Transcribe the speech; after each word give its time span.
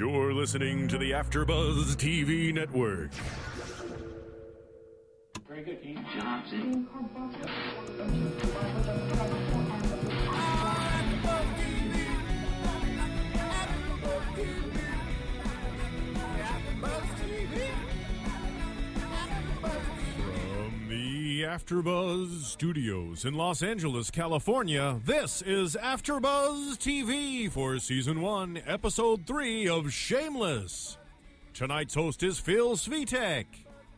You're 0.00 0.32
listening 0.32 0.88
to 0.88 0.96
the 0.96 1.10
AfterBuzz 1.10 1.94
TV 1.96 2.54
network. 2.54 3.10
Very 5.46 5.62
good, 5.62 5.82
Keith. 5.82 5.98
Johnson. 6.16 6.88
From 6.90 7.10
AfterBuzz 21.50 22.44
Studios 22.44 23.24
in 23.24 23.34
Los 23.34 23.60
Angeles, 23.60 24.08
California, 24.08 25.00
this 25.04 25.42
is 25.42 25.74
AfterBuzz 25.74 26.78
TV 26.78 27.50
for 27.50 27.80
Season 27.80 28.20
1, 28.20 28.62
Episode 28.68 29.26
3 29.26 29.66
of 29.66 29.92
Shameless. 29.92 30.96
Tonight's 31.52 31.94
host 31.94 32.22
is 32.22 32.38
Phil 32.38 32.76
Svitek. 32.76 33.46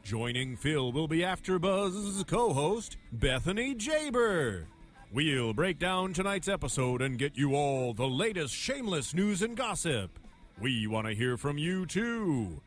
Joining 0.02 0.56
Phil 0.56 0.92
will 0.92 1.06
be 1.06 1.18
AfterBuzz's 1.18 2.24
co-host, 2.24 2.96
Bethany 3.12 3.74
Jaber. 3.74 4.64
We'll 5.12 5.52
break 5.52 5.78
down 5.78 6.14
tonight's 6.14 6.48
episode 6.48 7.02
and 7.02 7.18
get 7.18 7.36
you 7.36 7.54
all 7.54 7.92
the 7.92 8.08
latest 8.08 8.54
shameless 8.54 9.12
news 9.12 9.42
and 9.42 9.54
gossip. 9.54 10.18
We 10.58 10.86
want 10.86 11.06
to 11.06 11.14
hear 11.14 11.36
from 11.36 11.58
you 11.58 11.84
too. 11.84 12.62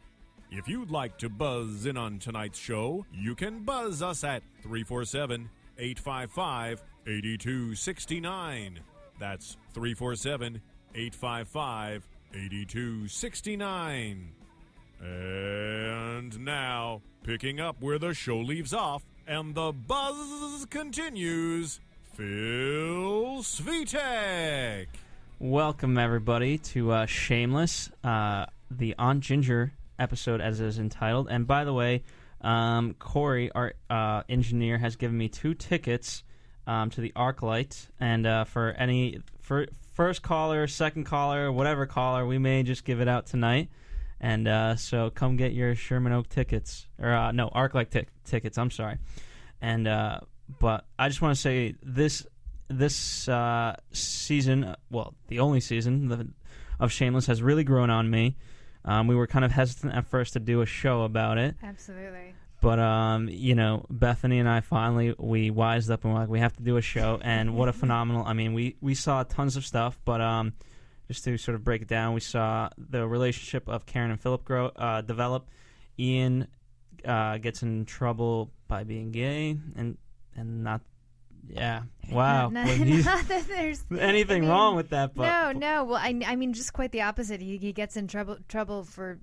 If 0.57 0.69
you'd 0.69 0.89
like 0.89 1.17
to 1.17 1.27
buzz 1.27 1.85
in 1.85 1.97
on 1.97 2.17
tonight's 2.17 2.57
show, 2.57 3.05
you 3.11 3.35
can 3.35 3.65
buzz 3.65 4.01
us 4.01 4.23
at 4.23 4.41
347 4.61 5.49
855 5.77 6.81
8269. 7.05 8.79
That's 9.19 9.57
347 9.73 10.61
855 10.95 12.07
8269. 12.33 14.31
And 15.01 16.39
now, 16.39 17.01
picking 17.23 17.59
up 17.59 17.75
where 17.81 17.99
the 17.99 18.13
show 18.13 18.39
leaves 18.39 18.73
off 18.73 19.03
and 19.27 19.53
the 19.55 19.73
buzz 19.73 20.65
continues, 20.69 21.81
Phil 22.13 23.43
Svitek. 23.43 24.87
Welcome 25.37 25.97
everybody 25.97 26.57
to 26.59 26.91
uh, 26.93 27.05
Shameless, 27.07 27.89
uh, 28.05 28.45
the 28.71 28.95
Aunt 28.97 29.19
Ginger 29.19 29.73
episode, 29.99 30.41
as 30.41 30.59
is 30.59 30.79
entitled. 30.79 31.27
And 31.29 31.47
by 31.47 31.63
the 31.63 31.73
way, 31.73 32.03
um, 32.41 32.93
Corey, 32.99 33.51
our 33.51 33.73
uh, 33.89 34.23
engineer, 34.29 34.77
has 34.77 34.95
given 34.95 35.17
me 35.17 35.29
two 35.29 35.53
tickets 35.53 36.23
um, 36.67 36.89
to 36.91 37.01
the 37.01 37.11
ArcLight, 37.15 37.87
and 37.99 38.25
uh, 38.25 38.43
for 38.43 38.71
any 38.71 39.19
for 39.41 39.67
first 39.93 40.21
caller, 40.21 40.67
second 40.67 41.05
caller, 41.05 41.51
whatever 41.51 41.85
caller, 41.85 42.25
we 42.25 42.37
may 42.37 42.63
just 42.63 42.83
give 42.85 43.01
it 43.01 43.07
out 43.07 43.25
tonight. 43.25 43.69
And 44.19 44.47
uh, 44.47 44.75
so 44.75 45.09
come 45.09 45.35
get 45.35 45.53
your 45.53 45.75
Sherman 45.75 46.13
Oak 46.13 46.29
tickets, 46.29 46.87
or 46.99 47.13
uh, 47.13 47.31
no, 47.31 47.49
ArcLight 47.49 47.89
tic- 47.89 48.09
tickets. 48.23 48.57
I'm 48.57 48.71
sorry. 48.71 48.97
And 49.61 49.87
uh, 49.87 50.19
but 50.59 50.85
I 50.97 51.09
just 51.09 51.21
want 51.21 51.35
to 51.35 51.41
say 51.41 51.75
this 51.83 52.25
this 52.67 53.27
uh, 53.27 53.75
season, 53.91 54.75
well, 54.89 55.13
the 55.27 55.39
only 55.39 55.59
season 55.59 56.35
of 56.79 56.91
Shameless 56.91 57.27
has 57.27 57.41
really 57.41 57.63
grown 57.63 57.89
on 57.89 58.09
me. 58.09 58.37
Um, 58.85 59.07
we 59.07 59.15
were 59.15 59.27
kind 59.27 59.43
of 59.43 59.51
hesitant 59.51 59.93
at 59.93 60.05
first 60.05 60.33
to 60.33 60.39
do 60.39 60.61
a 60.61 60.65
show 60.65 61.01
about 61.01 61.37
it, 61.39 61.55
Absolutely. 61.63 62.35
but 62.61 62.77
um, 62.79 63.27
you 63.27 63.55
know, 63.55 63.85
Bethany 63.89 64.39
and 64.39 64.47
I 64.47 64.61
finally 64.61 65.15
we 65.17 65.49
wised 65.49 65.89
up 65.89 66.03
and 66.05 66.13
we're 66.13 66.19
like, 66.19 66.29
we 66.29 66.39
have 66.39 66.55
to 66.57 66.63
do 66.63 66.77
a 66.77 66.81
show. 66.81 67.19
And 67.23 67.55
what 67.55 67.67
a 67.67 67.73
phenomenal! 67.73 68.23
I 68.25 68.33
mean, 68.33 68.53
we 68.53 68.75
we 68.81 68.93
saw 68.93 69.23
tons 69.23 69.55
of 69.57 69.65
stuff, 69.65 69.99
but 70.05 70.21
um, 70.21 70.53
just 71.07 71.23
to 71.25 71.37
sort 71.37 71.55
of 71.55 71.63
break 71.63 71.81
it 71.81 71.87
down, 71.87 72.13
we 72.13 72.19
saw 72.19 72.69
the 72.77 73.07
relationship 73.07 73.67
of 73.67 73.85
Karen 73.85 74.11
and 74.11 74.19
Philip 74.21 74.45
grow 74.45 74.67
uh, 74.67 75.01
develop. 75.01 75.49
Ian 75.97 76.47
uh, 77.03 77.37
gets 77.37 77.63
in 77.63 77.85
trouble 77.85 78.51
by 78.67 78.83
being 78.83 79.11
gay 79.11 79.57
and 79.75 79.97
and 80.35 80.63
not. 80.63 80.81
Yeah. 81.49 81.83
Wow. 82.11 82.49
Not, 82.49 82.67
not, 82.67 82.87
not 83.05 83.27
that 83.29 83.47
there's 83.47 83.83
anything 83.99 84.37
I 84.37 84.39
mean, 84.41 84.49
wrong 84.51 84.75
with 84.75 84.89
that, 84.89 85.15
but 85.15 85.25
no, 85.25 85.51
no. 85.53 85.83
Well, 85.85 85.99
I, 85.99 86.13
I 86.27 86.35
mean, 86.35 86.53
just 86.53 86.71
quite 86.71 86.91
the 86.91 87.01
opposite. 87.01 87.41
He, 87.41 87.57
he 87.57 87.73
gets 87.73 87.97
in 87.97 88.07
trouble 88.07 88.37
trouble 88.47 88.83
for 88.83 89.17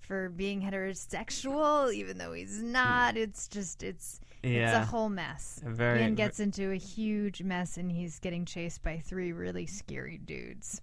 for 0.00 0.28
being 0.28 0.60
heterosexual, 0.60 1.90
even 1.90 2.18
though 2.18 2.34
he's 2.34 2.62
not. 2.62 3.14
Hmm. 3.14 3.20
It's 3.20 3.48
just 3.48 3.82
it's 3.82 4.20
it's 4.42 4.74
a 4.74 4.84
whole 4.84 5.08
mess. 5.08 5.62
very. 5.64 6.00
Ian 6.00 6.16
gets 6.16 6.38
into 6.38 6.70
a 6.70 6.76
huge 6.76 7.42
mess, 7.42 7.78
and 7.78 7.90
he's 7.90 8.18
getting 8.18 8.44
chased 8.44 8.82
by 8.82 8.98
three 8.98 9.32
really 9.32 9.66
scary 9.66 10.18
dudes. 10.18 10.82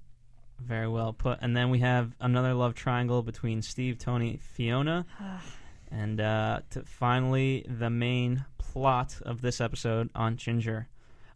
Very 0.59 0.88
well 0.88 1.13
put. 1.13 1.40
And 1.41 1.56
then 1.56 1.69
we 1.69 1.79
have 1.79 2.16
another 2.19 2.53
love 2.53 2.74
triangle 2.74 3.22
between 3.22 3.62
Steve, 3.62 3.97
Tony, 4.00 4.40
Fiona. 4.41 5.06
and 5.91 6.19
uh, 6.19 6.62
to 6.72 6.84
finally, 6.84 7.66
the 7.68 7.90
main 7.90 8.46
plot 8.57 9.16
of 9.22 9.41
this 9.41 9.62
episode 9.62 10.09
Aunt 10.16 10.38
Ginger. 10.38 10.88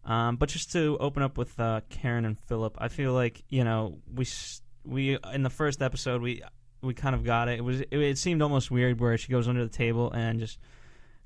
Um, 0.05 0.37
but 0.37 0.49
just 0.49 0.71
to 0.73 0.97
open 0.99 1.23
up 1.23 1.37
with 1.37 1.59
uh, 1.59 1.81
Karen 1.89 2.25
and 2.25 2.37
Philip, 2.37 2.75
I 2.77 2.87
feel 2.87 3.13
like 3.13 3.43
you 3.49 3.63
know 3.63 3.99
we 4.13 4.27
we 4.83 5.17
in 5.33 5.43
the 5.43 5.49
first 5.49 5.81
episode 5.81 6.21
we 6.21 6.41
we 6.81 6.93
kind 6.93 7.15
of 7.15 7.23
got 7.23 7.47
it. 7.47 7.59
It 7.59 7.63
was 7.63 7.81
it, 7.81 7.93
it 7.93 8.17
seemed 8.17 8.41
almost 8.41 8.71
weird 8.71 8.99
where 8.99 9.17
she 9.17 9.31
goes 9.31 9.47
under 9.47 9.63
the 9.63 9.71
table 9.71 10.11
and 10.11 10.39
just 10.39 10.57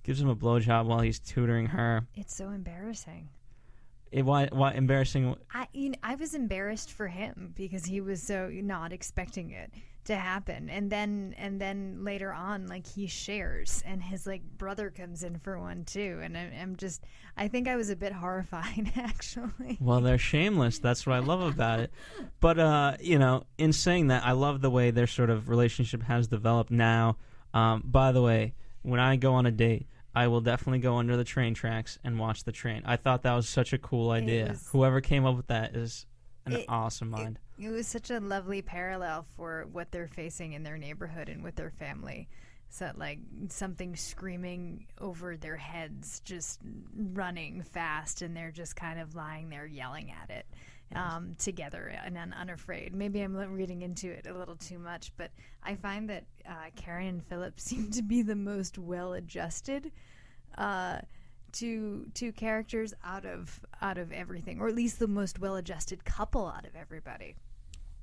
gives 0.04 0.20
him 0.20 0.30
a 0.30 0.36
blowjob 0.36 0.86
while 0.86 1.00
he's 1.00 1.20
tutoring 1.20 1.68
her. 1.68 2.08
It's 2.16 2.36
so 2.36 2.50
embarrassing. 2.50 3.30
It 4.12 4.26
why 4.26 4.50
why 4.52 4.74
embarrassing? 4.74 5.36
I 5.54 5.68
you 5.74 5.92
know, 5.92 5.98
I 6.04 6.16
was 6.16 6.36
embarrassed 6.36 6.92
for 6.92 7.08
him 7.08 7.54
because 7.56 7.86
he 7.86 8.02
was 8.02 8.22
so 8.22 8.50
not 8.52 8.94
expecting 8.94 9.52
it 9.52 9.72
to 10.06 10.16
happen 10.16 10.70
and 10.70 10.90
then 10.92 11.34
and 11.38 11.62
then 11.62 12.04
later 12.04 12.32
on 12.34 12.68
like 12.68 12.86
he 12.86 13.08
shares 13.08 13.82
and 13.86 14.04
his 14.04 14.28
like 14.28 14.42
brother 14.58 14.90
comes 14.90 15.24
in 15.24 15.40
for 15.40 15.58
one 15.58 15.86
too 15.86 16.20
and 16.22 16.38
I'm, 16.38 16.52
I'm 16.62 16.76
just 16.76 17.04
I 17.38 17.48
think 17.48 17.68
I 17.70 17.76
was 17.78 17.90
a 17.90 17.96
bit 17.96 18.12
horrified 18.12 18.92
actually 18.98 19.78
Well, 19.80 20.02
they're 20.02 20.18
shameless. 20.18 20.80
That's 20.80 21.08
what 21.08 21.16
I 21.16 21.20
love 21.20 21.42
about 21.42 21.80
it. 21.80 21.92
But 22.40 22.60
uh, 22.60 22.98
you 23.00 23.18
know, 23.18 23.46
in 23.58 23.72
saying 23.74 24.08
that, 24.08 24.24
I 24.26 24.34
love 24.34 24.62
the 24.62 24.70
way 24.70 24.92
their 24.92 25.08
sort 25.08 25.30
of 25.30 25.50
relationship 25.50 26.04
has 26.04 26.28
developed 26.28 26.70
now. 26.72 27.18
Um, 27.54 27.82
by 27.86 28.12
the 28.12 28.22
way, 28.22 28.54
when 28.84 29.00
I 29.00 29.16
go 29.16 29.34
on 29.36 29.46
a 29.46 29.52
date, 29.52 29.88
I 30.14 30.28
will 30.28 30.42
definitely 30.42 30.80
go 30.80 30.98
under 30.98 31.18
the 31.18 31.24
train 31.24 31.54
tracks 31.54 31.98
and 32.04 32.20
watch 32.20 32.44
the 32.44 32.52
train. 32.52 32.84
I 32.86 32.98
thought 32.98 33.24
that 33.24 33.34
was 33.34 33.48
such 33.50 33.74
a 33.74 33.78
cool 33.78 34.12
idea. 34.12 34.50
was- 34.50 34.68
Whoever 34.72 35.02
came 35.02 35.26
up 35.26 35.36
with 35.38 35.48
that 35.48 35.76
is 35.76 36.06
an 36.46 36.54
It- 36.54 36.66
awesome 36.70 37.10
mind. 37.10 37.40
It 37.60 37.70
was 37.70 37.88
such 37.88 38.10
a 38.10 38.20
lovely 38.20 38.62
parallel 38.62 39.26
for 39.36 39.68
what 39.72 39.92
they're 39.92 40.08
facing 40.08 40.54
in 40.54 40.64
their 40.64 40.78
neighborhood 40.78 41.30
and 41.30 41.44
with 41.44 41.56
their 41.56 41.72
family. 41.72 42.28
So 42.70 42.92
like 42.96 43.20
something 43.50 43.96
screaming 43.96 44.88
over 45.00 45.38
their 45.38 45.58
heads 45.58 46.22
just 46.26 46.60
running 46.96 47.62
fast 47.62 48.24
and 48.24 48.36
they're 48.36 48.52
just 48.52 48.76
kind 48.76 49.00
of 49.00 49.14
lying 49.14 49.50
there 49.50 49.68
yelling 49.68 50.12
at 50.12 50.32
it 50.32 50.48
um, 50.96 51.36
together 51.38 51.94
and 52.04 52.18
un- 52.18 52.34
unafraid. 52.34 52.96
Maybe 52.96 53.22
i'm 53.22 53.36
reading 53.36 53.84
into 53.84 54.10
it 54.10 54.26
a 54.28 54.34
little 54.34 54.56
too 54.56 54.80
much 54.80 55.12
but 55.18 55.32
i 55.64 55.76
find 55.76 56.10
that 56.10 56.26
uh, 56.48 56.70
karen 56.76 57.08
and 57.08 57.26
philip 57.26 57.60
seem 57.60 57.92
to 57.92 58.02
be 58.02 58.22
the 58.22 58.36
most 58.36 58.78
well 58.78 59.14
adjusted 59.14 59.92
uh, 60.58 60.98
two 61.54 62.08
two 62.14 62.32
characters 62.34 62.94
out 63.06 63.26
of 63.26 63.62
out 63.82 63.98
of 63.98 64.12
everything, 64.12 64.60
or 64.60 64.68
at 64.68 64.76
least 64.76 65.00
the 65.00 65.08
most 65.08 65.40
well-adjusted 65.40 66.04
couple 66.04 66.48
out 66.48 66.66
of 66.66 66.76
everybody. 66.76 67.36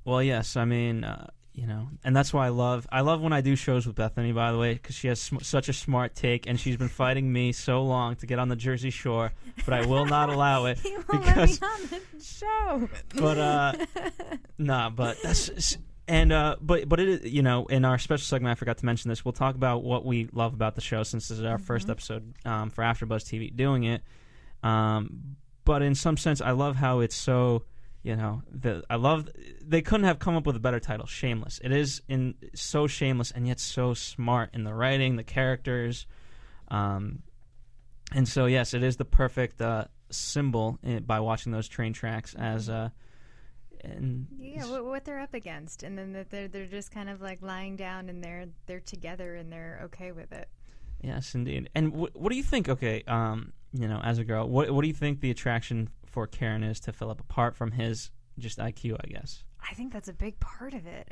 Well, 0.03 0.23
yes, 0.23 0.55
I 0.57 0.65
mean, 0.65 1.03
uh, 1.03 1.27
you 1.53 1.67
know, 1.67 1.89
and 2.03 2.15
that's 2.15 2.33
why 2.33 2.47
I 2.47 2.49
love 2.49 2.87
I 2.91 3.01
love 3.01 3.21
when 3.21 3.33
I 3.33 3.41
do 3.41 3.55
shows 3.55 3.85
with 3.85 3.95
Bethany. 3.95 4.31
By 4.31 4.51
the 4.51 4.57
way, 4.57 4.73
because 4.73 4.95
she 4.95 5.07
has 5.09 5.21
sm- 5.21 5.39
such 5.41 5.69
a 5.69 5.73
smart 5.73 6.15
take, 6.15 6.47
and 6.47 6.59
she's 6.59 6.77
been 6.77 6.87
fighting 6.89 7.31
me 7.31 7.51
so 7.51 7.83
long 7.83 8.15
to 8.15 8.25
get 8.25 8.39
on 8.39 8.47
the 8.49 8.55
Jersey 8.55 8.89
Shore, 8.89 9.31
but 9.65 9.73
I 9.73 9.85
will 9.85 10.05
not 10.05 10.29
allow 10.29 10.65
it 10.65 10.79
He 10.83 10.95
won't 10.95 11.07
because. 11.09 11.61
let 11.61 11.79
me 11.91 11.97
on 11.97 12.01
the 12.17 12.23
show. 12.23 12.89
But 13.15 13.37
uh, 13.37 13.73
nah, 14.57 14.89
but 14.89 15.17
that's 15.21 15.77
and 16.07 16.31
uh, 16.31 16.55
but 16.61 16.87
but 16.89 16.99
it 16.99 17.09
is 17.09 17.31
you 17.31 17.41
know 17.41 17.65
in 17.65 17.85
our 17.85 17.97
special 17.97 18.25
segment 18.25 18.51
I 18.51 18.55
forgot 18.55 18.77
to 18.79 18.85
mention 18.85 19.09
this. 19.09 19.23
We'll 19.23 19.33
talk 19.33 19.55
about 19.55 19.83
what 19.83 20.05
we 20.05 20.29
love 20.33 20.53
about 20.53 20.75
the 20.75 20.81
show 20.81 21.03
since 21.03 21.27
this 21.27 21.39
is 21.39 21.45
our 21.45 21.57
first 21.57 21.89
episode 21.89 22.33
um, 22.45 22.69
for 22.69 22.83
AfterBuzz 22.83 23.23
TV 23.23 23.55
doing 23.55 23.83
it. 23.83 24.01
Um, 24.63 25.37
but 25.63 25.81
in 25.81 25.95
some 25.95 26.17
sense, 26.17 26.41
I 26.41 26.51
love 26.51 26.75
how 26.75 26.99
it's 26.99 27.15
so 27.15 27.63
you 28.03 28.15
know 28.15 28.41
the 28.51 28.83
I 28.89 28.95
love 28.95 29.29
they 29.61 29.81
couldn't 29.81 30.05
have 30.05 30.19
come 30.19 30.35
up 30.35 30.45
with 30.45 30.55
a 30.55 30.59
better 30.59 30.79
title. 30.79 31.05
Shameless. 31.05 31.59
It 31.63 31.71
is 31.71 32.01
in 32.07 32.35
so 32.55 32.87
shameless 32.87 33.31
and 33.31 33.47
yet 33.47 33.59
so 33.59 33.93
smart 33.93 34.49
in 34.53 34.63
the 34.63 34.73
writing, 34.73 35.15
the 35.15 35.23
characters. 35.23 36.07
Um, 36.69 37.23
and 38.13 38.27
so 38.27 38.45
yes, 38.45 38.73
it 38.73 38.83
is 38.83 38.97
the 38.97 39.05
perfect 39.05 39.61
uh, 39.61 39.85
symbol 40.09 40.79
eh, 40.83 40.99
by 40.99 41.19
watching 41.19 41.51
those 41.51 41.67
train 41.67 41.93
tracks 41.93 42.33
as 42.33 42.69
uh, 42.69 42.89
and 43.83 44.27
Yeah, 44.37 44.65
what, 44.65 44.85
what 44.85 45.05
they're 45.05 45.19
up 45.19 45.33
against, 45.33 45.83
and 45.83 45.97
then 45.97 46.13
that 46.13 46.29
they're 46.29 46.47
they're 46.47 46.65
just 46.65 46.91
kind 46.91 47.09
of 47.09 47.21
like 47.21 47.41
lying 47.41 47.75
down 47.75 48.09
and 48.09 48.23
they're 48.23 48.45
they're 48.67 48.79
together 48.79 49.35
and 49.35 49.51
they're 49.51 49.81
okay 49.85 50.11
with 50.11 50.31
it. 50.31 50.47
yes, 51.01 51.33
indeed. 51.35 51.69
And 51.75 51.91
wh- 51.93 52.15
what 52.15 52.29
do 52.31 52.35
you 52.37 52.43
think? 52.43 52.69
Okay, 52.69 53.03
um, 53.07 53.53
you 53.73 53.87
know, 53.87 53.99
as 54.03 54.17
a 54.17 54.23
girl, 54.23 54.47
what 54.49 54.71
what 54.71 54.81
do 54.81 54.87
you 54.87 54.93
think 54.93 55.21
the 55.21 55.31
attraction 55.31 55.89
for 56.05 56.27
Karen 56.27 56.63
is 56.63 56.79
to 56.81 56.93
Philip 56.93 57.19
apart 57.21 57.55
from 57.55 57.71
his 57.71 58.11
just 58.39 58.57
IQ? 58.59 58.97
I 59.03 59.07
guess. 59.07 59.43
I 59.69 59.73
think 59.75 59.93
that's 59.93 60.07
a 60.09 60.13
big 60.13 60.39
part 60.39 60.73
of 60.73 60.85
it. 60.87 61.11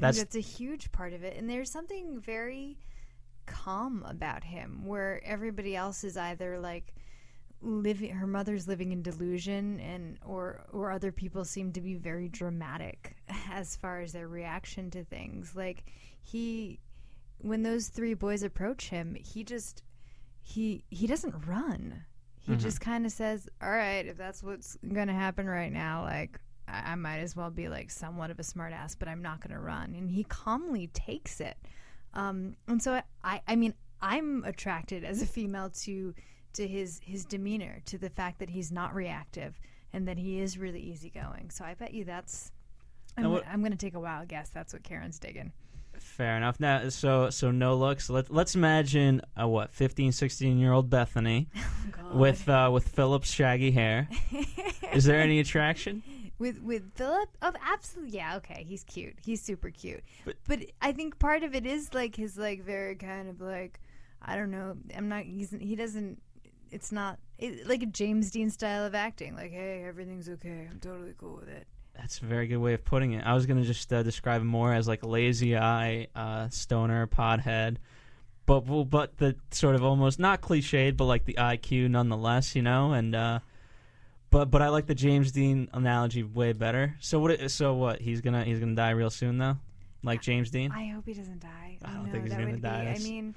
I 0.00 0.08
That's- 0.08 0.16
think 0.16 0.30
that's 0.30 0.36
a 0.36 0.40
huge 0.40 0.92
part 0.92 1.12
of 1.12 1.24
it. 1.24 1.36
And 1.36 1.48
there's 1.48 1.70
something 1.70 2.20
very 2.20 2.78
calm 3.46 4.04
about 4.08 4.44
him 4.44 4.84
where 4.84 5.20
everybody 5.24 5.74
else 5.76 6.04
is 6.04 6.16
either 6.16 6.58
like 6.58 6.94
living 7.62 8.10
her 8.10 8.26
mother's 8.26 8.66
living 8.66 8.92
in 8.92 9.02
delusion 9.02 9.78
and 9.80 10.18
or 10.24 10.64
or 10.72 10.90
other 10.90 11.12
people 11.12 11.44
seem 11.44 11.72
to 11.72 11.80
be 11.80 11.94
very 11.94 12.28
dramatic 12.28 13.16
as 13.50 13.76
far 13.76 14.00
as 14.00 14.12
their 14.12 14.28
reaction 14.28 14.90
to 14.90 15.04
things. 15.04 15.54
Like 15.54 15.84
he 16.22 16.80
when 17.38 17.62
those 17.62 17.88
three 17.88 18.14
boys 18.14 18.42
approach 18.42 18.88
him, 18.88 19.14
he 19.14 19.44
just 19.44 19.82
he 20.42 20.84
he 20.88 21.06
doesn't 21.06 21.46
run. 21.46 22.04
He 22.38 22.52
mm-hmm. 22.52 22.60
just 22.60 22.80
kind 22.80 23.04
of 23.04 23.12
says, 23.12 23.48
"All 23.62 23.70
right, 23.70 24.06
if 24.06 24.16
that's 24.16 24.42
what's 24.42 24.76
going 24.76 25.08
to 25.08 25.14
happen 25.14 25.46
right 25.46 25.72
now, 25.72 26.04
like 26.04 26.40
I, 26.70 26.92
I 26.92 26.94
might 26.94 27.18
as 27.18 27.34
well 27.36 27.50
be 27.50 27.68
like 27.68 27.90
somewhat 27.90 28.30
of 28.30 28.38
a 28.38 28.42
smartass, 28.42 28.96
but 28.98 29.08
I'm 29.08 29.22
not 29.22 29.40
going 29.40 29.54
to 29.54 29.60
run." 29.60 29.94
And 29.96 30.10
he 30.10 30.24
calmly 30.24 30.88
takes 30.88 31.40
it. 31.40 31.56
Um, 32.14 32.56
and 32.68 32.82
so 32.82 33.00
I, 33.24 33.40
I 33.46 33.56
mean, 33.56 33.74
I'm 34.00 34.44
attracted 34.44 35.04
as 35.04 35.22
a 35.22 35.26
female 35.26 35.70
to 35.82 36.14
to 36.54 36.66
his 36.66 37.00
his 37.04 37.24
demeanor, 37.24 37.80
to 37.86 37.98
the 37.98 38.10
fact 38.10 38.38
that 38.40 38.50
he's 38.50 38.72
not 38.72 38.94
reactive 38.94 39.58
and 39.92 40.06
that 40.08 40.18
he 40.18 40.40
is 40.40 40.58
really 40.58 40.80
easygoing. 40.80 41.50
So 41.50 41.64
I 41.64 41.74
bet 41.74 41.92
you 41.94 42.04
that's. 42.04 42.52
I'm, 43.16 43.32
what- 43.32 43.46
I'm 43.46 43.60
going 43.60 43.72
to 43.72 43.78
take 43.78 43.94
a 43.94 44.00
wild 44.00 44.28
guess. 44.28 44.50
That's 44.50 44.72
what 44.72 44.82
Karen's 44.82 45.18
digging. 45.18 45.52
Fair 45.98 46.36
enough. 46.36 46.58
Now, 46.60 46.88
so 46.88 47.28
so 47.30 47.50
no 47.50 47.76
looks. 47.76 48.08
Let, 48.08 48.30
let's 48.30 48.54
imagine 48.54 49.20
a 49.36 49.46
what 49.46 49.72
15, 49.72 50.12
16 50.12 50.58
year 50.58 50.72
old 50.72 50.88
Bethany 50.88 51.48
with 52.14 52.48
uh, 52.48 52.70
with 52.72 52.88
Philip's 52.88 53.30
shaggy 53.30 53.70
hair. 53.70 54.08
Is 54.92 55.04
there 55.04 55.20
any 55.20 55.40
attraction? 55.40 56.02
With 56.40 56.58
with 56.62 56.94
Philip, 56.94 57.28
oh, 57.42 57.52
absolutely, 57.62 58.16
yeah, 58.16 58.36
okay, 58.38 58.64
he's 58.66 58.82
cute, 58.82 59.14
he's 59.22 59.42
super 59.42 59.68
cute. 59.70 60.02
But- 60.24 60.36
But, 60.48 60.60
I 60.80 60.90
think 60.92 61.18
part 61.18 61.42
of 61.42 61.54
it 61.54 61.66
is 61.66 61.92
like 61.92 62.16
his 62.16 62.38
like 62.38 62.64
very 62.64 62.96
kind 62.96 63.28
of 63.28 63.42
like, 63.42 63.78
I 64.22 64.36
don't 64.36 64.50
know, 64.50 64.76
I'm 64.96 65.08
not. 65.08 65.24
He's 65.24 65.50
he 65.50 65.76
doesn't. 65.76 66.20
It's 66.70 66.90
not 66.92 67.18
it, 67.38 67.68
like 67.68 67.82
a 67.82 67.86
James 67.86 68.30
Dean 68.30 68.48
style 68.48 68.84
of 68.86 68.94
acting. 68.94 69.34
Like, 69.34 69.50
hey, 69.50 69.84
everything's 69.86 70.28
okay. 70.30 70.66
I'm 70.70 70.80
totally 70.80 71.12
cool 71.18 71.36
with 71.36 71.48
it. 71.50 71.66
That's 71.94 72.18
a 72.20 72.24
very 72.24 72.46
good 72.46 72.56
way 72.58 72.72
of 72.72 72.84
putting 72.86 73.12
it. 73.12 73.26
I 73.26 73.34
was 73.34 73.44
gonna 73.44 73.62
just 73.64 73.92
uh, 73.92 74.02
describe 74.02 74.40
him 74.40 74.46
more 74.46 74.72
as 74.72 74.88
like 74.88 75.04
lazy 75.04 75.58
eye, 75.58 76.06
uh, 76.14 76.48
stoner, 76.48 77.06
podhead, 77.06 77.76
but 78.46 78.60
but 78.88 79.18
the 79.18 79.36
sort 79.50 79.74
of 79.74 79.84
almost 79.84 80.18
not 80.18 80.40
cliched, 80.40 80.96
but 80.96 81.04
like 81.04 81.26
the 81.26 81.34
IQ 81.34 81.90
nonetheless, 81.90 82.56
you 82.56 82.62
know. 82.62 82.92
And 82.92 83.14
uh, 83.14 83.40
but 84.30 84.50
but 84.50 84.62
I 84.62 84.68
like 84.68 84.86
the 84.86 84.94
James 84.94 85.32
Dean 85.32 85.68
analogy 85.72 86.22
way 86.22 86.52
better. 86.52 86.96
So 87.00 87.18
what? 87.20 87.50
So 87.50 87.74
what? 87.74 88.00
He's 88.00 88.20
gonna 88.20 88.44
he's 88.44 88.60
gonna 88.60 88.74
die 88.74 88.90
real 88.90 89.10
soon 89.10 89.38
though, 89.38 89.56
like 90.02 90.22
James 90.22 90.50
Dean. 90.50 90.70
I 90.72 90.86
hope 90.88 91.06
he 91.06 91.14
doesn't 91.14 91.40
die. 91.40 91.78
I 91.84 91.92
don't 91.94 92.10
think 92.10 92.24
he's 92.24 92.32
that 92.32 92.38
gonna 92.40 92.52
would 92.52 92.62
die. 92.62 92.70
Be, 92.70 92.80
I 92.80 92.84
That's- 92.84 93.04
mean, 93.04 93.34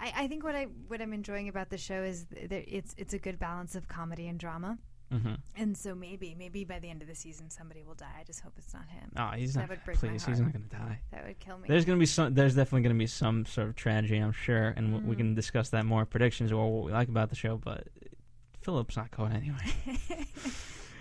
I, 0.00 0.12
I 0.16 0.28
think 0.28 0.44
what 0.44 0.54
I 0.54 0.64
what 0.88 1.00
I'm 1.02 1.12
enjoying 1.12 1.48
about 1.48 1.70
the 1.70 1.78
show 1.78 2.02
is 2.02 2.24
that 2.26 2.52
it's 2.52 2.94
it's 2.96 3.14
a 3.14 3.18
good 3.18 3.38
balance 3.38 3.74
of 3.74 3.88
comedy 3.88 4.28
and 4.28 4.38
drama. 4.38 4.78
hmm 5.12 5.34
And 5.56 5.76
so 5.76 5.94
maybe 5.94 6.34
maybe 6.38 6.64
by 6.64 6.78
the 6.78 6.88
end 6.90 7.02
of 7.02 7.08
the 7.08 7.14
season 7.14 7.50
somebody 7.50 7.82
will 7.82 7.94
die. 7.94 8.16
I 8.18 8.24
just 8.24 8.40
hope 8.40 8.54
it's 8.58 8.72
not 8.72 8.88
him. 8.88 9.12
Oh, 9.16 9.30
he's 9.36 9.54
That 9.54 9.60
not. 9.60 9.68
would 9.70 9.84
break 9.84 10.02
my 10.02 10.08
Please, 10.08 10.24
he's 10.24 10.38
heart. 10.38 10.54
not 10.54 10.70
gonna 10.70 10.84
die. 10.88 11.00
That 11.12 11.26
would 11.26 11.38
kill 11.38 11.58
me. 11.58 11.68
There's 11.68 11.84
gonna 11.84 11.98
be 11.98 12.06
some. 12.06 12.32
There's 12.34 12.54
definitely 12.54 12.82
gonna 12.82 12.94
be 12.98 13.06
some 13.06 13.44
sort 13.46 13.68
of 13.68 13.76
tragedy, 13.76 14.18
I'm 14.18 14.32
sure, 14.32 14.68
and 14.76 14.92
w 14.92 15.06
we 15.10 15.16
can 15.16 15.34
discuss 15.34 15.68
that 15.70 15.84
more 15.84 16.04
predictions 16.06 16.50
or 16.52 16.70
what 16.72 16.84
we 16.86 16.92
like 16.92 17.08
about 17.08 17.28
the 17.28 17.36
show. 17.36 17.56
But 17.58 17.88
Philip's 18.64 18.96
not 18.96 19.10
going 19.10 19.32
anyway. 19.32 19.56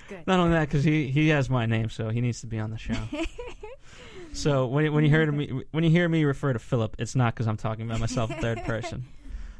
Good. 0.09 0.27
Not 0.27 0.39
only 0.39 0.51
that, 0.51 0.67
because 0.67 0.83
he 0.83 1.07
he 1.09 1.29
has 1.29 1.49
my 1.49 1.65
name, 1.65 1.89
so 1.89 2.09
he 2.09 2.21
needs 2.21 2.41
to 2.41 2.47
be 2.47 2.59
on 2.59 2.71
the 2.71 2.77
show. 2.77 2.95
so 4.33 4.67
when 4.67 4.91
when 4.93 5.03
you 5.03 5.09
hear 5.09 5.31
me 5.31 5.63
when 5.71 5.83
you 5.83 5.89
hear 5.89 6.07
me 6.09 6.23
refer 6.25 6.53
to 6.53 6.59
Philip, 6.59 6.95
it's 6.99 7.15
not 7.15 7.33
because 7.33 7.47
I'm 7.47 7.57
talking 7.57 7.85
about 7.85 7.99
myself 7.99 8.29
in 8.31 8.37
third 8.37 8.63
person. 8.63 9.05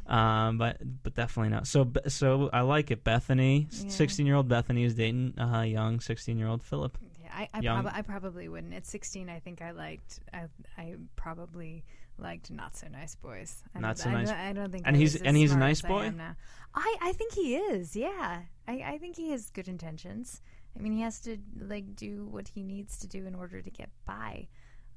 Um, 0.06 0.58
but 0.58 0.76
but 1.02 1.14
definitely 1.14 1.48
not. 1.48 1.66
So 1.66 1.90
so 2.08 2.50
I 2.52 2.60
like 2.60 2.90
it. 2.90 3.04
Bethany, 3.04 3.68
Yeah. 3.70 3.88
sixteen 3.88 4.26
year 4.26 4.34
old 4.34 4.48
Bethany 4.48 4.84
is 4.84 4.94
dating 4.94 5.32
a 5.38 5.64
young 5.64 5.98
sixteen 6.00 6.38
year 6.38 6.46
old 6.46 6.62
Philip. 6.62 6.98
Yeah, 7.22 7.30
I 7.34 7.48
I, 7.54 7.60
prob- 7.62 7.90
I 7.90 8.02
probably 8.02 8.46
wouldn't. 8.50 8.74
At 8.74 8.84
16, 8.84 9.30
I 9.30 9.38
think 9.38 9.62
I 9.62 9.70
liked. 9.70 10.20
I 10.34 10.40
I 10.76 10.96
probably 11.16 11.84
liked 12.18 12.50
not 12.50 12.76
so 12.76 12.86
nice 12.88 13.14
boys. 13.14 13.62
I 13.74 13.80
Not 13.80 13.98
so 13.98 14.08
I 14.10 14.12
nice- 14.12 14.28
don't- 14.28 14.38
I 14.38 14.52
don't 14.52 14.70
think. 14.70 14.86
and 14.86 14.96
he's- 14.96 15.16
and 15.16 15.36
he's 15.36 15.52
a 15.52 15.58
nice 15.58 15.80
as 15.80 15.84
I 15.84 15.88
boy? 15.88 16.14
I 16.74 16.96
I 17.00 17.12
think 17.12 17.32
he 17.34 17.56
is. 17.56 17.94
Yeah, 17.96 18.42
I 18.68 18.72
I 18.94 18.98
think 18.98 19.16
he 19.16 19.30
has 19.30 19.50
good 19.50 19.68
intentions. 19.68 20.40
I 20.76 20.80
mean, 20.80 20.92
he 20.92 21.02
has 21.02 21.20
to 21.20 21.38
like 21.58 21.94
do 21.96 22.24
what 22.26 22.48
he 22.48 22.62
needs 22.62 22.98
to 22.98 23.06
do 23.06 23.26
in 23.26 23.34
order 23.34 23.62
to 23.62 23.70
get 23.70 23.90
by. 24.04 24.48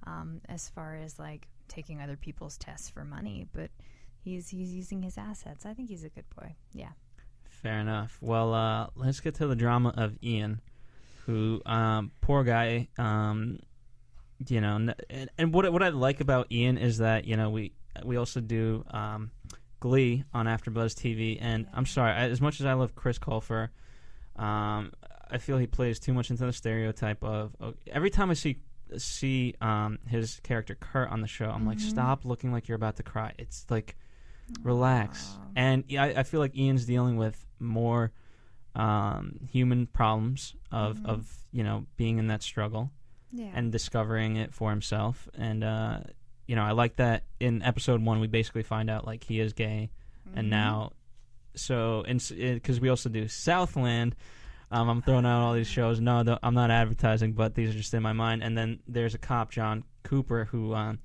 Um, 0.04 0.42
as 0.48 0.70
far 0.70 0.96
as 0.96 1.20
like 1.20 1.48
taking 1.68 2.02
other 2.02 2.16
people's 2.16 2.58
tests 2.58 2.90
for 2.90 3.04
money, 3.04 3.48
but 3.52 3.72
he's 4.22 4.50
he's 4.50 4.74
using 4.74 5.02
his 5.04 5.18
assets. 5.18 5.66
I 5.66 5.74
think 5.74 5.90
he's 5.90 6.04
a 6.04 6.10
good 6.10 6.30
boy. 6.36 6.56
Yeah. 6.74 6.92
Fair 7.50 7.80
enough. 7.80 8.18
Well, 8.22 8.54
uh, 8.54 8.88
let's 8.96 9.20
get 9.20 9.36
to 9.36 9.48
the 9.48 9.56
drama 9.56 9.90
of 9.98 10.18
Ian, 10.24 10.62
who, 11.26 11.62
um, 11.66 12.12
poor 12.22 12.44
guy. 12.44 12.88
Um, 12.98 13.60
you 14.46 14.62
know, 14.62 14.76
and, 15.10 15.30
and 15.38 15.54
what 15.54 15.72
what 15.72 15.84
I 15.84 15.90
like 15.90 16.22
about 16.22 16.52
Ian 16.52 16.78
is 16.78 17.00
that 17.00 17.26
you 17.26 17.36
know 17.38 17.50
we 17.50 17.74
we 18.04 18.18
also 18.18 18.40
do 18.40 18.86
um, 18.92 19.32
Glee 19.80 20.24
on 20.34 20.46
AfterBuzz 20.46 20.94
TV, 20.94 21.38
and 21.42 21.68
I'm 21.74 21.86
sorry, 21.86 22.12
I, 22.12 22.30
as 22.30 22.42
much 22.42 22.60
as 22.60 22.66
I 22.66 22.74
love 22.74 22.96
Chris 22.96 23.18
Colfer, 23.18 23.70
um, 24.36 24.92
I 25.30 25.38
feel 25.40 25.58
he 25.58 25.68
plays 25.68 26.00
too 26.00 26.14
much 26.14 26.30
into 26.30 26.46
the 26.46 26.54
stereotype 26.54 27.24
of. 27.24 27.56
of 27.60 27.76
every 27.88 28.10
time 28.10 28.30
I 28.30 28.34
see 28.34 28.58
see 28.98 29.54
um, 29.60 30.00
his 30.08 30.40
character 30.44 30.76
Kurt 30.76 31.10
on 31.10 31.22
the 31.22 31.28
show, 31.28 31.46
I'm 31.46 31.66
like, 31.66 31.80
stop 31.80 32.24
looking 32.24 32.52
like 32.52 32.68
you're 32.68 32.78
about 32.78 32.96
to 32.98 33.04
cry. 33.04 33.34
It's 33.38 33.66
like 33.70 33.98
relax. 34.64 35.38
And 35.56 35.84
yeah, 35.88 36.04
I, 36.04 36.08
I 36.20 36.24
feel 36.24 36.40
like 36.40 36.56
Ian's 36.56 36.86
dealing 36.86 37.18
with 37.18 37.46
more 37.60 38.12
um, 38.76 39.40
human 39.50 39.88
problems 39.88 40.56
of, 40.72 41.06
of 41.06 41.28
you 41.52 41.64
know 41.64 41.86
being 41.98 42.20
in 42.20 42.28
that 42.28 42.44
struggle 42.44 42.92
Yeah. 43.32 43.52
and 43.54 43.72
discovering 43.72 44.38
it 44.38 44.54
for 44.54 44.70
himself. 44.70 45.28
And 45.38 45.64
uh, 45.64 46.00
you 46.48 46.56
know, 46.56 46.64
I 46.64 46.72
like 46.72 46.96
that 46.98 47.24
in 47.40 47.62
episode 47.62 48.02
one 48.04 48.20
we 48.20 48.28
basically 48.28 48.64
find 48.64 48.90
out 48.90 49.06
like 49.06 49.24
he 49.24 49.40
is 49.40 49.54
gay, 49.54 49.90
and 50.36 50.50
now 50.50 50.92
so 51.56 52.04
and 52.08 52.24
because 52.38 52.80
we 52.80 52.90
also 52.90 53.10
do 53.10 53.28
Southland. 53.28 54.16
Um, 54.70 54.90
I'm 54.90 55.02
throwing 55.02 55.26
out 55.26 55.42
all 55.46 55.54
these 55.54 55.68
shows. 55.68 56.02
No, 56.02 56.24
th- 56.24 56.40
I'm 56.44 56.54
not 56.54 56.72
advertising, 56.72 57.32
but 57.32 57.56
these 57.56 57.70
are 57.70 57.78
just 57.78 57.94
in 57.94 58.04
my 58.04 58.12
mind. 58.12 58.44
And 58.44 58.58
then 58.58 58.80
there's 58.86 59.16
a 59.16 59.18
cop, 59.18 59.50
John 59.50 59.86
Cooper, 60.04 60.44
who 60.44 60.74
um, 60.74 61.00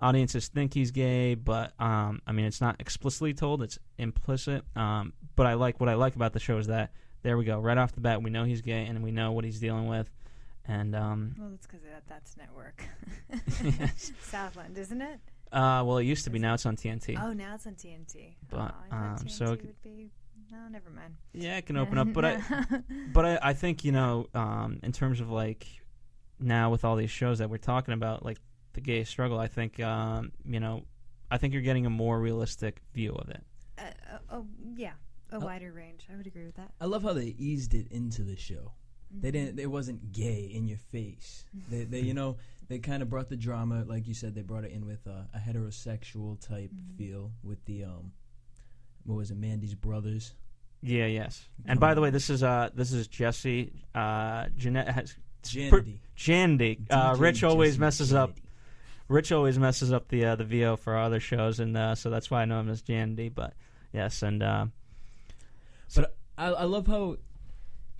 audiences 0.00 0.46
think 0.46 0.74
he's 0.74 0.92
gay, 0.92 1.34
but 1.34 1.72
um, 1.80 2.22
I 2.24 2.30
mean, 2.30 2.44
it's 2.44 2.60
not 2.60 2.76
explicitly 2.80 3.34
told; 3.34 3.62
it's 3.62 3.78
implicit. 3.98 4.64
Um, 4.76 5.12
but 5.34 5.46
I 5.46 5.54
like 5.54 5.80
what 5.80 5.88
I 5.88 5.94
like 5.94 6.14
about 6.14 6.32
the 6.32 6.40
show 6.40 6.58
is 6.58 6.68
that 6.68 6.92
there 7.22 7.36
we 7.36 7.44
go, 7.44 7.58
right 7.58 7.78
off 7.78 7.92
the 7.92 8.00
bat, 8.00 8.22
we 8.22 8.30
know 8.30 8.44
he's 8.44 8.60
gay 8.60 8.84
and 8.84 9.02
we 9.02 9.10
know 9.10 9.32
what 9.32 9.44
he's 9.44 9.58
dealing 9.58 9.86
with, 9.88 10.10
and 10.66 10.94
um, 10.94 11.34
Well, 11.38 11.50
that's 11.50 11.66
because 11.66 11.82
that, 11.82 12.02
that's 12.08 12.36
network. 12.36 12.82
Southland, 14.22 14.78
isn't 14.78 15.00
it? 15.02 15.20
uh, 15.52 15.82
well, 15.86 15.98
it 15.98 16.04
used 16.04 16.24
to 16.24 16.30
be. 16.30 16.38
Now 16.38 16.54
it's 16.54 16.66
on 16.66 16.76
TNT. 16.76 17.18
Oh, 17.22 17.32
now 17.32 17.54
it's 17.54 17.66
on 17.66 17.74
TNT. 17.74 18.34
But, 18.50 18.58
oh, 18.58 18.70
I 18.90 18.96
um, 18.96 19.16
TNT 19.16 19.30
so 19.30 19.44
it 19.52 19.62
would 19.64 19.82
be. 19.82 20.10
No, 20.50 20.68
never 20.70 20.90
mind. 20.90 21.14
Yeah, 21.32 21.56
it 21.56 21.66
can 21.66 21.76
open 21.82 21.98
up, 21.98 22.12
but 22.12 22.24
I, 22.24 22.42
but 23.12 23.24
I, 23.24 23.38
I 23.42 23.52
think 23.54 23.84
you 23.84 23.92
know, 23.92 24.26
um, 24.34 24.78
in 24.82 24.92
terms 24.92 25.20
of 25.20 25.30
like 25.30 25.66
now 26.38 26.70
with 26.70 26.84
all 26.84 26.96
these 26.96 27.10
shows 27.10 27.38
that 27.38 27.48
we're 27.50 27.56
talking 27.58 27.94
about, 27.94 28.24
like 28.24 28.38
the 28.74 28.80
gay 28.80 29.04
struggle, 29.04 29.38
I 29.38 29.46
think 29.48 29.80
um, 29.80 30.32
you 30.44 30.60
know, 30.60 30.82
I 31.30 31.38
think 31.38 31.52
you're 31.52 31.62
getting 31.62 31.86
a 31.86 31.90
more 31.90 32.18
realistic 32.20 32.80
view 32.94 33.12
of 33.14 33.28
it. 33.30 33.42
uh, 33.78 33.82
uh, 33.82 34.18
oh, 34.30 34.46
yeah, 34.76 34.92
a 35.32 35.38
wider 35.40 35.72
range. 35.72 36.06
I 36.12 36.16
would 36.16 36.26
agree 36.26 36.44
with 36.46 36.56
that. 36.56 36.70
I 36.80 36.86
love 36.86 37.02
how 37.02 37.12
they 37.12 37.34
eased 37.38 37.74
it 37.74 37.88
into 37.90 38.22
the 38.22 38.36
show. 38.36 38.72
They 39.20 39.30
didn't. 39.30 39.58
It 39.58 39.70
wasn't 39.70 40.12
gay 40.12 40.50
in 40.52 40.66
your 40.66 40.78
face. 40.78 41.44
They, 41.70 41.84
they 41.84 42.00
you 42.00 42.14
know, 42.14 42.36
they 42.68 42.78
kind 42.78 43.02
of 43.02 43.10
brought 43.10 43.28
the 43.28 43.36
drama, 43.36 43.84
like 43.86 44.06
you 44.06 44.14
said. 44.14 44.34
They 44.34 44.42
brought 44.42 44.64
it 44.64 44.72
in 44.72 44.86
with 44.86 45.06
uh, 45.06 45.22
a 45.34 45.38
heterosexual 45.38 46.40
type 46.46 46.70
feel 46.96 47.32
with 47.42 47.64
the 47.64 47.84
um, 47.84 48.12
what 49.04 49.16
was 49.16 49.30
it, 49.30 49.40
Mandy's 49.40 49.74
brothers? 49.74 50.34
Yeah, 50.82 51.06
yes. 51.06 51.48
And 51.64 51.80
by 51.80 51.94
the 51.94 52.00
way, 52.00 52.10
this 52.10 52.28
is 52.28 52.42
uh, 52.42 52.70
this 52.74 52.92
is 52.92 53.08
Jesse, 53.08 53.72
uh, 53.94 54.46
Jeanette 54.56 54.88
has. 54.88 55.14
Janity. 55.42 55.98
Jandy. 56.16 56.78
Uh, 56.88 57.14
DJ 57.14 57.20
Rich 57.20 57.44
always 57.44 57.72
Jesse 57.72 57.80
messes 57.80 58.14
up. 58.14 58.32
Rich 59.08 59.32
always 59.32 59.58
messes 59.58 59.92
up 59.92 60.08
the 60.08 60.24
uh, 60.24 60.36
the 60.36 60.44
VO 60.44 60.76
for 60.76 60.94
our 60.94 61.04
other 61.04 61.20
shows, 61.20 61.60
and 61.60 61.76
uh, 61.76 61.94
so 61.94 62.10
that's 62.10 62.30
why 62.30 62.42
I 62.42 62.44
know 62.46 62.60
him 62.60 62.70
as 62.70 62.82
Jandy. 62.82 63.34
But 63.34 63.54
yes, 63.92 64.22
and 64.22 64.42
uh, 64.42 64.66
But 65.94 66.14
I, 66.38 66.46
I 66.46 66.64
love 66.64 66.86
how 66.86 67.16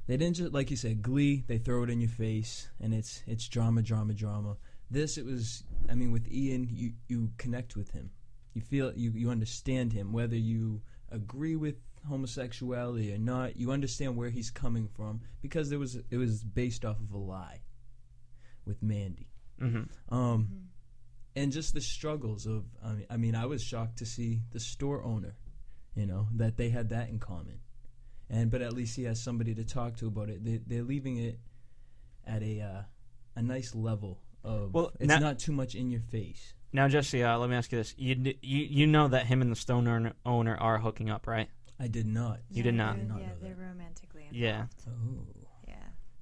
they 0.06 0.16
didn't 0.16 0.37
just 0.37 0.52
like 0.52 0.70
you 0.70 0.76
said 0.76 1.02
Glee. 1.02 1.44
They 1.46 1.58
throw 1.58 1.82
it 1.84 1.90
in 1.90 2.00
your 2.00 2.11
face, 2.11 2.68
and 2.80 2.92
it's 2.94 3.23
it's 3.26 3.49
drama, 3.49 3.82
drama, 3.82 4.12
drama. 4.14 4.56
This 4.90 5.16
it 5.18 5.25
was. 5.25 5.64
I 5.88 5.94
mean, 5.94 6.12
with 6.12 6.30
Ian, 6.30 6.68
you 6.70 6.92
you 7.08 7.30
connect 7.38 7.76
with 7.76 7.90
him. 7.92 8.11
You 8.54 8.61
feel 8.61 8.92
you 8.94 9.11
you 9.12 9.30
understand 9.30 9.92
him, 9.92 10.12
whether 10.12 10.37
you 10.37 10.82
agree 11.11 11.56
with 11.56 11.76
homosexuality 12.08 13.12
or 13.14 13.18
not. 13.18 13.56
You 13.56 13.70
understand 13.73 14.16
where 14.16 14.30
he's 14.30 14.50
coming 14.50 14.88
from 14.88 15.23
because 15.40 15.70
there 15.70 15.78
was 15.78 15.96
it 16.11 16.16
was 16.16 16.44
based 16.44 16.84
off 16.84 17.00
of 17.00 17.12
a 17.12 17.18
lie 17.18 17.62
with 18.66 18.82
Mandy. 18.82 19.28
mhm. 19.61 19.88
Um, 20.11 20.68
and 21.37 21.50
just 21.50 21.75
the 21.75 21.80
struggles 21.80 22.46
of. 22.46 22.64
I 22.84 22.92
mean, 22.92 23.06
I 23.11 23.16
mean, 23.16 23.34
I 23.34 23.46
was 23.46 23.62
shocked 23.62 23.99
to 23.99 24.06
see 24.06 24.42
the 24.50 24.61
store 24.61 25.02
owner. 25.02 25.34
You 25.94 26.06
know 26.06 26.28
that 26.34 26.56
they 26.56 26.68
had 26.70 26.88
that 26.90 27.08
in 27.08 27.18
common, 27.20 27.61
and 28.31 28.50
but 28.50 28.62
at 28.62 28.73
least 28.73 28.97
he 28.97 29.04
has 29.04 29.21
somebody 29.23 29.54
to 29.54 29.64
talk 29.64 29.97
to 29.99 30.07
about 30.07 30.28
it. 30.31 30.45
They, 30.45 30.61
they're 30.66 30.83
leaving 30.83 31.16
it 31.19 31.38
at 32.26 32.43
a 32.43 32.61
uh, 32.61 32.83
a 33.37 33.43
nice 33.43 33.75
level 33.75 34.21
of. 34.43 34.73
Well, 34.75 34.93
it's 35.00 35.09
now- 35.09 35.19
not 35.19 35.38
too 35.38 35.52
much 35.52 35.75
in 35.75 35.90
your 35.90 36.00
face. 36.00 36.54
now 36.73 36.88
Jesse, 36.88 37.23
uh, 37.23 37.38
let 37.38 37.50
me 37.50 37.57
ask 37.57 37.71
you 37.73 37.78
this: 37.78 37.95
you 37.99 38.35
you 38.43 38.64
you 38.64 38.87
know 38.87 39.09
that 39.09 39.26
him 39.26 39.43
and 39.43 39.50
the 39.52 39.57
Stone 39.57 39.87
owner, 39.88 40.12
owner 40.25 40.57
are 40.57 40.78
hooking 40.78 41.11
up, 41.11 41.26
right? 41.26 41.49
I 41.81 41.88
did 41.88 42.07
not. 42.07 42.40
You 42.50 42.62
did 42.62 42.75
not. 42.75 42.95
They're- 42.97 43.02
Did 43.04 43.09
not 43.09 43.21
yeah, 43.21 43.26
know 43.26 43.33
they're 43.43 43.54
that. 43.54 43.61
romantically 43.61 44.21
involved. 44.23 44.37
Yeah. 44.37 44.66
Oh, 44.88 45.26
Yeah. 45.66 45.75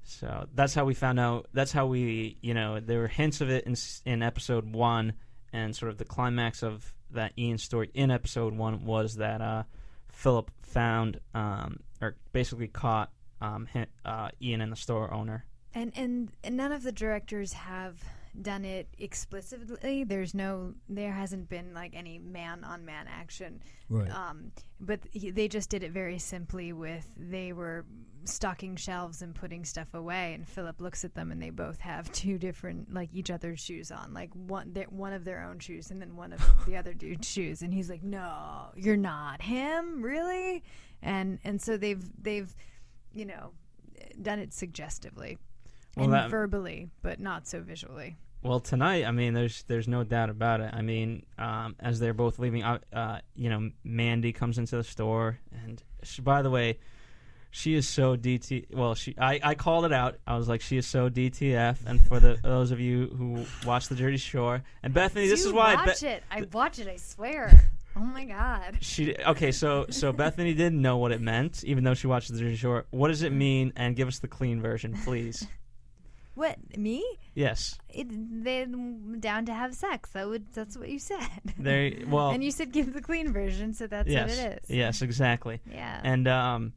So 0.04 0.46
that's 0.54 0.74
how 0.74 0.84
we 0.86 0.94
found 0.94 1.20
out. 1.20 1.46
That's 1.52 1.72
how 1.72 1.86
we, 1.86 2.38
you 2.40 2.54
know, 2.54 2.80
there 2.80 2.98
were 3.00 3.08
hints 3.08 3.40
of 3.40 3.50
it 3.50 3.64
in 3.66 3.74
in 4.06 4.22
episode 4.22 4.72
one, 4.74 5.12
and 5.52 5.76
sort 5.76 5.90
of 5.92 5.98
the 5.98 6.04
climax 6.06 6.62
of 6.62 6.94
that 7.10 7.32
Ian 7.38 7.58
story 7.58 7.90
in 7.92 8.10
episode 8.10 8.54
one 8.54 8.84
was 8.86 9.16
that 9.16 9.42
uh, 9.42 9.64
Philip 10.08 10.50
found 10.62 11.20
um, 11.34 11.80
or 12.02 12.16
basically 12.32 12.68
caught 12.68 13.10
um, 13.40 13.66
hi- 13.72 13.86
uh, 14.04 14.28
Ian 14.42 14.60
and 14.60 14.70
the 14.72 14.76
store 14.76 15.12
owner. 15.12 15.46
And, 15.74 15.92
and 15.96 16.30
and 16.44 16.56
none 16.56 16.70
of 16.72 16.82
the 16.82 16.92
directors 16.92 17.54
have 17.54 18.02
done 18.40 18.64
it 18.64 18.88
explicitly. 18.98 20.04
There's 20.04 20.34
no, 20.34 20.74
there 20.88 21.12
hasn't 21.12 21.48
been 21.48 21.74
like 21.74 21.94
any 21.94 22.18
man 22.18 22.64
on 22.64 22.84
man 22.84 23.06
action. 23.08 23.62
right. 23.88 24.10
Um, 24.10 24.52
but 24.80 25.00
he, 25.12 25.30
they 25.30 25.48
just 25.48 25.70
did 25.70 25.82
it 25.82 25.92
very 25.92 26.18
simply 26.18 26.72
with 26.72 27.06
they 27.16 27.52
were 27.52 27.84
stocking 28.24 28.76
shelves 28.76 29.22
and 29.22 29.34
putting 29.34 29.64
stuff 29.64 29.94
away, 29.94 30.34
and 30.34 30.46
Philip 30.46 30.80
looks 30.80 31.04
at 31.04 31.14
them, 31.14 31.30
and 31.30 31.42
they 31.42 31.50
both 31.50 31.80
have 31.80 32.10
two 32.12 32.38
different 32.38 32.92
like 32.92 33.10
each 33.12 33.30
other's 33.30 33.60
shoes 33.60 33.90
on, 33.90 34.14
like 34.14 34.30
one 34.34 34.72
their, 34.72 34.86
one 34.86 35.12
of 35.12 35.24
their 35.24 35.42
own 35.42 35.58
shoes, 35.58 35.90
and 35.90 36.00
then 36.00 36.16
one 36.16 36.32
of 36.32 36.40
the 36.66 36.76
other 36.76 36.94
dude's 36.94 37.28
shoes, 37.28 37.62
and 37.62 37.72
he's 37.72 37.90
like, 37.90 38.02
"No, 38.02 38.68
you're 38.76 38.96
not 38.96 39.42
him, 39.42 40.02
really," 40.02 40.62
and 41.02 41.38
and 41.44 41.60
so 41.60 41.76
they've 41.76 42.02
they've 42.22 42.54
you 43.12 43.24
know 43.24 43.50
done 44.20 44.38
it 44.38 44.52
suggestively 44.52 45.38
Well, 45.96 46.04
and 46.04 46.14
that- 46.14 46.30
verbally, 46.30 46.88
but 47.02 47.20
not 47.20 47.46
so 47.46 47.60
visually. 47.60 48.16
Well, 48.44 48.58
tonight, 48.58 49.04
I 49.04 49.12
mean, 49.12 49.34
there's 49.34 49.62
there's 49.68 49.86
no 49.86 50.02
doubt 50.02 50.28
about 50.28 50.60
it. 50.60 50.70
I 50.74 50.82
mean, 50.82 51.24
um, 51.38 51.76
as 51.78 52.00
they're 52.00 52.12
both 52.12 52.40
leaving, 52.40 52.64
uh, 52.64 52.78
uh, 52.92 53.18
you 53.36 53.48
know, 53.48 53.70
Mandy 53.84 54.32
comes 54.32 54.58
into 54.58 54.76
the 54.76 54.82
store, 54.82 55.38
and 55.64 55.80
she, 56.02 56.22
by 56.22 56.42
the 56.42 56.50
way, 56.50 56.80
she 57.52 57.74
is 57.74 57.88
so 57.88 58.16
DT. 58.16 58.74
Well, 58.74 58.96
she 58.96 59.14
I, 59.16 59.38
I 59.44 59.54
called 59.54 59.84
it 59.84 59.92
out. 59.92 60.16
I 60.26 60.36
was 60.36 60.48
like, 60.48 60.60
she 60.60 60.76
is 60.76 60.88
so 60.88 61.08
DTF. 61.08 61.86
And 61.86 62.00
for 62.02 62.18
the 62.18 62.36
those 62.42 62.72
of 62.72 62.80
you 62.80 63.14
who 63.16 63.44
watch 63.64 63.86
the 63.86 63.94
Jersey 63.94 64.16
Shore, 64.16 64.64
and 64.82 64.92
Bethany, 64.92 65.28
this 65.28 65.44
is 65.44 65.52
why. 65.52 65.76
watch 65.76 66.00
Be- 66.00 66.08
it. 66.08 66.24
I 66.28 66.42
watch 66.52 66.80
it. 66.80 66.88
I 66.88 66.96
swear. 66.96 67.70
Oh 67.96 68.00
my 68.00 68.24
god. 68.24 68.78
she 68.80 69.14
okay. 69.16 69.52
So 69.52 69.86
so 69.90 70.12
Bethany 70.12 70.54
didn't 70.54 70.80
know 70.80 70.96
what 70.96 71.12
it 71.12 71.20
meant, 71.20 71.62
even 71.64 71.84
though 71.84 71.94
she 71.94 72.06
watched 72.06 72.32
the 72.32 72.38
Jersey 72.38 72.56
Shore. 72.56 72.86
What 72.90 73.08
does 73.08 73.22
it 73.22 73.32
mean? 73.32 73.72
And 73.76 73.94
give 73.96 74.08
us 74.08 74.18
the 74.18 74.28
clean 74.28 74.60
version, 74.60 74.94
please. 75.04 75.46
What 76.34 76.56
me? 76.78 77.04
yes, 77.34 77.78
It, 77.90 78.06
they're 78.10 78.64
down 79.20 79.44
to 79.46 79.52
have 79.52 79.74
sex. 79.74 80.08
That 80.12 80.26
would. 80.28 80.50
That's 80.54 80.78
what 80.78 80.88
you 80.88 80.98
said. 80.98 81.18
there. 81.58 81.92
Well, 82.08 82.30
and 82.30 82.42
you 82.42 82.50
said 82.50 82.72
give 82.72 82.94
the 82.94 83.02
clean 83.02 83.34
version, 83.34 83.74
so 83.74 83.86
that's 83.86 84.08
yes, 84.08 84.30
what 84.30 84.38
it 84.38 84.62
is. 84.64 84.70
yes, 84.74 85.02
exactly. 85.02 85.60
Yeah. 85.70 86.00
and 86.02 86.26
um 86.26 86.72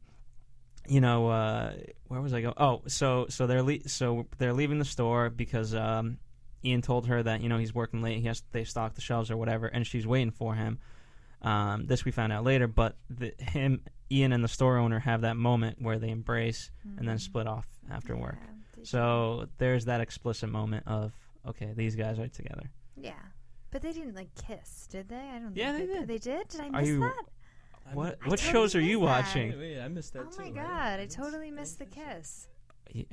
you 0.88 1.00
know 1.00 1.28
uh 1.30 1.72
where 2.08 2.20
was 2.20 2.32
i 2.34 2.40
going 2.42 2.54
oh 2.58 2.82
so 2.86 3.26
so 3.30 3.46
they're 3.48 3.62
le- 3.62 3.88
so 3.88 4.26
they're 4.38 4.52
leaving 4.52 4.78
the 4.78 4.84
store 4.84 5.30
because 5.30 5.74
um 5.74 6.18
ian 6.64 6.80
told 6.82 7.06
her 7.08 7.20
that 7.22 7.40
you 7.40 7.48
know 7.48 7.58
he's 7.58 7.74
working 7.74 8.02
late 8.02 8.20
he 8.20 8.26
has 8.28 8.42
they 8.52 8.62
stock 8.62 8.94
the 8.94 9.00
shelves 9.00 9.28
or 9.30 9.36
whatever 9.36 9.66
and 9.66 9.84
she's 9.84 10.06
waiting 10.06 10.30
for 10.30 10.54
him 10.54 10.78
um 11.42 11.86
this 11.86 12.04
we 12.04 12.10
found 12.10 12.32
out 12.32 12.44
later 12.44 12.66
but 12.66 12.96
the, 13.10 13.32
him 13.38 13.80
ian 14.10 14.32
and 14.32 14.42
the 14.42 14.48
store 14.48 14.76
owner 14.78 14.98
have 14.98 15.20
that 15.22 15.36
moment 15.36 15.80
where 15.80 15.98
they 15.98 16.08
embrace 16.10 16.70
and 16.98 17.06
then 17.08 17.18
split 17.18 17.46
off 17.46 17.66
after 17.90 18.16
work 18.16 18.38
Yeah, 18.40 18.46
they- 18.76 18.84
so 18.84 19.46
there's 19.58 19.84
that 19.86 20.00
explicit 20.00 20.48
moment 20.48 20.84
of 20.86 21.12
okay 21.46 21.72
these 21.74 21.94
guys 21.96 22.18
are 22.18 22.28
together 22.28 22.70
yeah. 22.98 23.12
But 23.72 23.82
they 23.82 23.92
didn't 23.92 24.14
like 24.14 24.28
kiss, 24.34 24.86
did 24.90 25.08
they? 25.10 25.16
I 25.16 25.38
don't. 25.38 25.54
Yeah, 25.54 25.72
think 25.76 25.88
they 25.90 25.94
did. 25.98 26.08
They 26.08 26.18
did. 26.18 26.48
Did 26.48 26.60
I 26.62 26.68
Are 26.68 26.80
miss 26.80 26.88
you- 26.88 27.00
that? 27.00 27.24
what 27.92 28.18
I 28.24 28.28
what 28.28 28.38
totally 28.38 28.52
shows 28.52 28.74
are 28.74 28.80
you 28.80 29.00
missed 29.00 29.00
that. 29.00 29.24
watching 29.26 29.48
Wait, 29.50 29.58
wait, 29.58 29.80
I 29.80 29.88
missed 29.88 30.12
that 30.14 30.22
Oh 30.26 30.30
too. 30.30 30.42
my 30.42 30.48
I- 30.48 30.64
god! 30.64 31.00
I 31.00 31.02
missed- 31.04 31.16
totally 31.16 31.50
missed 31.50 31.78
the 31.78 31.84
kiss. 31.84 32.48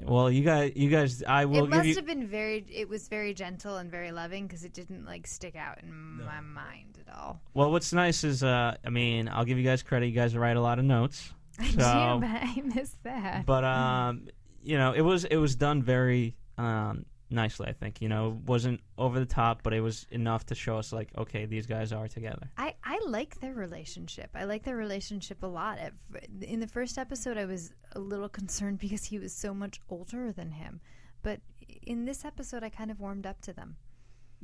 Well 0.03 0.29
you 0.31 0.43
guys 0.43 0.71
you 0.75 0.89
guys 0.89 1.23
i 1.27 1.45
will 1.45 1.59
it 1.65 1.69
give 1.69 1.69
must 1.71 1.87
you 1.87 1.95
have 1.95 2.05
been 2.05 2.27
very. 2.27 2.65
It 2.69 2.87
was 2.87 3.07
very 3.07 3.33
gentle 3.33 3.77
and 3.77 3.89
very 3.91 4.11
loving 4.11 4.47
because 4.47 4.63
it 4.63 4.73
didn't 4.73 5.05
like 5.05 5.27
stick 5.27 5.55
out 5.55 5.79
in 5.83 5.91
my 6.25 6.39
mind 6.41 6.97
at 7.05 7.13
all. 7.15 7.41
Well, 7.53 7.71
what's 7.71 7.91
nice 7.93 8.23
is, 8.23 8.43
uh, 8.43 8.75
I 8.85 8.89
mean, 8.89 9.27
I'll 9.27 9.45
give 9.45 9.57
you 9.57 9.63
guys 9.63 9.83
credit. 9.83 10.07
You 10.07 10.13
guys 10.13 10.35
write 10.35 10.57
a 10.57 10.61
lot 10.61 10.79
of 10.79 10.85
notes, 10.85 11.31
I 11.59 11.67
So- 11.69 11.73
do, 11.75 11.79
but 12.21 12.29
I 12.29 12.61
missed 12.75 13.03
that. 13.03 13.45
but 13.45 13.63
um, 13.63 14.27
you 14.63 14.77
know, 14.77 14.93
it 14.93 15.01
was 15.01 15.25
it 15.25 15.37
was 15.37 15.55
done 15.55 15.81
very 15.83 16.35
um, 16.57 17.05
nicely. 17.33 17.67
I 17.67 17.73
think 17.73 18.01
you 18.01 18.07
know, 18.07 18.29
it 18.29 18.47
wasn't 18.47 18.79
over 18.97 19.19
the 19.19 19.25
top, 19.25 19.63
but 19.63 19.73
it 19.73 19.81
was 19.81 20.05
enough 20.11 20.45
to 20.47 20.55
show 20.55 20.77
us 20.77 20.93
like, 20.93 21.09
okay, 21.17 21.45
these 21.45 21.65
guys 21.65 21.91
are 21.91 22.07
together. 22.07 22.49
I, 22.57 22.75
I 22.83 22.99
like 23.05 23.39
their 23.41 23.53
relationship. 23.53 24.29
I 24.35 24.45
like 24.45 24.63
their 24.63 24.77
relationship 24.77 25.43
a 25.43 25.47
lot. 25.47 25.79
At 25.79 25.93
In 26.41 26.59
the 26.59 26.67
first 26.67 26.97
episode, 26.97 27.37
I 27.37 27.45
was 27.45 27.73
a 27.93 27.99
little 27.99 28.29
concerned 28.29 28.79
because 28.85 29.03
he 29.05 29.19
was 29.19 29.33
so 29.33 29.53
much 29.53 29.81
older 29.89 30.31
than 30.31 30.51
him. 30.51 30.79
But 31.21 31.41
in 31.81 32.05
this 32.05 32.23
episode, 32.25 32.63
I 32.63 32.69
kind 32.69 32.91
of 32.91 32.99
warmed 32.99 33.25
up 33.25 33.41
to 33.41 33.53
them. 33.53 33.75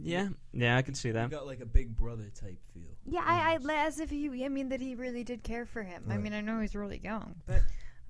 Yeah, 0.02 0.30
yeah, 0.54 0.78
I 0.78 0.82
can 0.82 0.96
see 0.96 1.10
You 1.10 1.14
that. 1.16 1.30
got 1.30 1.46
like 1.46 1.60
a 1.60 1.66
big 1.66 1.96
brother 1.98 2.30
type 2.34 2.58
feel. 2.74 2.96
Yeah, 3.06 3.22
I. 3.26 3.58
I 3.62 3.86
as 3.86 4.00
if 4.00 4.10
he. 4.10 4.46
I 4.46 4.48
mean 4.48 4.70
that 4.70 4.80
he 4.80 4.96
really 4.96 5.26
did 5.26 5.44
care 5.44 5.66
for 5.66 5.84
him. 5.84 6.06
I 6.10 6.18
mean, 6.18 6.34
I 6.34 6.40
know 6.42 6.60
he's 6.62 6.76
really 6.76 7.02
young, 7.04 7.36
but. 7.46 7.62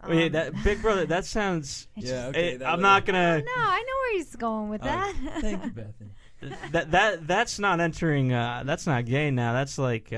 Wait, 0.08 0.28
um, 0.28 0.32
that 0.34 0.64
Big 0.64 0.82
Brother. 0.82 1.06
That 1.06 1.26
sounds. 1.26 1.88
Yeah, 1.96 2.28
okay. 2.28 2.54
eh, 2.54 2.58
that 2.58 2.70
I'm 2.70 2.82
not 2.82 3.06
gonna. 3.06 3.40
No, 3.40 3.52
I 3.58 3.80
know 3.86 3.94
where 4.04 4.18
he's 4.18 4.36
going 4.36 4.70
with 4.70 4.82
All 4.84 4.90
right. 4.90 5.14
that. 5.26 5.34
Thank 5.42 5.66
you, 5.66 5.72
Bethany. 5.72 6.10
That 6.72 6.92
that 6.92 7.28
that's 7.28 7.60
not 7.60 7.82
entering. 7.82 8.32
Uh, 8.32 8.64
that's 8.66 8.88
not 8.88 9.04
gay 9.04 9.30
now. 9.30 9.52
That's 9.52 9.78
like, 9.78 10.14
uh, 10.14 10.16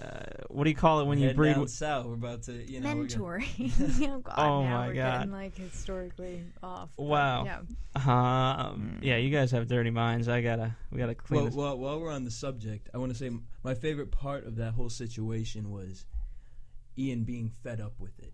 uh, 0.00 0.22
what 0.46 0.62
do 0.62 0.70
you 0.70 0.76
call 0.76 1.00
it 1.00 1.06
when 1.06 1.18
you 1.18 1.26
Head 1.26 1.34
breed? 1.34 1.54
down 1.54 1.62
with- 1.62 1.70
south. 1.72 2.06
We're 2.06 2.14
about 2.14 2.42
to, 2.44 2.52
you 2.52 2.78
know, 2.80 2.94
we're 2.94 3.06
gonna- 3.08 3.40
Mentoring. 3.42 4.08
oh 4.08 4.18
God! 4.20 4.34
Oh, 4.38 4.62
now 4.62 4.70
my 4.78 4.86
we're 4.86 4.94
God. 4.94 5.12
getting 5.18 5.32
like 5.32 5.56
historically 5.58 6.44
off. 6.62 6.90
but, 6.96 7.02
Wow. 7.02 7.44
Yeah. 7.46 7.60
Um, 7.96 8.98
yeah, 9.02 9.16
you 9.16 9.30
guys 9.30 9.50
have 9.50 9.66
dirty 9.66 9.90
minds. 9.90 10.28
I 10.28 10.40
gotta. 10.40 10.76
We 10.92 10.98
gotta 10.98 11.16
clean 11.16 11.38
Well, 11.40 11.46
this. 11.46 11.54
well, 11.56 11.76
while 11.76 11.98
we're 12.00 12.12
on 12.12 12.22
the 12.22 12.30
subject, 12.30 12.88
I 12.94 12.98
want 12.98 13.10
to 13.10 13.18
say 13.18 13.26
m- 13.26 13.44
my 13.64 13.74
favorite 13.74 14.12
part 14.12 14.46
of 14.46 14.54
that 14.56 14.74
whole 14.74 14.88
situation 14.90 15.72
was 15.72 16.06
Ian 16.96 17.24
being 17.24 17.50
fed 17.64 17.80
up 17.80 17.94
with 17.98 18.16
it, 18.20 18.32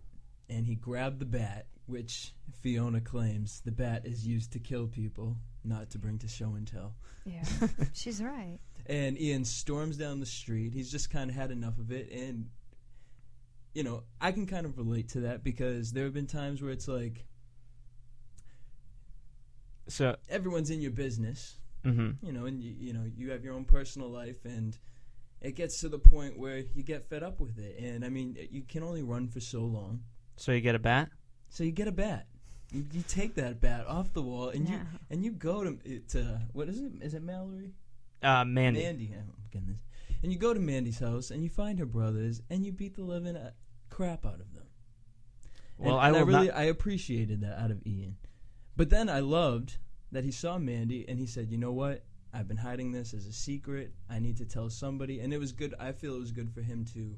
and 0.53 0.65
he 0.65 0.75
grabbed 0.75 1.19
the 1.19 1.25
bat, 1.25 1.67
which 1.85 2.33
Fiona 2.61 3.01
claims 3.01 3.61
the 3.65 3.71
bat 3.71 4.05
is 4.05 4.25
used 4.25 4.53
to 4.53 4.59
kill 4.59 4.87
people, 4.87 5.37
not 5.63 5.89
to 5.91 5.99
bring 5.99 6.17
to 6.19 6.27
show 6.27 6.55
and 6.55 6.67
tell. 6.67 6.95
Yeah. 7.25 7.43
She's 7.93 8.21
right. 8.21 8.59
And 8.85 9.19
Ian 9.19 9.45
storms 9.45 9.97
down 9.97 10.19
the 10.19 10.25
street. 10.25 10.73
He's 10.73 10.91
just 10.91 11.09
kind 11.09 11.29
of 11.29 11.35
had 11.35 11.51
enough 11.51 11.77
of 11.79 11.91
it, 11.91 12.11
and 12.11 12.49
you 13.73 13.83
know, 13.83 14.03
I 14.21 14.31
can 14.31 14.45
kind 14.45 14.65
of 14.65 14.77
relate 14.77 15.09
to 15.09 15.21
that 15.21 15.43
because 15.43 15.91
there 15.91 16.03
have 16.03 16.13
been 16.13 16.27
times 16.27 16.61
where 16.61 16.71
it's 16.71 16.87
like 16.87 17.25
So, 19.87 20.15
everyone's 20.29 20.69
in 20.69 20.81
your 20.81 20.91
business, 20.91 21.57
hmm 21.83 22.11
you 22.21 22.31
know, 22.31 22.45
and 22.45 22.61
you, 22.61 22.73
you 22.79 22.93
know 22.93 23.03
you 23.15 23.31
have 23.31 23.43
your 23.43 23.53
own 23.53 23.65
personal 23.65 24.09
life, 24.09 24.45
and 24.45 24.77
it 25.41 25.55
gets 25.55 25.81
to 25.81 25.89
the 25.89 25.99
point 25.99 26.37
where 26.37 26.59
you 26.73 26.83
get 26.83 27.03
fed 27.09 27.21
up 27.23 27.39
with 27.41 27.59
it. 27.59 27.77
And 27.79 28.05
I 28.05 28.09
mean, 28.09 28.37
you 28.51 28.61
can 28.63 28.83
only 28.83 29.03
run 29.03 29.27
for 29.27 29.39
so 29.41 29.61
long, 29.61 30.03
so 30.35 30.51
you 30.51 30.61
get 30.61 30.75
a 30.75 30.79
bat. 30.79 31.09
so 31.49 31.63
you 31.63 31.71
get 31.71 31.87
a 31.87 31.91
bat. 31.91 32.27
You, 32.71 32.85
you 32.91 33.03
take 33.07 33.35
that 33.35 33.61
bat 33.61 33.85
off 33.87 34.13
the 34.13 34.21
wall, 34.21 34.49
and 34.49 34.67
you 34.67 34.75
Yeah. 34.75 34.83
and 35.11 35.23
you 35.23 35.31
go 35.31 35.63
to 35.63 35.99
to 36.09 36.41
what 36.53 36.69
is 36.69 36.79
it? 36.79 36.91
Is 37.01 37.13
it 37.13 37.21
Mallory? 37.21 37.73
Uh, 38.21 38.43
Mandy. 38.45 38.81
Mandy. 38.81 39.13
oh, 39.15 39.33
goodness. 39.51 39.77
And 40.23 40.31
you 40.31 40.39
go 40.39 40.53
to 40.53 40.59
Mandy's 40.59 40.99
house, 40.99 41.29
and 41.31 41.43
you 41.43 41.49
find 41.49 41.77
her 41.79 41.85
brothers, 41.85 42.41
and 42.49 42.65
you 42.65 42.71
beat 42.71 42.95
the 42.95 43.03
living 43.03 43.35
uh, 43.35 43.51
crap 43.89 44.25
out 44.25 44.39
of 44.39 44.53
them. 44.53 44.63
Well, 45.77 45.99
and, 45.99 46.03
I 46.03 46.07
and 46.07 46.27
will 46.27 46.33
really 46.33 46.47
not. 46.47 46.57
I 46.57 46.63
appreciated 46.63 47.41
that 47.41 47.59
out 47.59 47.69
of 47.71 47.85
Ian. 47.85 48.15
But 48.75 48.89
then 48.89 49.09
I 49.09 49.19
loved 49.19 49.77
that 50.11 50.23
he 50.23 50.31
saw 50.31 50.57
Mandy 50.57 51.07
and 51.07 51.19
he 51.19 51.25
said, 51.27 51.51
"You 51.51 51.57
know 51.57 51.73
what? 51.73 52.05
I've 52.33 52.47
been 52.47 52.57
hiding 52.57 52.91
this 52.91 53.13
as 53.13 53.27
a 53.27 53.33
secret. 53.33 53.93
I 54.09 54.17
need 54.17 54.37
to 54.37 54.45
tell 54.45 54.69
somebody. 54.71 55.19
And 55.19 55.31
it 55.31 55.37
was 55.37 55.51
good. 55.51 55.75
I 55.79 55.91
feel 55.91 56.15
it 56.15 56.19
was 56.19 56.31
good 56.31 56.51
for 56.51 56.61
him 56.61 56.85
to 56.93 57.15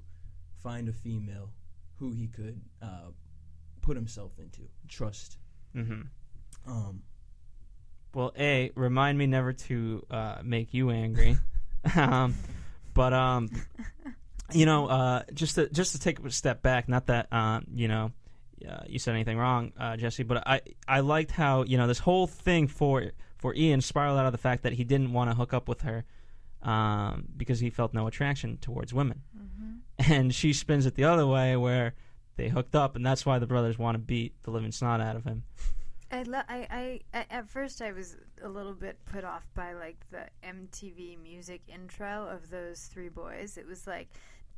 find 0.58 0.90
a 0.90 0.94
female 0.94 1.52
who 2.00 2.12
he 2.12 2.28
could 2.28 2.62
uh, 2.82 3.12
put 3.82 3.96
himself 3.96 4.32
into, 4.40 4.62
trust. 4.88 5.38
hmm 5.74 6.02
Um, 6.68 7.04
Well, 8.14 8.32
a 8.38 8.72
remind 8.76 9.18
me 9.18 9.28
never 9.28 9.54
to 9.54 10.06
uh, 10.10 10.38
make 10.44 10.74
you 10.74 10.90
angry. 10.90 11.38
um, 11.96 12.36
but 12.94 13.14
um, 13.14 13.50
you 14.54 14.66
know, 14.66 14.88
uh, 14.88 15.24
just 15.34 15.56
to 15.56 15.70
just 15.70 15.92
to 15.94 16.00
take 16.00 16.20
a 16.20 16.32
step 16.32 16.62
back. 16.62 16.88
Not 16.88 17.08
that 17.08 17.32
um, 17.32 17.66
you 17.74 17.88
know, 17.88 18.12
uh, 18.68 18.84
you 18.88 19.00
said 19.00 19.14
anything 19.16 19.38
wrong, 19.38 19.74
uh, 19.78 19.98
Jesse. 19.98 20.24
But 20.24 20.48
I 20.48 20.62
I 20.88 21.02
liked 21.02 21.32
how 21.32 21.64
you 21.64 21.78
know 21.78 21.88
this 21.88 22.00
whole 22.00 22.28
thing 22.28 22.68
for 22.68 23.12
for 23.38 23.54
Ian 23.56 23.82
spiraled 23.82 24.18
out 24.18 24.26
of 24.26 24.32
the 24.32 24.38
fact 24.38 24.64
that 24.64 24.74
he 24.74 24.84
didn't 24.84 25.14
want 25.14 25.30
to 25.30 25.36
hook 25.36 25.54
up 25.54 25.68
with 25.68 25.82
her 25.82 26.06
um, 26.66 27.26
because 27.38 27.60
he 27.60 27.70
felt 27.70 27.94
no 27.94 28.08
attraction 28.08 28.58
towards 28.58 28.94
women, 28.94 29.22
and 30.00 30.34
she 30.34 30.52
spins 30.52 30.86
it 30.86 30.96
the 30.96 31.06
other 31.06 31.26
way 31.28 31.56
where 31.56 31.94
they 32.36 32.50
hooked 32.50 32.76
up, 32.76 32.96
and 32.96 33.06
that's 33.06 33.26
why 33.26 33.40
the 33.40 33.48
brothers 33.48 33.78
want 33.78 33.96
to 33.96 34.00
beat 34.00 34.34
the 34.44 34.52
living 34.52 34.72
snot 34.72 35.00
out 35.00 35.16
of 35.16 35.24
him. 35.24 35.44
I, 36.12 36.24
lo- 36.24 36.42
I, 36.48 36.68
I, 36.70 37.00
I, 37.14 37.26
at 37.30 37.50
first 37.50 37.82
I 37.82 37.92
was 37.92 38.16
a 38.44 38.50
little 38.50 38.74
bit 38.74 38.98
put 39.06 39.24
off 39.24 39.48
by 39.54 39.74
like 39.74 39.98
the 40.12 40.26
MTV 40.44 41.22
music 41.22 41.62
intro 41.68 42.28
of 42.28 42.50
those 42.50 42.82
three 42.84 43.10
boys. 43.10 43.58
It 43.58 43.68
was 43.68 43.88
like 43.88 44.10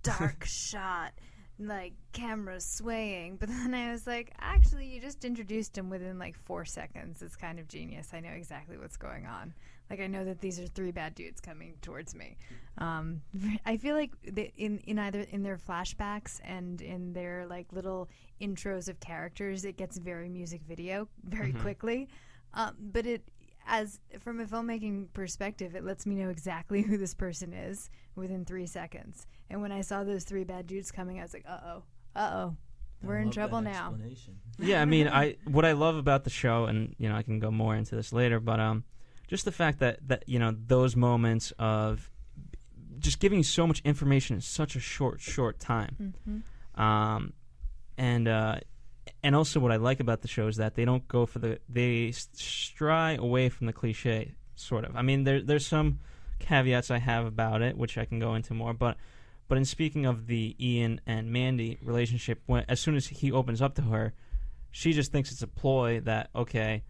dark 0.03 0.45
shot, 0.47 1.13
like 1.59 1.93
camera 2.13 2.59
swaying. 2.59 3.37
But 3.37 3.49
then 3.49 3.73
I 3.73 3.91
was 3.91 4.05
like, 4.05 4.33
actually, 4.39 4.87
you 4.87 4.99
just 4.99 5.23
introduced 5.23 5.77
him 5.77 5.89
within 5.89 6.19
like 6.19 6.35
four 6.35 6.65
seconds. 6.65 7.21
It's 7.21 7.35
kind 7.35 7.59
of 7.59 7.67
genius. 7.67 8.09
I 8.13 8.19
know 8.19 8.29
exactly 8.29 8.77
what's 8.77 8.97
going 8.97 9.25
on. 9.25 9.53
Like 9.89 9.99
I 10.01 10.07
know 10.07 10.25
that 10.25 10.41
these 10.41 10.59
are 10.59 10.67
three 10.67 10.91
bad 10.91 11.15
dudes 11.15 11.39
coming 11.39 11.75
towards 11.81 12.13
me. 12.13 12.37
Um, 12.77 13.21
I 13.65 13.77
feel 13.77 13.95
like 13.95 14.11
they, 14.23 14.51
in 14.57 14.79
in 14.79 14.99
either 14.99 15.21
in 15.31 15.43
their 15.43 15.57
flashbacks 15.57 16.39
and 16.43 16.81
in 16.81 17.13
their 17.13 17.45
like 17.47 17.67
little 17.71 18.09
intros 18.41 18.89
of 18.89 18.99
characters, 18.99 19.65
it 19.65 19.77
gets 19.77 19.97
very 19.97 20.29
music 20.29 20.61
video 20.67 21.07
very 21.23 21.53
quickly. 21.53 22.07
Um, 22.53 22.75
but 22.79 23.05
it 23.05 23.23
as 23.67 23.99
from 24.19 24.39
a 24.39 24.45
filmmaking 24.45 25.13
perspective, 25.13 25.75
it 25.75 25.83
lets 25.83 26.05
me 26.05 26.15
know 26.15 26.29
exactly 26.29 26.81
who 26.83 26.97
this 26.97 27.13
person 27.13 27.53
is 27.53 27.89
within 28.15 28.45
three 28.45 28.65
seconds. 28.65 29.27
And 29.49 29.61
when 29.61 29.71
I 29.71 29.81
saw 29.81 30.03
those 30.03 30.23
three 30.23 30.43
bad 30.43 30.67
dudes 30.67 30.91
coming, 30.91 31.19
I 31.19 31.23
was 31.23 31.33
like, 31.33 31.45
uh 31.47 31.59
oh, 31.65 31.83
uh 32.15 32.31
oh, 32.33 32.57
we're 33.03 33.19
in 33.19 33.29
trouble 33.29 33.61
now. 33.61 33.95
yeah, 34.57 34.81
I 34.81 34.85
mean, 34.85 35.07
I 35.07 35.37
what 35.45 35.65
I 35.65 35.73
love 35.73 35.95
about 35.95 36.23
the 36.23 36.29
show, 36.29 36.65
and 36.65 36.95
you 36.97 37.09
know, 37.09 37.15
I 37.15 37.23
can 37.23 37.39
go 37.39 37.51
more 37.51 37.75
into 37.75 37.95
this 37.95 38.11
later, 38.11 38.39
but 38.39 38.59
um, 38.59 38.83
just 39.27 39.45
the 39.45 39.51
fact 39.51 39.79
that 39.79 39.99
that 40.07 40.23
you 40.27 40.39
know 40.39 40.55
those 40.67 40.95
moments 40.95 41.51
of 41.59 42.09
just 42.99 43.19
giving 43.19 43.37
you 43.39 43.43
so 43.43 43.67
much 43.67 43.81
information 43.85 44.35
in 44.37 44.41
such 44.41 44.75
a 44.75 44.79
short, 44.79 45.21
short 45.21 45.59
time, 45.59 46.13
Mm-hmm. 46.27 46.81
um, 46.81 47.33
and 47.97 48.27
uh, 48.27 48.59
and 49.23 49.35
also 49.35 49.59
what 49.59 49.71
I 49.71 49.75
like 49.75 49.99
about 49.99 50.21
the 50.21 50.27
show 50.27 50.47
is 50.47 50.57
that 50.57 50.75
they 50.75 50.85
don't 50.85 51.07
go 51.07 51.25
for 51.25 51.39
the 51.39 51.59
they 51.69 52.11
stray 52.11 53.17
away 53.17 53.49
from 53.49 53.67
the 53.67 53.73
cliche, 53.73 54.33
sort 54.55 54.85
of. 54.85 54.95
I 54.95 55.01
mean, 55.01 55.23
there 55.23 55.41
there's 55.41 55.65
some 55.67 55.99
caveats 56.39 56.91
I 56.91 56.99
have 56.99 57.25
about 57.25 57.61
it, 57.61 57.77
which 57.77 57.97
I 57.97 58.05
can 58.05 58.19
go 58.19 58.35
into 58.35 58.53
more, 58.53 58.73
but. 58.73 58.97
But 59.49 59.57
in 59.57 59.63
speaking 59.63 60.05
of 60.05 60.27
the 60.27 60.57
Ian 60.59 60.99
and 61.05 61.31
Mandy 61.31 61.79
relationship, 61.81 62.41
when 62.47 62.65
as 62.67 62.81
soon 62.81 62.97
as 62.97 63.07
he 63.07 63.31
opens 63.31 63.61
up 63.61 63.75
to 63.75 63.81
her, 63.83 64.13
she 64.71 64.91
just 64.91 65.13
thinks 65.13 65.31
it's 65.31 65.41
a 65.41 65.47
ploy 65.47 66.01
that 66.01 66.29
okay, 66.35 66.83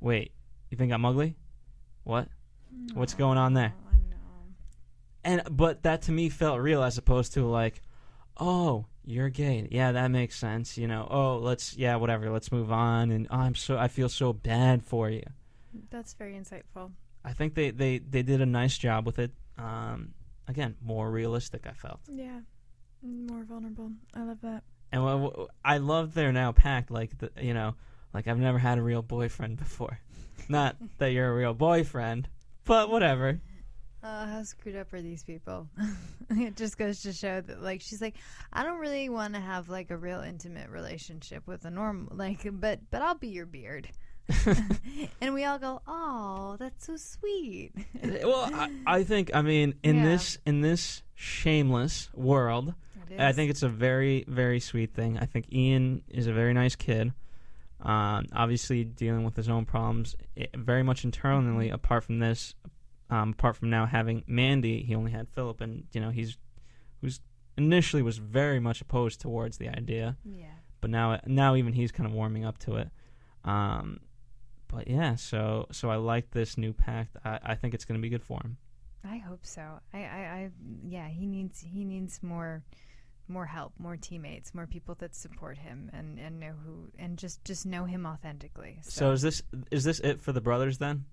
wait, 0.00 0.32
you 0.68 0.76
think 0.76 0.90
I'm 0.92 1.04
ugly? 1.04 1.36
What? 2.04 2.28
What's 2.94 3.14
going 3.14 3.38
on 3.38 3.54
there? 3.54 3.74
I 3.88 3.94
know. 4.10 4.16
And 5.24 5.42
but 5.50 5.82
that 5.82 6.02
to 6.02 6.12
me 6.12 6.28
felt 6.28 6.60
real 6.60 6.82
as 6.82 6.98
opposed 6.98 7.34
to 7.34 7.46
like, 7.46 7.82
oh, 8.38 8.86
you're 9.04 9.28
gay. 9.30 9.68
Yeah, 9.70 9.92
that 9.92 10.10
makes 10.10 10.38
sense. 10.38 10.78
You 10.78 10.88
know, 10.88 11.06
oh, 11.10 11.38
let's 11.38 11.76
yeah, 11.76 11.96
whatever. 11.96 12.30
Let's 12.30 12.52
move 12.52 12.72
on. 12.72 13.10
And 13.10 13.28
oh, 13.30 13.36
I'm 13.36 13.54
so 13.54 13.76
I 13.76 13.88
feel 13.88 14.08
so 14.08 14.32
bad 14.32 14.84
for 14.84 15.10
you. 15.10 15.24
That's 15.90 16.14
very 16.14 16.34
insightful. 16.34 16.90
I 17.24 17.32
think 17.32 17.54
they 17.54 17.70
they 17.70 17.98
they 17.98 18.22
did 18.22 18.40
a 18.40 18.46
nice 18.46 18.76
job 18.76 19.06
with 19.06 19.18
it. 19.18 19.30
Um, 19.58 20.14
again, 20.48 20.76
more 20.82 21.10
realistic. 21.10 21.66
I 21.66 21.72
felt. 21.72 22.00
Yeah, 22.10 22.40
more 23.02 23.44
vulnerable. 23.44 23.92
I 24.14 24.22
love 24.22 24.40
that. 24.42 24.64
And 24.92 25.30
I 25.64 25.78
love 25.78 26.12
they're 26.12 26.32
now 26.32 26.52
packed 26.52 26.90
like 26.90 27.16
the, 27.16 27.30
you 27.40 27.54
know, 27.54 27.74
like 28.14 28.26
I've 28.28 28.38
never 28.38 28.58
had 28.58 28.78
a 28.78 28.82
real 28.82 29.02
boyfriend 29.02 29.58
before. 29.58 29.98
Not 30.48 30.76
that 30.98 31.12
you're 31.12 31.28
a 31.30 31.34
real 31.34 31.54
boyfriend, 31.54 32.28
but 32.64 32.90
whatever. 32.90 33.40
Uh, 34.02 34.26
how 34.26 34.42
screwed 34.42 34.74
up 34.74 34.92
are 34.92 35.00
these 35.00 35.22
people? 35.22 35.68
it 36.30 36.56
just 36.56 36.76
goes 36.76 37.02
to 37.02 37.12
show 37.12 37.40
that, 37.40 37.62
like, 37.62 37.80
she's 37.80 38.02
like, 38.02 38.16
I 38.52 38.64
don't 38.64 38.80
really 38.80 39.08
want 39.08 39.34
to 39.34 39.40
have 39.40 39.68
like 39.68 39.90
a 39.92 39.96
real 39.96 40.20
intimate 40.20 40.68
relationship 40.70 41.46
with 41.46 41.64
a 41.64 41.70
normal, 41.70 42.08
like, 42.16 42.40
but 42.52 42.80
but 42.90 43.00
I'll 43.02 43.14
be 43.14 43.28
your 43.28 43.46
beard. 43.46 43.88
and 45.20 45.34
we 45.34 45.44
all 45.44 45.58
go, 45.58 45.80
oh, 45.86 46.56
that's 46.58 46.86
so 46.86 46.96
sweet. 46.96 47.72
well, 48.02 48.48
I, 48.52 48.70
I 48.86 49.02
think 49.04 49.30
I 49.34 49.42
mean 49.42 49.74
in 49.82 49.96
Yeah. 49.96 50.04
this 50.04 50.38
in 50.46 50.60
this 50.60 51.02
shameless 51.14 52.08
world, 52.14 52.74
I 53.18 53.32
think 53.32 53.50
it's 53.50 53.62
a 53.62 53.68
very 53.68 54.24
very 54.26 54.58
sweet 54.58 54.94
thing. 54.94 55.18
I 55.18 55.26
think 55.26 55.52
Ian 55.52 56.02
is 56.08 56.26
a 56.26 56.32
very 56.32 56.54
nice 56.54 56.74
kid. 56.76 57.12
Um, 57.82 58.26
obviously 58.32 58.84
dealing 58.84 59.24
with 59.24 59.34
his 59.34 59.48
own 59.48 59.64
problems, 59.64 60.14
eh, 60.36 60.46
very 60.54 60.82
much 60.82 61.04
internally. 61.04 61.66
Mm-hmm. 61.66 61.74
Apart 61.74 62.04
from 62.04 62.20
this, 62.20 62.54
um, 63.10 63.30
apart 63.30 63.56
from 63.56 63.70
now 63.70 63.86
having 63.86 64.22
Mandy, 64.26 64.82
he 64.82 64.94
only 64.94 65.10
had 65.10 65.28
Philip, 65.28 65.60
and 65.60 65.84
you 65.92 66.00
know 66.00 66.10
he's 66.10 66.38
who's 67.00 67.20
initially 67.56 68.02
was 68.02 68.18
very 68.18 68.60
much 68.60 68.80
opposed 68.80 69.20
towards 69.20 69.58
the 69.58 69.68
idea, 69.68 70.16
yeah. 70.24 70.46
but 70.80 70.90
now 70.90 71.20
now 71.26 71.56
even 71.56 71.72
he's 71.72 71.92
kind 71.92 72.06
of 72.06 72.12
warming 72.12 72.44
up 72.44 72.58
to 72.58 72.76
it. 72.76 72.88
Um, 73.44 74.00
but 74.68 74.88
yeah, 74.88 75.16
so 75.16 75.66
so 75.72 75.90
I 75.90 75.96
like 75.96 76.30
this 76.30 76.56
new 76.56 76.72
pact. 76.72 77.16
I, 77.24 77.38
I 77.42 77.54
think 77.54 77.74
it's 77.74 77.84
going 77.84 77.98
to 77.98 78.02
be 78.02 78.08
good 78.08 78.22
for 78.22 78.40
him. 78.42 78.56
I 79.04 79.18
hope 79.18 79.44
so. 79.44 79.62
I, 79.92 79.98
I, 79.98 80.02
I, 80.02 80.50
yeah, 80.86 81.08
he 81.08 81.26
needs 81.26 81.60
he 81.60 81.84
needs 81.84 82.22
more, 82.22 82.62
more 83.32 83.46
help, 83.46 83.72
more 83.78 83.96
teammates, 83.96 84.54
more 84.54 84.66
people 84.66 84.94
that 84.96 85.14
support 85.14 85.58
him 85.58 85.90
and 85.92 86.18
and 86.18 86.38
know 86.38 86.52
who 86.64 86.90
and 86.98 87.18
just 87.18 87.44
just 87.44 87.66
know 87.66 87.84
him 87.84 88.06
authentically. 88.06 88.78
So 88.82 89.12
is 89.12 89.22
this 89.22 89.42
is 89.70 89.84
this 89.84 90.00
it 90.00 90.20
for 90.20 90.32
the 90.32 90.40
brothers 90.40 90.78
then? 90.78 91.06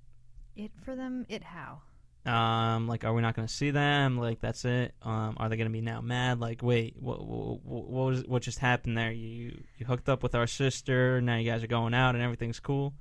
it 0.60 0.71
for 0.84 0.95
them? 0.95 1.25
It 1.29 1.43
how? 1.43 1.82
Um, 2.25 2.88
like, 2.88 3.05
are 3.05 3.13
we 3.13 3.21
not 3.21 3.36
going 3.36 3.47
to 3.47 3.53
see 3.53 3.71
them? 3.71 4.17
Like, 4.17 4.41
that's 4.41 4.65
it. 4.65 4.93
Um, 5.01 5.36
are 5.38 5.47
they 5.47 5.55
going 5.55 5.69
to 5.69 5.73
be 5.73 5.82
now 5.82 6.01
mad? 6.01 6.39
Like, 6.39 6.62
wait, 6.62 6.95
what, 6.99 7.25
what, 7.25 7.65
what 7.65 8.05
was 8.05 8.23
what 8.25 8.41
just 8.41 8.60
happened 8.60 8.97
there? 8.97 9.12
You 9.12 9.58
you 9.77 9.86
hooked 9.86 10.10
up 10.10 10.21
with 10.21 10.36
our 10.36 10.47
sister. 10.47 11.21
Now 11.21 11.38
you 11.38 11.49
guys 11.49 11.63
are 11.63 11.67
going 11.67 11.93
out 11.93 12.15
and 12.15 12.23
everything's 12.23 12.60
cool. 12.60 12.93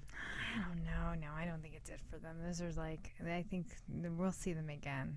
I 0.57 0.69
don't 0.69 0.85
know. 0.85 1.27
No, 1.27 1.33
I 1.37 1.45
don't 1.45 1.61
think 1.61 1.75
it's 1.75 1.91
it 1.91 2.01
for 2.11 2.19
them. 2.19 2.37
Those 2.45 2.61
are 2.63 2.73
like 2.81 3.13
I 3.27 3.45
think 3.51 3.67
we'll 3.89 4.33
see 4.33 4.53
them 4.53 4.71
again. 4.71 5.17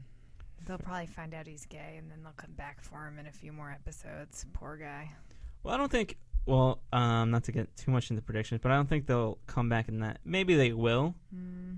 They'll 0.65 0.77
probably 0.77 1.07
find 1.07 1.33
out 1.33 1.47
he's 1.47 1.65
gay, 1.65 1.95
and 1.97 2.09
then 2.09 2.19
they'll 2.23 2.33
come 2.33 2.53
back 2.53 2.81
for 2.81 3.07
him 3.07 3.19
in 3.19 3.27
a 3.27 3.31
few 3.31 3.51
more 3.51 3.71
episodes. 3.71 4.45
Poor 4.53 4.77
guy. 4.77 5.11
Well, 5.63 5.73
I 5.73 5.77
don't 5.77 5.91
think. 5.91 6.17
Well, 6.45 6.79
um, 6.91 7.29
not 7.31 7.43
to 7.45 7.51
get 7.51 7.75
too 7.77 7.91
much 7.91 8.09
into 8.09 8.21
predictions, 8.21 8.61
but 8.63 8.71
I 8.71 8.75
don't 8.75 8.89
think 8.89 9.05
they'll 9.05 9.37
come 9.45 9.69
back 9.69 9.87
in 9.87 9.99
that. 9.99 10.19
Maybe 10.25 10.55
they 10.55 10.73
will. 10.73 11.13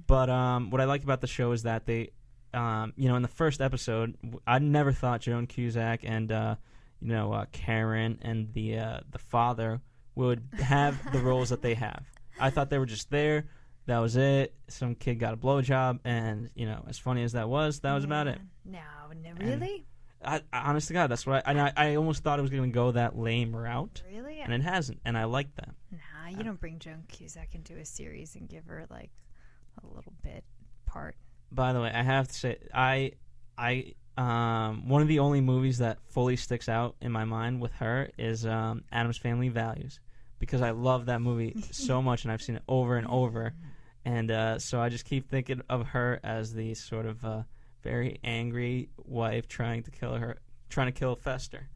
But 0.07 0.29
um, 0.29 0.69
what 0.69 0.79
I 0.79 0.85
like 0.85 1.03
about 1.03 1.19
the 1.21 1.27
show 1.27 1.51
is 1.51 1.63
that 1.63 1.85
they, 1.85 2.11
um, 2.53 2.93
you 2.95 3.09
know, 3.09 3.15
in 3.15 3.21
the 3.21 3.27
first 3.27 3.59
episode, 3.61 4.15
I 4.47 4.59
never 4.59 4.91
thought 4.93 5.21
Joan 5.21 5.47
Cusack 5.47 6.01
and 6.03 6.31
uh, 6.31 6.55
you 7.01 7.09
know 7.09 7.33
uh, 7.33 7.45
Karen 7.51 8.19
and 8.21 8.53
the 8.53 8.77
uh, 8.77 8.99
the 9.11 9.19
father 9.19 9.81
would 10.15 10.43
have 10.59 11.11
the 11.11 11.19
roles 11.19 11.49
that 11.49 11.61
they 11.61 11.73
have. 11.73 12.05
I 12.39 12.49
thought 12.49 12.69
they 12.69 12.77
were 12.77 12.85
just 12.85 13.09
there. 13.09 13.45
That 13.85 13.99
was 13.99 14.15
it. 14.15 14.53
Some 14.69 14.95
kid 14.95 15.15
got 15.15 15.33
a 15.33 15.37
blowjob, 15.37 15.99
and 16.05 16.49
you 16.55 16.65
know, 16.65 16.85
as 16.87 16.97
funny 16.97 17.23
as 17.23 17.33
that 17.33 17.49
was, 17.49 17.81
that 17.81 17.93
was 17.93 18.03
about 18.03 18.27
it. 18.27 18.39
No, 18.65 18.79
no, 19.21 19.31
really, 19.39 19.85
I, 20.23 20.41
I, 20.51 20.59
honest 20.69 20.87
to 20.87 20.93
God, 20.93 21.07
that's 21.07 21.25
what 21.25 21.45
I. 21.45 21.51
And 21.51 21.59
I, 21.59 21.73
I 21.75 21.95
almost 21.95 22.23
thought 22.23 22.39
it 22.39 22.41
was 22.41 22.51
going 22.51 22.63
to 22.63 22.73
go 22.73 22.91
that 22.91 23.17
lame 23.17 23.55
route, 23.55 24.01
really. 24.11 24.39
and 24.39 24.53
it 24.53 24.61
hasn't, 24.61 24.99
and 25.05 25.17
I 25.17 25.25
like 25.25 25.53
that. 25.55 25.69
Nah, 25.91 26.29
you 26.29 26.43
don't 26.43 26.59
bring 26.59 26.79
Joan 26.79 27.03
Cusack 27.07 27.55
into 27.55 27.77
a 27.77 27.85
series 27.85 28.35
and 28.35 28.47
give 28.47 28.65
her 28.67 28.85
like 28.89 29.11
a 29.83 29.95
little 29.95 30.13
bit 30.23 30.43
part. 30.85 31.15
By 31.51 31.73
the 31.73 31.81
way, 31.81 31.91
I 31.93 32.03
have 32.03 32.27
to 32.27 32.33
say, 32.33 32.57
I, 32.73 33.13
I, 33.57 33.93
um, 34.17 34.87
one 34.87 35.01
of 35.01 35.07
the 35.07 35.19
only 35.19 35.41
movies 35.41 35.79
that 35.79 35.99
fully 36.05 36.35
sticks 36.35 36.69
out 36.69 36.95
in 37.01 37.11
my 37.11 37.25
mind 37.25 37.61
with 37.61 37.73
her 37.73 38.09
is 38.17 38.45
um, 38.45 38.83
Addams 38.91 39.17
Family 39.17 39.49
Values 39.49 39.99
because 40.39 40.61
I 40.61 40.71
love 40.71 41.05
that 41.07 41.21
movie 41.21 41.55
so 41.71 42.01
much 42.01 42.23
and 42.23 42.31
I've 42.31 42.41
seen 42.41 42.55
it 42.55 42.63
over 42.67 42.97
and 42.97 43.07
over, 43.07 43.53
and 44.05 44.31
uh, 44.31 44.59
so 44.59 44.81
I 44.81 44.89
just 44.89 45.05
keep 45.05 45.29
thinking 45.29 45.61
of 45.69 45.87
her 45.87 46.19
as 46.23 46.53
the 46.53 46.73
sort 46.73 47.05
of 47.05 47.23
uh, 47.23 47.43
very 47.81 48.19
angry 48.23 48.89
wife 48.97 49.47
trying 49.47 49.83
to 49.83 49.91
kill 49.91 50.15
her, 50.15 50.37
trying 50.69 50.87
to 50.87 50.97
kill 50.99 51.15
Fester 51.15 51.69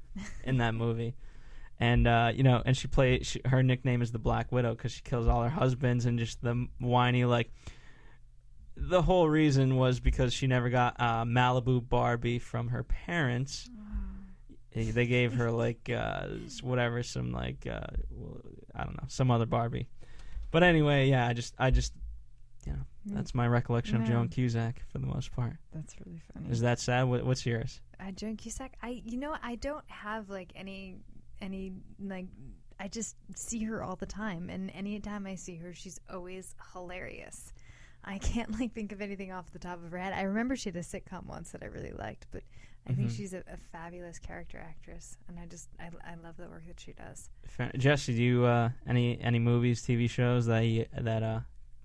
in 0.44 0.58
that 0.58 0.74
movie. 0.84 1.16
And 1.80 2.08
uh, 2.08 2.32
you 2.34 2.44
know, 2.44 2.62
and 2.66 2.76
she 2.76 2.88
play 2.88 3.22
she, 3.22 3.40
her 3.46 3.62
nickname 3.62 4.02
is 4.02 4.12
the 4.12 4.20
Black 4.20 4.52
Widow 4.52 4.72
because 4.76 4.92
she 4.92 5.02
kills 5.04 5.28
all 5.28 5.44
her 5.44 5.50
husbands 5.50 6.06
and 6.06 6.18
just 6.18 6.42
the 6.42 6.68
whiny 6.80 7.24
like 7.26 7.52
the 8.76 9.02
whole 9.02 9.28
reason 9.30 9.76
was 9.76 10.00
because 10.00 10.34
she 10.34 10.48
never 10.48 10.70
got 10.70 10.96
uh, 11.00 11.24
Malibu 11.24 11.88
Barbie 11.88 12.40
from 12.40 12.70
her 12.70 12.84
parents. 12.84 13.70
Eh, 14.76 14.92
They 14.92 15.08
gave 15.08 15.34
her 15.34 15.52
like 15.66 15.90
uh, 15.90 16.28
whatever, 16.62 17.04
some 17.04 17.32
like 17.32 17.66
uh, 17.68 17.80
I 18.76 18.84
don't 18.84 18.98
know, 18.98 19.06
some 19.08 19.32
other 19.32 19.46
Barbie. 19.46 19.88
But 20.52 20.64
anyway, 20.64 21.10
yeah, 21.10 21.28
I 21.28 21.34
just, 21.34 21.54
I 21.60 21.72
just, 21.72 21.94
that's 23.14 23.34
my 23.36 23.48
recollection 23.48 23.96
of 23.98 24.04
Joan 24.08 24.30
Cusack 24.30 24.84
for 24.92 25.00
the 25.00 25.08
most 25.08 25.32
part. 25.32 25.54
That's 25.74 25.96
really 26.06 26.22
funny. 26.34 26.50
Is 26.50 26.62
that 26.62 26.80
sad? 26.80 27.04
What, 27.04 27.26
what's 27.26 27.46
yours? 27.46 27.82
uh, 28.00 28.12
Joan 28.12 28.38
Cusack? 28.38 28.74
I, 28.82 29.02
you 29.06 29.18
know, 29.18 29.36
I 29.42 29.56
don't 29.56 29.84
have 29.90 30.30
like 30.30 30.52
any, 30.56 30.98
any 31.42 31.74
like. 32.00 32.28
I 32.80 32.88
just 32.88 33.16
see 33.36 33.64
her 33.64 33.82
all 33.82 33.96
the 33.96 34.06
time, 34.06 34.50
and 34.52 34.70
anytime 34.72 35.26
I 35.26 35.34
see 35.34 35.56
her, 35.56 35.74
she's 35.74 36.00
always 36.14 36.54
hilarious. 36.74 37.52
I 38.06 38.20
can't 38.20 38.52
like 38.60 38.74
think 38.74 38.92
of 38.92 39.02
anything 39.02 39.32
off 39.32 39.52
the 39.52 39.60
top 39.60 39.84
of 39.84 39.92
her 39.92 39.98
head. 39.98 40.14
I 40.14 40.22
remember 40.24 40.56
she 40.56 40.70
had 40.70 40.76
a 40.76 40.82
sitcom 40.82 41.26
once 41.26 41.50
that 41.52 41.64
I 41.64 41.66
really 41.68 41.92
liked, 41.92 42.28
but 42.32 42.44
I 42.88 42.94
think 42.94 43.10
she's 43.12 43.34
a, 43.34 43.40
a 43.52 43.58
fabulous 43.74 44.18
character 44.20 44.60
actress, 44.66 45.18
and 45.28 45.38
I 45.40 45.46
just 45.48 45.68
I, 45.80 45.90
I 46.10 46.16
love 46.24 46.38
the 46.38 46.48
work 46.48 46.66
that 46.68 46.80
she 46.80 46.94
does. 46.94 47.30
Fa- 47.48 47.72
Jesse, 47.78 48.16
do 48.16 48.24
you 48.24 48.46
uh, 48.46 48.70
any 48.88 49.20
any 49.20 49.40
movies, 49.40 49.82
TV 49.82 50.08
shows 50.10 50.46
that 50.46 50.60
you, 50.62 50.86
that 50.98 51.24
uh, 51.24 51.40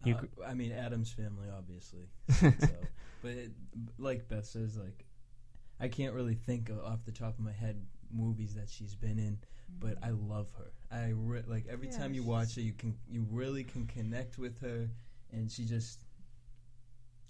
you 0.04 0.16
Uh, 0.16 0.44
I 0.46 0.54
mean, 0.54 0.72
Addams 0.72 1.12
family, 1.12 1.48
obviously. 1.56 2.08
so, 2.58 2.88
but 3.20 3.30
it, 3.32 3.52
like 3.98 4.28
Beth 4.28 4.44
says, 4.46 4.76
like 4.76 5.04
I 5.80 5.88
can't 5.88 6.14
really 6.14 6.34
think 6.34 6.68
of, 6.70 6.80
off 6.80 7.04
the 7.04 7.12
top 7.12 7.38
of 7.38 7.44
my 7.44 7.52
head 7.52 7.84
movies 8.12 8.54
that 8.54 8.68
she's 8.68 8.94
been 8.94 9.18
in, 9.18 9.38
but 9.80 9.96
I 10.02 10.10
love 10.10 10.48
her. 10.58 10.72
I 10.90 11.12
re- 11.14 11.42
like 11.46 11.66
every 11.70 11.88
Yeah, 11.88 11.96
time 11.96 12.14
you 12.14 12.22
watch 12.22 12.54
her, 12.56 12.60
you 12.60 12.72
can 12.72 12.96
you 13.08 13.26
really 13.30 13.64
can 13.64 13.86
connect 13.86 14.38
with 14.38 14.60
her, 14.60 14.88
and 15.32 15.50
she 15.50 15.64
just 15.64 16.04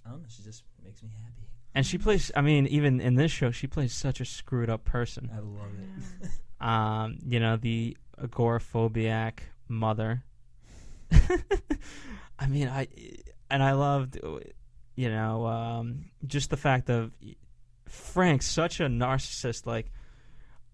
I 0.04 0.10
don't 0.10 0.20
know, 0.22 0.28
she 0.28 0.42
just 0.42 0.64
makes 0.82 1.02
me 1.02 1.10
happy. 1.22 1.46
and 1.74 1.86
she 1.86 1.98
plays. 1.98 2.30
I 2.36 2.40
mean, 2.42 2.66
even 2.66 3.00
in 3.00 3.14
this 3.14 3.30
show, 3.30 3.50
she 3.50 3.66
plays 3.66 3.92
such 3.92 4.20
a 4.20 4.24
screwed 4.24 4.68
up 4.70 4.84
person. 4.84 5.30
I 5.32 5.38
love 5.38 5.72
it. 5.78 6.30
um, 6.60 7.18
you 7.24 7.40
know, 7.40 7.56
the 7.56 7.96
agoraphobiac 8.20 9.38
mother. 9.68 10.24
I 12.42 12.46
mean, 12.48 12.68
I 12.68 12.88
and 13.50 13.62
I 13.62 13.72
loved, 13.72 14.18
you 14.96 15.08
know, 15.08 15.46
um, 15.46 16.06
just 16.26 16.50
the 16.50 16.56
fact 16.56 16.90
of 16.90 17.12
Frank, 17.86 18.42
such 18.42 18.80
a 18.80 18.84
narcissist. 18.86 19.64
Like, 19.64 19.92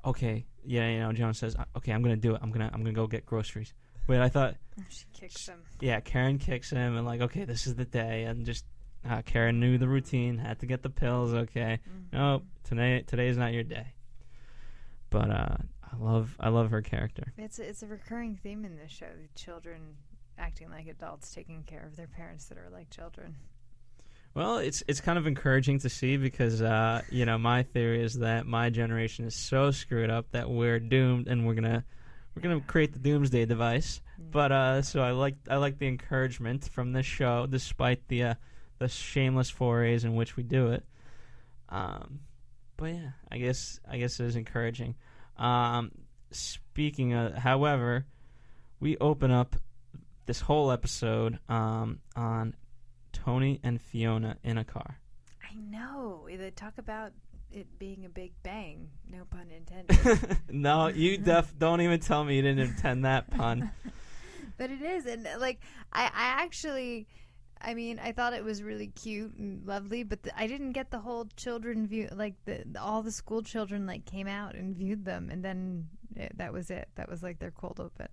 okay, 0.05 0.47
yeah, 0.65 0.89
you 0.89 1.01
know, 1.01 1.13
John 1.13 1.35
says, 1.35 1.57
okay, 1.77 1.93
I'm 1.93 2.03
gonna 2.03 2.17
do 2.17 2.35
it. 2.35 2.41
I'm 2.43 2.51
gonna, 2.51 2.71
I'm 2.73 2.81
gonna 2.83 2.95
go 2.95 3.07
get 3.07 3.27
groceries. 3.27 3.75
Wait, 4.07 4.19
I 4.21 4.31
thought, 4.31 4.55
She 4.89 5.05
kicks 5.13 5.47
him. 5.47 5.59
yeah, 5.81 6.01
Karen 6.01 6.39
kicks 6.39 6.71
him 6.71 6.97
and 6.97 7.05
like, 7.05 7.21
okay, 7.21 7.45
this 7.45 7.67
is 7.67 7.75
the 7.75 7.85
day, 7.85 8.25
and 8.25 8.47
just 8.47 8.65
uh, 9.07 9.21
Karen 9.23 9.61
knew 9.61 9.77
the 9.77 9.89
routine, 9.89 10.39
had 10.39 10.61
to 10.61 10.67
get 10.67 10.83
the 10.83 10.91
pills. 10.91 11.35
Okay, 11.35 11.81
no, 12.15 12.43
today, 12.65 13.05
today 13.07 13.29
is 13.29 13.37
not 13.37 13.53
your 13.53 13.65
day. 13.65 13.93
But 15.11 15.31
uh, 15.31 15.57
I 15.83 15.97
love, 15.99 16.35
I 16.41 16.49
love 16.49 16.71
her 16.71 16.81
character. 16.81 17.33
It's 17.37 17.59
a, 17.59 17.69
it's 17.69 17.83
a 17.83 17.87
recurring 17.87 18.37
theme 18.43 18.65
in 18.65 18.77
this 18.77 18.91
show: 18.91 19.11
children 19.35 19.81
acting 20.39 20.71
like 20.71 20.87
adults, 20.87 21.33
taking 21.33 21.63
care 21.65 21.85
of 21.87 21.97
their 21.97 22.07
parents 22.07 22.47
that 22.47 22.59
are 22.59 22.71
like 22.71 22.91
children. 22.91 23.37
Well, 24.35 24.59
it's 24.59 24.83
it's 24.87 25.01
kind 25.01 25.19
of 25.19 25.27
encouraging 25.27 25.81
to 25.81 25.89
see 25.89 26.17
because 26.17 26.63
uh, 26.63 27.03
you 27.11 27.25
know 27.25 27.39
my 27.39 27.63
theory 27.63 28.03
is 28.03 28.15
that 28.19 28.47
my 28.47 28.71
generation 28.71 29.25
is 29.25 29.35
so 29.35 29.71
screwed 29.71 30.11
up 30.11 30.31
that 30.33 30.49
we're 30.49 30.79
doomed 30.79 31.29
and 31.29 31.47
we're 31.47 31.55
gonna 31.55 31.85
we're 32.35 32.43
gonna 32.43 32.61
create 32.61 32.93
the 32.93 32.99
doomsday 32.99 33.47
device. 33.47 34.01
But 34.31 34.53
uh, 34.53 34.83
so 34.83 35.03
I 35.03 35.13
like 35.13 35.37
I 35.51 35.57
like 35.57 35.79
the 35.79 35.89
encouragement 35.89 36.69
from 36.69 36.93
this 36.93 37.07
show, 37.07 37.47
despite 37.47 38.07
the 38.09 38.23
uh, 38.25 38.35
the 38.79 38.89
shameless 38.89 39.51
forays 39.51 40.05
in 40.05 40.15
which 40.15 40.37
we 40.37 40.43
do 40.43 40.69
it. 40.69 40.85
Um, 41.69 42.21
but 42.77 42.95
yeah, 42.95 43.11
I 43.31 43.39
guess 43.39 43.81
I 43.89 43.99
guess 43.99 44.21
it 44.21 44.27
is 44.27 44.37
encouraging. 44.37 44.95
Um, 45.37 45.91
speaking 46.31 47.13
of, 47.15 47.35
however, 47.35 48.07
we 48.81 48.97
open 48.99 49.31
up 49.31 49.57
this 50.29 50.41
whole 50.43 50.71
episode 50.71 51.39
um, 51.49 52.01
on 52.15 52.55
Tony 53.15 53.59
and 53.65 53.81
Fiona 53.81 54.37
in 54.45 54.59
a 54.59 54.65
car. 54.65 55.01
I 55.43 55.55
know 55.55 56.29
they 56.31 56.51
talk 56.51 56.75
about 56.77 57.13
it 57.51 57.79
being 57.79 58.05
a 58.05 58.11
big 58.11 58.33
bang. 58.43 58.91
No 59.11 59.25
pun 59.25 59.47
intended. 59.51 60.37
no, 60.51 60.89
you 60.89 61.17
def 61.17 61.59
don't 61.59 61.81
even 61.81 61.99
tell 62.01 62.25
me 62.25 62.37
you 62.37 62.43
didn't 62.43 62.59
intend 62.59 63.07
that 63.07 63.31
pun. 63.31 63.71
but 64.59 64.71
it 64.71 64.83
is, 64.83 65.07
and 65.07 65.27
uh, 65.27 65.39
like 65.41 65.61
I, 65.93 66.05
I 66.05 66.43
actually. 66.45 67.09
I 67.61 67.75
mean, 67.75 67.99
I 67.99 68.13
thought 68.13 68.35
it 68.35 68.45
was 68.45 68.63
really 68.63 68.87
cute 68.87 69.35
and 69.37 69.67
lovely, 69.67 70.05
but 70.05 70.23
the, 70.23 70.39
I 70.39 70.47
didn't 70.47 70.73
get 70.73 70.93
the 70.93 71.01
whole 71.01 71.27
children 71.37 71.89
view. 71.89 72.09
Like 72.15 72.35
the, 72.45 72.63
the 72.71 72.81
all 72.81 73.03
the 73.03 73.11
school 73.11 73.43
children 73.43 73.85
like 73.85 74.05
came 74.05 74.29
out 74.29 74.55
and 74.55 74.77
viewed 74.77 75.05
them, 75.05 75.31
and 75.33 75.43
then 75.43 75.89
it, 76.15 76.37
that 76.37 76.53
was 76.53 76.71
it. 76.71 76.89
That 76.97 77.09
was 77.09 77.23
like 77.23 77.39
their 77.41 77.51
cold 77.51 77.81
open. 77.81 78.09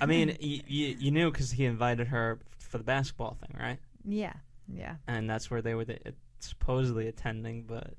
I 0.00 0.06
mean, 0.06 0.36
you, 0.40 0.60
you, 0.66 0.96
you 0.98 1.10
knew 1.10 1.30
because 1.30 1.50
he 1.50 1.64
invited 1.64 2.08
her 2.08 2.40
for 2.58 2.78
the 2.78 2.84
basketball 2.84 3.36
thing, 3.40 3.56
right? 3.58 3.78
Yeah, 4.04 4.34
yeah. 4.72 4.96
And 5.06 5.28
that's 5.28 5.50
where 5.50 5.62
they 5.62 5.74
were 5.74 5.84
the, 5.84 5.98
supposedly 6.40 7.08
attending. 7.08 7.64
But 7.66 7.94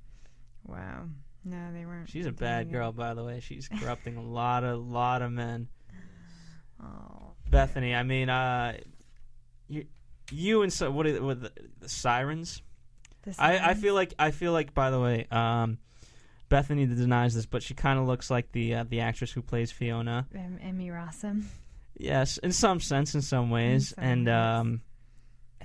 Wow. 0.65 1.05
No, 1.43 1.71
they 1.73 1.85
weren't. 1.85 2.09
she's 2.09 2.25
a 2.25 2.31
bad 2.31 2.65
doing 2.65 2.69
it. 2.69 2.77
girl, 2.77 2.91
by 2.91 3.13
the 3.13 3.23
way. 3.23 3.39
She's 3.39 3.67
corrupting 3.67 4.17
a 4.17 4.23
lot 4.23 4.63
of 4.63 4.79
lot 4.79 5.21
of 5.21 5.31
men. 5.31 5.67
Oh. 6.81 7.33
Bethany, 7.49 7.93
I 7.93 8.03
mean, 8.03 8.29
uh, 8.29 8.77
you 9.67 9.85
you 10.31 10.63
and 10.63 10.73
so 10.73 10.89
what 10.91 11.05
are, 11.05 11.23
what 11.23 11.41
the, 11.41 11.51
the 11.79 11.89
sirens? 11.89 12.61
The 13.23 13.35
I, 13.37 13.71
I 13.71 13.73
feel 13.75 13.93
like 13.93 14.13
I 14.17 14.31
feel 14.31 14.51
like 14.51 14.73
by 14.73 14.89
the 14.89 14.99
way, 14.99 15.27
um, 15.31 15.77
Bethany 16.49 16.85
denies 16.85 17.35
this, 17.35 17.45
but 17.45 17.63
she 17.63 17.73
kind 17.73 17.99
of 17.99 18.07
looks 18.07 18.29
like 18.29 18.51
the 18.51 18.75
uh, 18.75 18.83
the 18.87 19.01
actress 19.01 19.31
who 19.31 19.41
plays 19.41 19.71
Fiona. 19.71 20.27
Em- 20.33 20.59
Emmy 20.61 20.89
Rossum. 20.89 21.43
Yes, 21.97 22.37
in 22.37 22.51
some 22.51 22.79
sense, 22.79 23.15
in 23.15 23.21
some 23.21 23.49
ways, 23.49 23.89
some 23.95 24.03
and 24.03 24.25
ways. 24.27 24.33
um, 24.35 24.81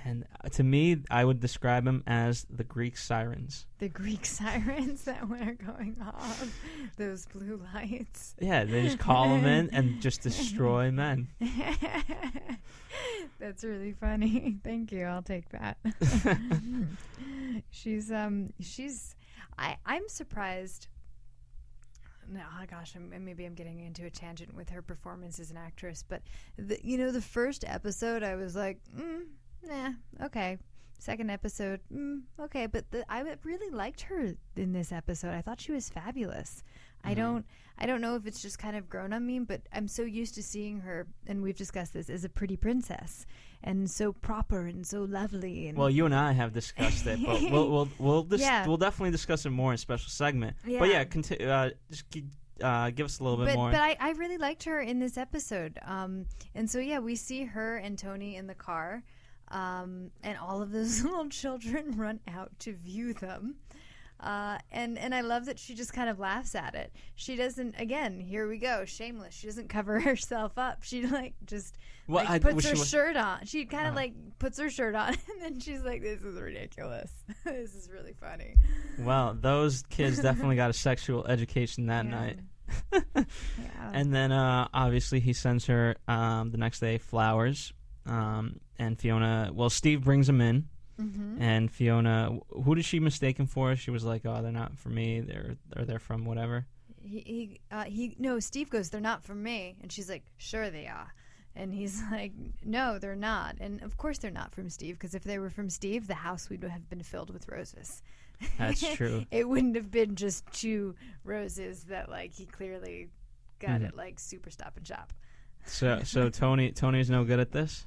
and 0.03 0.25
uh, 0.43 0.49
to 0.49 0.63
me, 0.63 0.97
I 1.11 1.23
would 1.25 1.39
describe 1.39 1.85
them 1.85 2.03
as 2.07 2.45
the 2.49 2.63
Greek 2.63 2.97
sirens. 2.97 3.65
The 3.79 3.89
Greek 3.89 4.25
sirens 4.25 5.03
that 5.03 5.27
were 5.29 5.53
going 5.53 5.97
off. 6.01 6.51
Those 6.97 7.25
blue 7.27 7.61
lights. 7.73 8.35
Yeah, 8.39 8.63
they 8.63 8.83
just 8.83 8.99
call 8.99 9.29
them 9.29 9.45
in 9.45 9.69
and 9.73 10.01
just 10.01 10.21
destroy 10.21 10.91
men. 10.91 11.27
That's 13.39 13.63
really 13.63 13.93
funny. 13.93 14.57
Thank 14.63 14.91
you. 14.91 15.05
I'll 15.05 15.23
take 15.23 15.49
that. 15.49 15.77
she's 17.69 18.11
um 18.11 18.53
she's 18.59 19.15
I 19.57 19.77
I'm 19.85 20.07
surprised 20.07 20.87
no, 22.31 22.41
oh 22.59 22.65
gosh, 22.69 22.93
I'm, 22.95 23.11
maybe 23.23 23.45
I'm 23.45 23.53
getting 23.53 23.81
into 23.81 24.05
a 24.05 24.09
tangent 24.09 24.55
with 24.55 24.69
her 24.69 24.81
performance 24.81 25.39
as 25.39 25.51
an 25.51 25.57
actress, 25.57 26.03
but 26.07 26.21
the, 26.57 26.79
you 26.83 26.97
know, 26.97 27.11
the 27.11 27.21
first 27.21 27.63
episode, 27.67 28.23
I 28.23 28.35
was 28.35 28.55
like, 28.55 28.79
mm, 28.97 29.23
nah, 29.63 29.91
okay. 30.25 30.57
Second 30.97 31.31
episode, 31.31 31.79
mm, 31.91 32.21
okay, 32.39 32.67
but 32.67 32.89
the, 32.91 33.03
I 33.11 33.23
really 33.43 33.75
liked 33.75 34.01
her 34.01 34.35
in 34.55 34.71
this 34.71 34.91
episode. 34.91 35.33
I 35.33 35.41
thought 35.41 35.59
she 35.59 35.71
was 35.71 35.89
fabulous. 35.89 36.63
I 37.03 37.15
don't, 37.15 37.45
I 37.79 37.87
don't 37.87 38.01
know 38.01 38.15
if 38.15 38.27
it's 38.27 38.43
just 38.43 38.59
kind 38.59 38.75
of 38.75 38.87
grown 38.87 39.11
on 39.11 39.25
me, 39.25 39.39
but 39.39 39.61
I'm 39.73 39.87
so 39.87 40.03
used 40.03 40.35
to 40.35 40.43
seeing 40.43 40.79
her, 40.81 41.07
and 41.25 41.41
we've 41.41 41.57
discussed 41.57 41.93
this 41.93 42.11
as 42.11 42.23
a 42.23 42.29
pretty 42.29 42.55
princess, 42.55 43.25
and 43.63 43.89
so 43.89 44.11
proper 44.13 44.65
and 44.67 44.85
so 44.85 45.03
lovely. 45.03 45.67
And 45.67 45.77
Well, 45.77 45.89
you 45.89 46.05
and 46.05 46.15
I 46.15 46.31
have 46.31 46.53
discussed 46.53 47.05
it, 47.07 47.19
but 47.25 47.41
we'll 47.41 47.69
we'll 47.69 47.89
we'll, 47.99 48.23
dis- 48.23 48.41
Yeah. 48.41 48.65
we'll 48.67 48.77
definitely 48.77 49.11
discuss 49.11 49.45
it 49.45 49.49
more 49.51 49.71
in 49.71 49.75
a 49.75 49.77
special 49.77 50.09
segment. 50.09 50.55
But 50.63 50.71
Yeah. 50.71 50.85
yeah, 50.85 51.03
conti- 51.05 51.45
uh, 51.45 51.69
just 51.89 52.05
uh, 52.61 52.89
give 52.91 53.05
us 53.05 53.19
a 53.19 53.23
little 53.23 53.37
bit 53.43 53.47
but 53.47 53.55
more. 53.55 53.71
but 53.71 53.79
I, 53.79 53.97
I 53.99 54.11
really 54.11 54.37
liked 54.37 54.63
her 54.65 54.81
in 54.81 54.99
this 54.99 55.17
episode. 55.17 55.79
Um, 55.83 56.25
and 56.55 56.69
so 56.69 56.79
yeah, 56.79 56.99
we 56.99 57.15
see 57.15 57.43
her 57.45 57.77
and 57.77 57.97
Tony 57.97 58.35
in 58.35 58.47
the 58.47 58.53
car, 58.55 59.03
um, 59.49 60.11
and 60.23 60.37
all 60.37 60.61
of 60.61 60.71
those 60.71 61.03
little 61.03 61.27
children 61.29 61.97
run 61.97 62.19
out 62.27 62.51
to 62.59 62.73
view 62.73 63.13
them. 63.13 63.55
Uh, 64.21 64.59
and 64.71 64.99
and 64.99 65.15
I 65.15 65.21
love 65.21 65.45
that 65.45 65.57
she 65.57 65.73
just 65.73 65.93
kind 65.93 66.07
of 66.09 66.19
laughs 66.19 66.53
at 66.53 66.75
it. 66.75 66.93
She 67.15 67.35
doesn't. 67.35 67.75
Again, 67.79 68.19
here 68.19 68.47
we 68.47 68.59
go, 68.59 68.85
shameless. 68.85 69.33
She 69.33 69.47
doesn't 69.47 69.67
cover 69.69 69.99
herself 70.07 70.57
up. 70.57 70.83
She 70.83 71.07
like 71.07 71.33
just 71.45 71.75
Well, 72.07 72.23
like, 72.23 72.29
I 72.29 72.39
puts 72.39 72.69
her 72.69 72.75
she 72.75 72.83
shirt 72.85 73.17
on. 73.17 73.45
She 73.45 73.65
kind 73.65 73.87
of 73.87 73.93
Uh-huh. 73.93 74.01
like 74.01 74.13
puts 74.37 74.59
her 74.59 74.69
shirt 74.69 74.93
on, 74.93 75.09
and 75.13 75.41
then 75.41 75.59
she's 75.59 75.81
like, 75.81 76.01
"This 76.03 76.21
is 76.21 76.39
ridiculous. 76.39 77.11
this 77.45 77.73
is 77.73 77.89
really 77.91 78.13
funny." 78.13 78.55
well, 78.99 79.35
those 79.39 79.81
kids 79.89 80.19
definitely 80.21 80.55
got 80.55 80.69
a 80.69 80.73
sexual 80.73 81.25
education 81.25 81.87
that 81.87 82.05
Yeah. 82.05 82.11
night. 82.11 82.39
Yeah. 82.93 83.23
And 83.93 84.13
then 84.13 84.31
uh, 84.31 84.67
obviously 84.73 85.19
he 85.19 85.33
sends 85.33 85.65
her 85.65 85.95
um, 86.07 86.51
the 86.51 86.57
next 86.57 86.79
day 86.79 86.97
flowers. 86.99 87.73
Um, 88.05 88.59
and 88.79 88.97
Fiona, 88.99 89.51
well, 89.53 89.69
Steve 89.69 90.03
brings 90.03 90.27
them 90.27 90.41
in. 90.41 90.67
Mm-hmm. 91.41 91.49
And 91.49 91.71
Fiona, 91.71 92.39
who 92.63 92.75
did 92.75 92.85
she 92.85 92.99
mistake 92.99 93.39
him 93.39 93.47
for? 93.47 93.75
She 93.75 93.91
was 93.91 94.03
like, 94.03 94.25
"Oh, 94.25 94.41
they're 94.41 94.51
not 94.51 94.77
for 94.77 94.89
me. 94.89 95.21
They're 95.21 95.55
or 95.75 95.85
they're 95.85 95.99
from 95.99 96.25
whatever." 96.25 96.65
he 97.03 97.19
he 97.25 97.59
uh, 97.71 97.83
he 97.85 98.15
no 98.19 98.39
steve 98.39 98.69
goes 98.69 98.91
they're 98.91 99.01
not 99.01 99.23
for 99.23 99.33
me 99.33 99.75
and 99.81 99.91
she's 99.91 100.07
like 100.07 100.23
sure 100.37 100.69
they 100.69 100.85
are 100.85 101.11
And 101.55 101.73
he's 101.73 101.99
like, 102.11 102.31
no, 102.63 102.99
they're 102.99 103.15
not. 103.15 103.55
And 103.59 103.81
of 103.81 103.97
course 103.97 104.19
they're 104.19 104.29
not 104.41 104.53
from 104.53 104.69
Steve, 104.69 104.95
because 104.99 105.15
if 105.15 105.23
they 105.23 105.39
were 105.39 105.49
from 105.49 105.69
Steve, 105.69 106.05
the 106.07 106.13
house 106.13 106.47
would 106.49 106.63
have 106.63 106.89
been 106.89 107.01
filled 107.03 107.31
with 107.33 107.49
roses. 107.49 108.03
That's 108.59 108.81
true. 108.95 109.25
it 109.31 109.49
wouldn't 109.49 109.75
have 109.75 109.89
been 109.91 110.15
just 110.15 110.45
two 110.53 110.95
roses 111.25 111.83
that, 111.85 112.07
like, 112.09 112.31
he 112.33 112.45
clearly 112.45 113.09
got 113.59 113.81
Mhm. 113.81 113.87
at, 113.87 113.95
like, 113.97 114.17
Super 114.19 114.49
Stop 114.51 114.77
and 114.77 114.87
Shop. 114.87 115.11
So 115.65 116.01
so 116.03 116.29
Tony 116.29 116.71
Tony's 116.71 117.09
no 117.09 117.23
good 117.23 117.39
at 117.39 117.51
this. 117.51 117.85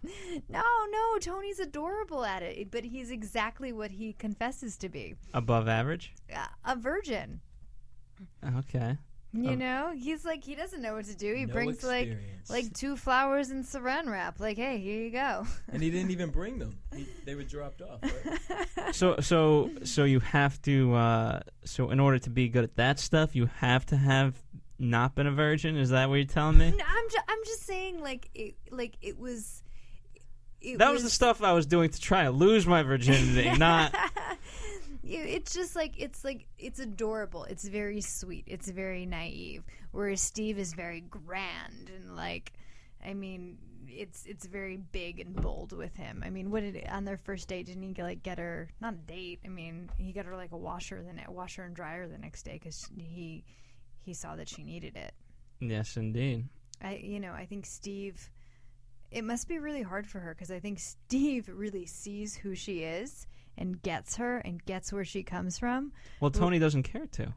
No, 0.49 0.63
no, 0.91 1.19
Tony's 1.21 1.59
adorable 1.61 2.25
at 2.25 2.43
it, 2.43 2.71
but 2.71 2.85
he's 2.85 3.11
exactly 3.11 3.73
what 3.73 3.91
he 3.91 4.13
confesses 4.13 4.77
to 4.79 4.89
be 4.89 5.15
Above 5.33 5.69
average. 5.69 6.13
uh, 6.35 6.47
a 6.65 6.77
virgin. 6.77 7.41
Okay. 8.59 8.97
You 9.37 9.51
Oh. 9.51 9.55
know, 9.57 9.93
he's 9.99 10.25
like 10.25 10.45
he 10.45 10.55
doesn't 10.55 10.81
know 10.81 10.95
what 10.95 11.07
to 11.07 11.17
do. 11.17 11.35
He 11.35 11.45
No 11.47 11.53
brings 11.53 11.83
like 11.83 12.07
experience. 12.07 12.51
like 12.51 12.73
two 12.73 12.97
flowers 12.97 13.51
and 13.51 13.65
saran 13.65 14.09
wrap. 14.09 14.39
Like, 14.39 14.57
hey, 14.57 14.79
here 14.79 15.03
you 15.03 15.11
go. 15.11 15.45
and 15.73 15.83
he 15.83 15.91
didn't 15.91 16.13
even 16.13 16.31
bring 16.31 16.59
them. 16.61 16.79
He, 16.95 17.09
they 17.25 17.35
were 17.35 17.43
dropped 17.43 17.83
off. 17.83 18.01
Right? 18.03 18.95
So 18.95 19.17
so 19.21 19.71
so 19.83 20.05
you 20.05 20.21
have 20.21 20.63
to 20.63 20.95
uh 20.95 21.41
so 21.65 21.91
in 21.91 21.99
order 21.99 22.21
to 22.21 22.31
be 22.31 22.49
good 22.49 22.63
at 22.63 22.77
that 22.77 23.01
stuff, 23.01 23.35
you 23.35 23.47
have 23.57 23.85
to 23.87 23.97
have 23.97 24.41
not 24.79 25.15
been 25.15 25.27
a 25.27 25.33
virgin. 25.33 25.77
Is 25.77 25.91
that 25.91 26.09
what 26.09 26.17
you're 26.17 26.25
telling 26.25 26.59
me? 26.59 26.71
No, 26.77 26.85
I'm 26.87 27.05
just, 27.11 27.25
I'm 27.29 27.45
just 27.45 27.63
saying 27.65 28.01
like 28.01 28.29
it 28.35 28.55
like 28.71 28.95
it 29.01 29.19
was. 29.19 29.63
It 30.61 30.79
That 30.79 30.93
was 30.93 31.03
the 31.03 31.11
stuff 31.11 31.43
I 31.43 31.53
was 31.53 31.67
doing 31.67 31.91
to 31.91 32.01
try 32.01 32.25
to 32.25 32.31
lose 32.31 32.67
my 32.67 32.83
virginity, 32.83 33.51
not 33.59 33.95
You- 35.03 35.21
it's 35.23 35.53
just 35.53 35.77
like 35.77 35.93
it's 35.99 36.25
like 36.25 36.47
it's 36.59 36.79
adorable. 36.81 37.45
It's 37.45 37.69
very 37.69 38.01
sweet. 38.01 38.45
It's 38.47 38.69
very 38.71 39.05
naive. 39.05 39.63
Whereas 39.93 40.23
Steve 40.23 40.59
is 40.59 40.73
very 40.73 41.01
grand 41.03 41.91
and 41.95 42.17
like, 42.17 42.53
I 43.05 43.13
mean, 43.13 43.59
it's 43.87 44.25
it's 44.25 44.47
very 44.47 44.79
big 44.79 45.21
and 45.21 45.37
bold 45.37 45.73
with 45.77 45.95
him. 45.97 46.23
I 46.25 46.31
mean, 46.31 46.51
what 46.51 46.63
did 46.63 46.83
on 46.89 47.05
their 47.05 47.19
first 47.19 47.47
date 47.49 47.67
didn't 47.67 47.83
he 47.83 48.03
like 48.03 48.23
get 48.23 48.39
her 48.39 48.71
not 48.81 48.95
a 48.95 48.97
date? 48.97 49.41
I 49.45 49.49
mean, 49.49 49.91
he 49.99 50.13
got 50.13 50.25
her 50.25 50.35
like 50.35 50.53
a 50.53 50.57
washer 50.57 51.03
the 51.07 51.13
ne- 51.13 51.27
washer 51.29 51.65
and 51.65 51.77
dryer 51.77 52.09
the 52.09 52.17
next 52.19 52.45
day 52.45 52.55
because 52.55 52.89
he 52.97 53.45
he 54.05 54.15
saw 54.15 54.37
that 54.37 54.49
she 54.49 54.63
needed 54.63 54.97
it. 54.97 55.13
Yes, 55.61 55.97
indeed. 55.97 56.47
I 56.83 56.97
you 56.97 57.21
know 57.21 57.33
I 57.33 57.47
think 57.47 57.67
Steve. 57.67 58.31
It 59.11 59.23
must 59.23 59.47
be 59.49 59.59
really 59.59 59.83
hard 59.83 60.07
for 60.09 60.19
her 60.19 60.35
because 60.35 60.51
I 60.51 60.59
think 60.59 60.81
Steve 60.81 61.49
really 61.53 61.87
sees 61.87 62.35
who 62.35 62.55
she 62.57 62.81
is 62.83 63.27
and 63.57 63.81
gets 63.81 64.17
her 64.17 64.39
and 64.39 64.65
gets 64.65 64.93
where 64.93 65.05
she 65.05 65.23
comes 65.23 65.57
from. 65.57 65.93
Well, 66.21 66.33
Tony 66.33 66.59
doesn't 66.59 66.83
care 66.83 67.07
to. 67.13 67.33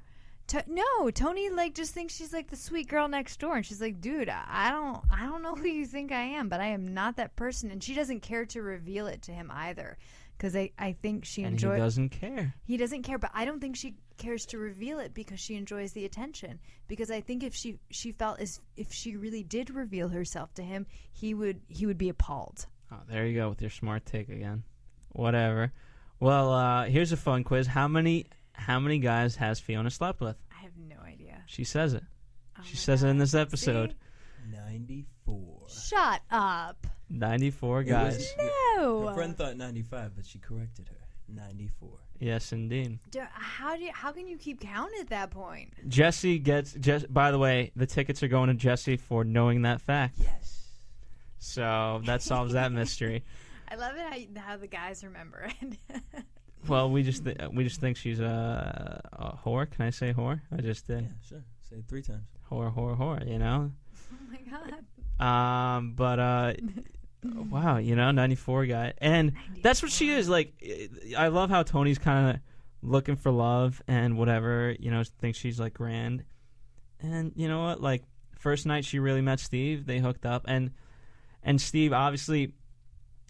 To- 0.48 0.64
no, 0.66 1.12
Tony 1.12 1.50
like 1.52 1.76
just 1.76 1.94
thinks 1.94 2.16
she's 2.16 2.34
like 2.34 2.48
the 2.50 2.56
sweet 2.56 2.88
girl 2.88 3.08
next 3.08 3.40
door, 3.40 3.58
and 3.58 3.66
she's 3.66 3.82
like, 3.82 4.02
"Dude, 4.02 4.30
I 4.30 4.72
don't, 4.72 5.02
I 5.12 5.26
don't 5.28 5.44
know 5.44 5.54
who 5.56 5.68
you 5.68 5.86
think 5.86 6.12
I 6.12 6.22
am, 6.22 6.48
but 6.50 6.62
I 6.62 6.68
am 6.68 6.88
not 6.94 7.18
that 7.18 7.36
person." 7.36 7.70
And 7.70 7.84
she 7.84 7.94
doesn't 7.94 8.22
care 8.22 8.46
to 8.48 8.62
reveal 8.62 9.06
it 9.08 9.22
to 9.24 9.32
him 9.34 9.52
either, 9.54 9.98
because 10.38 10.56
I, 10.56 10.72
I 10.80 10.94
think 10.94 11.26
she 11.26 11.44
And 11.44 11.54
enjoys. 11.54 11.76
he 11.76 11.82
doesn't 11.82 12.10
care. 12.10 12.56
He 12.66 12.78
doesn't 12.78 13.04
care, 13.04 13.18
but 13.20 13.30
I 13.34 13.44
don't 13.46 13.60
think 13.60 13.76
she 13.76 13.96
cares 14.18 14.46
to 14.48 14.58
reveal 14.58 15.00
it 15.00 15.14
because 15.14 15.40
she 15.40 15.56
enjoys 15.56 15.94
the 15.94 16.06
attention. 16.06 16.60
Because 16.88 17.10
I 17.12 17.22
think 17.22 17.44
if 17.44 17.54
she 17.56 17.80
she 17.90 18.12
felt 18.12 18.40
as 18.40 18.60
if 18.76 18.92
she 18.92 19.16
really 19.16 19.44
did 19.44 19.70
reveal 19.70 20.10
herself 20.10 20.54
to 20.56 20.64
him, 20.64 20.86
he 21.12 21.34
would 21.34 21.62
he 21.68 21.86
would 21.86 21.98
be 21.98 22.10
appalled. 22.10 22.66
Oh, 22.92 23.00
there 23.10 23.26
you 23.26 23.36
go 23.40 23.50
with 23.50 23.62
your 23.62 23.70
smart 23.70 24.06
take 24.06 24.30
again. 24.30 24.64
Whatever. 25.10 25.72
Well, 26.20 26.52
uh, 26.54 26.86
here's 26.86 27.12
a 27.12 27.18
fun 27.18 27.44
quiz. 27.44 27.68
How 27.68 27.88
many 27.88 28.26
how 28.54 28.80
many 28.80 29.00
guys 29.00 29.36
has 29.36 29.60
Fiona 29.60 29.90
slept 29.92 30.20
with? 30.22 30.36
I 30.52 30.62
have 30.64 30.72
no 30.78 30.96
idea. 31.06 31.44
She 31.46 31.64
says 31.64 31.94
it. 31.94 32.04
Oh 32.58 32.62
She 32.64 32.74
my 32.74 32.80
says 32.80 33.04
it 33.04 33.08
in 33.10 33.18
this 33.18 33.36
episode. 33.36 33.94
Ninety-four. 34.50 35.68
Shut 35.70 36.22
up. 36.32 36.88
94 37.10 37.84
guys. 37.84 38.18
was- 38.18 38.34
No. 38.78 39.08
Her 39.08 39.14
friend 39.14 39.38
thought 39.38 39.58
ninety-five, 39.58 40.16
but 40.16 40.26
she 40.26 40.40
corrected 40.40 40.88
her. 40.90 41.08
Ninety-four. 41.28 41.98
Yes, 42.20 42.52
indeed. 42.52 43.00
Do- 43.12 43.22
How 43.32 43.76
do 43.76 43.84
you, 43.84 43.92
how 43.94 44.12
can 44.12 44.28
you 44.28 44.38
keep 44.38 44.60
count 44.62 44.92
at 45.00 45.10
that 45.10 45.30
point? 45.32 45.72
Jesse 45.88 46.40
gets. 46.40 46.74
Jess, 46.74 47.04
by 47.06 47.32
the 47.32 47.38
way, 47.40 47.72
the 47.76 47.86
tickets 47.86 48.24
are 48.24 48.28
going 48.28 48.48
to 48.48 48.56
Jesse 48.56 48.98
for 48.98 49.24
knowing 49.24 49.62
that 49.64 49.82
fact. 49.82 50.16
Yes. 50.20 50.72
So 51.40 52.02
that 52.06 52.22
solves 52.22 52.54
that 52.54 52.72
mystery. 52.72 53.24
I 53.70 53.76
love 53.76 53.96
it 53.96 54.02
how, 54.10 54.16
you- 54.16 54.28
how 54.38 54.58
the 54.58 54.68
guys 54.68 55.04
remember 55.04 55.50
it. 55.62 55.78
Well, 56.68 56.90
we 56.90 57.02
just 57.04 57.24
th- 57.24 57.38
we 57.54 57.64
just 57.64 57.80
think 57.80 57.96
she's 57.96 58.20
a, 58.20 59.00
a 59.14 59.38
whore. 59.48 59.70
Can 59.72 59.86
I 59.86 59.90
say 59.90 60.12
whore? 60.12 60.42
I 60.52 60.60
just 60.60 60.86
did 60.88 61.04
Yeah, 61.04 61.08
sure. 61.26 61.44
Say 61.70 61.78
it 61.78 61.86
three 61.88 62.02
times. 62.02 62.26
Whore, 62.52 62.76
whore, 62.76 62.98
whore. 62.98 63.26
You 63.26 63.38
know. 63.40 63.72
oh 64.12 64.18
my 64.30 64.40
god. 65.20 65.26
Um, 65.78 65.94
but 65.96 66.20
uh, 66.20 66.54
wow, 67.24 67.78
you 67.78 67.96
know, 67.96 68.12
ninety 68.12 68.36
four 68.36 68.66
guy, 68.66 68.94
and 69.00 69.34
that's 69.62 69.82
what 69.82 69.92
she 69.92 70.10
is. 70.10 70.30
Like, 70.30 70.54
I 71.18 71.28
love 71.28 71.50
how 71.50 71.64
Tony's 71.64 71.98
kind 71.98 72.36
of 72.36 72.42
looking 72.82 73.16
for 73.16 73.32
love 73.32 73.82
and 73.88 74.18
whatever. 74.18 74.76
You 74.80 74.92
know, 74.92 75.04
thinks 75.20 75.38
she's 75.38 75.60
like 75.60 75.74
grand, 75.74 76.24
and 77.00 77.32
you 77.36 77.48
know 77.48 77.64
what? 77.64 77.82
Like, 77.82 78.04
first 78.38 78.66
night 78.66 78.86
she 78.86 79.00
really 79.00 79.22
met 79.22 79.40
Steve, 79.40 79.86
they 79.86 80.00
hooked 80.00 80.26
up, 80.26 80.46
and 80.48 80.72
and 81.44 81.60
Steve 81.60 81.94
obviously, 81.94 82.54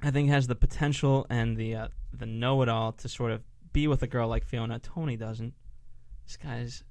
I 0.01 0.11
think 0.11 0.29
has 0.29 0.47
the 0.47 0.55
potential 0.55 1.25
and 1.29 1.57
the 1.57 1.75
uh, 1.75 1.87
the 2.13 2.25
know 2.25 2.61
it 2.61 2.69
all 2.69 2.91
to 2.93 3.09
sort 3.09 3.31
of 3.31 3.43
be 3.73 3.87
with 3.87 4.03
a 4.03 4.07
girl 4.07 4.27
like 4.27 4.43
Fiona. 4.43 4.79
Tony 4.79 5.17
doesn't. 5.17 5.53
This 6.25 6.37
guy's. 6.37 6.83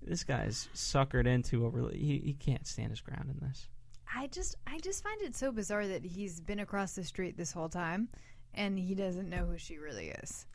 This 0.00 0.22
guy's 0.22 0.68
suckered 0.74 1.26
into 1.26 1.66
a 1.66 1.68
really. 1.68 1.98
He, 1.98 2.18
he 2.18 2.32
can't 2.32 2.66
stand 2.66 2.90
his 2.90 3.00
ground 3.00 3.30
in 3.30 3.46
this. 3.46 3.68
I 4.14 4.26
just 4.28 4.56
I 4.66 4.78
just 4.78 5.02
find 5.02 5.20
it 5.22 5.36
so 5.36 5.52
bizarre 5.52 5.86
that 5.86 6.04
he's 6.04 6.40
been 6.40 6.60
across 6.60 6.94
the 6.94 7.04
street 7.04 7.36
this 7.36 7.52
whole 7.52 7.68
time 7.68 8.08
and 8.54 8.78
he 8.78 8.94
doesn't 8.94 9.28
know 9.28 9.44
who 9.44 9.58
she 9.58 9.78
really 9.78 10.08
is. 10.22 10.46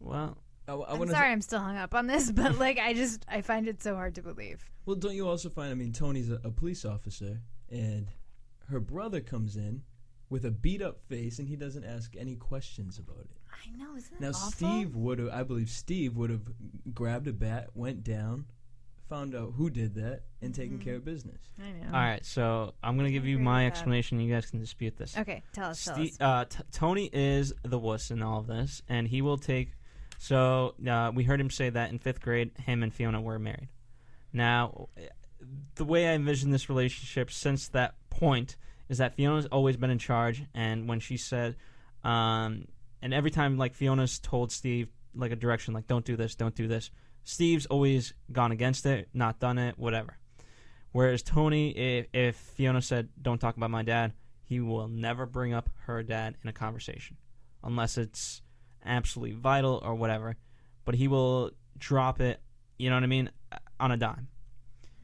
Well, 0.00 0.38
I, 0.68 0.72
I 0.72 0.92
I'm 0.92 0.98
wanna 0.98 1.12
sorry 1.12 1.30
I'm 1.30 1.42
still 1.42 1.60
hung 1.60 1.76
up 1.76 1.94
on 1.94 2.06
this, 2.06 2.30
but 2.30 2.58
like 2.58 2.78
I 2.78 2.94
just 2.94 3.24
I 3.28 3.40
find 3.40 3.68
it 3.68 3.82
so 3.82 3.94
hard 3.94 4.14
to 4.16 4.22
believe. 4.22 4.64
Well, 4.86 4.96
don't 4.96 5.14
you 5.14 5.28
also 5.28 5.48
find? 5.48 5.70
I 5.70 5.74
mean, 5.74 5.92
Tony's 5.92 6.30
a, 6.30 6.40
a 6.44 6.50
police 6.50 6.84
officer, 6.84 7.40
and 7.70 8.08
her 8.68 8.80
brother 8.80 9.20
comes 9.20 9.56
in 9.56 9.82
with 10.28 10.44
a 10.44 10.50
beat 10.50 10.82
up 10.82 11.00
face, 11.08 11.38
and 11.38 11.48
he 11.48 11.56
doesn't 11.56 11.84
ask 11.84 12.14
any 12.18 12.36
questions 12.36 12.98
about 12.98 13.20
it. 13.20 13.30
I 13.52 13.76
know, 13.76 13.96
isn't 13.96 14.12
that 14.12 14.20
Now, 14.20 14.30
awful? 14.30 14.50
Steve 14.50 14.96
would 14.96 15.18
have, 15.18 15.28
I 15.28 15.42
believe, 15.42 15.70
Steve 15.70 16.16
would 16.16 16.30
have 16.30 16.42
grabbed 16.92 17.28
a 17.28 17.32
bat, 17.32 17.70
went 17.74 18.02
down, 18.04 18.46
found 19.08 19.34
out 19.34 19.52
who 19.56 19.70
did 19.70 19.94
that, 19.96 20.22
and 20.42 20.54
taken 20.54 20.76
Mm-hmm. 20.78 20.84
care 20.84 20.94
of 20.96 21.04
business. 21.04 21.40
I 21.58 21.70
know. 21.72 21.86
all 21.88 22.00
right. 22.04 22.24
So 22.24 22.74
I'm 22.82 22.96
gonna 22.96 23.10
give 23.10 23.26
you 23.26 23.38
my 23.38 23.64
with 23.64 23.72
that. 23.72 23.78
explanation. 23.78 24.20
You 24.20 24.32
guys 24.32 24.50
can 24.50 24.60
dispute 24.60 24.96
this. 24.96 25.16
Okay, 25.16 25.42
tell 25.52 25.70
us, 25.70 25.84
tell 25.84 25.96
Ste- 25.96 26.00
us. 26.00 26.20
uh, 26.20 26.44
t- 26.46 26.58
Tony 26.72 27.10
is 27.12 27.52
the 27.62 27.78
wuss 27.78 28.10
in 28.10 28.22
all 28.22 28.40
of 28.40 28.46
this, 28.46 28.82
and 28.88 29.06
he 29.08 29.22
will 29.22 29.38
take. 29.38 29.72
So 30.18 30.74
uh, 30.88 31.12
we 31.14 31.24
heard 31.24 31.40
him 31.40 31.50
say 31.50 31.68
that 31.70 31.90
in 31.90 31.98
fifth 31.98 32.20
grade, 32.20 32.52
him 32.64 32.82
and 32.82 32.92
Fiona 32.94 33.20
were 33.20 33.38
married. 33.38 33.68
Now, 34.32 34.88
the 35.74 35.84
way 35.84 36.08
I 36.08 36.12
envision 36.14 36.50
this 36.50 36.68
relationship 36.68 37.30
since 37.30 37.68
that 37.68 37.94
point 38.10 38.56
is 38.88 38.98
that 38.98 39.14
Fiona's 39.14 39.46
always 39.46 39.76
been 39.76 39.90
in 39.90 39.98
charge, 39.98 40.42
and 40.54 40.88
when 40.88 41.00
she 41.00 41.16
said, 41.16 41.56
um, 42.04 42.66
and 43.02 43.12
every 43.14 43.30
time 43.30 43.58
like 43.58 43.74
Fiona's 43.74 44.18
told 44.18 44.50
Steve 44.52 44.88
like 45.14 45.30
a 45.30 45.36
direction, 45.36 45.74
like 45.74 45.86
don't 45.86 46.04
do 46.04 46.16
this, 46.16 46.34
don't 46.34 46.54
do 46.54 46.66
this, 46.68 46.90
Steve's 47.24 47.66
always 47.66 48.12
gone 48.30 48.52
against 48.52 48.86
it, 48.86 49.08
not 49.14 49.40
done 49.40 49.58
it, 49.58 49.78
whatever. 49.78 50.18
Whereas 50.92 51.22
Tony, 51.22 51.70
if, 51.70 52.06
if 52.12 52.36
Fiona 52.36 52.80
said, 52.80 53.08
"Don't 53.20 53.40
talk 53.40 53.56
about 53.56 53.70
my 53.70 53.82
dad," 53.82 54.12
he 54.44 54.60
will 54.60 54.86
never 54.86 55.26
bring 55.26 55.52
up 55.52 55.68
her 55.86 56.02
dad 56.02 56.36
in 56.42 56.48
a 56.48 56.52
conversation, 56.52 57.16
unless 57.64 57.98
it's 57.98 58.42
absolutely 58.84 59.34
vital 59.34 59.80
or 59.82 59.94
whatever. 59.94 60.36
But 60.84 60.94
he 60.94 61.08
will 61.08 61.50
drop 61.78 62.20
it, 62.20 62.40
you 62.78 62.90
know 62.90 62.96
what 62.96 63.02
I 63.02 63.08
mean, 63.08 63.30
on 63.80 63.90
a 63.90 63.96
dime, 63.96 64.28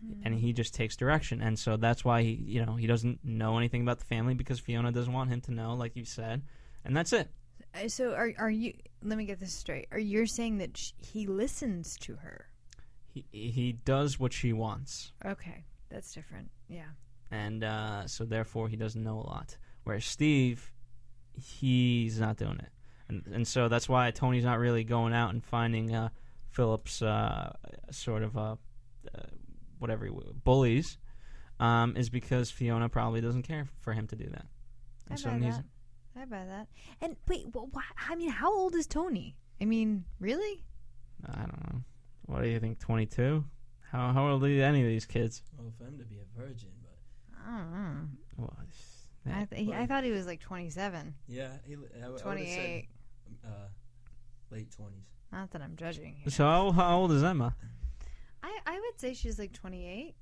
hmm. 0.05 0.21
and 0.25 0.35
he 0.35 0.53
just 0.53 0.75
takes 0.75 0.95
direction. 0.95 1.41
And 1.41 1.59
so 1.59 1.77
that's 1.77 2.05
why 2.05 2.23
he, 2.23 2.33
you 2.35 2.65
know, 2.65 2.77
he 2.77 2.87
doesn't 2.87 3.25
know 3.25 3.59
anything 3.59 3.83
about 3.83 3.99
the 3.99 4.05
family 4.05 4.35
because 4.35 4.61
Fiona 4.61 4.93
doesn't 4.93 5.13
want 5.13 5.31
him 5.31 5.41
to 5.41 5.53
know, 5.53 5.75
like 5.75 5.97
you 5.97 6.05
said, 6.05 6.43
and 6.85 6.97
that's 6.97 7.13
it. 7.13 7.31
So 7.89 8.15
are 8.15 8.33
are 8.39 8.51
you? 8.51 8.75
Let 9.03 9.17
me 9.19 9.25
get 9.25 9.41
this 9.41 9.53
straight. 9.55 9.89
Are 9.93 9.99
you 9.99 10.27
saying 10.27 10.59
that 10.59 10.77
sh- 10.77 10.93
he 10.99 11.27
listens 11.27 11.97
to 12.01 12.17
her? 12.17 12.47
He 13.07 13.25
he 13.33 13.73
does 13.73 14.19
what 14.21 14.33
she 14.33 14.53
wants. 14.53 15.13
Okay, 15.25 15.65
that's 15.91 16.13
different. 16.13 16.51
Yeah. 16.69 16.91
and 17.31 17.65
uh, 17.65 18.07
so 18.07 18.25
therefore 18.25 18.69
he 18.69 18.77
doesn't 18.77 19.03
know 19.03 19.17
a 19.21 19.27
lot. 19.27 19.57
Whereas 19.85 20.05
Steve, 20.05 20.71
he's 21.33 22.21
not 22.21 22.37
doing 22.37 22.59
it, 22.59 22.69
and 23.09 23.27
and 23.33 23.49
so 23.49 23.69
that's 23.69 23.89
why 23.89 24.11
Tony's 24.11 24.45
not 24.45 24.59
really 24.59 24.85
going 24.85 25.13
out 25.15 25.31
and 25.33 25.43
finding 25.45 25.95
uh, 25.95 26.11
Philip's 26.51 27.01
uh, 27.03 27.53
sort 27.91 28.23
of 28.23 28.37
uh, 28.37 28.57
uh, 29.15 29.23
whatever 29.79 30.05
he, 30.07 30.13
bullies, 30.45 30.99
um, 31.59 31.97
is 31.97 32.11
because 32.11 32.51
Fiona 32.51 32.89
probably 32.89 33.21
doesn't 33.21 33.43
care 33.43 33.67
for 33.81 33.93
him 33.95 34.07
to 34.09 34.17
do 34.17 34.27
that. 34.31 34.47
I 35.09 35.11
And 35.11 35.19
so 35.21 35.31
buy 35.31 35.39
he's- 35.39 35.57
that. 35.57 35.65
I 36.21 36.25
buy 36.27 36.45
that. 36.45 36.69
And 37.01 37.17
wait, 37.29 37.47
wh- 37.55 37.75
wh- 37.75 38.11
I 38.11 38.15
mean, 38.15 38.31
how 38.31 38.53
old 38.55 38.75
is 38.75 38.87
Tony? 38.87 39.37
I 39.61 39.65
mean, 39.65 40.05
really? 40.19 40.63
I 41.27 41.39
don't 41.41 41.73
know. 41.73 41.81
What 42.27 42.43
do 42.43 42.49
you 42.49 42.61
think? 42.61 42.79
Twenty 42.79 43.07
two? 43.07 43.45
How 43.91 44.13
how 44.13 44.29
old 44.29 44.45
are 44.45 44.49
any 44.49 44.83
of 44.83 44.87
these 44.89 45.07
kids? 45.07 45.43
Well, 45.59 45.73
for 45.79 45.85
him 45.85 45.99
to 45.99 46.05
be 46.05 46.17
a 46.19 46.41
virgin, 46.41 46.69
but 46.83 47.43
I 47.47 47.59
don't 47.59 47.73
know. 47.73 48.09
Well, 48.37 48.57
I, 49.27 49.45
th- 49.45 49.69
I 49.71 49.87
thought 49.87 50.05
he 50.05 50.13
was 50.13 50.27
like 50.27 50.41
27, 50.41 51.15
Yeah, 51.29 51.49
he, 51.67 51.75
I, 51.75 51.77
w- 51.77 51.91
I 52.03 52.07
would've 52.09 52.23
28. 52.23 52.89
Said, 53.45 53.51
uh, 53.51 53.69
late 54.51 54.71
twenties. 54.75 55.05
Not 55.31 55.51
that 55.51 55.61
I'm 55.63 55.77
judging. 55.77 56.17
here. 56.23 56.31
so 56.31 56.45
how, 56.45 56.71
how 56.73 56.99
old 56.99 57.13
is 57.13 57.23
Emma? 57.23 57.55
I, 58.43 58.59
I 58.67 58.75
would 58.81 58.99
say 58.99 59.13
she's 59.15 59.39
like 59.39 59.53
28. 59.53 60.15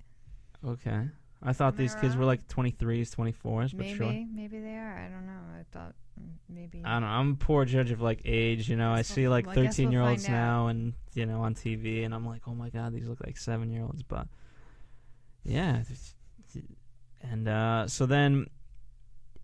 Okay. 0.67 1.09
I 1.43 1.53
thought 1.53 1.75
Am 1.75 1.81
I 1.81 1.83
these 1.83 1.95
kids 1.95 2.17
were 2.17 2.25
like 2.25 2.47
23s, 2.49 3.15
24s, 3.15 3.71
but 3.71 3.79
Maybe, 3.87 3.95
sure. 3.97 4.13
maybe 4.35 4.59
they 4.59 4.75
are. 4.77 4.99
I 4.99 5.09
don't 5.09 5.27
know. 5.27 5.41
I 5.59 5.63
thought 5.73 5.95
maybe. 6.49 6.83
I 6.85 6.95
don't 6.95 7.03
know. 7.03 7.07
I'm 7.09 7.33
a 7.33 7.37
poor 7.37 7.65
judge 7.65 7.91
of 7.93 8.01
like 8.01 8.23
age. 8.25 8.69
You 8.69 8.77
know, 8.77 8.93
I 8.93 8.99
Guess 8.99 9.09
see 9.09 9.29
like 9.29 9.47
well, 9.47 9.59
I 9.59 9.63
guess 9.63 9.77
13 9.77 9.93
year 9.93 10.01
we'll 10.01 10.11
olds 10.11 10.27
find 10.27 10.37
out. 10.37 10.41
now, 10.41 10.67
and 10.69 10.93
you 11.15 11.27
know, 11.27 11.43
on 11.43 11.55
TV, 11.55 12.05
and 12.05 12.13
I'm 12.15 12.27
like, 12.27 12.43
oh 12.49 12.55
my 12.55 12.71
god, 12.71 12.93
these 12.93 13.07
look 13.09 13.21
like 13.25 13.37
seven 13.37 13.71
year 13.71 13.83
olds. 13.83 14.03
But 14.03 14.27
yeah, 15.45 15.83
and 17.23 17.49
uh, 17.49 17.87
so 17.89 18.07
then 18.07 18.47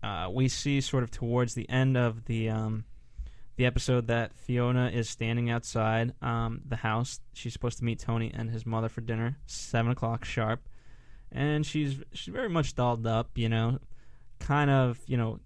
uh, 0.03 0.29
we 0.31 0.47
see 0.47 0.81
sort 0.81 1.03
of 1.03 1.11
towards 1.11 1.53
the 1.55 1.69
end 1.69 1.97
of 1.97 2.25
the 2.25 2.49
um, 2.49 2.85
the 3.55 3.65
episode 3.65 4.07
that 4.07 4.35
Fiona 4.35 4.89
is 4.89 5.09
standing 5.09 5.49
outside 5.49 6.13
um, 6.21 6.61
the 6.67 6.75
house. 6.77 7.19
She's 7.33 7.53
supposed 7.53 7.77
to 7.79 7.85
meet 7.85 7.99
Tony 7.99 8.31
and 8.33 8.49
his 8.49 8.65
mother 8.65 8.89
for 8.89 9.01
dinner, 9.01 9.37
seven 9.45 9.91
o'clock 9.91 10.25
sharp, 10.25 10.67
and 11.35 11.63
she's 11.65 11.97
she's 12.13 12.33
very 12.33 12.49
much 12.49 12.73
dolled 12.73 13.05
up. 13.05 13.37
You 13.37 13.49
know, 13.49 13.77
kind 14.39 14.71
of 14.71 14.99
you 15.05 15.17
know 15.17 15.39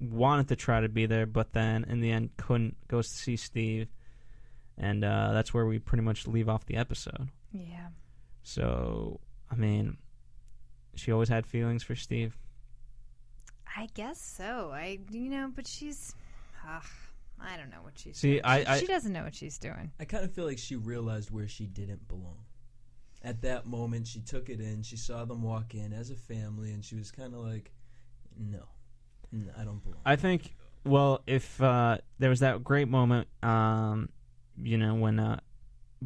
wanted 0.00 0.48
to 0.48 0.56
try 0.56 0.80
to 0.80 0.88
be 0.88 1.06
there, 1.06 1.26
but 1.26 1.52
then 1.52 1.84
in 1.88 2.00
the 2.00 2.12
end 2.12 2.30
couldn't. 2.36 2.76
Goes 2.86 3.08
to 3.08 3.16
see 3.16 3.36
Steve, 3.36 3.88
and 4.78 5.04
uh, 5.04 5.32
that's 5.32 5.52
where 5.52 5.66
we 5.66 5.78
pretty 5.80 6.02
much 6.04 6.26
leave 6.28 6.48
off 6.48 6.66
the 6.66 6.76
episode. 6.76 7.28
Yeah. 7.52 7.88
So 8.44 9.18
I 9.50 9.56
mean, 9.56 9.96
she 10.94 11.10
always 11.12 11.28
had 11.28 11.46
feelings 11.46 11.82
for 11.82 11.94
Steve. 11.96 12.36
I 13.74 13.88
guess 13.94 14.20
so. 14.20 14.70
I, 14.72 14.98
you 15.10 15.30
know, 15.30 15.50
but 15.54 15.66
she's. 15.66 16.14
Ugh, 16.68 16.82
I 17.40 17.56
don't 17.56 17.70
know 17.70 17.80
what 17.82 17.98
she's 17.98 18.18
See, 18.18 18.32
doing. 18.32 18.42
I- 18.44 18.74
I- 18.74 18.78
she 18.80 18.86
doesn't 18.86 19.12
know 19.12 19.24
what 19.24 19.34
she's 19.34 19.56
doing. 19.58 19.90
I 19.98 20.04
kind 20.04 20.24
of 20.24 20.32
feel 20.32 20.44
like 20.44 20.58
she 20.58 20.76
realized 20.76 21.30
where 21.30 21.48
she 21.48 21.66
didn't 21.66 22.06
belong. 22.06 22.36
At 23.24 23.42
that 23.42 23.66
moment, 23.66 24.08
she 24.08 24.20
took 24.20 24.48
it 24.48 24.60
in. 24.60 24.82
She 24.82 24.96
saw 24.96 25.24
them 25.24 25.42
walk 25.42 25.74
in 25.74 25.92
as 25.92 26.10
a 26.10 26.16
family, 26.16 26.72
and 26.72 26.84
she 26.84 26.96
was 26.96 27.10
kind 27.10 27.34
of 27.34 27.40
like, 27.40 27.72
"No, 28.36 28.64
no, 29.30 29.52
I 29.56 29.64
don't 29.64 29.82
belong." 29.82 30.00
I 30.04 30.16
think. 30.16 30.54
Well, 30.84 31.22
if 31.28 31.62
uh, 31.62 31.98
there 32.18 32.30
was 32.30 32.40
that 32.40 32.64
great 32.64 32.88
moment, 32.88 33.28
um, 33.44 34.08
you 34.56 34.76
know, 34.76 34.94
when 34.94 35.20
uh, 35.20 35.38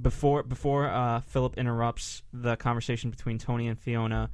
before 0.01 0.43
before 0.43 0.89
uh, 0.89 1.21
Philip 1.21 1.57
interrupts 1.57 2.23
the 2.33 2.57
conversation 2.57 3.11
between 3.11 3.39
Tony 3.39 3.69
and 3.69 3.79
Fiona, 3.79 4.31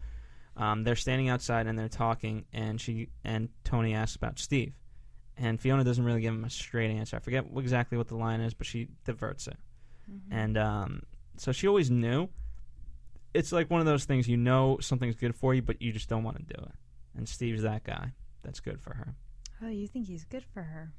um, 0.57 0.83
they're 0.83 0.97
standing 0.97 1.29
outside 1.29 1.67
and 1.67 1.79
they're 1.79 1.89
talking, 1.89 2.45
and 2.53 2.81
she 2.81 3.11
and 3.25 3.49
Tony 3.65 3.95
asks 3.95 4.17
about 4.17 4.39
Steve, 4.39 4.75
and 5.37 5.61
Fiona 5.61 5.85
doesn't 5.85 6.05
really 6.05 6.21
give 6.21 6.35
him 6.35 6.45
a 6.45 6.51
straight 6.51 6.91
answer. 6.91 7.17
I 7.17 7.21
forget 7.21 7.45
exactly 7.57 7.97
what 7.97 8.09
the 8.09 8.17
line 8.17 8.41
is, 8.41 8.55
but 8.55 8.67
she 8.67 8.89
diverts 9.05 9.47
it, 9.47 9.57
and 10.31 10.59
um, 10.59 11.03
so 11.37 11.53
she 11.53 11.69
always 11.69 11.91
knew. 11.91 12.29
It's 13.35 13.53
like 13.53 13.71
one 13.71 13.81
of 13.81 13.87
those 13.87 14.05
things 14.05 14.29
you 14.29 14.37
know 14.37 14.79
something's 14.81 15.15
good 15.17 15.35
for 15.35 15.55
you, 15.55 15.63
but 15.63 15.81
you 15.81 15.93
just 15.93 16.09
don't 16.09 16.23
want 16.23 16.37
to 16.39 16.43
do 16.43 16.63
it, 16.63 16.73
and 17.17 17.29
Steve's 17.29 17.63
that 17.63 17.85
guy. 17.85 18.13
That's 18.43 18.61
good 18.61 18.81
for 18.81 18.95
her. 18.95 19.15
Oh, 19.65 19.69
you 19.69 19.87
think 19.87 20.07
he's 20.09 20.25
good 20.25 20.45
for 20.53 20.63
her? 20.63 20.93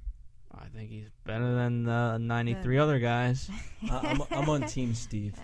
I 0.55 0.65
think 0.67 0.89
he's 0.89 1.09
better 1.25 1.53
than 1.55 1.83
the 1.83 2.17
93 2.19 2.77
other 2.77 2.99
guys. 2.99 3.49
I, 3.91 3.97
I'm, 4.07 4.21
I'm 4.31 4.49
on 4.49 4.63
Team 4.63 4.93
Steve. 4.93 5.33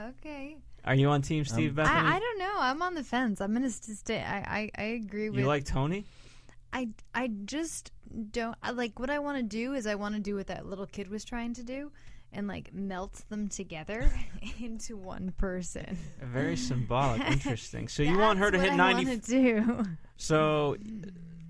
Oh, 0.00 0.10
okay. 0.20 0.56
Are 0.84 0.94
you 0.94 1.08
on 1.08 1.22
Team 1.22 1.44
Steve, 1.44 1.70
Um, 1.70 1.76
Bethany? 1.84 2.08
I, 2.08 2.16
I 2.16 2.18
don't 2.20 2.38
know. 2.38 2.54
I'm 2.58 2.80
on 2.82 2.94
the 2.94 3.02
fence. 3.02 3.40
I'm 3.40 3.52
gonna 3.52 3.68
st- 3.68 3.98
stay. 3.98 4.22
I, 4.22 4.36
I, 4.38 4.70
I 4.78 4.82
agree 4.84 5.28
with. 5.28 5.38
you 5.40 5.46
like 5.46 5.64
Tony? 5.64 6.04
I, 6.72 6.88
I 7.14 7.28
just 7.46 7.90
don't. 8.30 8.56
I, 8.62 8.70
like 8.70 8.98
what 9.00 9.10
I 9.10 9.18
want 9.18 9.38
to 9.38 9.42
do 9.42 9.74
is 9.74 9.86
I 9.88 9.96
want 9.96 10.14
to 10.14 10.20
do 10.20 10.36
what 10.36 10.46
that 10.46 10.66
little 10.66 10.86
kid 10.86 11.08
was 11.08 11.24
trying 11.24 11.52
to 11.54 11.62
do, 11.64 11.90
and 12.32 12.46
like 12.46 12.72
melt 12.72 13.22
them 13.28 13.48
together 13.48 14.10
into 14.60 14.96
one 14.96 15.32
person. 15.36 15.98
Very 16.22 16.56
symbolic. 16.56 17.20
Interesting. 17.30 17.88
So 17.88 18.02
you 18.02 18.18
want 18.18 18.38
her 18.38 18.50
to 18.50 18.58
hit 18.58 18.70
what 18.70 18.76
90. 18.76 19.04
wanna 19.04 19.16
do. 19.18 19.84
So 20.16 20.76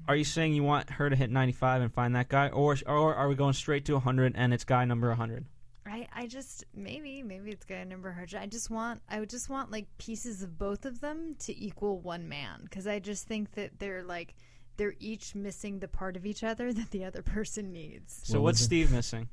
are 0.07 0.17
you 0.17 0.25
saying 0.25 0.55
you 0.55 0.62
want 0.62 0.88
her 0.91 1.11
to 1.11 1.17
hit 1.17 1.31
95 1.31 1.83
and 1.83 1.93
find 1.93 2.17
that 2.17 2.29
guy, 2.29 2.49
or 2.49 2.77
or 2.87 3.14
are 3.14 3.29
we 3.29 3.35
going 3.35 3.53
straight 3.55 3.85
to 3.87 3.95
100 3.95 4.35
and 4.37 4.55
it's 4.55 4.64
guy 4.64 4.85
number 4.85 5.09
100? 5.09 5.45
I, 5.87 6.07
I 6.14 6.27
just 6.27 6.64
maybe 6.75 7.23
maybe 7.23 7.51
it's 7.51 7.64
gonna 7.64 7.87
number 7.87 8.12
hundred. 8.12 8.35
I 8.37 8.47
just 8.47 8.69
want 8.71 9.01
I 9.09 9.21
would 9.21 9.31
just 9.31 9.49
want 9.49 9.71
like 9.71 9.87
pieces 9.97 10.43
of 10.43 10.59
both 10.59 10.85
of 10.85 11.01
them 11.01 11.35
to 11.41 11.59
equal 11.59 11.99
one 11.99 12.29
man 12.29 12.61
because 12.64 12.87
I 12.87 12.99
just 12.99 13.27
think 13.27 13.53
that 13.53 13.79
they're 13.79 14.03
like 14.03 14.35
they're 14.77 14.95
each 15.01 15.35
missing 15.35 15.79
the 15.79 15.88
part 15.88 16.17
of 16.17 16.27
each 16.27 16.45
other 16.45 16.73
that 16.75 16.91
the 16.91 17.05
other 17.07 17.23
person 17.23 17.73
needs. 17.73 18.21
So 18.25 18.35
What 18.38 18.45
what's? 18.45 18.61
Steve 18.61 18.93
missing? 18.93 19.29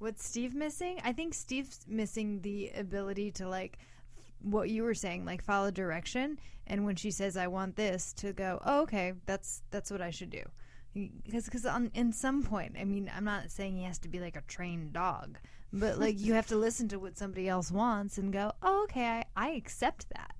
What's 0.00 0.26
Steve 0.26 0.54
missing? 0.54 0.98
I 1.04 1.12
think 1.12 1.34
Steve's 1.34 1.84
missing 1.86 2.40
the 2.40 2.70
ability 2.70 3.32
to 3.32 3.46
like 3.46 3.76
f- 4.16 4.32
what 4.40 4.70
you 4.70 4.82
were 4.82 4.94
saying, 4.94 5.26
like 5.26 5.42
follow 5.42 5.70
direction. 5.70 6.38
And 6.66 6.86
when 6.86 6.96
she 6.96 7.10
says, 7.10 7.36
"I 7.36 7.48
want 7.48 7.76
this," 7.76 8.14
to 8.14 8.32
go, 8.32 8.62
"Oh, 8.64 8.80
okay, 8.84 9.12
that's 9.26 9.62
that's 9.70 9.90
what 9.90 10.00
I 10.00 10.08
should 10.08 10.30
do." 10.30 10.42
Because 10.94 11.44
because 11.44 11.66
on 11.66 11.90
in 11.92 12.14
some 12.14 12.42
point, 12.42 12.76
I 12.80 12.84
mean, 12.84 13.12
I'm 13.14 13.24
not 13.24 13.50
saying 13.50 13.76
he 13.76 13.84
has 13.84 13.98
to 13.98 14.08
be 14.08 14.20
like 14.20 14.36
a 14.36 14.42
trained 14.48 14.94
dog, 14.94 15.36
but 15.70 15.98
like 15.98 16.18
you 16.18 16.32
have 16.32 16.46
to 16.46 16.56
listen 16.66 16.88
to 16.88 16.98
what 16.98 17.18
somebody 17.18 17.46
else 17.46 17.70
wants 17.70 18.16
and 18.16 18.32
go, 18.32 18.52
"Oh, 18.62 18.84
okay, 18.84 19.04
I, 19.04 19.24
I 19.36 19.50
accept 19.50 20.08
that." 20.16 20.34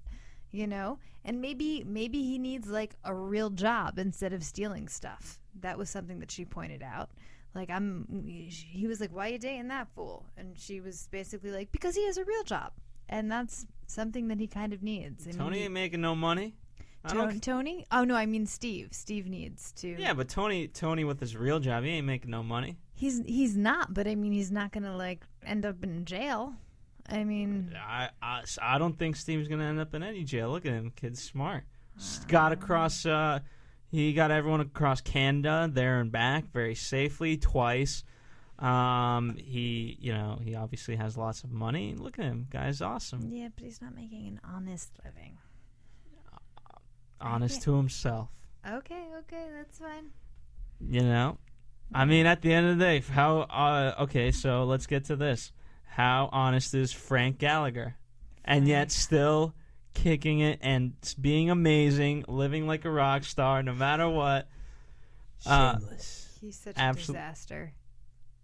You 0.51 0.69
know, 0.69 1.01
and 1.23 1.43
maybe 1.43 1.85
maybe 1.85 2.23
he 2.23 2.39
needs 2.39 2.67
like 2.67 2.97
a 3.05 3.15
real 3.15 3.51
job 3.51 3.99
instead 3.99 4.33
of 4.33 4.43
stealing 4.43 4.89
stuff. 4.89 5.39
That 5.61 5.77
was 5.77 5.91
something 5.91 6.19
that 6.21 6.31
she 6.31 6.47
pointed 6.47 6.83
out 6.83 7.11
like 7.55 7.71
I'm 7.71 8.07
he 8.25 8.87
was 8.87 9.01
like 9.01 9.15
why 9.15 9.29
you 9.29 9.39
dating 9.39 9.69
that 9.69 9.89
fool 9.95 10.27
and 10.37 10.59
she 10.59 10.81
was 10.81 11.09
basically 11.11 11.51
like 11.51 11.73
because 11.73 11.95
he 11.95 12.07
has 12.07 12.17
a 12.17 12.25
real 12.25 12.45
job 12.45 12.73
and 13.09 13.31
that's 13.31 13.67
something 13.87 14.29
that 14.29 14.39
he 14.39 14.47
kind 14.47 14.73
of 14.73 14.83
needs 14.83 15.27
and 15.27 15.37
Tony 15.37 15.59
he, 15.59 15.65
ain't 15.65 15.73
making 15.73 16.01
no 16.01 16.15
money. 16.15 16.55
I 17.05 17.39
Tony 17.39 17.87
oh 17.91 18.05
no 18.05 18.15
I 18.15 18.27
mean 18.27 18.47
Steve 18.47 18.89
Steve 18.93 19.27
needs 19.27 19.73
to 19.73 19.97
Yeah, 19.99 20.13
but 20.13 20.29
Tony 20.29 20.69
Tony 20.69 21.05
with 21.05 21.19
his 21.19 21.37
real 21.37 21.59
job, 21.59 21.85
he 21.85 21.91
ain't 21.91 22.07
making 22.07 22.31
no 22.31 22.43
money. 22.43 22.77
he's 22.95 23.23
he's 23.25 23.57
not 23.57 23.95
but 23.95 24.07
I 24.07 24.15
mean 24.15 24.33
he's 24.33 24.51
not 24.51 24.71
gonna 24.73 24.97
like 24.97 25.25
end 25.45 25.65
up 25.65 25.83
in 25.83 26.05
jail 26.05 26.55
I 27.09 27.25
mean 27.25 27.75
I, 27.77 28.11
I, 28.23 28.43
I 28.61 28.79
don't 28.79 28.99
think 28.99 29.17
Steve's 29.17 29.49
gonna 29.49 29.65
end 29.65 29.81
up 29.81 29.95
in 29.95 30.03
any 30.03 30.25
jail. 30.25 30.51
Look 30.51 30.67
at 30.67 30.73
him, 30.73 30.93
kid's 30.95 31.23
smart. 31.23 31.65
Got 32.29 32.53
across. 32.53 33.05
Uh, 33.05 33.41
he 33.91 34.13
got 34.13 34.31
everyone 34.31 34.61
across 34.61 35.01
Canada 35.01 35.69
there 35.73 36.01
and 36.01 36.11
back 36.13 36.53
very 36.53 36.75
safely 36.75 37.37
twice. 37.37 38.05
Um, 38.59 39.37
he, 39.37 39.97
you 40.01 40.13
know, 40.13 40.39
he 40.43 40.55
obviously 40.55 40.97
has 40.97 41.17
lots 41.17 41.45
of 41.45 41.51
money. 41.51 41.95
Look 41.97 42.19
at 42.19 42.25
him, 42.27 42.47
guy's 42.51 42.81
awesome. 42.83 43.29
yeah 43.31 43.49
but 43.55 43.65
he's 43.65 43.81
not 43.81 43.95
making 43.95 44.27
an 44.29 44.41
honest 44.45 44.91
living 45.05 45.39
Honest 47.21 47.63
to 47.63 47.77
himself. 47.77 48.29
okay 48.67 49.05
okay 49.19 49.47
that's 49.55 49.79
fine 49.79 50.11
You 50.81 51.03
know, 51.03 51.37
I 51.93 52.05
mean, 52.07 52.25
at 52.27 52.41
the 52.41 52.53
end 52.53 52.67
of 52.69 52.79
the 52.79 52.85
day, 52.85 53.01
how? 53.01 53.41
Uh, 53.41 53.95
okay, 54.05 54.31
so 54.31 54.65
let's 54.65 54.87
get 54.87 55.05
to 55.07 55.17
this. 55.17 55.53
How 55.85 56.29
honest 56.33 56.73
is 56.75 56.93
Frank 56.93 57.39
Gallagher, 57.39 57.97
and 58.45 58.67
yet 58.69 58.91
still 58.93 59.55
kicking 59.95 60.41
it 60.41 60.59
and 60.63 60.93
being 61.21 61.51
amazing, 61.51 62.25
living 62.29 62.67
like 62.67 62.85
a 62.85 62.91
rock 62.91 63.25
star, 63.25 63.63
no 63.63 63.75
matter 63.75 64.09
what. 64.09 64.49
Uh, 65.47 65.79
Shameless. 65.79 66.39
he's 66.41 66.59
such 66.59 66.77
Absol- 66.77 66.93
a 66.93 67.07
disaster 67.07 67.73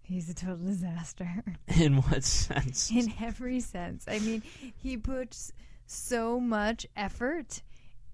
he's 0.07 0.31
a 0.31 0.35
total 0.35 0.65
disaster 0.67 1.43
In 1.69 1.97
what 1.97 2.25
sense? 2.25 2.91
in 2.95 3.13
every 3.21 3.61
sense. 3.61 4.07
I 4.09 4.19
mean, 4.21 4.43
he 4.77 4.97
puts 4.97 5.53
so 5.87 6.41
much 6.41 6.87
effort 6.97 7.63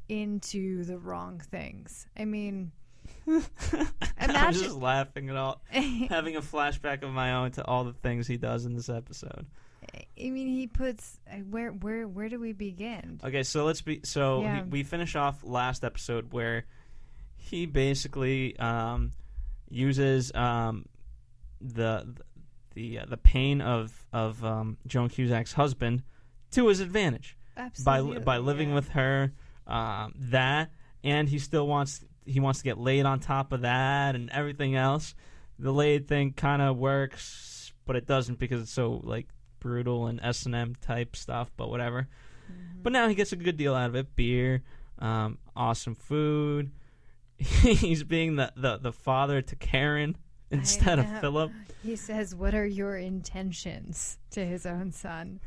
into 0.09 0.85
the 0.85 0.99
wrong 0.99 1.39
things. 1.39 2.07
I 2.17 2.25
mean, 2.25 2.73
I'm 4.19 4.53
just 4.53 4.77
laughing 4.77 5.31
at 5.31 5.37
all, 5.37 5.63
having 5.71 6.37
a 6.37 6.43
flashback 6.43 7.03
of 7.03 7.11
my 7.11 7.35
own 7.35 7.53
to 7.53 7.65
all 7.67 7.85
the 7.85 7.93
things 7.93 8.27
he 8.27 8.37
does 8.37 8.65
in 8.65 8.75
this 8.75 8.89
episode. 8.89 9.47
I 9.95 10.31
mean, 10.31 10.49
he 10.49 10.67
puts 10.67 11.19
uh, 11.31 11.37
where 11.39 11.71
where 11.71 12.07
where 12.07 12.29
do 12.29 12.39
we 12.39 12.53
begin? 12.53 13.21
Okay, 13.25 13.43
so 13.43 13.65
let's 13.65 13.81
be 13.83 14.01
so 14.05 14.43
Yeah. 14.43 14.57
he, 14.57 14.63
we 14.63 14.83
finish 14.83 15.17
off 15.17 15.43
last 15.43 15.85
episode 15.85 16.33
where 16.33 16.65
he 17.37 17.67
basically 17.67 18.57
um, 18.59 19.13
uses 19.69 20.33
um, 20.35 20.87
the 21.61 22.15
the 22.75 23.01
uh, 23.01 23.05
the 23.07 23.17
pain 23.17 23.61
of 23.61 24.07
of 24.13 24.45
um, 24.45 24.79
Joan 24.87 25.09
Cusack's 25.09 25.55
husband 25.55 26.03
to 26.53 26.69
his 26.69 26.81
advantage 26.81 27.37
by 27.85 28.01
by 28.03 28.39
living 28.39 28.71
yeah. 28.71 28.75
with 28.75 28.89
her. 28.91 29.33
Um, 29.67 30.15
that 30.17 30.71
and 31.05 31.29
he 31.29 31.39
still 31.39 31.67
wants 31.67 32.05
he 32.25 32.41
wants 32.41 32.61
to 32.61 32.65
get 32.65 32.79
laid 32.79 33.07
on 33.07 33.21
top 33.21 33.53
of 33.53 33.63
that 33.63 34.15
and 34.15 34.31
everything 34.31 34.77
else. 34.77 35.15
The 35.59 35.73
laid 35.73 36.09
thing 36.09 36.33
kind 36.33 36.63
of 36.63 36.77
works, 36.77 37.73
but 37.85 37.97
it 37.97 38.07
doesn't 38.07 38.39
because 38.39 38.63
it's 38.63 38.73
so 38.73 39.01
like 39.05 39.29
brutal 39.63 40.07
and 40.09 40.21
S 40.23 40.45
and 40.45 40.55
M 40.55 40.75
type 40.75 41.15
stuff. 41.17 41.51
But 41.57 41.71
whatever. 41.71 42.09
Mm-hmm. 42.51 42.83
But 42.83 42.93
now 42.93 43.09
he 43.09 43.15
gets 43.15 43.33
a 43.33 43.37
good 43.37 43.57
deal 43.57 43.75
out 43.75 43.89
of 43.89 43.95
it: 43.95 44.17
beer, 44.17 44.63
um, 44.99 45.39
awesome 45.55 45.95
food. 45.95 46.73
he's 47.39 48.05
being 48.05 48.37
the, 48.37 48.53
the, 48.57 48.77
the 48.77 48.93
father 48.93 49.43
to 49.43 49.57
Karen 49.57 50.17
instead 50.51 50.99
of. 50.99 51.21
Philip. 51.21 51.53
He 51.83 51.97
says, 51.97 52.33
"What 52.33 52.55
are 52.55 52.65
your 52.65 52.97
intentions?" 52.97 54.17
to 54.31 54.47
his 54.47 54.67
own 54.67 54.93
son 54.93 55.41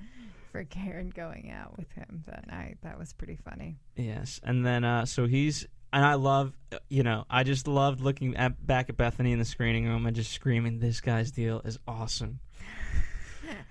for 0.51 0.66
Karen 0.66 1.09
going 1.09 1.49
out 1.49 1.78
with 1.78 1.89
him. 1.93 2.26
That 2.28 2.47
night, 2.47 2.78
that 2.82 2.99
was 2.99 3.13
pretty 3.13 3.38
funny. 3.38 3.78
Yes, 3.95 4.41
and 4.43 4.66
then 4.66 4.84
uh, 4.84 5.05
so 5.05 5.28
he's 5.28 5.66
and 5.93 6.03
I 6.03 6.16
love 6.16 6.51
uh, 6.74 6.80
you 6.89 7.03
know 7.03 7.24
I 7.30 7.43
just 7.43 7.70
loved 7.70 8.01
looking 8.01 8.36
at 8.36 8.68
back 8.68 8.89
at 8.89 8.97
Bethany 8.97 9.32
in 9.32 9.39
the 9.39 9.45
screening 9.45 9.88
room 9.88 10.05
and 10.05 10.13
just 10.13 10.34
screaming, 10.34 10.80
"This 10.80 10.99
guy's 10.99 11.32
deal 11.32 11.61
is 11.63 11.80
awesome. 11.88 12.41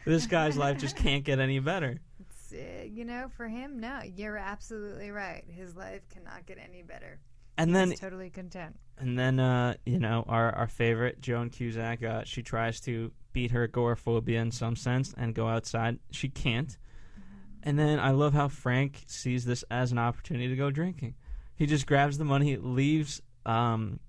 This 0.05 0.27
guy's 0.27 0.57
life 0.57 0.79
just 0.79 0.97
can't 0.97 1.25
get 1.25 1.39
any 1.39 1.59
better." 1.59 2.01
Uh, 2.53 2.85
you 2.85 3.05
know, 3.05 3.29
for 3.37 3.49
him, 3.49 3.81
no, 3.81 4.01
you're 4.05 4.37
absolutely 4.37 5.11
right. 5.11 5.43
His 5.49 5.75
life 5.75 6.03
cannot 6.09 6.47
get 6.47 6.59
any 6.59 6.83
better. 6.83 7.19
And 7.59 7.75
then 7.75 7.91
He's 7.91 8.01
totally 8.01 8.31
content. 8.31 8.77
and 8.99 9.19
then 9.19 9.39
uh, 9.41 9.75
you 9.87 9.99
know 9.99 10.25
our 10.29 10.55
our 10.55 10.67
favorite 10.69 11.21
Joan 11.21 11.51
Cusack, 11.51 12.03
uh, 12.05 12.23
she 12.25 12.43
tries 12.43 12.81
to 12.83 13.11
beat 13.33 13.51
her 13.51 13.65
agoraphobia 13.65 14.41
in 14.41 14.51
some 14.53 14.77
sense 14.77 15.13
and 15.17 15.35
go 15.35 15.49
outside. 15.49 15.99
She 16.11 16.29
can't. 16.29 16.77
And 17.67 17.79
then 17.79 17.99
I 17.99 18.11
love 18.11 18.35
how 18.35 18.49
Frank 18.49 19.03
sees 19.07 19.45
this 19.47 19.65
as 19.71 19.91
an 19.91 19.99
opportunity 19.99 20.49
to 20.49 20.57
go 20.57 20.71
drinking. 20.71 21.15
He 21.57 21.67
just 21.67 21.87
grabs 21.87 22.19
the 22.19 22.25
money, 22.25 22.57
leaves 22.57 23.23
um, 23.47 24.01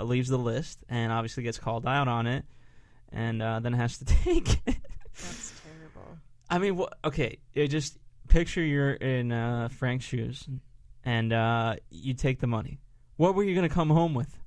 leaves 0.00 0.28
the 0.28 0.38
list, 0.38 0.84
and 0.88 1.10
obviously 1.12 1.42
gets 1.42 1.58
called 1.58 1.86
out 1.86 2.06
on 2.08 2.26
it, 2.26 2.44
and 3.12 3.42
uh, 3.42 3.60
then 3.60 3.72
has 3.72 3.98
to 3.98 4.04
take 4.24 4.60
it. 4.66 4.76
That's 5.16 5.52
terrible. 5.62 6.18
I 6.50 6.58
mean, 6.58 6.76
wh- 6.78 7.06
okay, 7.06 7.38
you 7.52 7.66
just 7.68 7.98
picture 8.28 8.62
you're 8.62 8.92
in 8.94 9.32
uh, 9.32 9.68
Frank's 9.68 10.04
shoes, 10.04 10.48
and 11.04 11.32
uh, 11.32 11.76
you 11.90 12.14
take 12.14 12.40
the 12.40 12.46
money. 12.46 12.80
What 13.16 13.34
were 13.34 13.44
you 13.44 13.54
gonna 13.54 13.68
come 13.68 13.90
home 13.90 14.14
with? 14.14 14.38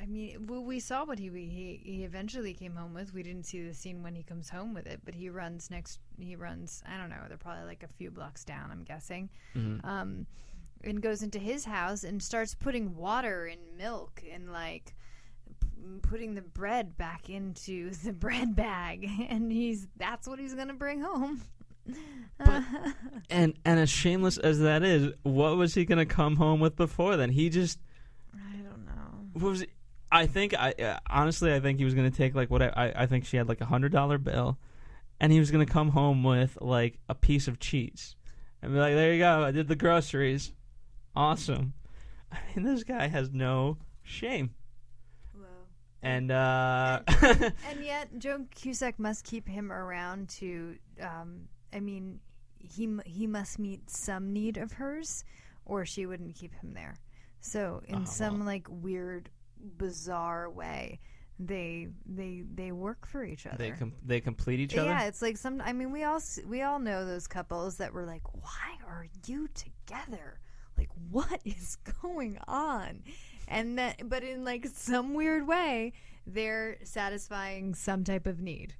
I 0.00 0.08
mean, 0.08 0.46
well, 0.46 0.62
we 0.62 0.78
saw 0.78 1.04
what 1.04 1.18
he, 1.18 1.28
he 1.30 1.80
he 1.84 2.04
eventually 2.04 2.54
came 2.54 2.76
home 2.76 2.94
with. 2.94 3.12
We 3.12 3.22
didn't 3.24 3.44
see 3.44 3.66
the 3.66 3.74
scene 3.74 4.02
when 4.04 4.14
he 4.14 4.22
comes 4.22 4.48
home 4.48 4.72
with 4.72 4.86
it, 4.86 5.00
but 5.04 5.14
he 5.14 5.28
runs 5.30 5.68
next. 5.70 5.98
He 6.18 6.36
runs. 6.36 6.82
I 6.88 6.96
don't 6.96 7.10
know. 7.10 7.16
They're 7.28 7.36
probably 7.36 7.64
like 7.64 7.82
a 7.82 7.88
few 7.88 8.10
blocks 8.12 8.44
down. 8.44 8.70
I'm 8.70 8.84
guessing. 8.84 9.30
Um, 9.84 10.26
and 10.84 11.02
goes 11.02 11.22
into 11.22 11.38
his 11.40 11.64
house 11.64 12.04
and 12.04 12.22
starts 12.22 12.54
putting 12.54 12.94
water 12.94 13.46
and 13.46 13.60
milk 13.76 14.22
and 14.32 14.52
like 14.52 14.94
putting 16.02 16.34
the 16.34 16.42
bread 16.42 16.96
back 16.96 17.28
into 17.28 17.90
the 18.04 18.12
bread 18.12 18.54
bag, 18.56 19.08
and 19.28 19.50
he's 19.50 19.88
that's 19.96 20.26
what 20.26 20.38
he's 20.38 20.54
gonna 20.54 20.74
bring 20.74 21.00
home. 21.00 21.42
And 23.30 23.54
and 23.64 23.80
as 23.80 23.88
shameless 23.88 24.38
as 24.38 24.60
that 24.60 24.82
is, 24.82 25.12
what 25.22 25.56
was 25.56 25.74
he 25.74 25.84
gonna 25.84 26.04
come 26.06 26.36
home 26.36 26.60
with 26.60 26.76
before 26.76 27.16
then? 27.16 27.30
He 27.30 27.48
just 27.48 27.78
I 28.34 28.56
don't 28.56 28.84
know. 28.84 29.30
what 29.32 29.50
was. 29.50 29.64
I 30.12 30.26
think 30.26 30.54
I 30.54 30.72
uh, 30.72 30.98
honestly 31.08 31.52
I 31.54 31.60
think 31.60 31.78
he 31.78 31.84
was 31.84 31.94
gonna 31.94 32.10
take 32.10 32.34
like 32.34 32.50
what 32.50 32.62
I 32.62 32.68
I, 32.68 33.02
I 33.02 33.06
think 33.06 33.24
she 33.24 33.36
had 33.36 33.48
like 33.48 33.60
a 33.60 33.64
hundred 33.66 33.92
dollar 33.92 34.18
bill, 34.18 34.58
and 35.20 35.32
he 35.32 35.38
was 35.38 35.50
gonna 35.50 35.66
come 35.66 35.90
home 35.90 36.22
with 36.24 36.58
like 36.60 36.98
a 37.08 37.14
piece 37.14 37.48
of 37.48 37.58
cheese, 37.58 38.16
and 38.62 38.72
be 38.72 38.78
like, 38.78 38.94
"There 38.94 39.12
you 39.12 39.18
go, 39.20 39.42
I 39.44 39.50
did 39.50 39.68
the 39.68 39.76
groceries, 39.76 40.52
awesome." 41.14 41.72
I 42.32 42.38
mean, 42.54 42.64
this 42.64 42.84
guy 42.84 43.06
has 43.06 43.30
no 43.32 43.78
shame. 44.02 44.50
And 46.02 46.30
uh, 46.30 47.00
And 47.22 47.84
yet, 47.84 48.08
Joan 48.18 48.46
Cusack 48.54 48.98
must 48.98 49.24
keep 49.24 49.48
him 49.48 49.72
around 49.72 50.28
to. 50.30 50.76
Um, 51.00 51.48
I 51.72 51.80
mean, 51.80 52.20
he 52.58 52.88
he 53.04 53.26
must 53.26 53.58
meet 53.58 53.88
some 53.90 54.32
need 54.32 54.56
of 54.56 54.72
hers, 54.72 55.24
or 55.64 55.84
she 55.86 56.06
wouldn't 56.06 56.34
keep 56.36 56.54
him 56.54 56.72
there. 56.74 56.96
So, 57.40 57.82
in 57.86 58.02
Oh, 58.02 58.04
some 58.04 58.44
like 58.44 58.66
weird, 58.70 59.30
bizarre 59.78 60.50
way, 60.50 61.00
they 61.38 61.88
they 62.06 62.42
they 62.54 62.72
work 62.72 63.06
for 63.06 63.24
each 63.24 63.46
other. 63.46 63.56
they 63.58 63.70
com- 63.72 63.92
they 64.04 64.20
complete 64.20 64.60
each 64.60 64.76
other. 64.76 64.88
Yeah, 64.88 65.04
it's 65.04 65.22
like 65.22 65.36
some. 65.36 65.60
I 65.60 65.72
mean, 65.72 65.92
we 65.92 66.04
all 66.04 66.20
we 66.46 66.62
all 66.62 66.78
know 66.78 67.04
those 67.04 67.26
couples 67.26 67.76
that 67.78 67.92
were 67.92 68.04
like, 68.06 68.22
"Why 68.34 68.76
are 68.86 69.06
you 69.26 69.48
together? 69.54 70.40
Like, 70.78 70.90
what 71.10 71.40
is 71.44 71.76
going 72.02 72.38
on?" 72.48 73.02
And 73.48 73.78
that, 73.78 74.08
but 74.08 74.22
in 74.22 74.44
like 74.44 74.66
some 74.66 75.14
weird 75.14 75.46
way, 75.46 75.92
they're 76.26 76.78
satisfying 76.82 77.74
some 77.74 78.04
type 78.04 78.26
of 78.26 78.40
need 78.40 78.74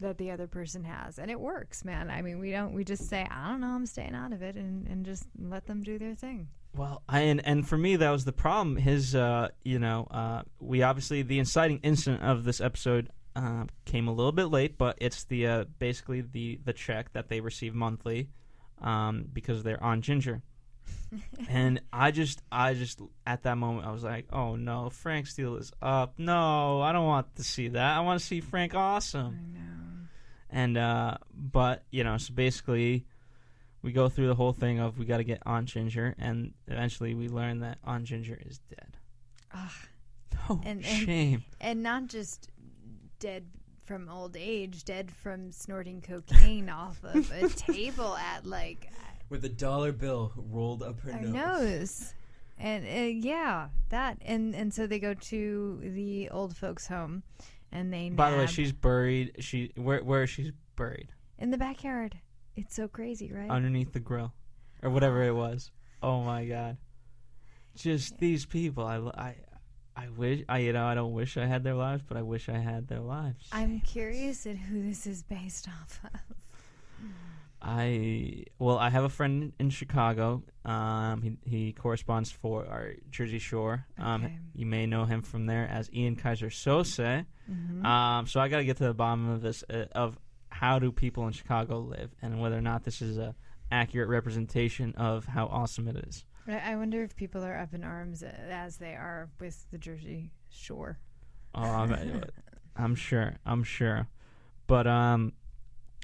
that 0.00 0.16
the 0.16 0.30
other 0.30 0.46
person 0.46 0.84
has, 0.84 1.18
and 1.18 1.30
it 1.30 1.38
works, 1.38 1.84
man. 1.84 2.10
I 2.10 2.22
mean, 2.22 2.38
we 2.38 2.50
don't. 2.50 2.72
We 2.72 2.84
just 2.84 3.08
say, 3.08 3.26
"I 3.30 3.50
don't 3.50 3.60
know, 3.60 3.68
I'm 3.68 3.84
staying 3.86 4.14
out 4.14 4.32
of 4.32 4.42
it," 4.42 4.56
and 4.56 4.86
and 4.88 5.04
just 5.04 5.24
let 5.38 5.66
them 5.66 5.82
do 5.82 5.98
their 5.98 6.14
thing. 6.14 6.48
Well, 6.74 7.02
I, 7.08 7.20
and 7.20 7.44
and 7.44 7.68
for 7.68 7.76
me 7.76 7.96
that 7.96 8.10
was 8.10 8.24
the 8.24 8.32
problem. 8.32 8.76
His, 8.76 9.14
uh, 9.14 9.48
you 9.62 9.78
know, 9.78 10.06
uh, 10.10 10.42
we 10.60 10.82
obviously 10.82 11.22
the 11.22 11.38
inciting 11.38 11.80
incident 11.82 12.22
of 12.22 12.44
this 12.44 12.60
episode 12.60 13.10
uh, 13.36 13.64
came 13.84 14.08
a 14.08 14.12
little 14.12 14.32
bit 14.32 14.46
late, 14.46 14.78
but 14.78 14.96
it's 15.00 15.24
the 15.24 15.46
uh, 15.46 15.64
basically 15.78 16.20
the 16.20 16.60
the 16.64 16.72
check 16.72 17.12
that 17.12 17.28
they 17.28 17.40
receive 17.40 17.74
monthly 17.74 18.28
um, 18.80 19.26
because 19.32 19.62
they're 19.62 19.82
Aunt 19.82 20.02
Ginger. 20.02 20.42
and 21.48 21.80
I 21.92 22.10
just, 22.10 22.42
I 22.52 22.74
just 22.74 23.00
at 23.26 23.42
that 23.44 23.56
moment 23.56 23.86
I 23.86 23.92
was 23.92 24.04
like, 24.04 24.26
oh 24.32 24.56
no, 24.56 24.90
Frank 24.90 25.26
Steele 25.26 25.56
is 25.56 25.72
up. 25.82 26.14
No, 26.18 26.80
I 26.80 26.92
don't 26.92 27.06
want 27.06 27.34
to 27.36 27.44
see 27.44 27.68
that. 27.68 27.96
I 27.96 28.00
want 28.00 28.20
to 28.20 28.26
see 28.26 28.40
Frank 28.40 28.74
awesome. 28.74 29.38
I 29.54 29.58
know. 29.58 29.66
And 30.50 30.76
uh, 30.78 31.16
but 31.32 31.84
you 31.90 32.02
know, 32.04 32.16
so 32.18 32.34
basically, 32.34 33.06
we 33.82 33.92
go 33.92 34.08
through 34.08 34.26
the 34.26 34.34
whole 34.34 34.52
thing 34.52 34.78
of 34.80 34.98
we 34.98 35.04
got 35.04 35.18
to 35.18 35.24
get 35.24 35.42
Aunt 35.46 35.66
Ginger, 35.68 36.14
and 36.18 36.52
eventually 36.66 37.14
we 37.14 37.28
learn 37.28 37.60
that 37.60 37.78
Aunt 37.84 38.04
Ginger 38.04 38.38
is 38.46 38.58
dead. 38.68 38.96
Ugh. 39.54 39.70
Oh, 40.48 40.58
And- 40.64 40.84
and- 40.84 40.84
shame! 40.84 41.44
and 41.60 41.82
not 41.82 42.06
just 42.06 42.48
dead 43.18 43.44
from 43.84 44.08
old 44.08 44.36
age, 44.36 44.84
dead 44.84 45.10
from 45.10 45.52
snorting 45.52 46.00
cocaine 46.00 46.68
off 46.70 46.98
of 47.04 47.30
a 47.30 47.48
table 47.50 48.16
at 48.16 48.46
like 48.46 48.88
With 49.30 49.44
a 49.44 49.48
dollar 49.48 49.92
bill 49.92 50.32
rolled 50.36 50.82
up 50.82 51.00
her 51.00 51.12
her 51.12 51.20
nose. 51.20 51.32
nose. 51.32 52.14
And 52.58 52.84
uh, 52.84 53.26
yeah, 53.26 53.68
that 53.88 54.18
and 54.22 54.54
and 54.54 54.74
so 54.74 54.86
they 54.86 54.98
go 54.98 55.14
to 55.14 55.80
the 55.82 56.28
old 56.28 56.54
folks' 56.56 56.86
home, 56.86 57.22
and 57.72 57.90
they 57.90 58.10
By 58.10 58.32
the 58.32 58.36
way, 58.36 58.46
she's 58.46 58.72
buried. 58.72 59.36
She 59.38 59.72
where 59.76 60.02
where 60.04 60.24
is 60.24 60.30
she 60.30 60.52
buried? 60.76 61.12
in 61.38 61.50
the 61.50 61.56
backyard. 61.56 62.18
It's 62.56 62.74
so 62.74 62.86
crazy, 62.86 63.32
right? 63.32 63.48
Underneath 63.48 63.92
the 63.92 64.00
grill, 64.00 64.34
or 64.82 64.90
whatever 64.90 65.22
it 65.22 65.32
was. 65.34 65.70
Oh 66.02 66.20
my 66.22 66.44
god! 66.44 66.76
Just 67.76 68.18
these 68.18 68.44
people. 68.44 68.84
I 68.84 68.96
I. 69.16 69.36
I 69.96 70.08
wish 70.08 70.44
I 70.48 70.58
you 70.58 70.72
know 70.72 70.86
I 70.86 70.94
don't 70.94 71.12
wish 71.12 71.36
I 71.36 71.44
had 71.46 71.62
their 71.62 71.74
lives, 71.74 72.02
but 72.06 72.16
I 72.16 72.22
wish 72.22 72.48
I 72.48 72.56
had 72.58 72.88
their 72.88 73.00
lives. 73.00 73.48
I'm 73.52 73.80
curious 73.80 74.46
at 74.46 74.56
who 74.56 74.82
this 74.82 75.06
is 75.06 75.22
based 75.22 75.68
off 75.68 76.00
of. 76.04 76.20
I 77.62 78.44
well, 78.58 78.78
I 78.78 78.88
have 78.90 79.04
a 79.04 79.08
friend 79.08 79.52
in 79.58 79.70
Chicago. 79.70 80.42
Um, 80.64 81.22
he 81.22 81.36
he 81.44 81.72
corresponds 81.72 82.30
for 82.30 82.66
our 82.66 82.92
Jersey 83.10 83.38
Shore. 83.38 83.86
Um, 83.98 84.24
Okay. 84.24 84.38
you 84.54 84.66
may 84.66 84.86
know 84.86 85.04
him 85.04 85.20
from 85.22 85.46
there 85.46 85.68
as 85.68 85.90
Ian 85.92 86.16
Keyser 86.16 86.50
Soze. 86.50 87.26
Mm-hmm. 87.50 87.84
Um, 87.84 88.26
so 88.26 88.40
I 88.40 88.48
got 88.48 88.58
to 88.58 88.64
get 88.64 88.78
to 88.78 88.84
the 88.84 88.94
bottom 88.94 89.28
of 89.28 89.42
this 89.42 89.62
uh, 89.68 89.84
of 89.92 90.18
how 90.48 90.78
do 90.78 90.90
people 90.90 91.26
in 91.26 91.32
Chicago 91.32 91.78
live 91.80 92.10
and 92.22 92.40
whether 92.40 92.56
or 92.56 92.60
not 92.62 92.84
this 92.84 93.02
is 93.02 93.18
a 93.18 93.34
accurate 93.70 94.08
representation 94.08 94.94
of 94.96 95.26
how 95.26 95.46
awesome 95.46 95.86
it 95.86 95.96
is. 96.08 96.24
I 96.48 96.72
I 96.72 96.76
wonder 96.76 97.02
if 97.02 97.14
people 97.14 97.44
are 97.44 97.56
up 97.58 97.74
in 97.74 97.84
arms 97.84 98.22
uh, 98.22 98.32
as 98.50 98.78
they 98.78 98.94
are 98.94 99.28
with 99.38 99.66
the 99.70 99.78
Jersey 99.78 100.30
Shore. 100.48 100.98
Oh, 101.54 101.62
I'm, 101.62 102.22
I'm 102.76 102.94
sure. 102.94 103.34
I'm 103.44 103.64
sure. 103.64 104.08
But 104.66 104.86
um, 104.86 105.32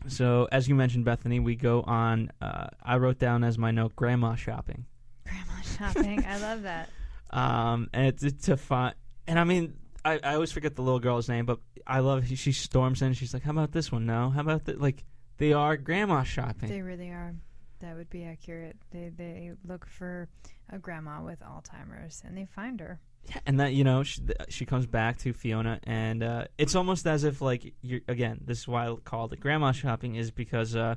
so 0.08 0.48
as 0.52 0.68
you 0.68 0.74
mentioned, 0.74 1.04
Bethany, 1.04 1.40
we 1.40 1.56
go 1.56 1.82
on. 1.82 2.30
Uh, 2.40 2.68
I 2.82 2.96
wrote 2.96 3.18
down 3.18 3.44
as 3.44 3.58
my 3.58 3.70
note, 3.70 3.94
grandma 3.96 4.34
shopping. 4.34 4.86
Grandma 5.24 5.60
shopping. 5.76 6.24
I 6.26 6.38
love 6.38 6.62
that. 6.62 6.88
um, 7.30 7.88
and 7.92 8.06
it's, 8.06 8.22
it's 8.22 8.46
to 8.46 8.56
find. 8.56 8.94
And 9.26 9.38
I 9.38 9.44
mean, 9.44 9.74
I, 10.04 10.20
I 10.22 10.34
always 10.34 10.52
forget 10.52 10.76
the 10.76 10.82
little 10.82 11.00
girl's 11.00 11.28
name, 11.28 11.46
but 11.46 11.58
I 11.86 12.00
love 12.00 12.26
she, 12.26 12.36
she 12.36 12.52
storms 12.52 13.02
in. 13.02 13.12
She's 13.12 13.34
like, 13.34 13.42
"How 13.42 13.50
about 13.50 13.72
this 13.72 13.90
one? 13.90 14.06
No, 14.06 14.30
how 14.30 14.40
about 14.40 14.64
that?" 14.66 14.80
Like 14.80 15.04
they 15.38 15.52
are 15.52 15.76
grandma 15.76 16.22
shopping. 16.22 16.68
They 16.68 16.82
really 16.82 17.08
are. 17.10 17.34
That 17.80 17.96
would 17.96 18.08
be 18.08 18.24
accurate. 18.24 18.76
They 18.90 19.10
they 19.14 19.52
look 19.66 19.86
for 19.86 20.28
a 20.70 20.78
grandma 20.78 21.22
with 21.22 21.40
Alzheimer's 21.40 22.22
and 22.24 22.36
they 22.36 22.46
find 22.46 22.80
her. 22.80 23.00
Yeah, 23.28 23.38
and 23.46 23.58
that 23.60 23.72
you 23.72 23.82
know 23.84 24.02
she, 24.04 24.22
she 24.48 24.66
comes 24.66 24.86
back 24.86 25.18
to 25.18 25.32
Fiona, 25.32 25.80
and 25.84 26.22
uh, 26.22 26.44
it's 26.58 26.74
almost 26.76 27.06
as 27.06 27.24
if 27.24 27.40
like 27.40 27.74
you're 27.82 28.00
again. 28.08 28.40
This 28.44 28.58
is 28.60 28.68
why 28.68 28.86
I 28.86 28.94
called 29.04 29.32
it 29.32 29.40
grandma 29.40 29.72
shopping 29.72 30.14
is 30.14 30.30
because 30.30 30.76
uh, 30.76 30.94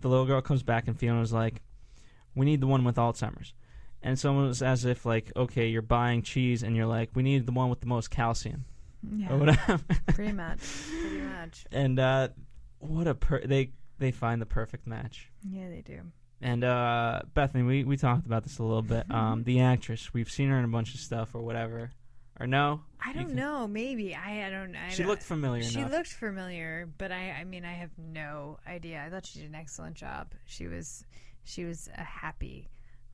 the 0.00 0.08
little 0.08 0.24
girl 0.26 0.40
comes 0.40 0.62
back 0.62 0.86
and 0.86 0.96
Fiona's 0.98 1.32
like, 1.32 1.62
"We 2.34 2.46
need 2.46 2.60
the 2.60 2.68
one 2.68 2.84
with 2.84 2.94
Alzheimer's," 2.96 3.54
and 4.02 4.12
it's 4.12 4.24
almost 4.24 4.62
as 4.62 4.84
if 4.84 5.04
like, 5.04 5.32
okay, 5.34 5.66
you're 5.66 5.82
buying 5.82 6.22
cheese, 6.22 6.62
and 6.62 6.76
you're 6.76 6.86
like, 6.86 7.10
"We 7.14 7.22
need 7.24 7.44
the 7.46 7.52
one 7.52 7.70
with 7.70 7.80
the 7.80 7.86
most 7.86 8.08
calcium," 8.10 8.64
Yeah, 9.16 9.32
or 9.32 9.38
whatever. 9.38 9.80
pretty 10.08 10.32
much. 10.32 10.60
Pretty 11.00 11.20
much. 11.22 11.64
and 11.72 11.98
uh, 11.98 12.28
what 12.78 13.08
a 13.08 13.14
per- 13.16 13.44
they 13.44 13.72
they 13.98 14.12
find 14.12 14.40
the 14.40 14.46
perfect 14.46 14.86
match. 14.86 15.32
Yeah, 15.50 15.68
they 15.68 15.80
do. 15.82 16.02
And 16.40 16.62
uh, 16.64 17.20
Bethany, 17.34 17.64
we, 17.64 17.84
we 17.84 17.96
talked 17.96 18.26
about 18.26 18.44
this 18.44 18.58
a 18.58 18.62
little 18.62 18.82
bit. 18.82 19.10
Um, 19.10 19.42
the 19.44 19.60
actress, 19.60 20.12
we've 20.14 20.30
seen 20.30 20.48
her 20.50 20.58
in 20.58 20.64
a 20.64 20.68
bunch 20.68 20.94
of 20.94 21.00
stuff 21.00 21.34
or 21.34 21.42
whatever, 21.42 21.90
or 22.38 22.46
no? 22.46 22.80
I 23.04 23.12
don't 23.12 23.34
know. 23.34 23.66
Maybe 23.68 24.14
I. 24.14 24.46
I 24.46 24.50
don't. 24.50 24.74
I 24.76 24.90
She 24.90 24.98
don't- 25.02 25.08
looked 25.08 25.22
familiar 25.22 25.62
She 25.62 25.78
enough. 25.80 25.92
looked 25.92 26.12
familiar, 26.12 26.88
but 26.98 27.12
I. 27.12 27.30
I 27.40 27.44
mean, 27.44 27.64
I 27.64 27.72
have 27.72 27.90
no 27.98 28.58
idea. 28.66 29.02
I 29.04 29.10
thought 29.10 29.26
she 29.26 29.38
did 29.40 29.48
an 29.48 29.54
excellent 29.54 29.94
job. 29.96 30.32
She 30.46 30.66
was. 30.66 31.04
She 31.44 31.64
was 31.64 31.88
a 31.96 32.02
happy 32.02 32.68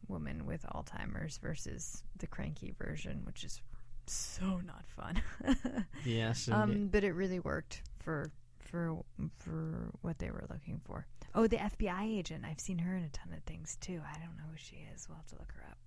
woman 0.08 0.44
with 0.44 0.62
Alzheimer's 0.74 1.38
versus 1.38 2.02
the 2.18 2.26
cranky 2.26 2.74
version, 2.78 3.22
which 3.24 3.44
is 3.44 3.60
so 4.06 4.60
not 4.66 4.84
fun. 4.86 5.22
Yes. 6.04 6.48
um, 6.52 6.88
but 6.92 7.04
it 7.04 7.12
really 7.12 7.40
worked 7.40 7.80
for 8.00 8.30
for 8.58 8.96
for 9.38 9.90
what 10.02 10.18
they 10.18 10.30
were 10.30 10.44
looking 10.50 10.80
for. 10.84 11.06
Oh, 11.34 11.46
the 11.46 11.56
FBI 11.56 12.18
agent. 12.18 12.44
I've 12.48 12.60
seen 12.60 12.78
her 12.78 12.96
in 12.96 13.02
a 13.02 13.08
ton 13.08 13.32
of 13.32 13.42
things 13.42 13.76
too. 13.80 14.00
I 14.06 14.18
don't 14.18 14.36
know 14.36 14.44
who 14.50 14.56
she 14.56 14.86
is. 14.94 15.08
We'll 15.08 15.16
have 15.16 15.26
to 15.28 15.34
look 15.36 15.52
her 15.52 15.64
up. 15.68 15.78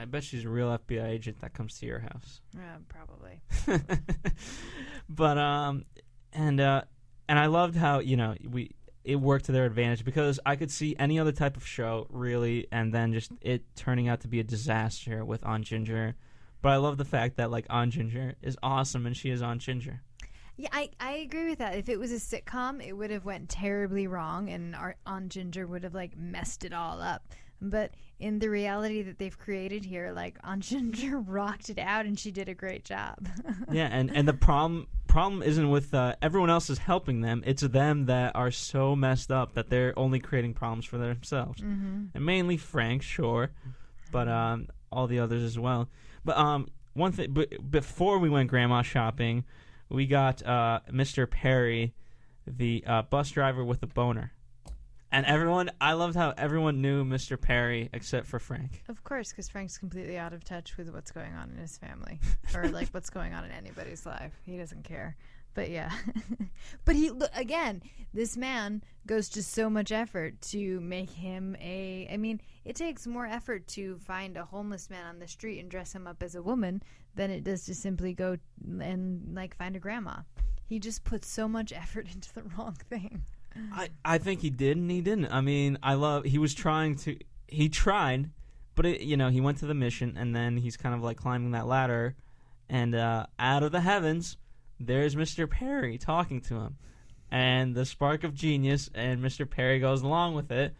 I 0.00 0.04
bet 0.04 0.24
she's 0.24 0.44
a 0.44 0.48
real 0.48 0.76
FBI 0.76 1.08
agent 1.08 1.40
that 1.40 1.54
comes 1.54 1.78
to 1.78 1.86
your 1.86 2.00
house. 2.00 2.40
Uh, 2.56 2.78
probably. 2.88 3.40
but 5.08 5.38
um, 5.38 5.84
and 6.32 6.60
uh, 6.60 6.82
and 7.28 7.38
I 7.38 7.46
loved 7.46 7.76
how 7.76 8.00
you 8.00 8.16
know 8.16 8.34
we 8.48 8.74
it 9.04 9.16
worked 9.16 9.46
to 9.46 9.52
their 9.52 9.64
advantage 9.64 10.04
because 10.04 10.38
I 10.44 10.56
could 10.56 10.70
see 10.70 10.94
any 10.98 11.18
other 11.18 11.32
type 11.32 11.56
of 11.56 11.66
show 11.66 12.06
really, 12.10 12.66
and 12.70 12.92
then 12.92 13.12
just 13.12 13.32
it 13.40 13.62
turning 13.76 14.08
out 14.08 14.20
to 14.20 14.28
be 14.28 14.40
a 14.40 14.44
disaster 14.44 15.24
with 15.24 15.44
Aunt 15.46 15.64
Ginger. 15.64 16.14
But 16.60 16.70
I 16.70 16.76
love 16.76 16.98
the 16.98 17.04
fact 17.04 17.36
that 17.36 17.50
like 17.50 17.66
Aunt 17.70 17.92
Ginger 17.92 18.34
is 18.42 18.56
awesome 18.62 19.06
and 19.06 19.16
she 19.16 19.30
is 19.30 19.42
Aunt 19.42 19.60
Ginger. 19.60 20.02
Yeah, 20.58 20.68
I, 20.72 20.90
I 20.98 21.12
agree 21.12 21.48
with 21.48 21.60
that. 21.60 21.76
If 21.76 21.88
it 21.88 22.00
was 22.00 22.10
a 22.10 22.16
sitcom, 22.16 22.84
it 22.84 22.92
would 22.92 23.10
have 23.10 23.24
went 23.24 23.48
terribly 23.48 24.08
wrong, 24.08 24.50
and 24.50 24.74
our 24.74 24.96
Aunt 25.06 25.28
Ginger 25.30 25.68
would 25.68 25.84
have 25.84 25.94
like 25.94 26.16
messed 26.16 26.64
it 26.64 26.72
all 26.72 27.00
up. 27.00 27.22
But 27.62 27.92
in 28.18 28.40
the 28.40 28.50
reality 28.50 29.02
that 29.02 29.18
they've 29.18 29.38
created 29.38 29.84
here, 29.84 30.12
like 30.12 30.36
Aunt 30.44 30.64
Ginger 30.64 31.20
rocked 31.20 31.70
it 31.70 31.78
out, 31.78 32.06
and 32.06 32.18
she 32.18 32.32
did 32.32 32.48
a 32.48 32.54
great 32.54 32.84
job. 32.84 33.28
yeah, 33.70 33.88
and 33.90 34.10
and 34.14 34.26
the 34.26 34.34
problem 34.34 34.88
problem 35.06 35.42
isn't 35.44 35.70
with 35.70 35.94
uh, 35.94 36.16
everyone 36.20 36.50
else 36.50 36.68
is 36.70 36.78
helping 36.78 37.20
them. 37.20 37.44
It's 37.46 37.62
them 37.62 38.06
that 38.06 38.34
are 38.34 38.50
so 38.50 38.96
messed 38.96 39.30
up 39.30 39.54
that 39.54 39.70
they're 39.70 39.96
only 39.96 40.18
creating 40.18 40.54
problems 40.54 40.86
for 40.86 40.98
themselves, 40.98 41.60
mm-hmm. 41.60 42.06
and 42.14 42.26
mainly 42.26 42.56
Frank, 42.56 43.02
sure, 43.02 43.52
but 44.10 44.26
um, 44.26 44.66
all 44.90 45.06
the 45.06 45.20
others 45.20 45.44
as 45.44 45.56
well. 45.56 45.88
But 46.24 46.36
um, 46.36 46.66
one 46.94 47.12
thing, 47.12 47.32
b- 47.32 47.58
before 47.70 48.18
we 48.18 48.28
went 48.28 48.50
grandma 48.50 48.82
shopping, 48.82 49.44
we 49.88 50.06
got 50.06 50.44
uh, 50.44 50.80
Mr. 50.90 51.28
Perry, 51.30 51.94
the 52.46 52.84
uh, 52.86 53.02
bus 53.02 53.30
driver 53.30 53.64
with 53.64 53.80
the 53.80 53.86
boner. 53.86 54.32
And 55.10 55.24
everyone, 55.24 55.70
I 55.80 55.94
loved 55.94 56.16
how 56.16 56.34
everyone 56.36 56.82
knew 56.82 57.02
Mr. 57.02 57.40
Perry 57.40 57.88
except 57.94 58.26
for 58.26 58.38
Frank. 58.38 58.82
of 58.88 59.02
course, 59.04 59.30
because 59.30 59.48
Frank's 59.48 59.78
completely 59.78 60.18
out 60.18 60.34
of 60.34 60.44
touch 60.44 60.76
with 60.76 60.92
what's 60.92 61.10
going 61.10 61.32
on 61.34 61.50
in 61.50 61.56
his 61.56 61.78
family, 61.78 62.20
or 62.54 62.68
like 62.68 62.88
what's 62.90 63.08
going 63.08 63.32
on 63.32 63.44
in 63.44 63.50
anybody's 63.50 64.04
life. 64.04 64.32
He 64.44 64.58
doesn't 64.58 64.84
care. 64.84 65.16
But 65.54 65.70
yeah, 65.70 65.90
but 66.84 66.94
he 66.94 67.10
again. 67.34 67.82
This 68.14 68.36
man 68.36 68.82
goes 69.06 69.28
to 69.30 69.42
so 69.42 69.68
much 69.68 69.92
effort 69.92 70.40
to 70.42 70.80
make 70.80 71.10
him 71.10 71.56
a. 71.60 72.08
I 72.10 72.16
mean, 72.16 72.40
it 72.64 72.76
takes 72.76 73.06
more 73.06 73.26
effort 73.26 73.66
to 73.68 73.98
find 73.98 74.36
a 74.36 74.44
homeless 74.44 74.88
man 74.88 75.04
on 75.06 75.18
the 75.18 75.26
street 75.26 75.58
and 75.58 75.70
dress 75.70 75.94
him 75.94 76.06
up 76.06 76.22
as 76.22 76.34
a 76.34 76.42
woman 76.42 76.82
than 77.18 77.30
it 77.30 77.44
does 77.44 77.64
to 77.64 77.74
simply 77.74 78.14
go 78.14 78.38
and 78.80 79.34
like 79.34 79.56
find 79.56 79.76
a 79.76 79.78
grandma. 79.78 80.20
He 80.64 80.78
just 80.78 81.04
puts 81.04 81.28
so 81.28 81.48
much 81.48 81.72
effort 81.76 82.06
into 82.14 82.32
the 82.32 82.44
wrong 82.44 82.76
thing. 82.88 83.24
I, 83.72 83.88
I 84.04 84.18
think 84.18 84.40
he 84.40 84.50
did 84.50 84.76
and 84.76 84.90
he 84.90 85.00
didn't. 85.00 85.26
I 85.26 85.40
mean, 85.40 85.78
I 85.82 85.94
love 85.94 86.24
he 86.24 86.38
was 86.38 86.54
trying 86.54 86.96
to 86.96 87.18
he 87.48 87.68
tried, 87.68 88.30
but 88.74 88.86
it, 88.86 89.00
you 89.00 89.16
know, 89.16 89.30
he 89.30 89.40
went 89.40 89.58
to 89.58 89.66
the 89.66 89.74
mission 89.74 90.16
and 90.16 90.34
then 90.34 90.56
he's 90.56 90.76
kind 90.76 90.94
of 90.94 91.02
like 91.02 91.16
climbing 91.16 91.50
that 91.50 91.66
ladder 91.66 92.14
and 92.70 92.94
uh, 92.94 93.26
out 93.38 93.62
of 93.62 93.72
the 93.72 93.80
heavens 93.80 94.36
there's 94.80 95.16
Mr. 95.16 95.50
Perry 95.50 95.98
talking 95.98 96.40
to 96.42 96.54
him. 96.54 96.76
And 97.30 97.74
the 97.74 97.84
spark 97.84 98.22
of 98.22 98.32
genius 98.32 98.88
and 98.94 99.20
Mr. 99.20 99.48
Perry 99.48 99.80
goes 99.80 100.02
along 100.02 100.34
with 100.34 100.52
it 100.52 100.74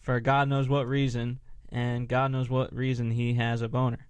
for 0.00 0.18
God 0.20 0.48
knows 0.48 0.68
what 0.68 0.88
reason 0.88 1.38
and 1.70 2.08
God 2.08 2.32
knows 2.32 2.50
what 2.50 2.74
reason 2.74 3.12
he 3.12 3.34
has 3.34 3.62
a 3.62 3.68
boner. 3.68 4.05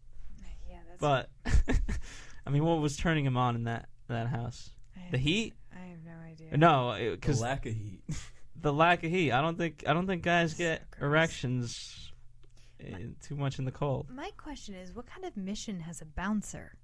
Yeah, 1.01 1.22
that's. 1.44 1.57
But 1.66 1.76
I 2.47 2.51
mean, 2.51 2.64
what 2.64 2.80
was 2.80 2.97
turning 2.97 3.24
him 3.24 3.36
on 3.36 3.55
in 3.57 3.64
that 3.64 3.88
that 4.09 4.28
house? 4.28 4.70
The 5.11 5.18
heat? 5.18 5.55
I 5.74 5.86
have 5.88 6.05
no 6.05 6.12
idea. 6.28 6.57
No, 6.57 6.97
because 7.12 7.40
lack 7.40 7.66
of 7.66 7.72
heat. 7.74 8.03
the 8.61 8.72
lack 8.72 9.05
of 9.05 9.11
heat. 9.11 9.32
I 9.32 9.40
don't 9.40 9.57
think 9.59 9.84
I 9.86 9.92
don't 9.92 10.07
think 10.07 10.22
guys 10.22 10.53
So 10.53 10.59
get 10.59 10.90
gross. 10.90 11.03
erections 11.09 12.12
eh, 12.80 12.99
too 13.22 13.36
much 13.36 13.59
in 13.59 13.64
the 13.64 13.72
cold. 13.72 14.09
My 14.14 14.30
question 14.36 14.74
is, 14.74 14.92
what 14.94 15.07
kind 15.07 15.24
of 15.24 15.36
mission 15.36 15.80
has 15.80 16.01
a 16.01 16.05
bouncer? 16.07 16.76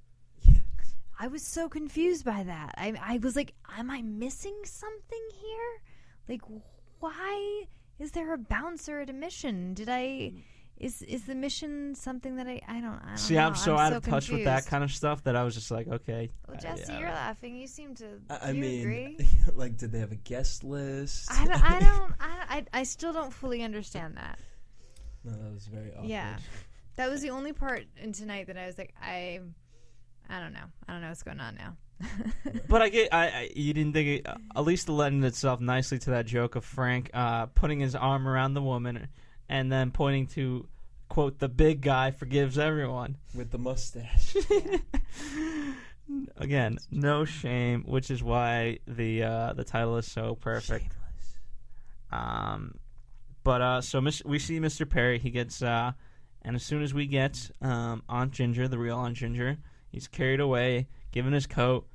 I 1.18 1.28
was 1.28 1.42
so 1.46 1.68
confused 1.68 2.24
by 2.24 2.42
that. 2.44 2.74
I 2.76 2.94
I 3.00 3.18
was 3.18 3.36
like, 3.36 3.54
am 3.76 3.90
I 3.90 4.02
missing 4.02 4.56
something 4.64 5.28
here? 5.40 5.82
Like, 6.28 6.42
why 7.00 7.64
is 7.98 8.12
there 8.12 8.32
a 8.34 8.38
bouncer 8.38 9.00
at 9.00 9.10
a 9.10 9.12
mission? 9.12 9.74
Did 9.74 9.88
I? 9.88 10.32
Is 10.83 11.01
is 11.03 11.22
the 11.22 11.35
mission 11.35 11.95
something 11.95 12.37
that 12.37 12.49
I 12.49 12.61
I 12.66 12.80
don't 12.80 13.01
I 13.05 13.09
don't 13.09 13.16
See, 13.16 13.35
know. 13.35 13.47
I'm 13.47 13.55
so 13.55 13.76
out 13.76 13.93
so 13.93 13.97
of 13.99 14.05
touch 14.05 14.28
with 14.28 14.45
that 14.45 14.66
kind 14.66 14.83
of 14.83 14.91
stuff 14.93 15.22
that 15.24 15.37
I 15.37 15.45
was 15.45 15.55
just 15.55 15.70
like, 15.70 15.87
okay. 15.87 16.28
Well, 16.49 16.57
uh, 16.57 16.61
Jesse, 16.61 16.93
yeah. 16.93 16.99
you're 16.99 17.09
laughing. 17.09 17.57
You 17.57 17.68
seem 17.68 17.95
to. 17.95 18.07
I, 18.28 18.37
I 18.37 18.51
you 18.51 18.61
mean, 18.61 18.80
agree? 18.80 19.28
like, 19.55 19.76
did 19.76 19.93
they 19.93 20.01
have 20.01 20.12
a 20.12 20.16
guest 20.16 20.64
list? 20.64 21.30
I 21.30 21.47
don't. 21.47 21.62
I 21.62 21.78
don't. 21.78 22.12
I, 22.20 22.35
I 22.51 22.64
I 22.80 22.83
still 22.83 23.12
don't 23.12 23.33
fully 23.33 23.62
understand 23.62 24.16
that. 24.16 24.39
no, 25.24 25.33
that 25.33 25.55
was 25.55 25.66
very 25.66 25.93
awkward. 25.93 26.11
Yeah. 26.11 26.37
That 26.97 27.11
was 27.11 27.22
the 27.22 27.30
only 27.30 27.53
part 27.53 27.85
in 27.97 28.12
tonight 28.12 28.49
that 28.49 28.59
I 28.59 28.66
was 28.66 28.76
like, 28.76 28.95
I, 29.01 29.41
I 30.28 30.41
don't 30.41 30.53
know. 30.53 30.66
I 30.87 30.93
don't 30.93 31.01
know 31.01 31.09
what's 31.09 31.22
going 31.22 31.41
on 31.41 31.55
now. 31.57 31.76
But 32.68 32.83
I 32.83 32.89
get, 32.89 33.14
I, 33.14 33.26
I 33.28 33.51
you 33.55 33.72
didn't 33.72 33.93
think 33.93 34.09
it, 34.09 34.26
at 34.26 34.64
least 34.64 34.89
it 34.89 34.93
lended 34.93 35.26
itself 35.26 35.61
nicely 35.61 35.99
to 36.01 36.11
that 36.11 36.26
joke 36.26 36.57
of 36.57 36.64
Frank 36.64 37.11
uh, 37.14 37.47
putting 37.47 37.80
his 37.80 37.95
arm 37.95 38.26
around 38.26 38.55
the 38.55 38.62
woman 38.62 39.09
and 39.49 39.70
then 39.70 39.91
pointing 39.91 40.26
to 40.28 40.66
quote 41.12 41.38
the 41.40 41.48
big 41.48 41.82
guy 41.82 42.10
forgives 42.10 42.56
everyone. 42.56 43.18
With 43.34 43.50
the 43.50 43.58
mustache. 43.58 44.34
Again, 46.38 46.78
no 46.90 47.26
shame, 47.26 47.84
which 47.86 48.10
is 48.10 48.22
why 48.22 48.78
the 48.86 49.22
uh, 49.22 49.52
the 49.52 49.62
title 49.62 49.98
is 49.98 50.10
so 50.10 50.36
perfect. 50.36 50.96
Um, 52.10 52.76
but 53.44 53.60
uh, 53.60 53.80
so 53.82 54.00
Miss, 54.00 54.24
we 54.24 54.38
see 54.38 54.58
Mr. 54.58 54.88
Perry. 54.88 55.18
He 55.18 55.28
gets, 55.28 55.60
uh, 55.60 55.92
and 56.40 56.56
as 56.56 56.62
soon 56.62 56.82
as 56.82 56.94
we 56.94 57.06
get 57.06 57.50
um, 57.60 58.02
Aunt 58.08 58.32
Ginger, 58.32 58.66
the 58.66 58.78
real 58.78 58.96
Aunt 58.96 59.14
Ginger, 59.14 59.58
he's 59.90 60.08
carried 60.08 60.40
away, 60.40 60.88
given 61.10 61.34
his 61.34 61.46
coat. 61.46 61.86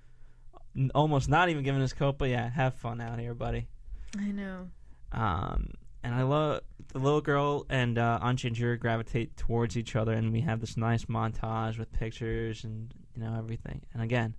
N- 0.77 0.91
Almost 0.93 1.27
not 1.27 1.49
even 1.49 1.63
given 1.63 1.81
his 1.81 1.93
coat, 1.93 2.19
but 2.19 2.29
yeah, 2.29 2.47
have 2.51 2.75
fun 2.75 3.01
out 3.01 3.19
here, 3.19 3.33
buddy. 3.33 3.67
I 4.15 4.27
know. 4.31 4.69
Um, 5.11 5.71
and 6.03 6.13
I 6.15 6.23
love 6.23 6.61
the 6.93 6.99
little 6.99 7.21
girl 7.21 7.65
and 7.69 7.97
uh, 7.97 8.19
Aunt 8.21 8.39
Ginger 8.39 8.75
gravitate 8.77 9.35
towards 9.37 9.75
each 9.77 9.95
other, 9.95 10.13
and 10.13 10.31
we 10.31 10.41
have 10.41 10.59
this 10.61 10.77
nice 10.77 11.05
montage 11.05 11.77
with 11.77 11.91
pictures 11.91 12.63
and 12.63 12.93
you 13.15 13.21
know 13.23 13.35
everything. 13.37 13.81
And 13.93 14.01
again, 14.01 14.35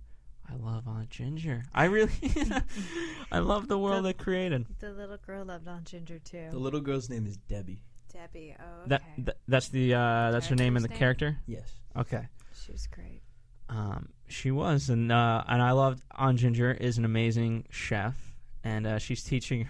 I 0.49 0.55
love 0.55 0.87
Aunt 0.87 1.09
Ginger. 1.09 1.63
I 1.73 1.85
really, 1.85 2.11
I 3.31 3.39
love 3.39 3.67
the 3.67 3.77
world 3.77 4.03
The- 4.05 4.09
they 4.09 4.13
created. 4.13 4.65
The 4.79 4.91
little 4.91 5.17
girl 5.17 5.45
loved 5.45 5.67
Aunt 5.67 5.85
Ginger 5.85 6.19
too. 6.19 6.47
The 6.51 6.59
little 6.59 6.81
girl's 6.81 7.09
name 7.09 7.25
is 7.27 7.37
Debbie. 7.37 7.81
Debbie. 8.11 8.55
Oh, 8.59 8.63
okay. 8.81 8.89
That, 8.89 9.01
th- 9.17 9.37
that's 9.47 9.67
the 9.69 9.93
uh, 9.93 10.31
that's 10.31 10.47
her 10.47 10.55
name 10.55 10.75
in 10.75 10.81
the 10.83 10.89
name? 10.89 10.97
character. 10.97 11.37
Yes. 11.45 11.71
Okay. 11.95 12.27
she 12.65 12.71
was 12.71 12.87
great. 12.87 13.21
Um, 13.69 14.09
she 14.27 14.49
was, 14.49 14.89
and 14.89 15.11
uh, 15.11 15.43
and 15.47 15.61
I 15.61 15.71
loved 15.73 16.01
Aunt 16.15 16.39
Ginger 16.39 16.71
is 16.71 16.97
an 16.97 17.05
amazing 17.05 17.65
chef, 17.69 18.28
and 18.69 18.85
uh, 18.85 18.99
she's 18.99 19.23
teaching, 19.23 19.67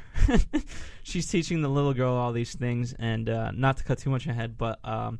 she's 1.03 1.27
teaching 1.27 1.61
the 1.61 1.69
little 1.69 1.93
girl 1.93 2.13
all 2.13 2.33
these 2.33 2.53
things, 2.53 2.93
and 2.99 3.29
uh, 3.29 3.51
not 3.51 3.77
to 3.77 3.83
cut 3.83 3.97
too 3.97 4.09
much 4.09 4.27
ahead, 4.27 4.57
but 4.57 4.77
um, 4.83 5.19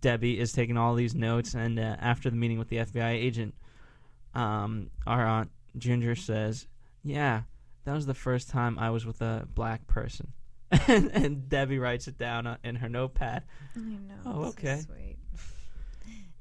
Debbie 0.00 0.40
is 0.40 0.52
taking 0.52 0.76
all 0.76 0.94
these 0.94 1.14
notes, 1.14 1.54
and 1.54 1.78
uh, 1.78 1.96
after 2.00 2.30
the 2.30 2.36
meeting 2.36 2.58
with 2.58 2.68
the 2.68 2.78
FBI 2.78 3.12
agent, 3.12 3.54
um, 4.34 4.90
our 5.06 5.24
Aunt 5.24 5.50
Ginger 5.78 6.16
says, 6.16 6.66
"Yeah, 7.04 7.42
that 7.84 7.94
was 7.94 8.06
the 8.06 8.14
first 8.14 8.50
time 8.50 8.76
I 8.78 8.90
was 8.90 9.06
with 9.06 9.22
a 9.22 9.46
black 9.54 9.86
person," 9.86 10.32
and, 10.88 11.10
and 11.12 11.48
Debbie 11.48 11.78
writes 11.78 12.08
it 12.08 12.18
down 12.18 12.48
uh, 12.48 12.56
in 12.64 12.74
her 12.74 12.88
notepad. 12.88 13.44
I 13.76 13.78
know. 13.78 14.14
Oh, 14.26 14.42
so 14.42 14.48
okay. 14.48 14.80
sweet. 14.80 15.16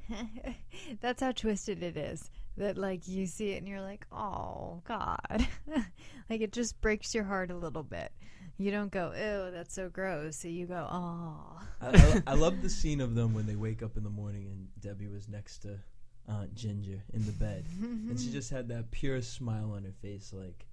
That's 1.02 1.22
how 1.22 1.32
twisted 1.32 1.84
it 1.84 1.96
is. 1.96 2.32
That 2.58 2.78
like 2.78 3.08
you 3.08 3.26
see 3.28 3.52
it 3.52 3.58
and 3.58 3.68
you're 3.68 3.82
like, 3.82 4.06
oh 4.12 4.82
God, 4.88 5.48
like 6.30 6.42
it 6.42 6.52
just 6.52 6.80
breaks 6.82 7.16
your 7.16 7.24
heart 7.24 7.50
a 7.50 7.56
little 7.56 7.84
bit. 7.84 8.12
You 8.58 8.70
don't 8.70 8.92
go, 8.92 9.12
ew, 9.16 9.52
that's 9.52 9.74
so 9.74 9.90
gross. 9.90 10.36
So 10.38 10.48
you 10.48 10.68
go, 10.68 10.88
oh. 10.92 11.60
I, 11.82 11.88
I, 11.88 12.24
I 12.28 12.34
love 12.36 12.62
the 12.62 12.70
scene 12.70 13.02
of 13.02 13.16
them 13.16 13.34
when 13.34 13.48
they 13.48 13.56
wake 13.56 13.82
up 13.82 13.98
in 13.98 14.04
the 14.04 14.10
morning 14.10 14.48
and 14.48 14.68
Debbie 14.80 15.08
was 15.08 15.28
next 15.28 15.60
to 15.60 15.80
Aunt 16.28 16.54
Ginger 16.54 17.02
in 17.14 17.26
the 17.26 17.32
bed. 17.32 17.66
and 17.82 18.20
she 18.20 18.30
just 18.32 18.52
had 18.52 18.68
that 18.68 18.92
pure 18.92 19.22
smile 19.22 19.72
on 19.72 19.84
her 19.84 19.94
face 20.02 20.32
like, 20.34 20.68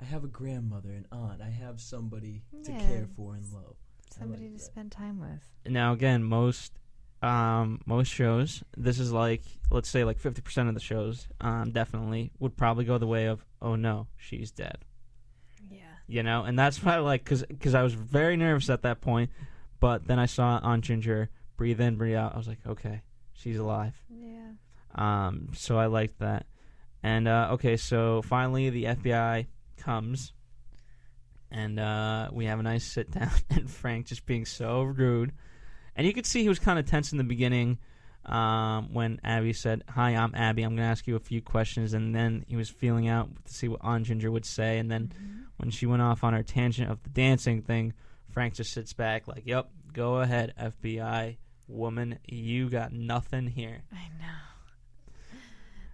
I 0.00 0.04
have 0.04 0.24
a 0.24 0.28
grandmother 0.28 0.90
and 0.90 1.06
aunt. 1.10 1.40
I 1.42 1.48
have 1.48 1.80
somebody 1.80 2.42
to 2.64 2.70
care 2.70 3.06
for 3.16 3.34
and 3.34 3.44
love. 3.52 3.76
Somebody 4.10 4.44
like 4.44 4.52
to 4.52 4.58
that. 4.58 4.64
spend 4.64 4.92
time 4.92 5.20
with. 5.20 5.72
Now 5.72 5.92
again, 5.92 6.22
most 6.22 6.72
um, 7.22 7.80
most 7.86 8.08
shows, 8.08 8.62
this 8.76 8.98
is 8.98 9.12
like 9.12 9.42
let's 9.70 9.88
say 9.88 10.04
like 10.04 10.18
fifty 10.18 10.42
percent 10.42 10.68
of 10.68 10.74
the 10.74 10.80
shows, 10.80 11.26
um, 11.40 11.70
definitely 11.72 12.30
would 12.38 12.56
probably 12.56 12.84
go 12.84 12.98
the 12.98 13.06
way 13.06 13.26
of 13.26 13.44
oh 13.60 13.76
no, 13.76 14.06
she's 14.16 14.50
dead. 14.50 14.78
Yeah. 15.70 15.80
You 16.06 16.22
know, 16.22 16.44
and 16.44 16.58
that's 16.58 16.82
why, 16.82 16.96
I 16.96 16.98
like 16.98 17.24
because 17.24 17.74
I 17.74 17.82
was 17.82 17.94
very 17.94 18.36
nervous 18.36 18.70
at 18.70 18.82
that 18.82 19.00
point, 19.00 19.30
but 19.80 20.06
then 20.06 20.18
I 20.18 20.26
saw 20.26 20.60
Aunt 20.62 20.84
Ginger 20.84 21.30
breathe 21.56 21.80
in, 21.80 21.96
breathe 21.96 22.16
out. 22.16 22.34
I 22.34 22.38
was 22.38 22.48
like, 22.48 22.60
okay, 22.66 23.02
she's 23.32 23.58
alive. 23.58 23.94
Yeah. 24.10 24.50
Um, 24.94 25.50
so 25.54 25.78
I 25.78 25.86
liked 25.86 26.18
that. 26.20 26.46
And 27.02 27.28
uh, 27.28 27.50
okay, 27.52 27.76
so 27.76 28.22
finally 28.22 28.70
the 28.70 28.84
FBI 28.84 29.46
comes, 29.76 30.32
and 31.50 31.78
uh, 31.78 32.28
we 32.32 32.46
have 32.46 32.58
a 32.58 32.62
nice 32.62 32.84
sit 32.84 33.10
down, 33.10 33.30
and 33.50 33.70
Frank 33.70 34.06
just 34.06 34.26
being 34.26 34.44
so 34.44 34.82
rude, 34.82 35.32
and 35.96 36.06
you 36.06 36.12
could 36.12 36.26
see 36.26 36.42
he 36.42 36.48
was 36.48 36.58
kind 36.60 36.78
of 36.78 36.86
tense 36.86 37.10
in 37.12 37.18
the 37.18 37.24
beginning. 37.24 37.78
Um, 38.24 38.92
when 38.92 39.20
Abby 39.22 39.52
said, 39.52 39.84
"Hi, 39.90 40.10
I'm 40.16 40.34
Abby. 40.34 40.62
I'm 40.64 40.70
going 40.70 40.78
to 40.86 40.90
ask 40.90 41.06
you 41.06 41.14
a 41.14 41.20
few 41.20 41.40
questions," 41.40 41.92
and 41.94 42.12
then 42.14 42.44
he 42.48 42.56
was 42.56 42.68
feeling 42.68 43.06
out 43.08 43.28
to 43.44 43.54
see 43.54 43.68
what 43.68 43.80
Aunt 43.82 44.04
Ginger 44.06 44.30
would 44.32 44.44
say, 44.44 44.78
and 44.78 44.90
then 44.90 45.12
when 45.58 45.70
she 45.70 45.86
went 45.86 46.02
off 46.02 46.24
on 46.24 46.32
her 46.32 46.42
tangent 46.42 46.90
of 46.90 47.00
the 47.04 47.10
dancing 47.10 47.62
thing, 47.62 47.92
Frank 48.32 48.54
just 48.54 48.72
sits 48.72 48.92
back 48.92 49.28
like, 49.28 49.42
"Yep, 49.46 49.70
go 49.92 50.16
ahead, 50.16 50.54
FBI 50.58 51.36
woman. 51.68 52.18
You 52.26 52.68
got 52.68 52.92
nothing 52.92 53.46
here." 53.46 53.82
I 53.92 54.08
know. 54.18 55.12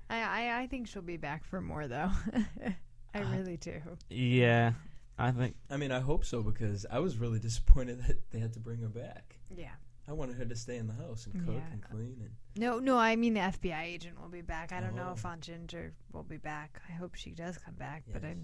I, 0.09 0.23
I 0.51 0.61
I 0.63 0.67
think 0.69 0.89
she'll 0.89 1.03
be 1.03 1.17
back 1.19 1.45
for 1.45 1.61
more 1.61 1.87
though. 1.87 2.11
I 3.15 3.21
Uh, 3.21 3.31
really 3.31 3.59
do. 3.59 3.79
Yeah, 4.09 4.73
I 5.19 5.33
think 5.33 5.55
I 5.71 5.77
mean, 5.77 5.93
I 5.93 6.01
hope 6.01 6.25
so 6.25 6.43
because 6.43 6.87
I 6.91 6.99
was 7.01 7.19
really 7.19 7.39
disappointed 7.41 8.03
that 8.07 8.31
they 8.31 8.39
had 8.39 8.55
to 8.55 8.61
bring 8.61 8.81
her 8.81 8.89
back. 8.89 9.37
Yeah. 9.55 9.73
I 10.13 10.15
wanted 10.15 10.37
her 10.37 10.45
to 10.45 10.55
stay 10.55 10.77
in 10.77 10.87
the 10.87 10.93
house 10.93 11.25
and 11.27 11.35
cook 11.47 11.55
Yeah. 11.57 11.73
and 11.73 11.83
clean 11.83 12.17
and 12.21 12.31
No, 12.55 12.79
no, 12.79 12.99
I 12.99 13.17
mean 13.17 13.33
the 13.33 13.41
FBI 13.41 13.83
agent 13.85 14.21
will 14.21 14.29
be 14.29 14.43
back. 14.43 14.71
I 14.71 14.79
don't 14.81 14.95
know 14.95 15.09
Oh. 15.09 15.13
if 15.15 15.25
Aunt 15.25 15.41
Ginger 15.41 15.95
will 16.13 16.23
be 16.23 16.37
back. 16.37 16.83
I 16.87 16.93
hope 16.93 17.15
she 17.15 17.31
does 17.31 17.57
come 17.57 17.75
back, 17.77 18.05
but 18.13 18.23
I, 18.23 18.29
Yes. 18.29 18.37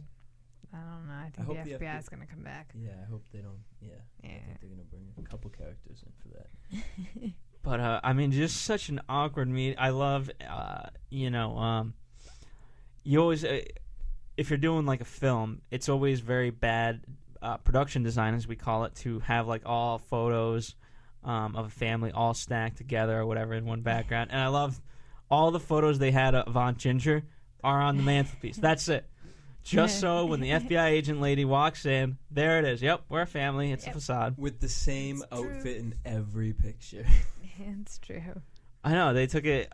I 0.73 0.77
don't 0.79 1.07
know. 1.07 1.13
I 1.15 1.29
think 1.31 1.47
hope 1.47 1.57
the 1.59 1.63
the 1.65 1.71
FBI 1.79 1.95
FBI 1.97 1.99
is 1.99 2.09
going 2.09 2.21
to 2.21 2.27
come 2.27 2.43
back. 2.43 2.73
yeah. 2.75 2.93
I 3.03 3.05
hope 3.11 3.23
they 3.33 3.41
don't. 3.41 3.59
Yeah, 3.83 3.91
I 4.25 4.27
Yeah. 4.27 4.39
think 4.47 4.61
they're 4.61 4.71
gonna 4.71 4.83
bring 4.85 5.13
a 5.19 5.23
couple 5.23 5.51
characters 5.51 6.03
in 6.07 6.13
for 6.23 6.29
that. 6.39 7.33
But 7.63 7.81
uh, 7.81 8.01
I 8.03 8.15
mean, 8.15 8.31
just 8.33 8.63
such 8.63 8.89
an 8.89 9.01
awkward 9.11 9.49
meet. 9.49 9.75
I 9.79 9.91
love, 9.91 10.31
uh, 10.49 10.89
you 11.11 11.29
know, 11.29 11.59
um, 11.59 11.93
you 13.03 13.21
always, 13.21 13.45
uh, 13.45 13.61
if 14.39 14.49
you're 14.49 14.57
doing 14.59 14.87
like 14.87 15.01
a 15.03 15.05
film, 15.05 15.61
it's 15.71 15.89
always 15.91 16.21
very 16.21 16.49
bad 16.51 17.03
uh, 17.43 17.57
production 17.59 18.03
design, 18.03 18.33
as 18.35 18.47
we 18.49 18.57
call 18.57 18.85
it, 18.85 18.95
to 18.95 19.19
have 19.21 19.47
like 19.49 19.63
all 19.67 19.99
photos 19.99 20.77
um, 21.29 21.55
of 21.57 21.67
a 21.67 21.71
family 21.71 22.11
all 22.11 22.35
stacked 22.35 22.79
together 22.79 23.19
or 23.21 23.27
whatever 23.27 23.55
in 23.55 23.65
one 23.67 23.83
background. 23.83 24.31
And 24.33 24.41
I 24.41 24.49
love 24.49 24.81
all 25.31 25.51
the 25.51 25.61
photos 25.61 25.99
they 25.99 26.11
had 26.11 26.35
of 26.35 26.57
Aunt 26.57 26.79
Ginger 26.79 27.23
are 27.63 27.81
on 27.81 27.97
the 27.99 28.03
mantelpiece. 28.03 28.57
That's 28.57 28.89
it. 28.89 29.09
Just 29.63 30.01
so 30.01 30.25
when 30.25 30.41
the 30.41 30.51
FBI 30.51 30.87
agent 30.87 31.21
lady 31.21 31.45
walks 31.45 31.85
in, 31.85 32.17
there 32.31 32.59
it 32.59 32.65
is. 32.65 32.81
Yep, 32.81 33.03
we're 33.11 33.23
a 33.23 33.27
family. 33.27 33.71
It's 33.73 33.85
Yep. 33.85 33.95
a 33.95 33.99
facade. 33.99 34.35
With 34.39 34.61
the 34.61 34.69
same 34.69 35.17
It's 35.17 35.27
true. 35.31 35.51
outfit 35.51 35.77
in 35.77 35.95
every 36.07 36.55
picture. 36.55 37.05
it's 37.59 37.99
true. 37.99 38.23
I 38.83 38.93
know 38.93 39.13
they 39.13 39.27
took 39.27 39.45
it. 39.45 39.71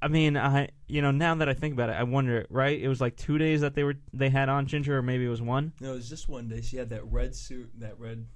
I 0.00 0.06
mean, 0.08 0.36
I 0.36 0.68
you 0.86 1.02
know 1.02 1.10
now 1.10 1.34
that 1.34 1.48
I 1.48 1.54
think 1.54 1.74
about 1.74 1.90
it, 1.90 1.94
I 1.94 2.04
wonder. 2.04 2.46
Right? 2.48 2.80
It 2.80 2.86
was 2.88 3.00
like 3.00 3.16
two 3.16 3.36
days 3.38 3.62
that 3.62 3.74
they 3.74 3.82
were 3.82 3.96
they 4.12 4.30
had 4.30 4.48
Aunt 4.48 4.68
Ginger, 4.68 4.96
or 4.98 5.02
maybe 5.02 5.24
it 5.26 5.28
was 5.30 5.42
one. 5.42 5.72
no, 5.80 5.92
it 5.92 5.96
was 5.96 6.08
just 6.08 6.28
one 6.28 6.46
day. 6.48 6.60
She 6.60 6.76
had 6.76 6.90
that 6.90 7.04
red 7.10 7.34
suit, 7.34 7.70
that 7.80 7.98
red, 7.98 8.26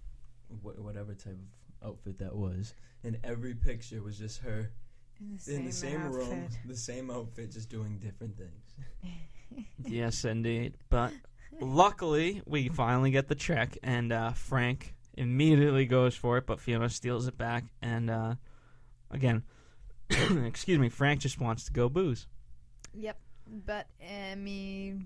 wh- 0.49 0.83
whatever 0.85 1.15
type 1.15 1.35
of 1.35 1.60
outfit 1.85 2.19
that 2.19 2.35
was, 2.35 2.75
and 3.05 3.19
every 3.25 3.55
picture 3.55 4.03
was 4.03 4.19
just 4.19 4.41
her 4.41 4.71
In 5.21 5.35
the 5.37 5.41
same, 5.41 5.57
in 5.57 5.65
the 5.67 5.73
same 5.73 6.01
outfit. 6.03 6.29
room, 6.29 6.49
the 6.67 6.77
same 6.77 7.11
outfit, 7.11 7.51
just 7.53 7.69
doing 7.69 7.99
different 7.99 8.37
things. 8.37 9.65
yes, 9.87 10.25
indeed. 10.25 10.75
But 10.89 11.13
luckily, 11.61 12.43
we 12.47 12.69
finally 12.69 13.11
get 13.11 13.29
the 13.29 13.35
check, 13.35 13.77
and 13.83 14.13
uh, 14.13 14.33
Frank 14.33 14.95
immediately 15.17 15.87
goes 15.87 16.15
for 16.15 16.39
it, 16.39 16.47
but 16.47 16.61
Fiona 16.61 16.89
steals 16.89 17.27
it 17.27 17.37
back. 17.37 17.65
And 17.83 18.11
uh, 18.11 18.35
again, 19.11 19.43
excuse 20.45 20.79
me, 20.79 20.89
Frank 20.89 21.21
just 21.21 21.41
wants 21.41 21.65
to 21.65 21.73
go 21.73 21.89
booze. 21.89 22.27
Yep. 22.95 23.19
But 23.67 23.87
Emmy 24.01 24.97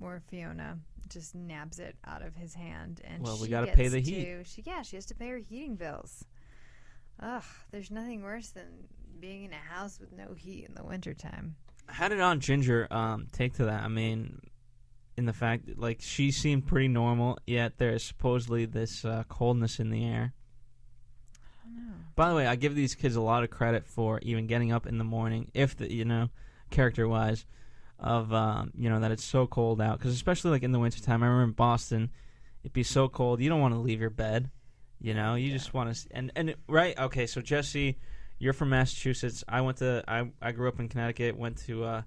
or 0.00 0.20
Fiona 0.28 0.78
just 1.14 1.34
nabs 1.34 1.78
it 1.78 1.96
out 2.06 2.22
of 2.22 2.36
his 2.36 2.54
hand, 2.54 3.00
and 3.04 3.22
Well, 3.22 3.38
we 3.40 3.48
gotta 3.48 3.68
pay 3.72 3.84
gets 3.84 3.92
the 3.94 4.02
to- 4.02 4.10
heat. 4.10 4.46
She 4.46 4.62
yeah, 4.66 4.82
she 4.82 4.96
has 4.96 5.06
to 5.06 5.14
pay 5.14 5.28
her 5.28 5.38
heating 5.38 5.76
bills. 5.76 6.24
Ugh, 7.20 7.42
there's 7.70 7.90
nothing 7.90 8.22
worse 8.22 8.50
than 8.50 8.66
being 9.20 9.44
in 9.44 9.52
a 9.52 9.56
house 9.56 9.98
with 10.00 10.12
no 10.12 10.34
heat 10.34 10.66
in 10.68 10.74
the 10.74 10.84
wintertime. 10.84 11.54
How 11.86 12.08
did 12.08 12.20
Aunt 12.20 12.42
Ginger 12.42 12.86
um, 12.90 13.28
take 13.32 13.54
to 13.54 13.64
that? 13.66 13.82
I 13.84 13.88
mean, 13.88 14.40
in 15.16 15.24
the 15.26 15.32
fact 15.32 15.66
that, 15.66 15.78
like 15.78 15.98
she 16.00 16.30
seemed 16.30 16.66
pretty 16.66 16.88
normal, 16.88 17.38
yet 17.46 17.78
there 17.78 17.90
is 17.90 18.02
supposedly 18.02 18.66
this 18.66 19.04
uh, 19.04 19.22
coldness 19.28 19.78
in 19.78 19.90
the 19.90 20.04
air. 20.04 20.32
I 21.64 21.68
don't 21.68 21.86
know. 21.88 21.94
By 22.16 22.28
the 22.30 22.34
way, 22.34 22.46
I 22.46 22.56
give 22.56 22.74
these 22.74 22.94
kids 22.94 23.16
a 23.16 23.20
lot 23.20 23.44
of 23.44 23.50
credit 23.50 23.86
for 23.86 24.18
even 24.22 24.46
getting 24.46 24.72
up 24.72 24.86
in 24.86 24.98
the 24.98 25.04
morning, 25.04 25.50
if 25.54 25.76
the 25.76 25.92
you 25.92 26.04
know, 26.04 26.30
character 26.70 27.06
wise, 27.06 27.46
of 27.98 28.32
um, 28.32 28.72
you 28.76 28.88
know 28.90 29.00
that 29.00 29.10
it's 29.10 29.24
so 29.24 29.46
cold 29.46 29.80
out. 29.80 29.98
Because 29.98 30.14
especially 30.14 30.50
like 30.50 30.62
in 30.62 30.72
the 30.72 30.78
wintertime, 30.78 31.22
I 31.22 31.26
remember 31.26 31.44
in 31.44 31.52
Boston, 31.52 32.10
it'd 32.62 32.72
be 32.72 32.82
so 32.82 33.08
cold 33.08 33.40
you 33.40 33.48
don't 33.48 33.60
want 33.60 33.74
to 33.74 33.80
leave 33.80 34.00
your 34.00 34.10
bed. 34.10 34.50
You 35.00 35.14
know, 35.14 35.34
you 35.34 35.50
just 35.52 35.74
want 35.74 35.94
to 35.94 36.06
and 36.12 36.32
and 36.36 36.54
right. 36.68 36.98
Okay, 36.98 37.26
so 37.26 37.40
Jesse, 37.40 37.98
you're 38.38 38.52
from 38.52 38.70
Massachusetts. 38.70 39.44
I 39.48 39.60
went 39.60 39.78
to 39.78 40.02
I 40.08 40.30
I 40.40 40.52
grew 40.52 40.68
up 40.68 40.80
in 40.80 40.88
Connecticut. 40.88 41.36
Went 41.36 41.58
to 41.66 41.84
uh, 41.84 42.02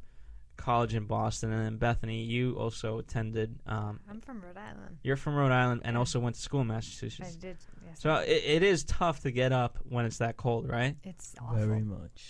college 0.58 0.96
in 0.96 1.06
Boston, 1.06 1.52
and 1.54 1.64
then 1.64 1.78
Bethany, 1.78 2.24
you 2.24 2.56
also 2.58 2.98
attended. 2.98 3.60
Um, 3.68 4.00
I'm 4.10 4.20
from 4.20 4.42
Rhode 4.42 4.58
Island. 4.58 4.98
you're 5.04 5.16
from 5.16 5.36
Rhode 5.36 5.52
Island 5.52 5.82
and 5.86 5.98
also 5.98 6.20
went 6.20 6.36
to 6.36 6.42
school 6.42 6.62
in 6.62 6.68
massachusetts 6.68 7.38
I 7.38 7.40
did. 7.40 7.58
Yes. 7.86 8.02
So 8.02 8.16
it, 8.16 8.44
it 8.44 8.64
is 8.64 8.84
tough 8.84 9.22
to 9.22 9.32
get 9.32 9.52
up 9.52 9.78
when 9.88 10.06
it's 10.06 10.18
that 10.18 10.36
cold, 10.38 10.68
right? 10.68 10.96
it's 11.04 11.36
awful. 11.40 11.58
Very 11.58 11.84
much. 11.84 12.24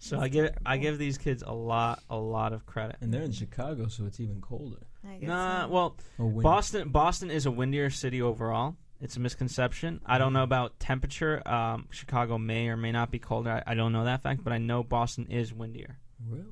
Yeah. 0.00 0.08
So 0.08 0.16
it's 0.16 0.24
I 0.24 0.28
give 0.28 0.50
I 0.64 0.76
give 0.78 0.98
these 0.98 1.18
kids 1.18 1.42
a 1.46 1.52
lot 1.54 2.02
a 2.10 2.16
lot 2.16 2.52
of 2.52 2.66
credit. 2.66 2.96
And 3.00 3.12
they're 3.12 3.22
in 3.22 3.32
Chicago, 3.32 3.88
so 3.88 4.04
it's 4.06 4.20
even 4.20 4.40
colder. 4.40 4.86
I 5.08 5.14
guess 5.18 5.28
Nah, 5.28 5.62
so. 5.66 5.68
well, 5.68 5.96
Or 6.18 6.26
wind. 6.26 6.42
Boston 6.42 6.88
Boston 6.90 7.30
is 7.30 7.46
a 7.46 7.50
windier 7.50 7.90
city 7.90 8.20
overall. 8.22 8.76
It's 9.00 9.16
a 9.16 9.20
misconception. 9.20 10.00
I 10.06 10.16
don't 10.18 10.32
know 10.32 10.42
about 10.42 10.78
temperature. 10.80 11.46
Um, 11.46 11.86
Chicago 11.90 12.38
may 12.38 12.68
or 12.68 12.76
may 12.78 12.92
not 12.92 13.10
be 13.10 13.18
colder. 13.18 13.50
I, 13.66 13.72
I 13.72 13.74
don't 13.74 13.92
know 13.92 14.04
that 14.04 14.22
fact, 14.22 14.42
but 14.42 14.52
I 14.54 14.58
know 14.58 14.82
Boston 14.82 15.26
is 15.30 15.52
windier. 15.52 15.98
Really? 16.26 16.44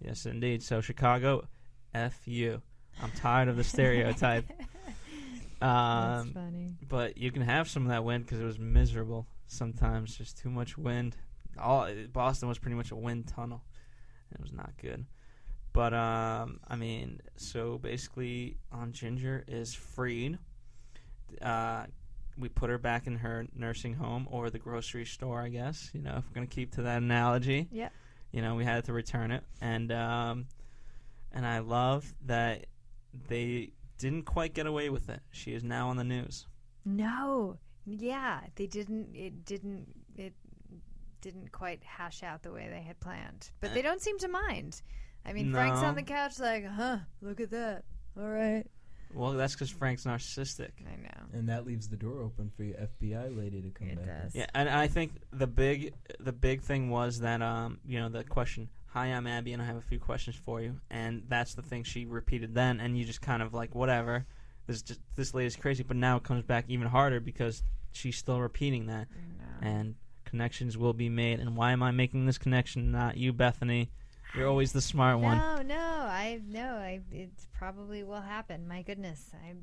Yes, 0.00 0.24
indeed. 0.24 0.62
So 0.62 0.80
Chicago, 0.80 1.48
f 1.92 2.16
you. 2.26 2.62
I'm 3.02 3.10
tired 3.12 3.48
of 3.48 3.56
the 3.56 3.64
stereotype. 3.64 4.44
That's 5.60 6.22
Um, 6.22 6.32
funny. 6.32 6.74
but 6.88 7.18
you 7.18 7.30
can 7.32 7.42
have 7.42 7.68
some 7.68 7.82
of 7.82 7.88
that 7.88 8.04
wind 8.04 8.24
because 8.24 8.40
it 8.40 8.44
was 8.44 8.58
miserable 8.58 9.26
sometimes. 9.46 10.16
Just 10.16 10.38
too 10.38 10.48
much 10.50 10.78
wind. 10.78 11.16
All 11.58 11.88
Boston 12.12 12.48
was 12.48 12.58
pretty 12.58 12.76
much 12.76 12.90
a 12.90 12.96
wind 12.96 13.26
tunnel. 13.26 13.62
It 14.32 14.40
was 14.40 14.52
not 14.52 14.72
good. 14.80 15.06
But 15.72 15.94
um, 15.94 16.60
I 16.66 16.76
mean, 16.76 17.20
so 17.36 17.78
basically, 17.78 18.56
Aunt 18.72 18.92
Ginger 18.92 19.44
is 19.46 19.74
freed. 19.74 20.38
Uh, 21.40 21.84
we 22.36 22.48
put 22.48 22.70
her 22.70 22.78
back 22.78 23.06
in 23.06 23.16
her 23.16 23.46
nursing 23.54 23.94
home 23.94 24.26
or 24.30 24.50
the 24.50 24.58
grocery 24.58 25.04
store, 25.04 25.42
I 25.42 25.48
guess. 25.48 25.90
You 25.92 26.02
know, 26.02 26.16
if 26.18 26.24
we're 26.28 26.34
gonna 26.34 26.46
keep 26.46 26.72
to 26.72 26.82
that 26.82 27.02
analogy. 27.02 27.68
Yep. 27.70 27.92
You 28.32 28.42
know, 28.42 28.54
we 28.54 28.64
had 28.64 28.84
to 28.84 28.92
return 28.92 29.32
it, 29.32 29.42
and 29.60 29.90
um, 29.92 30.46
and 31.32 31.46
I 31.46 31.58
love 31.58 32.12
that 32.26 32.66
they 33.28 33.72
didn't 33.98 34.22
quite 34.22 34.54
get 34.54 34.66
away 34.66 34.88
with 34.88 35.08
it. 35.08 35.20
She 35.30 35.52
is 35.52 35.62
now 35.62 35.88
on 35.88 35.96
the 35.96 36.04
news. 36.04 36.46
No. 36.84 37.58
Yeah, 37.86 38.40
they 38.54 38.66
didn't. 38.66 39.14
It 39.14 39.44
didn't. 39.44 39.86
It 41.22 41.32
didn't 41.32 41.52
quite 41.52 41.82
hash 41.84 42.22
out 42.22 42.42
the 42.42 42.52
way 42.52 42.68
they 42.72 42.80
had 42.82 42.98
planned. 43.00 43.50
But 43.60 43.74
they 43.74 43.82
don't 43.82 44.00
seem 44.00 44.18
to 44.20 44.28
mind. 44.28 44.80
I 45.26 45.32
mean, 45.34 45.52
Frank's 45.52 45.80
on 45.80 45.94
the 45.94 46.02
couch, 46.02 46.38
like, 46.38 46.64
huh? 46.66 46.98
Look 47.20 47.40
at 47.40 47.50
that. 47.50 47.84
All 48.18 48.28
right. 48.28 48.64
Well, 49.12 49.32
that's 49.32 49.52
because 49.54 49.70
Frank's 49.70 50.04
narcissistic. 50.04 50.70
I 50.86 50.96
know. 51.02 51.38
And 51.38 51.48
that 51.48 51.66
leaves 51.66 51.88
the 51.88 51.96
door 51.96 52.22
open 52.22 52.50
for 52.56 52.62
your 52.62 52.76
FBI 52.76 53.36
lady 53.36 53.60
to 53.60 53.68
come 53.70 53.88
It 53.88 53.96
back. 53.96 54.06
in. 54.06 54.22
does. 54.22 54.34
Yeah, 54.34 54.46
and 54.54 54.68
I 54.68 54.86
think 54.86 55.12
the 55.32 55.46
big 55.48 55.92
the 56.20 56.32
big 56.32 56.62
thing 56.62 56.90
was 56.90 57.18
that 57.20 57.42
um 57.42 57.80
you 57.84 57.98
know 57.98 58.08
the 58.08 58.22
question. 58.24 58.68
Hi, 58.86 59.06
I'm 59.06 59.26
Abby, 59.26 59.52
and 59.52 59.60
I 59.60 59.66
have 59.66 59.76
a 59.76 59.80
few 59.82 59.98
questions 59.98 60.36
for 60.36 60.60
you. 60.62 60.80
And 60.90 61.24
that's 61.28 61.54
the 61.54 61.62
thing 61.62 61.82
she 61.84 62.06
repeated 62.06 62.54
then, 62.54 62.78
and 62.80 62.96
you 62.96 63.04
just 63.04 63.20
kind 63.20 63.42
of 63.42 63.52
like 63.52 63.74
whatever. 63.74 64.26
This 64.66 64.80
just 64.82 65.00
this 65.16 65.34
lady's 65.34 65.56
crazy, 65.56 65.82
but 65.82 65.96
now 65.96 66.16
it 66.16 66.22
comes 66.22 66.44
back 66.44 66.64
even 66.68 66.86
harder 66.86 67.18
because 67.20 67.62
she's 67.92 68.16
still 68.16 68.40
repeating 68.40 68.86
that, 68.86 69.08
I 69.10 69.64
know. 69.64 69.70
and 69.72 69.94
connections 70.30 70.78
will 70.78 70.92
be 70.92 71.08
made. 71.08 71.40
And 71.40 71.56
why 71.56 71.72
am 71.72 71.82
I 71.82 71.90
making 71.90 72.26
this 72.26 72.38
connection? 72.38 72.92
Not 72.92 73.16
you, 73.16 73.32
Bethany. 73.32 73.90
You're 74.34 74.48
always 74.48 74.72
the 74.72 74.80
smart 74.80 75.18
one. 75.18 75.38
No, 75.38 75.62
no, 75.62 75.76
I 75.76 76.40
no, 76.46 76.76
I 76.76 77.00
it 77.10 77.30
probably 77.52 78.04
will 78.04 78.20
happen. 78.20 78.68
My 78.68 78.82
goodness, 78.82 79.30
I. 79.34 79.54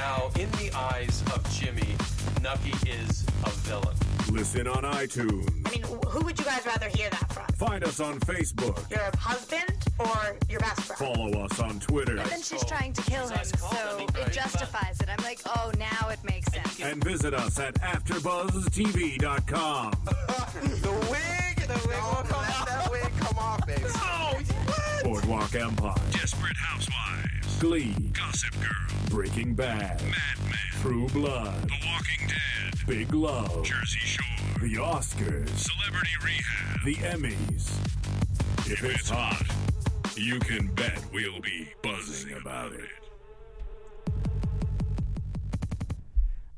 Now, 0.00 0.30
in 0.38 0.50
the 0.52 0.70
eyes 0.76 1.22
of 1.34 1.42
Jimmy, 1.58 1.96
Nucky 2.42 2.74
is 2.86 3.24
a 3.44 3.50
villain. 3.64 3.96
Listen 4.30 4.66
on 4.68 4.82
iTunes. 4.82 5.48
I 5.66 5.70
mean, 5.70 5.82
who 6.06 6.22
would 6.22 6.38
you 6.38 6.44
guys 6.44 6.66
rather 6.66 6.90
hear 6.90 7.08
that 7.08 7.32
from? 7.32 7.46
Find 7.54 7.82
us 7.82 7.98
on 7.98 8.20
Facebook. 8.20 8.90
Your 8.90 9.10
husband 9.18 9.64
or 9.98 10.36
your 10.50 10.60
best 10.60 10.82
friend? 10.82 11.16
Follow 11.16 11.30
us 11.44 11.58
on 11.60 11.80
Twitter. 11.80 12.18
And 12.18 12.28
then 12.28 12.42
she's 12.42 12.62
trying 12.66 12.92
to 12.92 13.00
kill 13.02 13.26
him, 13.28 13.42
so 13.44 14.06
it 14.16 14.32
justifies 14.32 15.00
it. 15.00 15.08
I'm 15.08 15.24
like, 15.24 15.40
oh, 15.46 15.72
now 15.78 16.10
it 16.10 16.22
makes 16.24 16.52
sense. 16.52 16.78
And 16.80 17.02
visit 17.02 17.32
us 17.32 17.58
at 17.58 17.72
AfterBuzzTV.com. 17.76 19.92
the 20.04 20.90
wig, 21.10 21.56
the 21.66 21.88
wig 21.88 21.96
oh, 22.02 22.16
will 22.18 22.24
come 22.28 22.44
off. 22.44 22.66
That 22.68 22.90
wig 22.90 23.16
come 23.16 23.38
off, 23.38 23.66
baby. 23.66 23.80
Oh, 23.86 24.34
what? 24.66 25.04
Boardwalk 25.04 25.54
Empire. 25.54 25.94
Desperate 26.10 26.56
Housewives. 26.58 27.25
Glee. 27.58 27.94
Gossip 28.12 28.54
Girl. 28.60 28.98
Breaking 29.08 29.54
Bad. 29.54 30.02
Mad 30.02 30.38
Men. 30.44 30.56
True 30.72 31.08
Blood. 31.08 31.62
The 31.62 31.74
Walking 31.86 32.28
Dead. 32.28 32.86
Big 32.86 33.14
Love. 33.14 33.64
Jersey 33.64 33.98
Shore. 33.98 34.60
The 34.60 34.74
Oscars. 34.74 35.48
Celebrity 35.56 36.10
Rehab. 36.22 36.84
The 36.84 36.94
Emmys. 36.96 37.70
If 38.70 38.84
it's 38.84 39.08
hot, 39.08 39.42
you 40.16 40.38
can 40.40 40.66
bet 40.74 41.00
we'll 41.12 41.40
be 41.40 41.68
buzzing 41.82 42.34
about 42.34 42.72
it. 42.72 42.90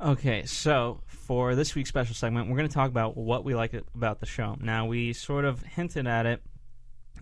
Okay, 0.01 0.44
so 0.46 1.01
for 1.07 1.55
this 1.55 1.74
week's 1.74 1.90
special 1.90 2.14
segment, 2.14 2.49
we're 2.49 2.57
going 2.57 2.68
to 2.68 2.74
talk 2.74 2.88
about 2.88 3.16
what 3.16 3.44
we 3.44 3.55
like 3.55 3.74
about 3.94 4.18
the 4.20 4.26
show. 4.26 4.57
Now, 4.61 4.86
we 4.86 5.12
sort 5.12 5.44
of 5.44 5.62
hinted 5.62 6.07
at 6.09 6.26
it 6.26 6.42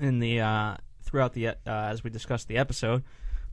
in 0.01 0.19
the 0.19 0.41
uh, 0.41 0.77
throughout 1.03 1.35
the 1.35 1.49
uh, 1.49 1.55
as 1.67 2.05
we 2.05 2.11
discussed 2.11 2.49
the 2.49 2.57
episode, 2.59 3.03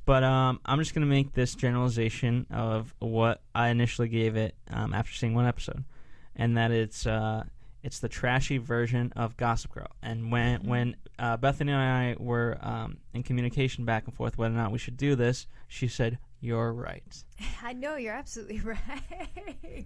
but 0.06 0.24
um, 0.24 0.60
I'm 0.66 0.80
just 0.80 0.93
going 0.93 1.08
to 1.08 1.12
make 1.12 1.34
this 1.34 1.56
generalization 1.56 2.45
of 2.51 2.93
what 2.99 3.41
I 3.56 3.70
initially 3.70 4.10
gave 4.10 4.36
it 4.36 4.56
um, 4.70 4.93
after 4.93 5.14
seeing 5.14 5.34
one 5.34 5.45
episode, 5.45 5.84
and 6.36 6.58
that 6.58 6.72
it's 6.72 7.08
uh, 7.08 7.43
it's 7.84 7.99
the 7.99 8.10
trashy 8.10 8.58
version 8.58 9.14
of 9.16 9.38
Gossip 9.38 9.74
Girl. 9.74 9.88
And 10.01 10.32
when 10.32 10.66
when 10.68 10.95
uh, 11.20 11.38
Bethany 11.38 11.72
and 11.72 11.82
I 11.82 12.16
were 12.18 12.58
um, 12.62 12.97
in 13.14 13.24
communication 13.24 13.86
back 13.86 14.06
and 14.06 14.14
forth 14.14 14.38
whether 14.38 14.54
or 14.54 14.58
not 14.58 14.72
we 14.72 14.80
should 14.80 14.97
do 14.97 15.16
this, 15.16 15.47
she 15.68 15.88
said, 15.88 16.18
"You're 16.41 16.74
right." 16.74 17.04
I 17.64 17.74
know 17.74 17.95
you're 17.95 18.14
absolutely 18.14 18.60
right. 18.64 19.86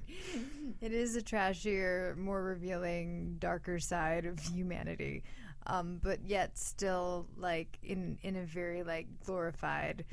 it 0.81 0.91
is 0.91 1.15
a 1.15 1.21
trashier, 1.21 2.15
more 2.17 2.43
revealing, 2.43 3.35
darker 3.39 3.79
side 3.79 4.25
of 4.25 4.39
humanity, 4.39 5.23
um, 5.67 5.99
but 6.01 6.19
yet 6.25 6.57
still 6.57 7.27
like 7.37 7.77
in 7.83 8.17
in 8.23 8.35
a 8.35 8.43
very 8.43 8.83
like 8.83 9.07
glorified 9.25 10.05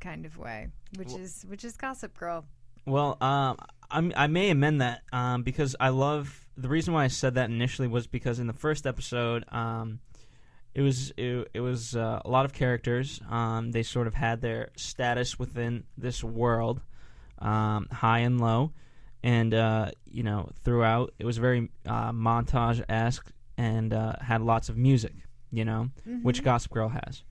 kind 0.00 0.24
of 0.26 0.38
way, 0.38 0.68
which 0.96 1.12
is 1.14 1.44
which 1.48 1.64
is 1.64 1.76
Gossip 1.76 2.16
Girl. 2.16 2.44
Well, 2.86 3.18
um, 3.20 3.58
I'm, 3.90 4.12
I 4.16 4.28
may 4.28 4.50
amend 4.50 4.80
that 4.80 5.02
um, 5.12 5.42
because 5.42 5.76
I 5.78 5.90
love 5.90 6.46
the 6.56 6.68
reason 6.68 6.94
why 6.94 7.04
I 7.04 7.08
said 7.08 7.34
that 7.34 7.50
initially 7.50 7.88
was 7.88 8.06
because 8.06 8.38
in 8.38 8.46
the 8.46 8.52
first 8.52 8.86
episode, 8.86 9.44
um, 9.50 10.00
it 10.74 10.82
was 10.82 11.12
it, 11.16 11.48
it 11.54 11.60
was 11.60 11.96
uh, 11.96 12.20
a 12.24 12.30
lot 12.30 12.44
of 12.44 12.52
characters. 12.52 13.20
Um, 13.28 13.72
they 13.72 13.82
sort 13.82 14.06
of 14.06 14.14
had 14.14 14.40
their 14.40 14.70
status 14.76 15.38
within 15.38 15.84
this 15.96 16.22
world, 16.22 16.80
um, 17.38 17.88
high 17.90 18.20
and 18.20 18.40
low, 18.40 18.72
and 19.22 19.54
uh, 19.54 19.90
you 20.10 20.22
know 20.22 20.50
throughout 20.64 21.12
it 21.18 21.24
was 21.26 21.38
very 21.38 21.70
uh, 21.86 22.12
montage 22.12 22.82
esque 22.88 23.32
and 23.58 23.92
uh, 23.92 24.14
had 24.22 24.40
lots 24.40 24.70
of 24.70 24.76
music. 24.78 25.12
You 25.50 25.64
know, 25.64 25.90
which 26.22 26.42
Gossip 26.42 26.72
Girl 26.72 26.88
has. 26.90 27.22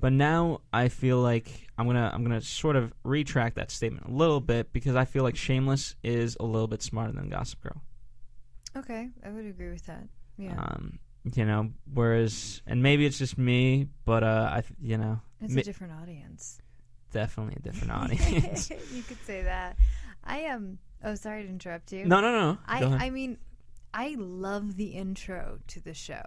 But 0.00 0.12
now 0.12 0.60
I 0.72 0.88
feel 0.88 1.18
like 1.18 1.68
I'm 1.78 1.86
gonna 1.86 2.10
I'm 2.12 2.22
gonna 2.24 2.40
sort 2.40 2.74
of 2.76 2.92
retract 3.04 3.54
that 3.56 3.70
statement 3.70 4.06
a 4.06 4.10
little 4.10 4.40
bit 4.40 4.72
because 4.72 4.96
I 4.96 5.04
feel 5.04 5.22
like 5.22 5.36
Shameless 5.36 5.94
is 6.02 6.36
a 6.40 6.44
little 6.44 6.66
bit 6.68 6.82
smarter 6.82 7.12
than 7.12 7.28
Gossip 7.28 7.60
Girl. 7.62 7.80
Okay, 8.76 9.08
I 9.24 9.30
would 9.30 9.46
agree 9.46 9.70
with 9.70 9.84
that. 9.86 10.04
Yeah, 10.38 10.54
Um, 10.58 10.98
you 11.34 11.44
know, 11.44 11.70
whereas 11.92 12.62
and 12.66 12.82
maybe 12.82 13.04
it's 13.04 13.18
just 13.18 13.36
me, 13.36 13.88
but 14.04 14.22
uh, 14.24 14.48
I 14.52 14.62
you 14.82 14.96
know 14.96 15.20
it's 15.40 15.52
mi- 15.52 15.60
a 15.60 15.64
different 15.64 15.92
audience. 16.00 16.60
definitely 17.12 17.54
a 17.58 17.60
different 17.62 17.92
audience. 18.02 18.70
you 18.92 19.02
could 19.02 19.22
say 19.24 19.42
that. 19.42 19.76
I 20.24 20.38
am. 20.40 20.78
oh, 21.04 21.14
sorry 21.14 21.42
to 21.44 21.48
interrupt 21.48 21.92
you. 21.92 22.04
no, 22.06 22.20
no, 22.20 22.32
no. 22.32 22.58
I. 22.66 22.82
I 23.06 23.10
mean, 23.10 23.38
I 23.92 24.16
love 24.18 24.76
the 24.76 24.88
intro 24.88 25.58
to 25.68 25.80
the 25.80 25.94
show. 25.94 26.22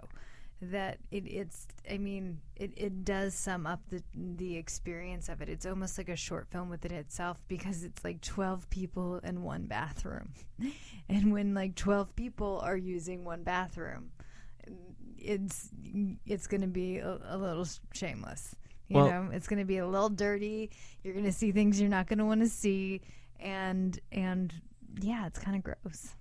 That 0.62 0.98
it, 1.10 1.24
it's, 1.26 1.66
I 1.90 1.98
mean, 1.98 2.40
it, 2.56 2.72
it 2.76 3.04
does 3.04 3.34
sum 3.34 3.66
up 3.66 3.80
the 3.90 4.02
the 4.14 4.56
experience 4.56 5.28
of 5.28 5.42
it. 5.42 5.48
It's 5.50 5.66
almost 5.66 5.98
like 5.98 6.08
a 6.08 6.16
short 6.16 6.48
film 6.48 6.70
within 6.70 6.92
itself 6.92 7.38
because 7.48 7.82
it's 7.84 8.02
like 8.02 8.22
twelve 8.22 8.70
people 8.70 9.18
in 9.18 9.42
one 9.42 9.66
bathroom, 9.66 10.32
and 11.08 11.32
when 11.32 11.52
like 11.52 11.74
twelve 11.74 12.14
people 12.16 12.60
are 12.64 12.76
using 12.78 13.24
one 13.24 13.42
bathroom, 13.42 14.10
it's 15.18 15.68
it's 16.24 16.46
going 16.46 16.60
to 16.62 16.66
be 16.66 16.98
a, 16.98 17.18
a 17.28 17.36
little 17.36 17.66
shameless. 17.92 18.54
You 18.88 18.96
Well- 18.98 19.10
know, 19.24 19.30
it's 19.32 19.48
going 19.48 19.58
to 19.58 19.64
be 19.66 19.78
a 19.78 19.86
little 19.86 20.08
dirty. 20.10 20.70
You're 21.02 21.14
going 21.14 21.26
to 21.26 21.32
see 21.32 21.52
things 21.52 21.80
you're 21.80 21.90
not 21.90 22.06
going 22.06 22.20
to 22.20 22.24
want 22.24 22.40
to 22.40 22.48
see, 22.48 23.02
and 23.40 23.98
and 24.12 24.54
yeah, 25.00 25.26
it's 25.26 25.38
kind 25.38 25.56
of 25.56 25.62
gross. 25.62 26.14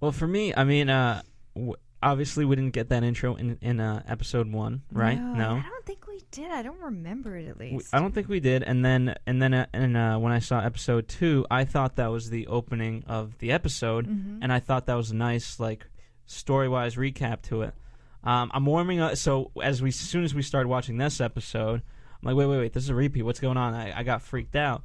Well, 0.00 0.12
for 0.12 0.26
me, 0.26 0.54
I 0.54 0.64
mean, 0.64 0.90
uh, 0.90 1.22
w- 1.54 1.74
obviously 2.02 2.44
we 2.44 2.56
didn't 2.56 2.72
get 2.74 2.88
that 2.90 3.02
intro 3.02 3.34
in 3.36 3.58
in 3.60 3.80
uh, 3.80 4.02
episode 4.06 4.50
one, 4.52 4.82
right? 4.92 5.18
No, 5.20 5.50
I 5.64 5.68
don't 5.68 5.86
think 5.86 6.06
we 6.06 6.20
did. 6.30 6.50
I 6.50 6.62
don't 6.62 6.80
remember 6.80 7.36
it 7.36 7.48
at 7.48 7.58
We- 7.58 7.72
least. 7.72 7.94
I 7.94 8.00
don't 8.00 8.12
think 8.14 8.28
we 8.28 8.40
did. 8.40 8.62
And 8.62 8.84
then 8.84 9.14
and 9.26 9.40
then 9.40 9.54
uh, 9.54 9.66
and 9.72 9.96
uh, 9.96 10.18
when 10.18 10.32
I 10.32 10.38
saw 10.40 10.60
episode 10.60 11.08
two, 11.08 11.46
I 11.50 11.64
thought 11.64 11.96
that 11.96 12.08
was 12.08 12.30
the 12.30 12.46
opening 12.48 13.04
of 13.06 13.38
the 13.38 13.52
episode, 13.52 14.06
Mm-hmm. 14.06 14.38
and 14.42 14.52
I 14.52 14.60
thought 14.60 14.86
that 14.86 14.94
was 14.96 15.10
a 15.10 15.16
nice 15.16 15.58
like 15.58 15.86
story 16.26 16.68
wise 16.68 16.96
recap 16.96 17.42
to 17.42 17.62
it. 17.62 17.74
Um, 18.22 18.50
I'm 18.54 18.64
warming 18.64 19.00
up. 19.00 19.16
So 19.16 19.50
as 19.62 19.82
we 19.82 19.88
as 19.90 19.96
soon 19.96 20.24
as 20.24 20.34
we 20.34 20.42
started 20.42 20.68
watching 20.68 20.96
this 20.98 21.20
episode, 21.20 21.82
I'm 21.82 22.26
like, 22.28 22.36
wait, 22.36 22.46
wait, 22.46 22.58
wait, 22.58 22.72
this 22.72 22.82
is 22.82 22.88
a 22.90 22.94
repeat. 22.94 23.22
What's 23.22 23.40
going 23.40 23.56
on? 23.58 23.74
I, 23.74 23.98
I 23.98 24.02
got 24.02 24.22
freaked 24.22 24.56
out. 24.56 24.82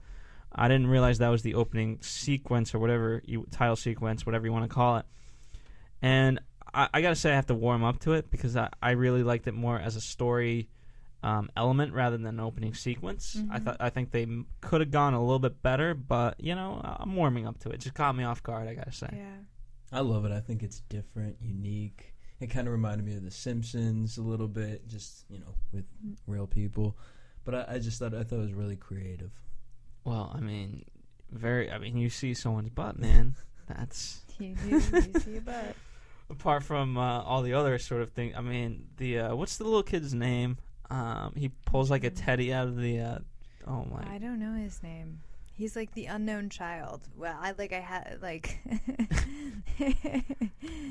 I 0.54 0.68
didn't 0.68 0.88
realize 0.88 1.20
that 1.20 1.30
was 1.30 1.43
the 1.43 1.56
opening 1.56 2.00
sequence 2.02 2.74
or 2.74 2.80
whatever 2.80 3.22
you 3.26 3.45
title 3.52 3.76
sequence, 3.76 4.26
whatever 4.26 4.45
you 4.45 4.52
want 4.52 4.70
to 4.70 4.74
call 4.74 4.97
it. 4.97 5.06
And 6.02 6.39
I, 6.74 6.89
I 6.93 7.02
gotta 7.02 7.16
say, 7.16 7.32
I 7.32 7.36
have 7.36 7.47
to 7.47 7.56
warm 7.56 7.84
up 7.84 8.00
to 8.02 8.14
it 8.14 8.30
because 8.32 8.56
I, 8.56 8.70
I 8.82 8.91
really 8.91 9.24
liked 9.24 9.47
it 9.47 9.54
more 9.54 9.80
as 9.80 9.95
a 9.95 10.02
story 10.02 10.70
um, 11.22 11.50
element 11.58 11.93
rather 11.93 12.18
than 12.18 12.28
an 12.28 12.39
opening 12.39 12.74
sequence. 12.74 13.38
I 13.52 13.60
thought 13.60 13.78
I 13.80 13.89
think 13.89 14.12
they 14.12 14.26
could 14.62 14.82
have 14.82 14.91
gone 14.91 15.14
a 15.14 15.22
little 15.22 15.39
bit 15.39 15.62
better, 15.62 15.93
but 15.93 16.36
you 16.39 16.56
know, 16.56 16.82
I'm 16.84 17.16
warming 17.16 17.45
up 17.45 17.60
to 17.60 17.70
it. 17.70 17.80
Just 17.80 17.95
caught 17.95 18.16
me 18.16 18.24
off 18.24 18.41
guard. 18.41 18.68
I 18.68 18.74
gotta 18.76 18.91
say. 18.91 19.10
yeah. 19.14 19.36
I 19.91 20.02
love 20.02 20.24
it. 20.26 20.32
I 20.32 20.39
think 20.39 20.62
it's 20.62 20.82
different, 20.82 21.38
unique. 21.41 22.14
It 22.39 22.47
kind 22.47 22.68
of 22.68 22.72
reminded 22.72 23.06
me 23.06 23.16
of 23.16 23.24
The 23.24 23.32
Simpsons 23.32 24.18
a 24.18 24.22
little 24.22 24.47
bit, 24.47 24.88
just 24.88 25.26
you 25.30 25.39
know, 25.39 25.56
with 25.74 25.86
real 26.28 26.47
people. 26.47 26.95
But 27.43 27.56
I, 27.56 27.66
I 27.76 27.80
just 27.80 28.00
thought 28.00 28.14
I 28.14 28.24
thought 28.24 28.38
it 28.38 28.43
was 28.43 28.54
really 28.54 28.76
creative. 28.78 29.32
Well, 30.10 30.34
I 30.36 30.39
mean, 30.39 30.86
very. 31.32 31.70
I 31.70 31.78
mean, 31.78 31.95
you 31.95 32.10
see 32.10 32.34
someone's 32.34 32.72
butt, 32.72 32.97
man. 32.97 33.36
That's 33.68 34.22
You, 34.39 34.55
you, 34.66 34.78
you 34.78 34.82
see 34.82 35.38
a 35.38 35.41
butt. 35.41 35.76
apart 36.32 36.64
from 36.64 36.97
uh, 36.97 37.22
all 37.22 37.43
the 37.43 37.53
other 37.53 37.78
sort 37.78 38.01
of 38.01 38.12
thing. 38.12 38.36
I 38.36 38.41
mean, 38.41 38.88
the 38.97 39.20
uh, 39.20 39.36
what's 39.36 39.57
the 39.57 39.66
little 39.66 39.84
kid's 39.84 40.16
name? 40.16 40.57
Um, 40.89 41.34
he 41.38 41.49
pulls 41.68 41.91
like 41.91 42.03
a 42.03 42.10
teddy 42.10 42.51
out 42.51 42.68
of 42.68 42.78
the. 42.78 42.99
Uh, 42.99 43.20
oh 43.68 43.86
my! 43.86 44.03
I 44.12 44.18
don't 44.18 44.39
know 44.39 44.53
his 44.53 44.82
name. 44.82 45.20
He's 45.53 45.76
like 45.76 45.93
the 45.93 46.07
unknown 46.07 46.49
child. 46.49 47.01
Well, 47.16 47.38
I 47.39 47.53
like 47.60 47.72
I 47.72 47.82
had 47.82 48.18
like. 48.24 48.57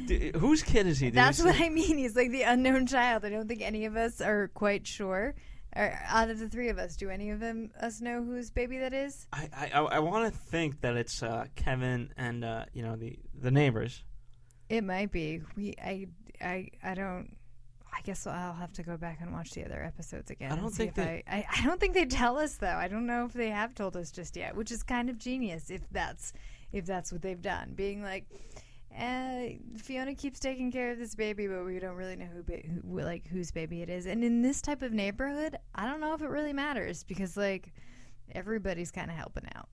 D- 0.06 0.30
whose 0.36 0.62
kid 0.62 0.86
is 0.86 1.00
he? 1.00 1.06
Did 1.06 1.14
That's 1.14 1.42
what 1.42 1.60
I 1.60 1.70
mean. 1.70 1.98
He's 1.98 2.14
like 2.14 2.30
the 2.30 2.42
unknown 2.42 2.86
child. 2.86 3.24
I 3.24 3.30
don't 3.30 3.48
think 3.48 3.62
any 3.62 3.84
of 3.84 3.96
us 3.96 4.20
are 4.20 4.46
quite 4.54 4.86
sure. 4.86 5.34
Or 5.76 5.98
out 6.06 6.30
of 6.30 6.38
the 6.38 6.48
three 6.48 6.68
of 6.70 6.78
us, 6.78 6.96
do 6.96 7.10
any 7.10 7.30
of 7.30 7.40
them 7.40 7.70
us 7.80 8.00
know 8.00 8.22
whose 8.22 8.50
baby 8.50 8.78
that 8.78 8.94
is? 8.94 9.26
I 9.32 9.48
I, 9.74 9.80
I 9.80 9.98
want 10.00 10.32
to 10.32 10.38
think 10.38 10.80
that 10.80 10.96
it's 10.96 11.22
uh, 11.22 11.46
Kevin 11.56 12.12
and 12.16 12.44
uh, 12.44 12.64
you 12.72 12.82
know 12.82 12.96
the 12.96 13.18
the 13.38 13.50
neighbors. 13.50 14.02
It 14.68 14.82
might 14.84 15.12
be. 15.12 15.40
We 15.56 15.74
I 15.82 16.06
I 16.40 16.68
I 16.82 16.94
don't 16.94 17.36
I 17.92 18.00
guess 18.02 18.26
I'll 18.26 18.54
have 18.54 18.72
to 18.74 18.82
go 18.82 18.96
back 18.96 19.18
and 19.20 19.32
watch 19.32 19.50
the 19.50 19.64
other 19.64 19.82
episodes 19.82 20.30
again. 20.30 20.52
I 20.52 20.56
don't 20.56 20.70
think 20.74 20.94
they- 20.94 21.22
I, 21.28 21.36
I. 21.38 21.44
I 21.58 21.64
don't 21.64 21.78
think 21.80 21.94
they 21.94 22.04
tell 22.06 22.38
us 22.38 22.56
though. 22.56 22.66
I 22.66 22.88
don't 22.88 23.06
know 23.06 23.24
if 23.26 23.32
they 23.32 23.50
have 23.50 23.74
told 23.74 23.96
us 23.96 24.10
just 24.10 24.36
yet, 24.36 24.56
which 24.56 24.70
is 24.70 24.82
kind 24.82 25.10
of 25.10 25.18
genius 25.18 25.70
if 25.70 25.82
that's 25.90 26.32
if 26.72 26.86
that's 26.86 27.12
what 27.12 27.22
they've 27.22 27.40
done. 27.42 27.72
Being 27.74 28.02
like, 28.02 28.24
eh, 28.96 29.54
Fiona 29.76 30.14
keeps 30.14 30.38
taking 30.40 30.70
care 30.72 30.90
of 30.90 30.98
this 30.98 31.14
baby, 31.14 31.46
but 31.46 31.64
we 31.64 31.78
don't 31.78 31.96
really 31.96 32.16
know 32.16 32.26
who, 32.26 32.42
ba- 32.42 32.62
who 32.66 33.00
like 33.00 33.26
whose 33.26 33.50
baby 33.50 33.82
it 33.82 33.88
is. 33.90 34.06
And 34.06 34.22
in 34.24 34.42
this 34.42 34.60
type 34.62 34.82
of 34.82 34.92
neighborhood, 34.92 35.56
I 35.74 35.86
don't 35.86 36.00
know 36.00 36.14
if 36.14 36.22
it 36.22 36.28
really 36.28 36.52
matters 36.52 37.04
because 37.04 37.36
like 37.36 37.72
everybody's 38.32 38.90
kind 38.90 39.10
of 39.10 39.16
helping 39.16 39.44
out. 39.54 39.68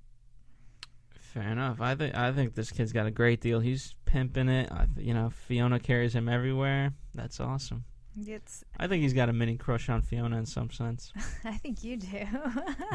Fair 1.20 1.50
enough. 1.50 1.82
I 1.82 1.96
think 1.96 2.16
I 2.16 2.32
think 2.32 2.56
this 2.56 2.72
kid's 2.72 2.94
got 2.94 3.08
a 3.08 3.12
great 3.12 3.42
deal. 3.42 3.60
He's 3.60 3.94
pimping 4.06 4.48
it. 4.48 4.70
I, 4.72 4.86
th- 4.94 5.06
you 5.06 5.14
know, 5.14 5.30
Fiona 5.30 5.80
carries 5.80 6.16
him 6.16 6.30
everywhere. 6.30 6.94
That's 7.14 7.40
awesome. 7.42 7.84
It's. 8.18 8.64
I 8.80 8.88
think 8.88 9.04
he's 9.04 9.12
got 9.14 9.28
a 9.28 9.34
mini 9.34 9.58
crush 9.58 9.90
on 9.90 10.02
Fiona 10.02 10.38
in 10.38 10.46
some 10.46 10.70
sense. 10.72 11.12
I 11.44 11.58
think 11.58 11.84
you 11.84 11.98
do. 11.98 12.26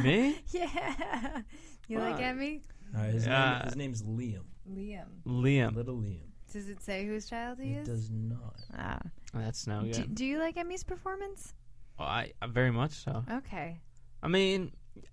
Me? 0.03 0.39
yeah. 0.53 1.41
You 1.89 1.99
like 1.99 2.15
Why? 2.15 2.23
Emmy? 2.23 2.63
All 2.97 3.03
right, 3.03 3.13
his, 3.13 3.27
Uh, 3.27 3.59
name, 3.59 3.65
his 3.67 3.77
name's 3.77 4.03
Liam. 4.03 4.45
Liam. 4.71 5.07
Liam. 5.27 5.75
Little 5.75 5.97
Liam. 5.97 6.21
Does 6.53 6.69
it 6.69 6.83
say 6.83 7.07
whose 7.07 7.29
child 7.29 7.59
he 7.61 7.73
It 7.75 7.83
is? 7.83 7.89
does 7.89 8.11
not. 8.11 8.57
Ah. 8.77 8.99
That's 9.33 9.67
no 9.67 9.83
Do, 9.83 9.93
good. 9.93 10.15
do 10.15 10.25
you 10.27 10.39
like 10.39 10.57
Emmy's 10.57 10.83
performance? 10.85 11.55
Well, 11.99 12.09
I 12.09 12.33
I- 12.43 12.47
very 12.49 12.71
much 12.73 12.93
so. 12.93 13.25
Okay. 13.31 13.81
I 14.23 14.29
mean, 14.29 14.73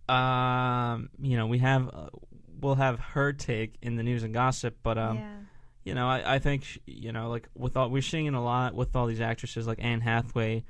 um, 0.10 1.10
you 1.22 1.38
know, 1.38 1.48
we 1.48 1.60
have 1.60 1.90
uh, 1.94 2.10
we'll 2.60 2.76
have 2.76 3.00
her 3.00 3.34
take 3.34 3.76
in 3.82 3.96
the 3.96 4.04
news 4.04 4.24
and 4.24 4.34
gossip, 4.34 4.78
but 4.84 4.98
um, 4.98 5.18
yeah. 5.18 5.36
you 5.86 5.94
know, 5.96 6.08
I, 6.08 6.36
I 6.36 6.40
think 6.40 6.64
sh 6.64 6.78
you 6.88 7.12
know, 7.12 7.30
like 7.30 7.48
with 7.56 7.78
all 7.78 7.90
we're 7.90 8.02
seeing 8.02 8.34
a 8.34 8.44
lot 8.44 8.74
with 8.74 8.96
all 8.96 9.06
these 9.06 9.22
actresses, 9.22 9.68
like 9.68 9.78
Anne 9.82 10.02
Hathaway 10.02 10.64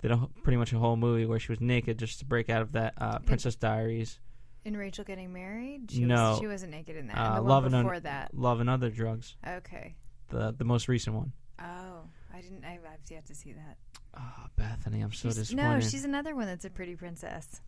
did 0.00 0.10
a, 0.10 0.28
pretty 0.42 0.56
much 0.56 0.72
a 0.72 0.78
whole 0.78 0.96
movie 0.96 1.26
where 1.26 1.38
she 1.40 1.50
was 1.52 1.60
naked 1.60 1.98
just 1.98 2.18
to 2.20 2.24
break 2.24 2.48
out 2.48 2.62
of 2.62 2.72
that 2.72 2.94
uh, 2.98 3.18
Princess 3.20 3.56
Diaries. 3.56 4.20
In 4.64 4.76
Rachel 4.76 5.04
getting 5.04 5.32
married? 5.32 5.90
She 5.90 6.04
no, 6.04 6.30
Was, 6.30 6.38
she 6.38 6.46
wasn't 6.46 6.70
naked 6.72 6.96
in 6.96 7.08
that. 7.08 7.16
Uh, 7.18 7.26
and 7.28 7.36
the 7.36 7.40
Love 7.42 7.64
and 7.64 7.72
before 7.72 7.94
Un- 7.96 8.02
that. 8.04 8.30
Love 8.32 8.60
and 8.60 8.70
Other 8.70 8.90
Drugs. 8.90 9.36
Okay. 9.46 9.96
The 10.28 10.54
the 10.56 10.64
most 10.64 10.88
recent 10.88 11.16
one. 11.16 11.32
Oh, 11.60 12.04
I 12.34 12.40
didn't. 12.40 12.64
I, 12.64 12.74
I've 12.74 13.10
yet 13.10 13.26
to 13.26 13.34
see 13.34 13.52
that. 13.52 13.76
Oh, 14.16 14.46
Bethany, 14.56 15.00
I'm 15.00 15.12
so 15.12 15.28
She's- 15.28 15.36
disappointed. 15.36 15.68
no, 15.68 15.80
she's 15.80 16.04
another 16.04 16.34
one 16.36 16.46
that's 16.46 16.64
a 16.64 16.70
pretty 16.70 16.94
princess. 16.96 17.60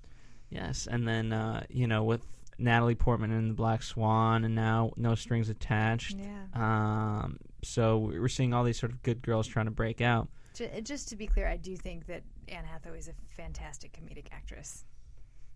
Yes, 0.51 0.87
and 0.91 1.07
then 1.09 1.33
uh, 1.33 1.65
you 1.69 1.87
know 1.87 2.05
with 2.05 2.23
Natalie 2.59 2.95
Portman 2.95 3.33
in 3.33 3.49
the 3.49 3.55
Black 3.55 3.83
Swan, 3.83 4.45
and 4.45 4.55
now 4.55 4.93
No 4.97 5.15
Strings 5.17 5.49
Attached. 5.49 6.17
Yeah. 6.17 6.45
Um, 6.55 7.39
so 7.65 7.99
we're 7.99 8.29
seeing 8.29 8.55
all 8.55 8.63
these 8.63 8.79
sort 8.79 8.93
of 8.93 9.03
good 9.03 9.21
girls 9.23 9.47
trying 9.49 9.65
to 9.67 9.73
break 9.73 10.01
out. 10.01 10.29
Just 10.85 11.09
to 11.09 11.17
be 11.17 11.27
clear, 11.27 11.49
I 11.49 11.57
do 11.57 11.77
think 11.77 12.07
that 12.07 12.23
Anne 12.47 12.65
Hathaway 12.65 12.99
is 12.99 13.09
a 13.09 13.13
fantastic 13.37 13.93
comedic 13.93 14.27
actress. 14.31 14.85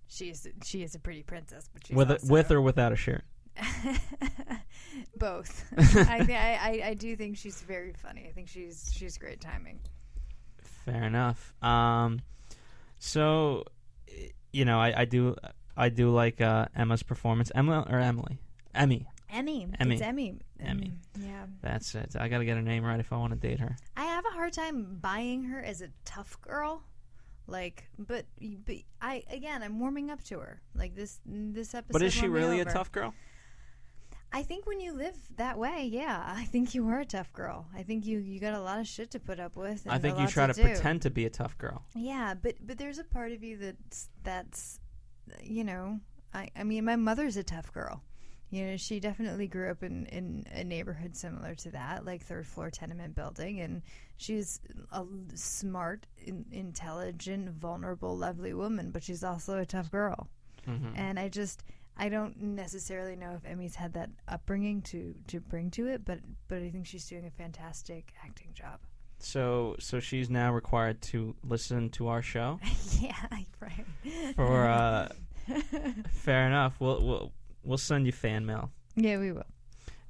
She 0.08 0.30
is. 0.30 0.48
She 0.64 0.82
is 0.82 0.94
a 0.94 0.98
pretty 0.98 1.22
princess, 1.22 1.68
but 1.72 1.86
she's 1.86 1.96
with 1.96 2.24
with 2.28 2.50
or 2.50 2.60
without 2.60 2.92
a 2.92 2.96
shirt. 2.96 3.24
both. 5.18 5.64
I, 5.76 6.24
thi- 6.24 6.34
I, 6.34 6.54
I 6.54 6.82
I 6.88 6.94
do 6.94 7.16
think 7.16 7.36
she's 7.36 7.60
very 7.62 7.92
funny. 7.92 8.26
I 8.28 8.32
think 8.32 8.48
she's 8.48 8.90
she's 8.94 9.18
great 9.18 9.40
timing. 9.40 9.80
Fair 10.84 11.04
enough. 11.04 11.52
Um, 11.62 12.20
so 12.98 13.64
you 14.52 14.64
know, 14.64 14.80
I, 14.80 15.00
I 15.00 15.04
do 15.04 15.36
I 15.76 15.88
do 15.88 16.10
like 16.10 16.40
uh, 16.40 16.66
Emma's 16.74 17.02
performance. 17.02 17.52
Emma 17.54 17.86
or 17.88 17.98
Emily? 17.98 18.38
Emmy. 18.74 19.06
Emmy. 19.30 19.68
Emmy. 19.78 19.94
It's 19.94 20.02
Emmy. 20.02 20.38
Emmy. 20.58 20.92
Um, 21.16 21.22
yeah. 21.22 21.44
That's 21.60 21.94
it. 21.94 22.16
I 22.18 22.28
got 22.28 22.38
to 22.38 22.44
get 22.46 22.56
her 22.56 22.62
name 22.62 22.82
right 22.84 22.98
if 22.98 23.12
I 23.12 23.16
want 23.16 23.32
to 23.34 23.38
date 23.38 23.60
her. 23.60 23.76
I 23.96 24.04
have 24.04 24.24
a 24.24 24.34
hard 24.34 24.54
time 24.54 24.98
buying 25.02 25.44
her 25.44 25.60
as 25.62 25.82
a 25.82 25.88
tough 26.04 26.40
girl. 26.40 26.82
Like, 27.48 27.88
but 27.98 28.26
but 28.66 28.76
I 29.00 29.24
again, 29.30 29.62
I'm 29.62 29.80
warming 29.80 30.10
up 30.10 30.22
to 30.24 30.38
her. 30.38 30.60
Like 30.74 30.94
this 30.94 31.18
this 31.24 31.74
episode. 31.74 31.92
But 31.92 32.02
is 32.02 32.12
she 32.12 32.28
really 32.28 32.60
a 32.60 32.66
tough 32.66 32.92
girl? 32.92 33.14
I 34.30 34.42
think 34.42 34.66
when 34.66 34.78
you 34.78 34.92
live 34.92 35.16
that 35.36 35.58
way, 35.58 35.88
yeah, 35.90 36.22
I 36.36 36.44
think 36.44 36.74
you 36.74 36.86
are 36.88 37.00
a 37.00 37.06
tough 37.06 37.32
girl. 37.32 37.66
I 37.74 37.82
think 37.82 38.04
you 38.04 38.18
you 38.18 38.38
got 38.38 38.52
a 38.52 38.60
lot 38.60 38.78
of 38.78 38.86
shit 38.86 39.10
to 39.12 39.20
put 39.20 39.40
up 39.40 39.56
with. 39.56 39.86
I 39.88 39.98
think 39.98 40.18
you 40.18 40.26
try 40.26 40.46
to, 40.46 40.52
do. 40.52 40.62
pretend 40.62 41.02
to 41.02 41.10
be 41.10 41.24
a 41.24 41.30
tough 41.30 41.56
girl. 41.56 41.82
Yeah, 41.94 42.34
but 42.34 42.54
but 42.60 42.76
there's 42.76 42.98
a 42.98 43.04
part 43.04 43.32
of 43.32 43.42
you 43.42 43.56
that's 43.56 44.10
that's 44.22 44.80
you 45.42 45.64
know, 45.64 46.00
I 46.34 46.50
I 46.54 46.64
mean 46.64 46.84
my 46.84 46.96
mother's 46.96 47.38
a 47.38 47.42
tough 47.42 47.72
girl. 47.72 48.02
You 48.50 48.66
know, 48.66 48.76
she 48.76 49.00
definitely 49.00 49.46
grew 49.46 49.70
up 49.70 49.82
in 49.82 50.04
in 50.06 50.46
a 50.52 50.64
neighborhood 50.64 51.16
similar 51.16 51.54
to 51.54 51.70
that, 51.70 52.04
like 52.04 52.22
third 52.22 52.46
floor 52.46 52.70
tenement 52.70 53.14
building 53.14 53.60
and 53.60 53.82
she's 54.18 54.60
a 54.92 55.04
smart, 55.34 56.06
intelligent, 56.52 57.48
vulnerable, 57.50 58.16
lovely 58.16 58.54
woman, 58.54 58.90
but 58.90 59.02
she's 59.02 59.24
also 59.24 59.58
a 59.58 59.66
tough 59.66 59.90
girl. 59.90 60.28
Mhm. 60.66 60.92
And 60.96 61.18
I 61.18 61.28
just 61.28 61.62
I 61.96 62.08
don't 62.08 62.40
necessarily 62.40 63.16
know 63.16 63.32
if 63.34 63.44
Emmy's 63.44 63.74
had 63.74 63.92
that 63.94 64.10
upbringing 64.28 64.82
to 64.82 65.14
to 65.28 65.40
bring 65.40 65.70
to 65.72 65.88
it, 65.88 66.04
but 66.04 66.20
but 66.46 66.62
I 66.62 66.70
think 66.70 66.86
she's 66.86 67.08
doing 67.08 67.26
a 67.26 67.30
fantastic 67.30 68.12
acting 68.24 68.52
job. 68.54 68.80
So 69.18 69.74
so 69.80 69.98
she's 69.98 70.30
now 70.30 70.52
required 70.52 71.00
to 71.10 71.34
listen 71.42 71.90
to 71.90 72.08
our 72.08 72.22
show. 72.22 72.60
yeah, 73.00 73.16
right. 73.60 73.86
For 74.36 74.66
uh, 74.68 75.08
fair 76.12 76.46
enough. 76.46 76.76
We'll 76.80 77.04
we'll 77.04 77.32
we'll 77.64 77.78
send 77.78 78.06
you 78.06 78.12
fan 78.12 78.46
mail. 78.46 78.70
Yeah, 78.94 79.18
we 79.18 79.32
will. 79.32 79.46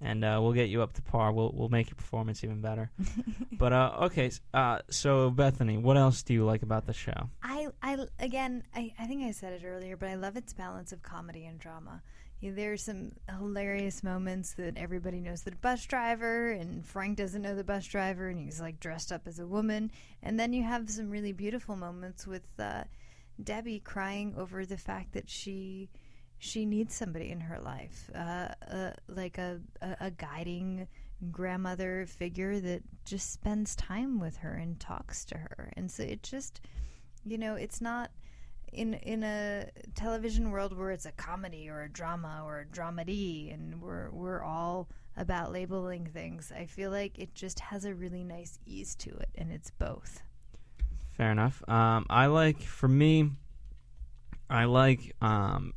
And 0.01 0.25
uh, 0.25 0.39
we'll 0.41 0.53
get 0.53 0.69
you 0.69 0.83
up 0.83 0.93
to 0.95 1.03
par. 1.03 1.33
We'll 1.33 1.53
we'll 1.55 1.69
make 1.69 1.89
your 1.89 1.97
performance 1.97 2.45
even 2.45 2.61
better. 2.61 2.91
but 3.53 3.73
uh, 3.73 3.93
okay, 4.03 4.31
uh, 4.55 4.81
so 4.91 5.31
Bethany, 5.31 5.79
what 5.79 5.97
else 5.97 6.23
do 6.23 6.35
you 6.35 6.45
like 6.45 6.63
about 6.63 6.87
the 6.87 6.93
show? 6.93 7.31
I, 7.43 7.69
I 7.83 8.07
again, 8.19 8.65
I, 8.75 8.93
I 8.99 9.07
think 9.07 9.25
I 9.25 9.33
said 9.33 9.53
it 9.53 9.65
earlier, 9.65 9.97
but 9.97 10.09
I 10.09 10.15
love 10.15 10.37
its 10.37 10.53
balance 10.53 10.93
of 10.93 11.03
comedy 11.03 11.47
and 11.47 11.59
drama. 11.59 12.03
You 12.41 12.51
know, 12.51 12.57
there's 12.57 12.85
some 12.85 13.13
hilarious 13.29 14.05
moments 14.05 14.55
that 14.55 14.77
everybody 14.77 15.19
knows 15.19 15.43
the 15.43 15.51
bus 15.51 15.85
driver, 15.87 16.51
and 16.53 16.87
Frank 16.87 17.17
doesn't 17.17 17.43
know 17.43 17.57
the 17.57 17.65
bus 17.65 17.85
driver, 17.87 18.29
and 18.29 18.39
he's 18.39 18.61
like 18.61 18.79
dressed 18.79 19.11
up 19.11 19.27
as 19.27 19.41
a 19.41 19.47
woman. 19.47 19.91
And 20.23 20.39
then 20.39 20.53
you 20.53 20.63
have 20.63 20.89
some 20.89 21.11
really 21.11 21.33
beautiful 21.33 21.75
moments 21.75 22.27
with 22.27 22.47
uh, 22.61 22.85
Debbie 23.43 23.81
crying 23.81 24.35
over 24.39 24.65
the 24.65 24.77
fact 24.77 25.13
that 25.15 25.29
she 25.29 25.89
she 26.39 26.65
needs 26.65 26.95
somebody 26.95 27.31
in 27.31 27.41
her 27.41 27.59
life, 27.61 28.11
uh, 28.15 28.49
uh, 28.71 28.91
like 29.09 29.39
a, 29.39 29.61
a, 29.83 29.97
a 30.01 30.11
guiding 30.11 30.87
grandmother 31.33 32.07
figure 32.07 32.61
that 32.61 32.83
just 33.05 33.33
spends 33.33 33.75
time 33.75 34.21
with 34.21 34.37
her 34.39 34.53
and 34.53 34.79
talks 34.79 35.25
to 35.27 35.37
her. 35.37 35.73
And 35.77 35.91
so 35.91 36.05
it 36.05 36.23
just, 36.23 36.61
you 37.25 37.39
know, 37.39 37.55
it's 37.57 37.81
not 37.81 38.11
in 38.73 38.95
in 38.95 39.23
a 39.23 39.67
television 39.95 40.51
world 40.51 40.77
where 40.77 40.91
it's 40.91 41.07
a 41.07 41.13
comedy 41.13 41.69
or 41.69 41.83
a 41.83 41.89
drama 41.89 42.43
or 42.45 42.61
a 42.61 42.67
dramedy, 42.67 43.53
and 43.53 43.81
we're 43.81 44.11
we're 44.11 44.43
all 44.43 44.89
about 45.17 45.53
labeling 45.53 46.07
things. 46.07 46.53
I 46.57 46.67
feel 46.67 46.91
like 46.91 47.19
it 47.19 47.35
just 47.35 47.59
has 47.61 47.85
a 47.85 47.95
really 47.95 48.25
nice 48.25 48.59
ease 48.67 48.95
to 48.97 49.11
it, 49.11 49.31
and 49.35 49.51
it's 49.51 49.71
both. 49.71 50.23
Fair 51.13 51.33
enough. 51.33 51.63
Um, 51.69 52.07
I 52.09 52.27
like 52.27 52.61
for 52.61 52.89
me, 52.89 53.31
I 54.49 54.65
like 54.65 55.17
um, 55.21 55.73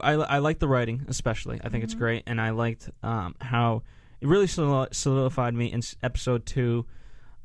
I 0.00 0.12
I 0.12 0.38
like 0.38 0.58
the 0.58 0.68
writing 0.68 1.04
especially. 1.08 1.60
I 1.62 1.68
think 1.68 1.84
it's 1.84 1.94
Mhm. 1.94 1.98
great, 1.98 2.22
and 2.26 2.40
I 2.40 2.50
liked 2.50 2.88
um, 3.02 3.34
how 3.40 3.82
it 4.20 4.28
really 4.28 4.46
solidified 4.46 5.54
me 5.54 5.72
in 5.72 5.80
episode 6.02 6.46
two. 6.46 6.86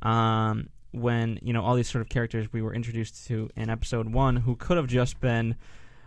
Um, 0.01 0.69
when 0.91 1.39
you 1.41 1.51
know 1.53 1.63
all 1.63 1.75
these 1.75 1.89
sort 1.89 2.01
of 2.01 2.09
characters 2.09 2.51
we 2.53 2.61
were 2.61 2.73
introduced 2.73 3.27
to 3.27 3.49
in 3.55 3.69
episode 3.69 4.09
one, 4.13 4.37
who 4.37 4.55
could 4.55 4.77
have 4.77 4.87
just 4.87 5.19
been, 5.19 5.55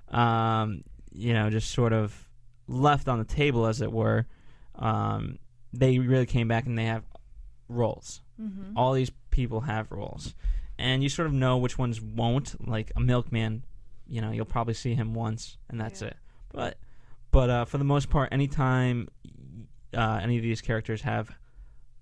um, 0.09 0.82
you 1.12 1.32
know, 1.32 1.51
just 1.51 1.70
sort 1.70 1.93
of 1.93 2.28
left 2.66 3.09
on 3.09 3.18
the 3.18 3.24
table, 3.24 3.66
as 3.66 3.80
it 3.80 3.93
were. 3.93 4.26
Um, 4.76 5.38
they 5.72 5.99
really 5.99 6.26
came 6.26 6.49
back 6.49 6.66
and 6.66 6.78
they 6.78 6.86
have 6.86 7.05
roles. 7.68 8.22
Mhm. 8.41 8.72
All 8.76 8.93
these 8.93 9.11
people 9.30 9.61
have 9.62 9.91
roles, 9.93 10.34
and 10.78 11.03
you 11.03 11.09
sort 11.09 11.26
of 11.26 11.32
know 11.34 11.59
which 11.59 11.76
ones 11.78 12.01
won't. 12.01 12.66
Like 12.66 12.93
a 12.97 13.01
milkman, 13.01 13.64
you 14.07 14.20
know, 14.20 14.30
you'll 14.30 14.47
probably 14.47 14.74
see 14.74 14.95
him 14.95 15.14
once, 15.14 15.59
and 15.68 15.80
that's 15.80 16.01
it. 16.03 16.16
But, 16.53 16.79
but 17.31 17.51
uh, 17.51 17.65
for 17.65 17.79
the 17.79 17.85
most 17.85 18.11
part, 18.11 18.33
anytime 18.33 19.09
uh, 19.95 20.21
any 20.23 20.37
of 20.37 20.43
these 20.43 20.61
characters 20.61 21.03
have 21.03 21.31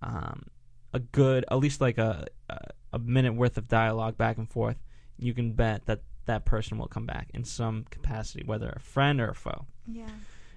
um, 0.03 0.47
a 0.93 0.99
good, 1.01 1.45
at 1.51 1.59
least 1.59 1.81
like 1.81 1.99
a, 1.99 2.27
a 2.49 2.59
a 2.93 2.99
minute 2.99 3.35
worth 3.35 3.59
of 3.59 3.69
dialogue 3.69 4.17
back 4.17 4.39
and 4.39 4.49
forth, 4.49 4.77
you 5.19 5.35
can 5.35 5.53
bet 5.53 5.87
that 5.87 6.01
that 6.27 6.45
person 6.45 6.79
will 6.79 6.89
come 6.89 7.07
back 7.07 7.29
in 7.35 7.45
some 7.45 7.85
capacity, 7.91 8.45
whether 8.45 8.69
a 8.69 8.81
friend 8.81 9.21
or 9.21 9.31
a 9.31 9.35
foe. 9.35 9.67
Yeah. 9.87 10.09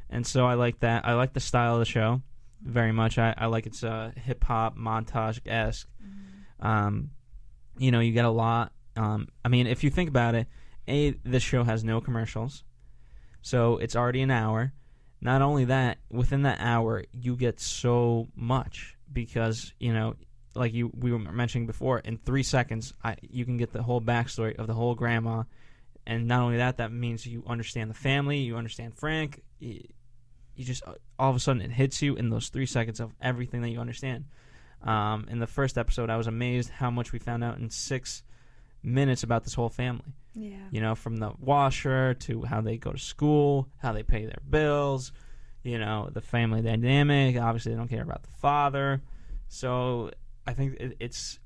And 0.10 0.26
so 0.26 0.46
I 0.46 0.56
like 0.56 0.80
that. 0.80 1.06
I 1.06 1.14
like 1.14 1.34
the 1.34 1.40
style 1.40 1.74
of 1.74 1.80
the 1.80 1.86
show 1.86 2.22
very 2.62 2.92
much. 2.92 3.18
I, 3.18 3.34
I 3.38 3.46
like 3.48 3.66
its 3.66 3.84
uh, 3.84 4.12
hip 4.16 4.44
hop 4.44 4.78
montage 4.78 5.40
esque. 5.46 5.88
Um, 6.60 7.12
you 7.78 7.92
know, 7.92 8.02
you 8.02 8.12
get 8.12 8.26
a 8.26 8.30
lot. 8.30 8.72
Um, 8.96 9.30
I 9.44 9.48
mean, 9.48 9.68
if 9.68 9.84
you 9.84 9.90
think 9.90 10.10
about 10.10 10.36
it, 10.36 10.48
a 10.88 11.12
this 11.24 11.44
show 11.44 11.64
has 11.64 11.84
no 11.84 12.02
commercials, 12.02 12.64
so 13.42 13.78
it's 13.78 13.96
already 13.96 14.22
an 14.22 14.32
hour. 14.32 14.74
Not 15.20 15.42
only 15.42 15.66
that, 15.66 16.00
within 16.10 16.44
that 16.44 16.60
hour, 16.60 17.04
you 17.12 17.36
get 17.36 17.60
so 17.60 18.28
much 18.36 18.98
because 19.14 19.74
you 19.80 19.94
know 19.94 20.16
like 20.56 20.74
you 20.74 20.92
we 20.94 21.12
were 21.12 21.20
mentioning 21.20 21.68
before, 21.68 22.00
in 22.00 22.18
three 22.18 22.44
seconds, 22.44 22.94
I, 23.04 23.16
you 23.22 23.46
can 23.46 23.58
get 23.58 23.72
the 23.72 23.84
whole 23.84 24.02
backstory 24.02 24.56
of 24.58 24.68
the 24.68 24.74
whole 24.74 24.96
grandma, 24.96 25.44
and 26.06 26.28
not 26.28 26.42
only 26.42 26.58
that, 26.58 26.78
that 26.78 26.92
means 26.92 27.26
you 27.26 27.44
understand 27.48 27.90
the 27.90 27.96
family, 27.96 28.40
you 28.40 28.58
understand 28.58 28.96
Frank. 28.96 29.44
You, 29.60 29.82
you 30.56 30.66
just 30.66 30.84
all 31.18 31.30
of 31.30 31.36
a 31.36 31.40
sudden 31.40 31.62
it 31.62 31.72
hits 31.72 32.02
you 32.02 32.16
in 32.16 32.30
those 32.30 32.50
three 32.50 32.66
seconds 32.66 33.00
of 33.00 33.14
everything 33.22 33.62
that 33.62 33.70
you 33.70 33.80
understand. 33.80 34.26
Um, 34.84 35.28
in 35.30 35.40
the 35.40 35.48
first 35.48 35.78
episode, 35.78 36.10
I 36.10 36.18
was 36.18 36.28
amazed 36.28 36.70
how 36.70 36.90
much 36.90 37.12
we 37.12 37.20
found 37.20 37.44
out 37.44 37.60
in 37.60 37.70
six 37.70 38.24
minutes 38.84 39.24
about 39.24 39.44
this 39.44 39.54
whole 39.54 39.70
family. 39.70 40.14
Yeah. 40.34 40.58
You 40.72 40.82
know, 40.82 40.96
from 40.96 41.18
the 41.18 41.32
washer 41.40 42.14
to 42.16 42.44
how 42.44 42.62
they 42.62 42.78
go 42.78 42.92
to 42.92 42.98
school, 42.98 43.68
how 43.78 43.92
they 43.92 44.04
pay 44.04 44.26
their 44.26 44.42
bills, 44.50 45.12
you 45.64 45.78
know, 45.78 46.10
the 46.12 46.22
family 46.22 46.62
dynamic. 46.62 47.38
Obviously, 47.38 47.74
they 47.74 47.78
don't 47.78 47.90
care 47.90 48.04
about 48.04 48.24
the 48.24 48.32
father. 48.40 49.02
So 49.48 50.12
I 50.48 50.54
think 50.54 50.76
it, 50.80 50.98
it's 51.00 51.40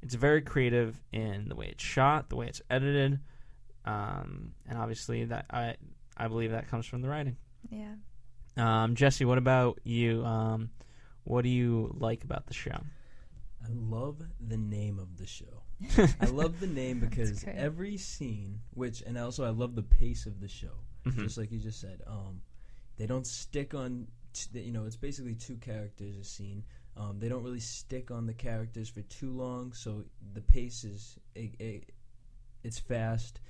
it's 0.00 0.14
very 0.14 0.42
creative 0.42 1.00
in 1.12 1.48
the 1.48 1.56
way 1.56 1.66
it's 1.66 1.82
shot, 1.82 2.28
the 2.28 2.36
way 2.36 2.46
it's 2.46 2.62
edited, 2.70 3.18
um, 3.84 4.52
and 4.68 4.78
obviously 4.78 5.24
that 5.24 5.46
I 5.50 5.74
I 6.16 6.28
believe 6.28 6.52
that 6.52 6.68
comes 6.68 6.86
from 6.86 7.02
the 7.02 7.08
writing. 7.08 7.36
Yeah. 7.70 7.94
Um, 8.56 8.94
Jesse, 8.94 9.24
what 9.24 9.38
about 9.38 9.80
you? 9.84 10.24
Um, 10.24 10.70
what 11.24 11.42
do 11.42 11.48
you 11.48 11.94
like 11.98 12.24
about 12.24 12.46
the 12.46 12.54
show? 12.54 12.80
I 13.62 13.68
love 13.70 14.22
the 14.40 14.56
name 14.56 14.98
of 14.98 15.18
the 15.18 15.26
show. 15.26 15.57
I 16.20 16.26
love 16.30 16.60
the 16.60 16.66
name 16.66 17.00
because 17.00 17.44
every 17.46 17.96
scene, 17.96 18.60
which 18.74 19.02
and 19.02 19.16
also 19.16 19.44
I 19.44 19.50
love 19.50 19.74
the 19.74 19.82
pace 19.82 20.26
of 20.26 20.40
the 20.40 20.48
show. 20.48 20.74
Mhm. 21.04 21.24
Just 21.24 21.38
like 21.38 21.52
you 21.52 21.58
just 21.58 21.80
said, 21.80 22.02
um, 22.06 22.42
they 22.96 23.06
don't 23.06 23.26
stick 23.26 23.74
on. 23.74 24.08
T- 24.32 24.60
you 24.60 24.72
know, 24.72 24.84
it's 24.84 24.96
basically 24.96 25.34
two 25.34 25.56
characters 25.56 26.16
a 26.16 26.24
scene. 26.24 26.64
Um, 26.96 27.18
they 27.20 27.28
don't 27.28 27.44
really 27.44 27.60
stick 27.60 28.10
on 28.10 28.26
the 28.26 28.34
characters 28.34 28.88
for 28.88 29.02
too 29.02 29.30
long, 29.30 29.72
so 29.72 30.04
the 30.34 30.40
pace 30.40 30.82
is 30.84 31.16
it, 31.36 31.54
it, 31.60 31.92
it's 32.64 32.78
fast, 32.78 33.40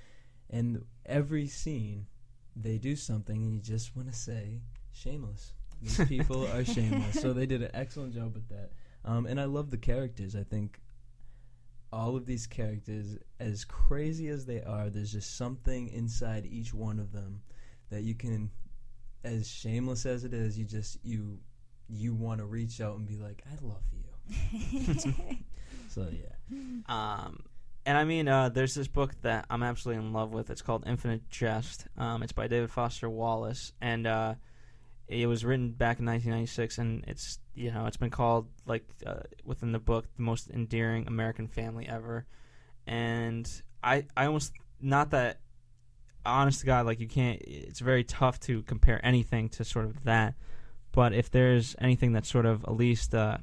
and 0.51 0.85
every 1.07 1.47
scene 1.47 2.07
they 2.55 2.77
do 2.77 2.95
something, 2.95 3.43
and 3.43 3.55
you 3.55 3.61
just 3.61 3.97
want 3.97 4.09
to 4.09 4.15
say 4.15 4.61
shameless. 4.93 5.55
These 5.81 6.05
people 6.09 6.47
are 6.49 6.65
shameless, 6.65 7.21
so 7.21 7.33
they 7.33 7.47
did 7.47 7.63
an 7.63 7.71
excellent 7.75 8.15
job 8.15 8.35
with 8.35 8.49
that. 8.51 8.73
Um, 9.05 9.27
and 9.27 9.41
I 9.41 9.45
love 9.45 9.71
the 9.71 9.77
characters. 9.79 10.37
I 10.37 10.43
think 10.43 10.81
all 11.93 12.17
of 12.17 12.27
these 12.27 12.47
characters, 12.47 13.17
as 13.41 13.65
crazy 13.65 14.29
as 14.29 14.45
they 14.47 14.63
are, 14.63 14.91
there's 14.91 15.13
just 15.13 15.37
something 15.37 15.89
inside 15.89 16.47
each 16.47 16.75
one 16.75 16.99
of 16.99 17.13
them 17.13 17.43
that 17.91 18.03
you 18.03 18.15
can, 18.15 18.51
as 19.25 19.49
shameless 19.49 20.05
as 20.07 20.25
it 20.25 20.35
is, 20.35 20.59
you 20.59 20.65
just 20.65 20.99
you 21.03 21.39
you 21.89 22.15
want 22.15 22.41
to 22.41 22.47
reach 22.47 22.81
out 22.81 22.97
and 22.97 23.07
be 23.07 23.17
like, 23.17 23.43
I 23.51 23.65
love 23.67 23.83
you. 23.93 25.13
so 25.89 26.07
yeah, 26.13 26.57
Um, 26.87 27.43
and 27.87 27.97
I 27.97 28.05
mean, 28.05 28.29
uh, 28.29 28.51
there's 28.51 28.75
this 28.75 28.89
book 28.89 29.15
that 29.23 29.47
I'm 29.49 29.63
absolutely 29.63 30.05
in 30.05 30.13
love 30.13 30.33
with. 30.33 30.51
It's 30.51 30.61
called 30.61 30.85
Infinite 30.87 31.31
Jest. 31.31 31.87
Um, 31.97 32.23
it's 32.23 32.33
by 32.33 32.47
David 32.47 32.71
Foster 32.71 33.09
Wallace, 33.09 33.73
and 33.81 34.07
uh, 34.07 34.35
it 35.09 35.27
was 35.27 35.45
written 35.45 35.71
back 35.71 35.99
in 35.99 36.07
1996. 36.07 36.79
And 36.79 37.05
it's 37.07 37.39
you 37.55 37.73
know 37.73 37.87
it's 37.87 37.97
been 37.97 38.11
called 38.11 38.49
like 38.67 38.85
uh, 39.07 39.21
within 39.45 39.73
the 39.73 39.79
book 39.79 40.07
the 40.17 40.23
most 40.23 40.51
endearing 40.51 41.07
American 41.07 41.49
family 41.49 41.89
ever. 41.89 42.27
And 42.87 43.51
I 43.83 44.05
I 44.17 44.27
almost 44.27 44.53
not 44.81 45.11
that 45.11 45.41
honest 46.25 46.61
to 46.61 46.67
God 46.67 46.87
like 46.87 47.01
you 47.01 47.09
can't. 47.09 47.41
It's 47.43 47.81
very 47.81 48.05
tough 48.05 48.39
to 48.41 48.63
compare 48.63 49.05
anything 49.05 49.49
to 49.51 49.65
sort 49.65 49.87
of 49.87 50.05
that. 50.05 50.35
But 50.93 51.13
if 51.13 51.31
there's 51.31 51.77
anything 51.81 52.13
that 52.13 52.27
sort 52.27 52.47
of 52.47 52.65
at 52.65 52.75
least 52.75 53.15
uh, 53.15 53.39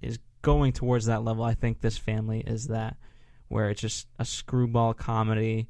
is 0.00 0.18
going 0.42 0.72
towards 0.72 1.06
that 1.06 1.24
level, 1.24 1.44
I 1.44 1.54
think 1.54 1.80
this 1.80 1.98
family 1.98 2.40
is 2.40 2.68
that, 2.68 2.96
where 3.48 3.70
it's 3.70 3.80
just 3.80 4.08
a 4.18 4.24
screwball 4.24 4.94
comedy. 4.94 5.68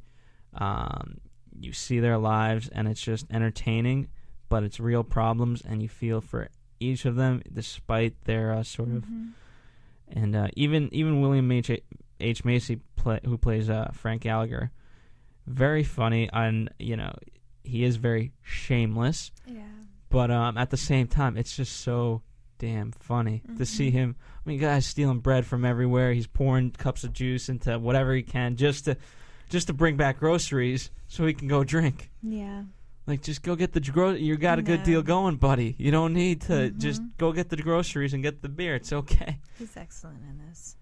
Um, 0.55 1.19
you 1.59 1.73
see 1.73 2.01
their 2.01 2.19
lives, 2.19 2.69
and 2.69 2.89
it's 2.89 3.01
just 3.01 3.27
entertaining, 3.31 4.09
but 4.49 4.63
it's 4.63 4.79
real 4.81 5.05
problems, 5.05 5.63
and 5.63 5.83
you 5.83 5.89
feel 5.89 6.21
for 6.21 6.49
each 6.81 7.05
of 7.05 7.17
them, 7.17 7.43
despite 7.53 8.15
their 8.25 8.53
uh, 8.53 8.63
sort 8.63 8.89
of. 8.91 9.05
And 10.09 10.37
uh, 10.37 10.49
even 10.55 10.89
even 10.93 11.21
William 11.21 11.51
H. 11.51 11.71
H. 12.21 12.45
Macy, 12.45 12.81
play, 12.97 13.21
who 13.25 13.37
plays 13.37 13.69
uh, 13.69 13.91
Frank 13.93 14.23
Gallagher, 14.23 14.71
very 15.47 15.83
funny, 15.83 16.29
and 16.33 16.71
you 16.79 16.97
know 16.97 17.15
he 17.65 17.83
is 17.85 17.97
very 17.97 18.33
shameless 18.43 19.33
Yeah. 19.47 19.63
but 20.09 20.31
um, 20.31 20.57
at 20.57 20.71
the 20.71 20.77
same 20.77 21.09
time, 21.09 21.37
it's 21.37 21.57
just 21.57 21.81
so 21.81 22.23
damn 22.59 22.93
funny 22.93 23.43
to 23.59 23.67
see 23.67 23.91
him. 23.91 24.15
I 24.45 24.49
mean, 24.49 24.61
guys 24.61 24.87
stealing 24.87 25.19
bread 25.19 25.45
from 25.45 25.65
everywhere. 25.65 26.13
He's 26.13 26.29
pouring 26.29 26.71
cups 26.71 27.03
of 27.05 27.13
juice 27.13 27.49
into 27.49 27.77
whatever 27.79 28.15
he 28.15 28.23
can 28.23 28.55
just 28.57 28.85
to 28.85 28.97
just 29.51 29.67
to 29.67 29.73
bring 29.73 29.97
back 29.97 30.21
groceries 30.21 30.91
so 31.09 31.27
he 31.27 31.35
can 31.35 31.49
go 31.49 31.65
drink. 31.65 32.11
Yeah. 32.23 32.63
Like, 33.07 33.23
just 33.23 33.43
go 33.43 33.55
get 33.55 33.73
the 33.73 33.81
gro. 33.81 34.13
You 34.13 34.37
got 34.37 34.59
a 34.59 34.63
good 34.63 34.83
deal 34.83 35.01
going, 35.03 35.37
buddy. 35.37 35.77
You 35.79 35.91
don't 35.93 36.13
need 36.13 36.41
to 36.43 36.53
Mhm. 36.71 36.79
just 36.79 37.03
go 37.19 37.33
get 37.33 37.51
the 37.51 37.57
groceries 37.57 38.13
and 38.15 38.23
get 38.23 38.43
the 38.43 38.49
beer. 38.49 38.75
It's 38.75 38.93
okay. 38.93 39.39
He's 39.59 39.77
excellent 39.77 40.23
in 40.29 40.39
this. 40.49 40.77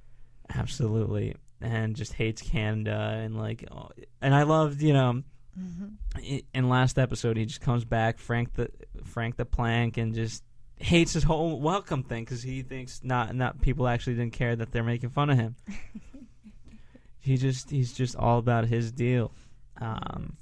Absolutely, 0.48 1.34
and 1.60 1.94
just 1.96 2.14
hates 2.14 2.40
Canada 2.42 3.20
and 3.22 3.36
like, 3.36 3.66
oh, 3.70 3.90
and 4.22 4.34
I 4.34 4.42
loved 4.44 4.80
you 4.82 4.92
know. 4.92 5.22
Mhm. 5.58 6.42
In 6.52 6.68
last 6.68 6.98
episode, 6.98 7.36
he 7.36 7.44
just 7.46 7.60
comes 7.60 7.84
back, 7.84 8.18
Frank 8.18 8.54
the 8.54 8.70
Frank 9.04 9.36
the 9.36 9.44
Plank, 9.44 9.96
and 9.98 10.14
just 10.14 10.42
hates 10.76 11.12
his 11.12 11.22
whole 11.24 11.60
welcome 11.60 12.02
thing 12.02 12.24
because 12.24 12.42
he 12.42 12.62
thinks 12.62 13.02
not 13.04 13.34
not 13.34 13.60
people 13.60 13.86
actually 13.86 14.16
didn't 14.16 14.32
care 14.32 14.56
that 14.56 14.72
they're 14.72 14.82
making 14.82 15.10
fun 15.10 15.30
of 15.30 15.36
him. 15.38 15.56
he 17.20 17.36
just 17.36 17.70
he's 17.70 17.92
just 17.92 18.16
all 18.16 18.38
about 18.38 18.66
his 18.66 18.90
deal. 18.92 19.32
Um, 19.80 20.36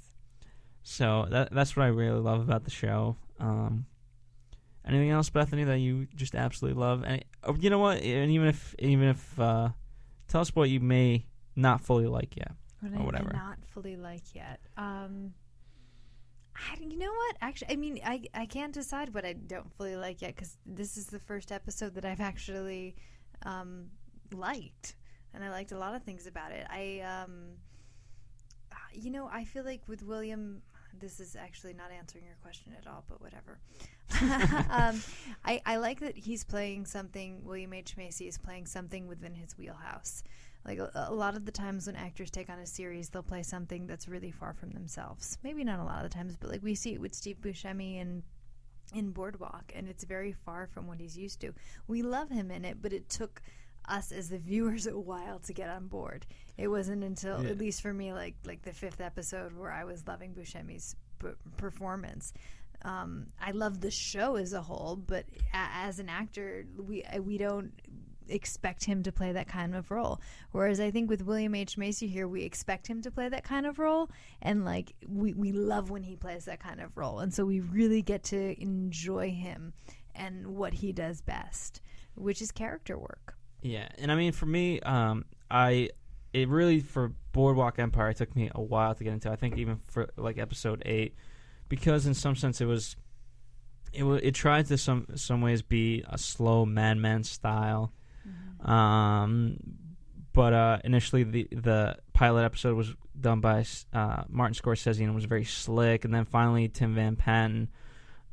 so 0.83 1.25
that 1.31 1.51
that's 1.51 1.75
what 1.75 1.83
I 1.83 1.87
really 1.87 2.19
love 2.19 2.41
about 2.41 2.65
the 2.65 2.71
show. 2.71 3.15
Um, 3.39 3.85
anything 4.85 5.09
else, 5.09 5.29
Bethany, 5.29 5.63
that 5.63 5.79
you 5.79 6.07
just 6.15 6.35
absolutely 6.35 6.79
love? 6.79 7.03
And 7.05 7.23
oh, 7.43 7.55
you 7.55 7.69
know 7.69 7.79
what? 7.79 8.01
And 8.01 8.31
even 8.31 8.47
if 8.47 8.75
even 8.79 9.07
if 9.07 9.39
uh, 9.39 9.69
tell 10.27 10.41
us 10.41 10.55
what 10.55 10.69
you 10.69 10.79
may 10.79 11.25
not 11.55 11.81
fully 11.81 12.07
like 12.07 12.35
yet 12.35 12.51
What 12.81 12.99
or 12.99 13.05
whatever. 13.05 13.31
not 13.33 13.57
fully 13.65 13.95
like 13.95 14.35
yet. 14.35 14.59
Um, 14.77 15.33
I, 16.55 16.77
you 16.79 16.97
know 16.97 17.11
what? 17.11 17.37
Actually, 17.41 17.73
I 17.73 17.75
mean, 17.77 17.99
I 18.05 18.23
I 18.33 18.45
can't 18.45 18.73
decide 18.73 19.13
what 19.13 19.25
I 19.25 19.33
don't 19.33 19.73
fully 19.73 19.95
like 19.95 20.21
yet 20.21 20.35
because 20.35 20.57
this 20.65 20.97
is 20.97 21.07
the 21.07 21.19
first 21.19 21.51
episode 21.51 21.95
that 21.95 22.05
I've 22.05 22.21
actually 22.21 22.95
um, 23.45 23.87
liked, 24.33 24.95
and 25.33 25.43
I 25.43 25.49
liked 25.49 25.71
a 25.71 25.77
lot 25.77 25.95
of 25.95 26.03
things 26.03 26.27
about 26.27 26.51
it. 26.51 26.67
I 26.69 26.99
um, 26.99 27.53
you 28.93 29.11
know, 29.11 29.29
I 29.31 29.45
feel 29.45 29.63
like 29.63 29.87
with 29.87 30.03
William. 30.03 30.61
This 30.99 31.19
is 31.19 31.35
actually 31.35 31.73
not 31.73 31.91
answering 31.91 32.25
your 32.25 32.37
question 32.41 32.73
at 32.77 32.87
all, 32.87 33.03
but 33.09 33.21
whatever. 33.21 33.59
um, 34.69 35.01
I, 35.43 35.61
I 35.65 35.77
like 35.77 35.99
that 36.01 36.17
he's 36.17 36.43
playing 36.43 36.85
something. 36.85 37.43
William 37.43 37.73
H 37.73 37.97
Macy 37.97 38.27
is 38.27 38.37
playing 38.37 38.67
something 38.67 39.07
within 39.07 39.33
his 39.33 39.57
wheelhouse. 39.57 40.23
Like 40.65 40.79
a, 40.79 41.07
a 41.09 41.13
lot 41.13 41.35
of 41.35 41.45
the 41.45 41.51
times 41.51 41.87
when 41.87 41.95
actors 41.95 42.31
take 42.31 42.49
on 42.49 42.59
a 42.59 42.65
series, 42.67 43.09
they'll 43.09 43.23
play 43.23 43.43
something 43.43 43.85
that's 43.87 44.07
really 44.07 44.31
far 44.31 44.53
from 44.53 44.71
themselves. 44.71 45.37
Maybe 45.43 45.63
not 45.63 45.79
a 45.79 45.83
lot 45.83 46.03
of 46.05 46.11
the 46.11 46.15
times, 46.15 46.37
but 46.39 46.49
like 46.49 46.63
we 46.63 46.75
see 46.75 46.93
it 46.93 47.01
with 47.01 47.13
Steve 47.13 47.37
Buscemi 47.41 47.99
and 47.99 48.23
in 48.93 49.11
Boardwalk, 49.11 49.71
and 49.75 49.87
it's 49.87 50.03
very 50.03 50.31
far 50.31 50.67
from 50.67 50.87
what 50.87 50.99
he's 50.99 51.17
used 51.17 51.41
to. 51.41 51.53
We 51.87 52.01
love 52.01 52.29
him 52.29 52.51
in 52.51 52.63
it, 52.65 52.77
but 52.81 52.93
it 52.93 53.09
took 53.09 53.41
us 53.87 54.11
as 54.11 54.29
the 54.29 54.37
viewers 54.37 54.87
a 54.87 54.97
while 54.97 55.39
to 55.39 55.53
get 55.53 55.69
on 55.69 55.87
board. 55.87 56.25
It 56.57 56.67
wasn't 56.67 57.03
until, 57.03 57.43
Yeah. 57.43 57.49
at 57.51 57.57
least 57.57 57.81
for 57.81 57.93
me, 57.93 58.13
like 58.13 58.35
like 58.45 58.61
the 58.63 58.73
fifth 58.73 59.01
episode 59.01 59.53
where 59.53 59.71
I 59.71 59.83
was 59.83 60.07
loving 60.07 60.33
Buscemi's 60.33 60.95
p- 61.19 61.29
performance. 61.57 62.33
Um, 62.83 63.27
I 63.39 63.51
love 63.51 63.79
the 63.79 63.91
show 63.91 64.35
as 64.35 64.51
a 64.53 64.61
whole, 64.61 64.95
but 64.97 65.25
a- 65.53 65.75
as 65.85 65.99
an 65.99 66.09
actor, 66.09 66.65
we 66.77 67.03
we 67.21 67.37
don't 67.37 67.71
expect 68.29 68.85
him 68.85 69.03
to 69.03 69.11
play 69.11 69.33
that 69.33 69.47
kind 69.49 69.75
of 69.75 69.91
role. 69.91 70.21
Whereas 70.51 70.79
I 70.79 70.91
think 70.91 71.09
with 71.09 71.21
William 71.23 71.55
H 71.55 71.77
Macy 71.77 72.07
here, 72.07 72.27
we 72.27 72.43
expect 72.43 72.87
him 72.87 73.01
to 73.01 73.11
play 73.11 73.27
that 73.29 73.43
kind 73.43 73.65
of 73.65 73.79
role, 73.79 74.09
and 74.41 74.63
like 74.65 74.93
we 75.07 75.33
we 75.33 75.51
love 75.51 75.89
when 75.89 76.03
he 76.03 76.15
plays 76.15 76.45
that 76.45 76.59
kind 76.61 76.79
of 76.81 76.95
role, 76.97 77.19
and 77.19 77.33
so 77.33 77.45
we 77.45 77.59
really 77.59 78.01
get 78.01 78.23
to 78.25 78.61
enjoy 78.61 79.29
him 79.31 79.73
and 80.15 80.47
what 80.55 80.73
he 80.75 80.91
does 80.93 81.21
best, 81.21 81.81
which 82.15 82.41
is 82.41 82.51
character 82.51 82.97
work. 82.97 83.35
Yeah, 83.63 83.87
and 83.97 84.11
I 84.11 84.15
mean 84.15 84.33
for 84.33 84.45
me, 84.45 84.79
um, 84.81 85.25
I 85.49 85.89
it 86.33 86.49
really 86.49 86.81
for 86.81 87.13
Boardwalk 87.31 87.79
Empire 87.79 88.09
it 88.09 88.17
took 88.17 88.35
me 88.35 88.51
a 88.53 88.61
while 88.61 88.93
to 88.93 89.03
get 89.03 89.13
into. 89.13 89.31
I 89.31 89.37
think 89.37 89.57
even 89.57 89.77
for 89.77 90.09
like 90.17 90.37
episode 90.37 90.83
eight, 90.85 91.15
because 91.69 92.05
in 92.05 92.13
some 92.13 92.35
sense 92.35 92.59
it 92.59 92.65
was, 92.65 92.97
it 93.93 94.03
it 94.03 94.35
tried 94.35 94.67
to 94.67 94.77
some 94.77 95.07
some 95.15 95.41
ways 95.41 95.61
be 95.61 96.03
a 96.09 96.17
slow 96.17 96.65
Mad 96.65 96.97
Men 96.97 97.23
style, 97.23 97.93
um, 98.61 99.57
but 100.33 100.53
uh, 100.53 100.79
initially 100.83 101.23
the 101.23 101.47
the 101.51 101.95
pilot 102.11 102.43
episode 102.43 102.75
was 102.75 102.93
done 103.19 103.39
by 103.39 103.65
uh, 103.93 104.23
Martin 104.27 104.55
Scorsese 104.55 104.99
and 104.99 105.09
it 105.09 105.15
was 105.15 105.25
very 105.25 105.45
slick, 105.45 106.03
and 106.03 106.13
then 106.13 106.25
finally 106.25 106.67
Tim 106.67 106.95
Van 106.95 107.15
Patten, 107.15 107.69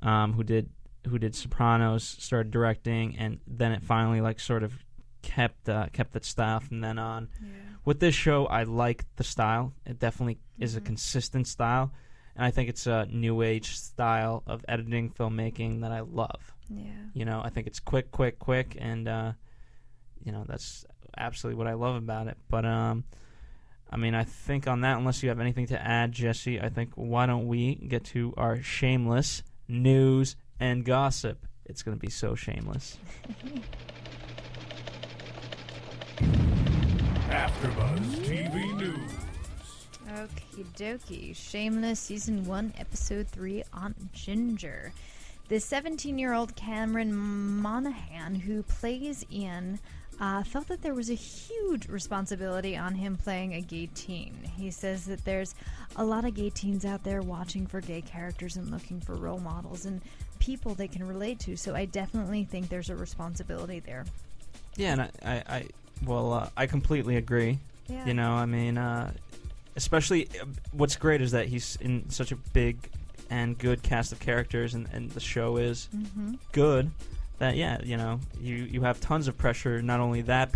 um, 0.02 0.32
who 0.32 0.42
did 0.42 0.70
who 1.06 1.18
did 1.18 1.36
Sopranos, 1.36 2.04
started 2.04 2.50
directing, 2.50 3.16
and 3.16 3.38
then 3.46 3.70
it 3.72 3.82
finally 3.82 4.20
like 4.20 4.40
sort 4.40 4.64
of 4.64 4.74
kept 5.22 5.68
uh, 5.68 5.86
kept 5.92 6.12
that 6.12 6.24
style 6.24 6.60
from 6.60 6.80
then 6.80 6.98
on. 6.98 7.28
With 7.84 8.00
this 8.00 8.14
show, 8.14 8.46
I 8.46 8.64
like 8.64 9.04
the 9.16 9.24
style. 9.24 9.72
It 9.86 9.98
definitely 9.98 10.38
is 10.58 10.76
a 10.76 10.80
consistent 10.80 11.46
style, 11.46 11.92
and 12.36 12.44
I 12.44 12.50
think 12.50 12.68
it's 12.68 12.86
a 12.86 13.06
new 13.06 13.42
age 13.42 13.76
style 13.76 14.42
of 14.46 14.64
editing 14.68 15.10
filmmaking 15.10 15.80
that 15.80 15.92
I 15.92 16.00
love. 16.00 16.54
Yeah. 16.68 16.90
You 17.14 17.24
know, 17.24 17.40
I 17.42 17.50
think 17.50 17.66
it's 17.66 17.80
quick, 17.80 18.10
quick, 18.10 18.38
quick, 18.38 18.76
and 18.78 19.08
uh, 19.08 19.32
you 20.22 20.32
know 20.32 20.44
that's 20.46 20.84
absolutely 21.16 21.58
what 21.58 21.66
I 21.66 21.74
love 21.74 21.96
about 21.96 22.28
it. 22.28 22.36
But 22.48 22.64
um, 22.64 23.04
I 23.90 23.96
mean, 23.96 24.14
I 24.14 24.24
think 24.24 24.68
on 24.68 24.82
that, 24.82 24.98
unless 24.98 25.22
you 25.22 25.28
have 25.30 25.40
anything 25.40 25.66
to 25.68 25.80
add, 25.80 26.12
Jesse, 26.12 26.60
I 26.60 26.68
think 26.68 26.92
why 26.94 27.26
don't 27.26 27.48
we 27.48 27.74
get 27.74 28.04
to 28.06 28.32
our 28.36 28.62
shameless 28.62 29.42
news 29.68 30.36
and 30.60 30.84
gossip? 30.84 31.46
It's 31.64 31.82
going 31.82 31.96
to 31.96 32.00
be 32.00 32.10
so 32.10 32.34
shameless. 32.34 32.98
AfterBuzz 37.30 38.26
TV 38.26 38.76
News. 38.76 39.12
Okie 40.08 40.64
dokie. 40.76 41.36
Shameless 41.36 42.00
Season 42.00 42.44
1, 42.44 42.74
Episode 42.76 43.28
3 43.28 43.62
Aunt 43.72 44.12
Ginger. 44.12 44.92
The 45.48 45.60
17 45.60 46.18
year 46.18 46.32
old 46.32 46.56
Cameron 46.56 47.14
Monaghan, 47.14 48.34
who 48.34 48.64
plays 48.64 49.24
Ian, 49.32 49.78
uh, 50.20 50.42
felt 50.42 50.66
that 50.66 50.82
there 50.82 50.92
was 50.92 51.08
a 51.08 51.14
huge 51.14 51.86
responsibility 51.86 52.76
on 52.76 52.96
him 52.96 53.16
playing 53.16 53.54
a 53.54 53.60
gay 53.60 53.88
teen. 53.94 54.34
He 54.56 54.72
says 54.72 55.04
that 55.04 55.24
there's 55.24 55.54
a 55.94 56.04
lot 56.04 56.24
of 56.24 56.34
gay 56.34 56.50
teens 56.50 56.84
out 56.84 57.04
there 57.04 57.22
watching 57.22 57.64
for 57.64 57.80
gay 57.80 58.00
characters 58.00 58.56
and 58.56 58.72
looking 58.72 59.00
for 59.00 59.14
role 59.14 59.38
models 59.38 59.86
and 59.86 60.00
people 60.40 60.74
they 60.74 60.88
can 60.88 61.06
relate 61.06 61.38
to, 61.40 61.56
so 61.56 61.76
I 61.76 61.84
definitely 61.84 62.42
think 62.42 62.68
there's 62.68 62.90
a 62.90 62.96
responsibility 62.96 63.78
there. 63.78 64.04
Yeah, 64.76 64.92
and 64.92 65.02
I, 65.02 65.10
I, 65.22 65.42
I 65.48 65.66
well, 66.04 66.32
uh, 66.32 66.48
I 66.56 66.66
completely 66.66 67.16
agree. 67.16 67.58
Yeah. 67.88 68.06
You 68.06 68.14
know, 68.14 68.32
I 68.32 68.46
mean, 68.46 68.78
uh, 68.78 69.12
especially 69.76 70.28
uh, 70.40 70.46
what's 70.72 70.96
great 70.96 71.20
is 71.20 71.32
that 71.32 71.46
he's 71.46 71.76
in 71.80 72.08
such 72.10 72.32
a 72.32 72.36
big 72.36 72.88
and 73.30 73.56
good 73.58 73.82
cast 73.82 74.12
of 74.12 74.20
characters, 74.20 74.74
and, 74.74 74.88
and 74.92 75.10
the 75.12 75.20
show 75.20 75.56
is 75.56 75.88
Mhm. 75.94 76.38
good. 76.52 76.90
That 77.38 77.56
yeah, 77.56 77.78
you 77.82 77.96
know, 77.96 78.20
you 78.40 78.56
you 78.56 78.82
have 78.82 79.00
tons 79.00 79.26
of 79.28 79.36
pressure. 79.38 79.80
Not 79.82 80.00
only 80.00 80.22
that 80.22 80.50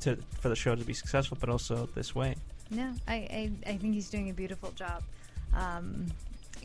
to 0.00 0.16
for 0.40 0.48
the 0.48 0.56
show 0.56 0.74
to 0.74 0.84
be 0.84 0.94
successful, 0.94 1.36
but 1.40 1.48
also 1.48 1.88
this 1.94 2.14
way. 2.14 2.36
No, 2.70 2.92
I, 3.08 3.14
I, 3.14 3.50
I 3.66 3.76
think 3.78 3.94
he's 3.94 4.10
doing 4.10 4.28
a 4.30 4.34
beautiful 4.34 4.70
job. 4.72 5.02
Um, 5.54 6.06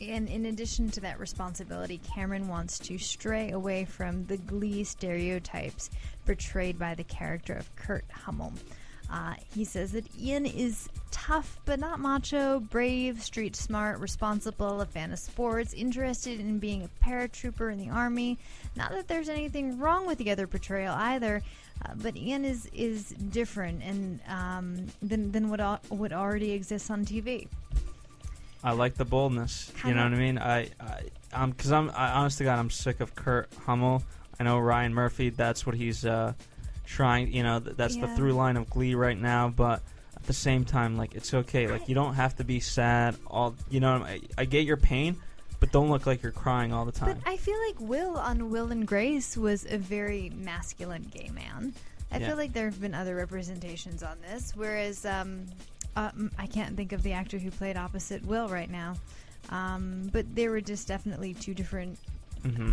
and 0.00 0.28
in 0.28 0.46
addition 0.46 0.90
to 0.90 1.00
that 1.00 1.18
responsibility, 1.18 1.98
Cameron 1.98 2.46
wants 2.46 2.78
to 2.80 2.98
stray 2.98 3.50
away 3.52 3.84
from 3.86 4.26
the 4.26 4.36
glee 4.36 4.84
stereotypes 4.84 5.88
portrayed 6.24 6.78
by 6.78 6.94
the 6.94 7.04
character 7.04 7.54
of 7.54 7.74
Kurt 7.76 8.04
Hummel. 8.10 8.52
Uh, 9.10 9.34
he 9.54 9.64
says 9.64 9.92
that 9.92 10.04
Ian 10.18 10.46
is 10.46 10.88
tough 11.10 11.60
but 11.66 11.78
not 11.78 12.00
macho, 12.00 12.58
brave, 12.58 13.22
street 13.22 13.54
smart, 13.54 14.00
responsible, 14.00 14.80
a 14.80 14.86
fan 14.86 15.12
of 15.12 15.18
sports, 15.18 15.72
interested 15.74 16.40
in 16.40 16.58
being 16.58 16.82
a 16.82 17.04
paratrooper 17.04 17.70
in 17.70 17.78
the 17.78 17.90
army. 17.90 18.38
Not 18.76 18.90
that 18.92 19.06
there's 19.06 19.28
anything 19.28 19.78
wrong 19.78 20.06
with 20.06 20.18
the 20.18 20.30
other 20.30 20.46
portrayal 20.46 20.94
either, 20.94 21.42
uh, 21.84 21.90
but 21.96 22.16
Ian 22.16 22.44
is 22.44 22.66
is 22.72 23.10
different 23.10 23.82
and 23.82 24.20
um, 24.26 24.86
than 25.02 25.30
than 25.32 25.50
what 25.50 25.60
al- 25.60 25.80
what 25.90 26.12
already 26.12 26.52
exists 26.52 26.90
on 26.90 27.04
TV. 27.04 27.46
I 28.64 28.72
like 28.72 28.94
the 28.94 29.04
boldness. 29.04 29.70
you 29.76 29.82
Kinda- 29.82 29.96
know 29.96 30.04
what 30.04 30.14
I 30.14 30.18
mean? 30.18 30.38
I, 30.38 30.58
I 30.80 31.02
um, 31.34 31.50
because 31.50 31.70
I'm, 31.70 31.90
I, 31.90 32.12
honest 32.12 32.38
to 32.38 32.44
God, 32.44 32.58
I'm 32.58 32.70
sick 32.70 33.00
of 33.00 33.14
Kurt 33.14 33.48
Hummel. 33.66 34.02
I 34.38 34.44
know 34.44 34.58
Ryan 34.58 34.94
Murphy. 34.94 35.30
That's 35.30 35.64
what 35.66 35.74
he's 35.74 36.04
uh, 36.04 36.32
trying. 36.86 37.32
You 37.32 37.42
know, 37.42 37.60
th- 37.60 37.76
that's 37.76 37.96
the 37.96 38.08
through 38.08 38.32
line 38.32 38.56
of 38.56 38.68
Glee 38.70 38.94
right 38.94 39.18
now. 39.18 39.48
But 39.48 39.82
at 40.16 40.24
the 40.24 40.32
same 40.32 40.64
time, 40.64 40.96
like 40.96 41.14
it's 41.14 41.32
okay. 41.34 41.66
Like 41.68 41.88
you 41.88 41.94
don't 41.94 42.14
have 42.14 42.36
to 42.36 42.44
be 42.44 42.60
sad. 42.60 43.16
All 43.26 43.54
you 43.70 43.80
know, 43.80 43.94
I, 43.96 44.20
I 44.36 44.44
get 44.44 44.64
your 44.66 44.76
pain, 44.76 45.16
but 45.60 45.70
don't 45.72 45.90
look 45.90 46.06
like 46.06 46.22
you're 46.22 46.32
crying 46.32 46.72
all 46.72 46.84
the 46.84 46.92
time. 46.92 47.18
But 47.22 47.30
I 47.30 47.36
feel 47.36 47.58
like 47.66 47.80
Will 47.80 48.16
on 48.16 48.50
Will 48.50 48.70
and 48.72 48.86
Grace 48.86 49.36
was 49.36 49.66
a 49.68 49.78
very 49.78 50.30
masculine 50.34 51.10
gay 51.14 51.30
man. 51.30 51.72
I 52.12 52.18
Yeah. 52.18 52.28
feel 52.28 52.36
like 52.36 52.52
there 52.52 52.66
have 52.66 52.80
been 52.80 52.94
other 52.94 53.16
representations 53.16 54.02
on 54.02 54.16
this, 54.20 54.52
whereas 54.54 55.04
um, 55.04 55.46
um, 55.96 56.30
I 56.38 56.46
can't 56.46 56.76
think 56.76 56.92
of 56.92 57.02
the 57.02 57.12
actor 57.12 57.38
who 57.38 57.50
played 57.50 57.76
opposite 57.76 58.24
Will 58.24 58.48
right 58.48 58.70
now. 58.70 58.96
Um, 59.50 60.08
but 60.12 60.32
they 60.34 60.48
were 60.48 60.60
just 60.60 60.88
definitely 60.88 61.34
two 61.34 61.54
different. 61.54 61.98
Hmm 62.44 62.72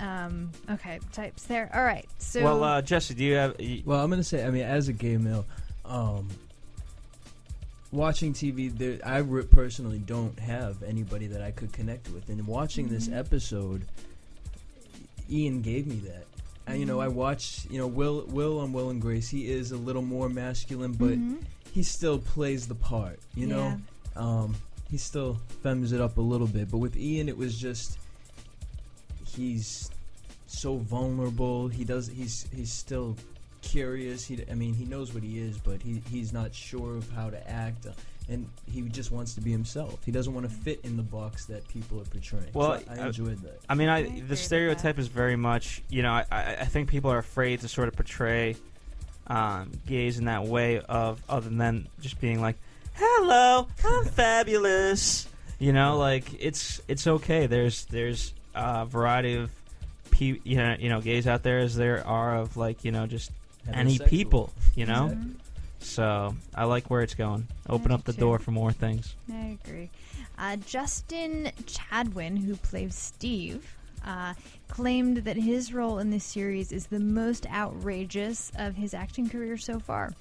Um, 0.00 0.50
okay, 0.70 0.98
types 1.12 1.44
there. 1.44 1.70
All 1.74 1.84
right, 1.84 2.08
so 2.18 2.42
well, 2.42 2.64
uh, 2.64 2.82
Jesse, 2.82 3.14
do 3.14 3.24
you 3.24 3.34
have? 3.34 3.56
y- 3.58 3.82
Well, 3.84 4.00
I'm 4.02 4.10
gonna 4.10 4.24
say, 4.24 4.44
I 4.44 4.50
mean, 4.50 4.62
as 4.64 4.88
a 4.88 4.92
gay 4.92 5.16
male, 5.16 5.44
um, 5.84 6.28
watching 7.92 8.32
TV, 8.32 8.68
there, 8.76 8.98
I 9.04 9.18
re- 9.18 9.44
personally 9.44 9.98
don't 9.98 10.38
have 10.40 10.82
anybody 10.82 11.26
that 11.28 11.42
I 11.42 11.50
could 11.50 11.72
connect 11.72 12.10
with. 12.10 12.28
And 12.30 12.46
watching 12.46 12.88
this 12.88 13.08
Mhm. 13.08 13.16
episode, 13.18 13.84
Ian 15.30 15.62
gave 15.62 15.86
me 15.86 15.96
that. 16.08 16.26
And, 16.66 16.78
you 16.78 16.86
know, 16.86 17.00
I 17.00 17.08
watched, 17.08 17.70
you 17.70 17.78
know, 17.78 17.86
Will 17.86 18.24
Will 18.28 18.60
on 18.60 18.72
Will 18.72 18.90
and 18.90 19.00
Grace. 19.00 19.28
He 19.28 19.50
is 19.50 19.72
a 19.72 19.76
little 19.76 20.02
more 20.02 20.28
masculine, 20.28 20.92
but 20.92 21.18
Mhm. 21.18 21.42
he 21.72 21.82
still 21.82 22.18
plays 22.18 22.66
the 22.68 22.74
part. 22.74 23.18
You 23.34 23.46
know, 23.48 23.80
um, 24.16 24.54
he 24.90 24.96
still 24.96 25.40
femmes 25.62 25.92
it 25.92 26.00
up 26.00 26.18
a 26.18 26.20
little 26.20 26.46
bit. 26.46 26.70
But 26.70 26.78
with 26.78 26.96
Ian, 26.96 27.28
it 27.28 27.36
was 27.36 27.58
just 27.58 27.98
he's 29.34 29.90
so 30.46 30.76
vulnerable. 30.76 31.68
He 31.68 31.84
does. 31.84 32.08
He's 32.08 32.46
he's 32.54 32.72
still 32.72 33.16
curious. 33.62 34.24
He, 34.26 34.42
I 34.50 34.54
mean, 34.54 34.74
he 34.74 34.84
knows 34.84 35.12
what 35.14 35.22
he 35.22 35.38
is, 35.38 35.58
but 35.58 35.80
he 35.82 36.02
he's 36.10 36.32
not 36.32 36.54
sure 36.54 36.96
of 36.96 37.10
how 37.12 37.30
to 37.30 37.50
act, 37.50 37.86
uh, 37.86 37.90
and 38.28 38.48
he 38.70 38.82
just 38.82 39.10
wants 39.12 39.34
to 39.34 39.40
be 39.40 39.50
himself. 39.50 39.98
He 40.04 40.12
doesn't 40.12 40.32
want 40.34 40.48
to 40.48 40.54
fit 40.54 40.80
in 40.84 40.96
the 40.96 41.02
box 41.02 41.46
that 41.46 41.66
people 41.68 42.00
are 42.00 42.04
portraying. 42.04 42.50
Well, 42.52 42.78
So 42.80 42.84
I, 42.90 43.00
I- 43.02 43.06
enjoyed 43.06 43.38
that. 43.42 43.60
I 43.68 43.74
mean, 43.74 43.88
I, 43.88 44.20
the 44.20 44.36
stereotype 44.36 44.98
is 44.98 45.08
very 45.08 45.36
much, 45.36 45.82
you 45.88 46.02
know, 46.02 46.12
I, 46.12 46.24
I, 46.30 46.42
I 46.60 46.64
think 46.64 46.88
people 46.88 47.10
are 47.10 47.18
afraid 47.18 47.60
to 47.60 47.68
sort 47.68 47.88
of 47.88 47.94
portray 47.96 48.56
um, 49.28 49.70
gays 49.86 50.18
in 50.18 50.24
that 50.26 50.44
way 50.44 50.80
of 50.80 51.22
other 51.28 51.48
than 51.48 51.88
just 52.00 52.20
being 52.20 52.40
like, 52.40 52.56
"Hello, 52.94 53.68
I'm 53.84 54.04
fabulous." 54.56 55.28
You 55.58 55.72
know, 55.72 55.96
like 55.96 56.24
it's 56.42 56.82
it's 56.88 57.06
okay. 57.06 57.46
There's 57.46 57.84
there's 57.86 58.34
a 58.54 58.84
variety 58.86 59.34
of 59.34 59.50
pe- 60.10 60.38
you 60.44 60.56
know 60.56 60.76
you 60.78 60.88
know 60.88 61.00
gays 61.00 61.26
out 61.26 61.42
there 61.42 61.58
as 61.58 61.74
there 61.76 62.06
are 62.06 62.36
of 62.36 62.56
like 62.56 62.84
you 62.84 62.92
know 62.92 63.06
just 63.06 63.30
any 63.72 63.98
Heterosexual. 63.98 64.08
people. 64.08 64.52
You 64.74 64.86
know, 64.86 65.10
Mhm. 65.14 65.34
so 65.80 66.34
I 66.54 66.64
like 66.64 66.90
where 66.90 67.02
it's 67.02 67.14
going. 67.14 67.46
Open 67.68 67.90
I 67.92 67.94
up 67.94 68.04
the 68.04 68.12
too. 68.12 68.20
door 68.20 68.38
for 68.38 68.50
more 68.50 68.72
things. 68.72 69.14
I 69.32 69.58
agree. 69.64 69.90
Uh, 70.38 70.56
Justin 70.56 71.52
Chatwin, 71.66 72.38
who 72.44 72.56
plays 72.56 72.94
Steve, 72.94 73.74
uh, 74.04 74.34
claimed 74.68 75.18
that 75.18 75.36
his 75.36 75.72
role 75.72 75.98
in 75.98 76.10
this 76.10 76.24
series 76.24 76.72
is 76.72 76.86
the 76.86 76.98
most 76.98 77.46
outrageous 77.50 78.50
of 78.56 78.74
his 78.76 78.94
acting 78.94 79.28
career 79.28 79.56
so 79.58 79.78
far. 79.78 80.12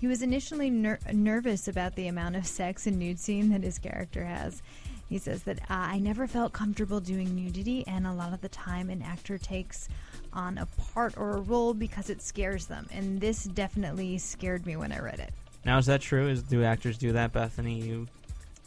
He 0.00 0.06
was 0.06 0.22
initially 0.22 0.70
ner- 0.70 0.98
nervous 1.12 1.68
about 1.68 1.94
the 1.94 2.08
amount 2.08 2.34
of 2.36 2.46
sex 2.46 2.86
and 2.86 2.98
nude 2.98 3.20
scene 3.20 3.50
that 3.50 3.62
his 3.62 3.78
character 3.78 4.24
has. 4.24 4.62
He 5.08 5.18
says 5.18 5.42
that 5.44 5.58
uh, 5.62 5.64
I 5.68 5.98
never 5.98 6.26
felt 6.26 6.52
comfortable 6.52 7.00
doing 7.00 7.34
nudity, 7.34 7.84
and 7.86 8.06
a 8.06 8.12
lot 8.12 8.32
of 8.32 8.40
the 8.42 8.48
time, 8.48 8.90
an 8.90 9.00
actor 9.02 9.38
takes 9.38 9.88
on 10.32 10.58
a 10.58 10.66
part 10.92 11.16
or 11.16 11.36
a 11.36 11.40
role 11.40 11.72
because 11.72 12.10
it 12.10 12.20
scares 12.20 12.66
them, 12.66 12.86
and 12.92 13.20
this 13.20 13.44
definitely 13.44 14.18
scared 14.18 14.66
me 14.66 14.76
when 14.76 14.92
I 14.92 15.00
read 15.00 15.18
it. 15.18 15.32
Now, 15.64 15.78
is 15.78 15.86
that 15.86 16.02
true? 16.02 16.28
Is 16.28 16.42
do 16.42 16.62
actors 16.62 16.98
do 16.98 17.12
that, 17.12 17.32
Bethany? 17.32 17.80
You, 17.80 18.06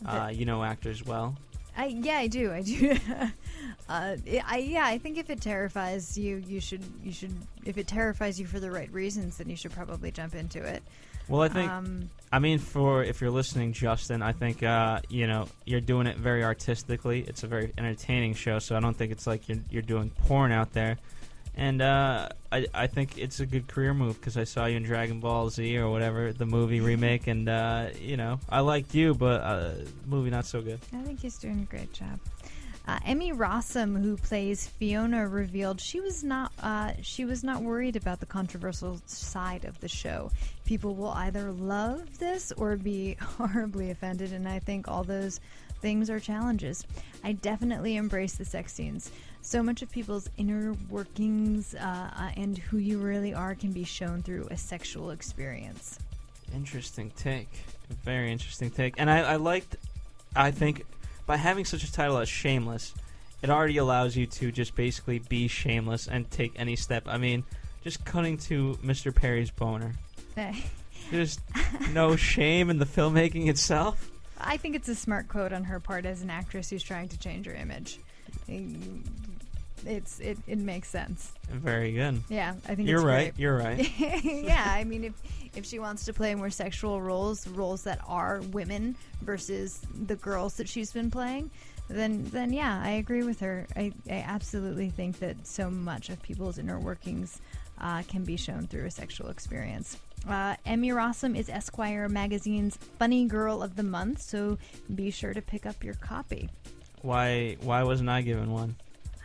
uh, 0.05 0.27
The- 0.27 0.33
you 0.33 0.45
know 0.45 0.63
actors 0.63 1.05
well. 1.05 1.35
I 1.77 1.85
yeah, 1.85 2.17
I 2.17 2.27
do. 2.27 2.51
I 2.51 2.61
do. 2.63 2.91
uh, 3.89 4.17
I 4.45 4.57
yeah, 4.57 4.85
I 4.85 4.97
think 4.97 5.17
if 5.17 5.29
it 5.29 5.39
terrifies 5.39 6.17
you, 6.17 6.43
you 6.45 6.59
should 6.59 6.83
you 7.01 7.13
should 7.13 7.33
if 7.65 7.77
it 7.77 7.87
terrifies 7.87 8.39
you 8.39 8.45
for 8.45 8.59
the 8.59 8.69
right 8.69 8.91
reasons, 8.91 9.37
then 9.37 9.49
you 9.49 9.55
should 9.55 9.71
probably 9.71 10.11
jump 10.11 10.35
into 10.35 10.61
it. 10.61 10.83
Well, 11.31 11.41
I 11.41 11.47
think. 11.47 11.71
Um, 11.71 12.09
I 12.33 12.39
mean, 12.39 12.59
for 12.59 13.03
if 13.03 13.19
you're 13.19 13.31
listening, 13.31 13.73
Justin, 13.73 14.21
I 14.21 14.31
think 14.31 14.63
uh, 14.63 15.01
you 15.09 15.27
know 15.27 15.47
you're 15.65 15.81
doing 15.81 16.07
it 16.07 16.17
very 16.17 16.43
artistically. 16.43 17.21
It's 17.27 17.43
a 17.43 17.47
very 17.47 17.73
entertaining 17.77 18.35
show, 18.35 18.59
so 18.59 18.75
I 18.75 18.79
don't 18.79 18.95
think 18.95 19.11
it's 19.11 19.27
like 19.27 19.49
you're 19.49 19.59
you're 19.69 19.81
doing 19.81 20.09
porn 20.09 20.51
out 20.51 20.73
there. 20.73 20.97
And 21.55 21.81
uh, 21.81 22.29
I 22.51 22.67
I 22.73 22.87
think 22.87 23.17
it's 23.17 23.39
a 23.39 23.45
good 23.45 23.67
career 23.67 23.93
move 23.93 24.19
because 24.19 24.37
I 24.37 24.45
saw 24.45 24.65
you 24.65 24.77
in 24.77 24.83
Dragon 24.83 25.19
Ball 25.19 25.49
Z 25.49 25.77
or 25.77 25.89
whatever 25.89 26.31
the 26.33 26.45
movie 26.45 26.79
remake, 26.91 27.27
and 27.27 27.47
uh, 27.49 27.89
you 27.99 28.17
know 28.17 28.39
I 28.49 28.61
liked 28.61 28.93
you, 28.93 29.13
but 29.13 29.41
uh, 29.41 29.71
movie 30.07 30.29
not 30.29 30.45
so 30.45 30.61
good. 30.61 30.79
I 30.93 31.01
think 31.01 31.21
he's 31.21 31.37
doing 31.37 31.61
a 31.61 31.71
great 31.71 31.91
job. 31.93 32.19
Uh, 32.91 32.99
Emmy 33.05 33.31
Rossum, 33.31 34.03
who 34.03 34.17
plays 34.17 34.67
Fiona, 34.67 35.25
revealed 35.25 35.79
she 35.79 36.01
was 36.01 36.25
not 36.25 36.51
uh, 36.61 36.91
she 37.01 37.23
was 37.23 37.41
not 37.41 37.61
worried 37.61 37.95
about 37.95 38.19
the 38.19 38.25
controversial 38.25 38.99
side 39.05 39.63
of 39.63 39.79
the 39.79 39.87
show. 39.87 40.29
People 40.65 40.93
will 40.95 41.11
either 41.11 41.53
love 41.53 42.19
this 42.19 42.51
or 42.57 42.75
be 42.75 43.15
horribly 43.37 43.91
offended, 43.91 44.33
and 44.33 44.45
I 44.45 44.59
think 44.59 44.89
all 44.89 45.05
those 45.05 45.39
things 45.81 46.09
are 46.09 46.19
challenges. 46.19 46.85
I 47.23 47.31
definitely 47.31 47.95
embrace 47.95 48.35
the 48.35 48.43
sex 48.43 48.73
scenes. 48.73 49.09
So 49.41 49.63
much 49.63 49.81
of 49.81 49.89
people's 49.89 50.29
inner 50.35 50.73
workings 50.89 51.73
uh, 51.75 52.11
uh, 52.13 52.31
and 52.35 52.57
who 52.57 52.77
you 52.77 52.97
really 52.97 53.33
are 53.33 53.55
can 53.55 53.71
be 53.71 53.85
shown 53.85 54.21
through 54.21 54.49
a 54.51 54.57
sexual 54.57 55.11
experience. 55.11 55.97
Interesting 56.53 57.09
take. 57.15 57.63
Very 58.03 58.33
interesting 58.33 58.69
take. 58.69 58.95
And 58.97 59.09
I, 59.09 59.19
I 59.19 59.35
liked, 59.37 59.77
I 60.35 60.51
think, 60.51 60.83
by 61.25 61.37
having 61.37 61.65
such 61.65 61.83
a 61.83 61.91
title 61.91 62.17
as 62.17 62.29
Shameless, 62.29 62.93
it 63.41 63.49
already 63.49 63.77
allows 63.77 64.15
you 64.15 64.27
to 64.27 64.51
just 64.51 64.75
basically 64.75 65.19
be 65.19 65.47
shameless 65.47 66.07
and 66.07 66.29
take 66.29 66.53
any 66.55 66.75
step. 66.75 67.07
I 67.07 67.17
mean, 67.17 67.43
just 67.83 68.05
cutting 68.05 68.37
to 68.39 68.77
Mr. 68.83 69.13
Perry's 69.13 69.51
boner. 69.51 69.93
There's 71.09 71.39
no 71.91 72.15
shame 72.15 72.69
in 72.69 72.77
the 72.77 72.85
filmmaking 72.85 73.49
itself. 73.49 74.09
I 74.39 74.57
think 74.57 74.75
it's 74.75 74.87
a 74.89 74.95
smart 74.95 75.27
quote 75.27 75.53
on 75.53 75.63
her 75.65 75.79
part 75.79 76.05
as 76.05 76.21
an 76.21 76.29
actress 76.29 76.69
who's 76.69 76.83
trying 76.83 77.09
to 77.09 77.17
change 77.17 77.45
her 77.45 77.53
image. 77.53 77.99
It's 79.85 80.19
it, 80.19 80.37
it 80.47 80.59
makes 80.59 80.89
sense. 80.89 81.33
Very 81.49 81.93
good. 81.93 82.23
Yeah, 82.29 82.55
I 82.67 82.75
think 82.75 82.87
You're 82.87 83.01
right. 83.01 83.33
great. 83.33 83.39
You're 83.39 83.57
right. 83.57 83.99
yeah, 84.23 84.63
I 84.65 84.83
mean, 84.83 85.03
if 85.03 85.13
if 85.55 85.65
she 85.65 85.79
wants 85.79 86.05
to 86.05 86.13
play 86.13 86.33
more 86.35 86.49
sexual 86.49 87.01
roles, 87.01 87.47
roles 87.47 87.83
that 87.83 87.99
are 88.07 88.41
women 88.51 88.95
versus 89.21 89.81
the 90.05 90.15
girls 90.15 90.55
that 90.55 90.69
she's 90.69 90.91
been 90.91 91.11
playing, 91.11 91.51
then 91.89 92.23
then 92.31 92.53
yeah, 92.53 92.81
I 92.83 92.91
agree 92.91 93.23
with 93.23 93.39
her. 93.41 93.67
I, 93.75 93.91
I 94.09 94.23
absolutely 94.27 94.89
think 94.89 95.19
that 95.19 95.45
so 95.45 95.69
much 95.69 96.09
of 96.09 96.21
people's 96.21 96.57
inner 96.57 96.79
workings 96.79 97.41
uh, 97.79 98.03
can 98.07 98.23
be 98.23 98.37
shown 98.37 98.67
through 98.67 98.85
a 98.85 98.91
sexual 98.91 99.29
experience. 99.29 99.97
Uh, 100.29 100.55
Emmy 100.65 100.89
Rossum 100.89 101.35
is 101.35 101.49
Esquire 101.49 102.07
magazine's 102.07 102.77
Funny 102.99 103.25
Girl 103.25 103.63
of 103.63 103.75
the 103.75 103.83
Month, 103.83 104.21
so 104.21 104.57
be 104.93 105.09
sure 105.09 105.33
to 105.33 105.41
pick 105.41 105.65
up 105.65 105.83
your 105.83 105.95
copy. 105.95 106.49
Why 107.01 107.57
why 107.61 107.83
wasn't 107.83 108.09
I 108.09 108.21
given 108.21 108.51
one? 108.51 108.75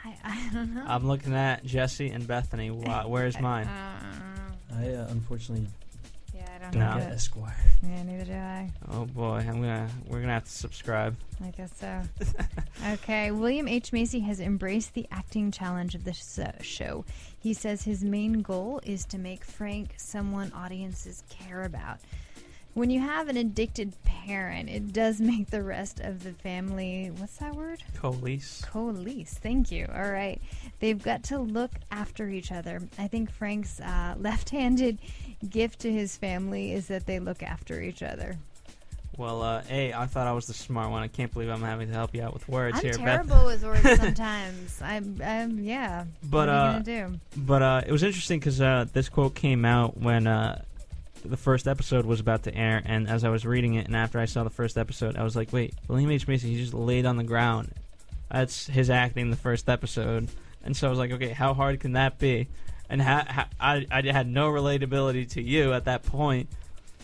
I, 0.07 0.15
I 0.25 0.51
don't 0.53 0.75
know. 0.75 0.85
I'm 0.87 1.07
looking 1.07 1.35
at 1.35 1.65
Jesse 1.65 2.11
and 2.11 2.27
Bethany. 2.27 2.71
Why, 2.71 3.05
where's 3.07 3.41
mine? 3.41 3.69
I 3.69 4.93
uh, 4.93 5.07
unfortunately 5.11 5.67
yeah, 6.35 6.43
I 6.55 6.59
don't 6.59 6.71
don't 6.73 6.81
know. 6.83 6.99
get 6.99 7.13
Esquire. 7.13 7.57
Yeah, 7.83 8.03
neither 8.03 8.25
do 8.25 8.33
I. 8.33 8.71
Oh 8.91 9.07
boy, 9.07 9.37
I'm 9.39 9.61
gonna 9.61 9.89
we're 10.07 10.21
gonna 10.21 10.35
have 10.35 10.45
to 10.45 10.51
subscribe. 10.51 11.17
I 11.45 11.51
guess 11.51 11.73
so. 11.79 12.03
okay, 12.93 13.31
William 13.31 13.69
H. 13.69 13.93
Macy 13.93 14.21
has 14.21 14.41
embraced 14.41 14.95
the 14.95 15.07
acting 15.11 15.51
challenge 15.51 15.95
of 15.95 16.05
this 16.05 16.39
uh, 16.39 16.53
show. 16.61 17.05
He 17.39 17.55
says 17.55 17.83
his 17.83 18.05
main 18.05 18.43
goal 18.43 18.81
is 18.85 19.05
to 19.07 19.19
make 19.19 19.45
Frank 19.45 19.95
someone 19.97 20.53
audiences 20.53 21.25
care 21.29 21.63
about. 21.65 21.99
When 22.77 22.91
you 22.91 23.01
have 23.01 23.31
an 23.31 23.39
addicted 23.39 23.95
parent, 24.05 24.69
it 24.69 24.93
does 24.93 25.19
make 25.33 25.49
the 25.49 25.63
rest 25.63 25.99
of 25.99 26.23
the 26.23 26.33
family, 26.33 27.11
what's 27.17 27.39
that 27.39 27.55
word? 27.55 27.83
Coalesce. 27.95 28.63
Coalesce. 28.67 29.33
Thank 29.33 29.73
you. 29.73 29.89
All 29.95 30.11
right. 30.11 30.39
They've 30.79 31.03
got 31.03 31.23
to 31.25 31.39
look 31.39 31.71
after 31.91 32.29
each 32.29 32.53
other. 32.53 32.83
I 32.99 33.09
think 33.09 33.31
Frank's 33.31 33.81
uh, 33.81 34.17
left 34.19 34.51
handed 34.51 34.99
gift 35.49 35.79
to 35.81 35.91
his 35.91 36.19
family 36.19 36.75
is 36.75 36.89
that 36.89 37.07
they 37.07 37.19
look 37.19 37.43
after 37.43 37.81
each 37.81 38.03
other. 38.03 38.37
Well, 39.17 39.41
uh, 39.41 39.63
hey, 39.63 39.95
I 39.95 40.05
thought 40.05 40.27
I 40.27 40.33
was 40.33 40.47
the 40.47 40.53
smart 40.53 40.91
one. 40.91 41.03
I 41.03 41.09
can't 41.09 41.33
believe 41.33 41.49
I'm 41.49 41.63
having 41.63 41.89
to 41.89 41.95
help 41.95 42.15
you 42.15 42.23
out 42.23 42.35
with 42.35 42.47
words 42.47 42.77
I'm 42.77 42.83
here, 42.83 42.93
Beth. 42.93 43.27
terrible 43.27 43.47
with 43.47 43.65
words 43.65 43.81
sometimes. 43.97 44.83
I'm, 44.83 45.19
I'm, 45.25 45.61
yeah. 45.61 46.05
But 46.23 46.37
what 46.37 46.49
are 46.51 46.53
uh, 46.53 46.79
you 46.79 46.85
gonna 46.85 47.11
do? 47.11 47.21
but 47.39 47.63
uh, 47.63 47.83
it 47.87 47.91
was 47.91 48.03
interesting 48.03 48.39
because 48.39 48.61
uh, 48.61 48.85
this 48.93 49.09
quote 49.09 49.35
came 49.35 49.65
out 49.65 49.97
when 49.97 50.27
uh, 50.27 50.61
the 51.31 51.37
first 51.37 51.67
episode 51.69 52.07
was 52.07 52.21
about 52.21 52.43
to 52.45 52.55
air, 52.55 52.83
and 52.85 53.09
as 53.09 53.25
I 53.25 53.29
was 53.29 53.45
reading 53.47 53.75
it, 53.75 53.87
and 53.87 53.97
after 53.97 54.19
I 54.19 54.25
saw 54.25 54.45
the 54.45 54.51
first 54.51 54.77
episode, 54.79 55.17
I 55.17 55.23
was 55.23 55.37
like, 55.37 55.53
"Wait, 55.53 55.75
William 55.89 56.11
H 56.11 56.27
Macy, 56.29 56.51
he 56.55 56.61
just 56.61 56.75
laid 56.75 57.07
on 57.07 57.17
the 57.17 57.25
ground. 57.25 57.73
That's 58.31 58.67
his 58.67 58.91
acting 58.91 59.31
the 59.31 59.37
first 59.37 59.69
episode." 59.69 60.29
And 60.65 60.77
so 60.77 60.87
I 60.87 60.91
was 60.91 60.99
like, 60.99 61.13
"Okay, 61.13 61.31
how 61.31 61.55
hard 61.55 61.81
can 61.81 61.93
that 61.93 62.19
be?" 62.19 62.49
And 62.89 63.01
ha- 63.03 63.27
ha- 63.29 63.49
I 63.61 63.87
I 63.91 64.03
had 64.03 64.27
no 64.29 64.51
relatability 64.51 65.29
to 65.33 65.43
you 65.43 65.73
at 65.73 65.85
that 65.85 66.03
point. 66.05 66.49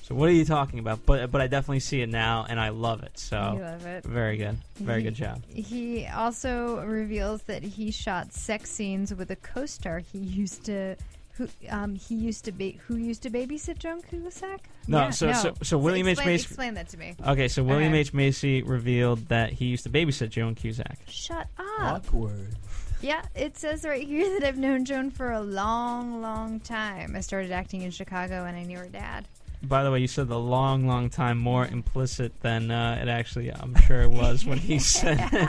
So 0.02 0.16
what 0.16 0.28
are 0.28 0.32
you 0.32 0.44
talking 0.44 0.78
about? 0.80 1.06
But 1.06 1.30
but 1.30 1.40
I 1.40 1.46
definitely 1.46 1.80
see 1.80 2.00
it 2.02 2.08
now, 2.08 2.44
and 2.48 2.58
I 2.58 2.70
love 2.70 3.02
it. 3.04 3.18
So 3.18 3.54
You 3.56 3.62
love 3.62 3.86
it. 3.86 4.04
very 4.04 4.36
good, 4.36 4.58
very 4.76 4.98
He- 5.00 5.04
good 5.04 5.14
job. 5.14 5.42
He 5.48 6.06
also 6.08 6.84
reveals 6.84 7.42
that 7.44 7.62
he 7.62 7.90
shot 7.92 8.32
sex 8.32 8.70
scenes 8.70 9.14
with 9.14 9.30
a 9.30 9.36
co-star 9.36 10.00
he 10.00 10.18
used 10.18 10.64
to. 10.64 10.96
Who 11.36 11.48
um 11.70 11.94
he 11.96 12.14
used 12.14 12.44
to 12.44 12.52
be 12.52 12.78
who 12.86 12.96
used 12.96 13.22
to 13.22 13.30
babysit 13.30 13.78
Joan 13.78 14.02
Cusack? 14.02 14.68
No, 14.86 14.98
Yeah, 14.98 15.10
so- 15.10 15.32
so- 15.32 15.54
so 15.62 15.78
William 15.78 16.06
H. 16.06 16.12
explain, 16.18 16.34
Macy- 16.34 16.44
Explain 16.44 16.74
that 16.74 16.88
to 16.90 16.98
me. 16.98 17.14
Okay, 17.26 17.48
so 17.48 17.62
William 17.62 17.92
Okay. 17.92 18.00
H 18.00 18.12
Macy 18.12 18.62
revealed 18.62 19.28
that 19.28 19.52
he 19.52 19.64
used 19.66 19.84
to 19.84 19.90
babysit 19.90 20.28
Joan 20.30 20.54
Cusack. 20.54 20.98
Shut 21.08 21.46
up. 21.58 22.04
Awkward. 22.06 22.54
Yeah, 23.00 23.22
it 23.34 23.56
says 23.56 23.84
right 23.84 24.06
here 24.06 24.38
that 24.38 24.46
I've 24.46 24.58
known 24.58 24.84
Joan 24.84 25.10
for 25.10 25.32
a 25.32 25.40
long, 25.40 26.20
long 26.20 26.60
time. 26.60 27.16
I 27.16 27.20
started 27.20 27.50
acting 27.50 27.82
in 27.82 27.90
Chicago 27.90 28.44
and 28.44 28.56
I 28.56 28.62
knew 28.62 28.78
her 28.78 28.86
dad. 28.88 29.26
By 29.64 29.82
the 29.84 29.90
way, 29.90 30.00
you 30.00 30.08
said 30.08 30.28
the 30.28 30.38
long, 30.38 30.86
long 30.86 31.08
time 31.08 31.38
more 31.38 31.66
implicit 31.66 32.32
than 32.42 32.70
uh, 32.70 32.98
it 33.00 33.08
actually, 33.08 33.50
I'm 33.52 33.74
sure 33.86 34.02
it 34.02 34.10
was 34.10 34.44
when 34.44 34.58
he 34.58 34.78
said 34.80 35.18
it. 35.32 35.48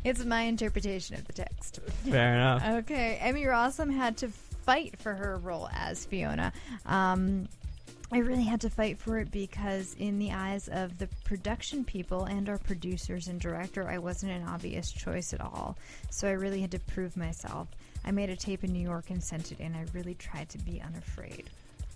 it's 0.04 0.24
my 0.24 0.42
interpretation 0.42 1.16
of 1.16 1.26
the 1.26 1.32
text. 1.32 1.80
Fair 2.08 2.34
enough. 2.34 2.62
Okay, 2.82 3.18
Emmy 3.20 3.44
Rossum 3.44 3.92
had 3.94 4.16
to 4.18 4.28
fight 4.28 4.98
for 4.98 5.14
her 5.14 5.36
role 5.38 5.68
as 5.72 6.04
Fiona. 6.04 6.52
Um, 6.86 7.48
I 8.12 8.18
really 8.18 8.44
had 8.44 8.60
to 8.62 8.70
fight 8.70 8.98
for 8.98 9.18
it 9.18 9.30
because, 9.30 9.96
in 9.98 10.18
the 10.18 10.32
eyes 10.32 10.68
of 10.68 10.98
the 10.98 11.08
production 11.24 11.82
people 11.82 12.24
and 12.24 12.46
our 12.48 12.58
producers 12.58 13.28
and 13.28 13.40
director, 13.40 13.88
I 13.88 13.96
wasn't 13.98 14.32
an 14.32 14.46
obvious 14.46 14.92
choice 14.92 15.32
at 15.32 15.40
all. 15.40 15.78
So 16.10 16.28
I 16.28 16.32
really 16.32 16.60
had 16.60 16.70
to 16.72 16.78
prove 16.78 17.16
myself. 17.16 17.68
I 18.04 18.10
made 18.10 18.28
a 18.28 18.36
tape 18.36 18.64
in 18.64 18.72
New 18.72 18.82
York 18.82 19.08
and 19.08 19.22
sent 19.22 19.50
it 19.50 19.60
in. 19.60 19.74
I 19.74 19.86
really 19.94 20.14
tried 20.14 20.50
to 20.50 20.58
be 20.58 20.82
unafraid. 20.82 21.48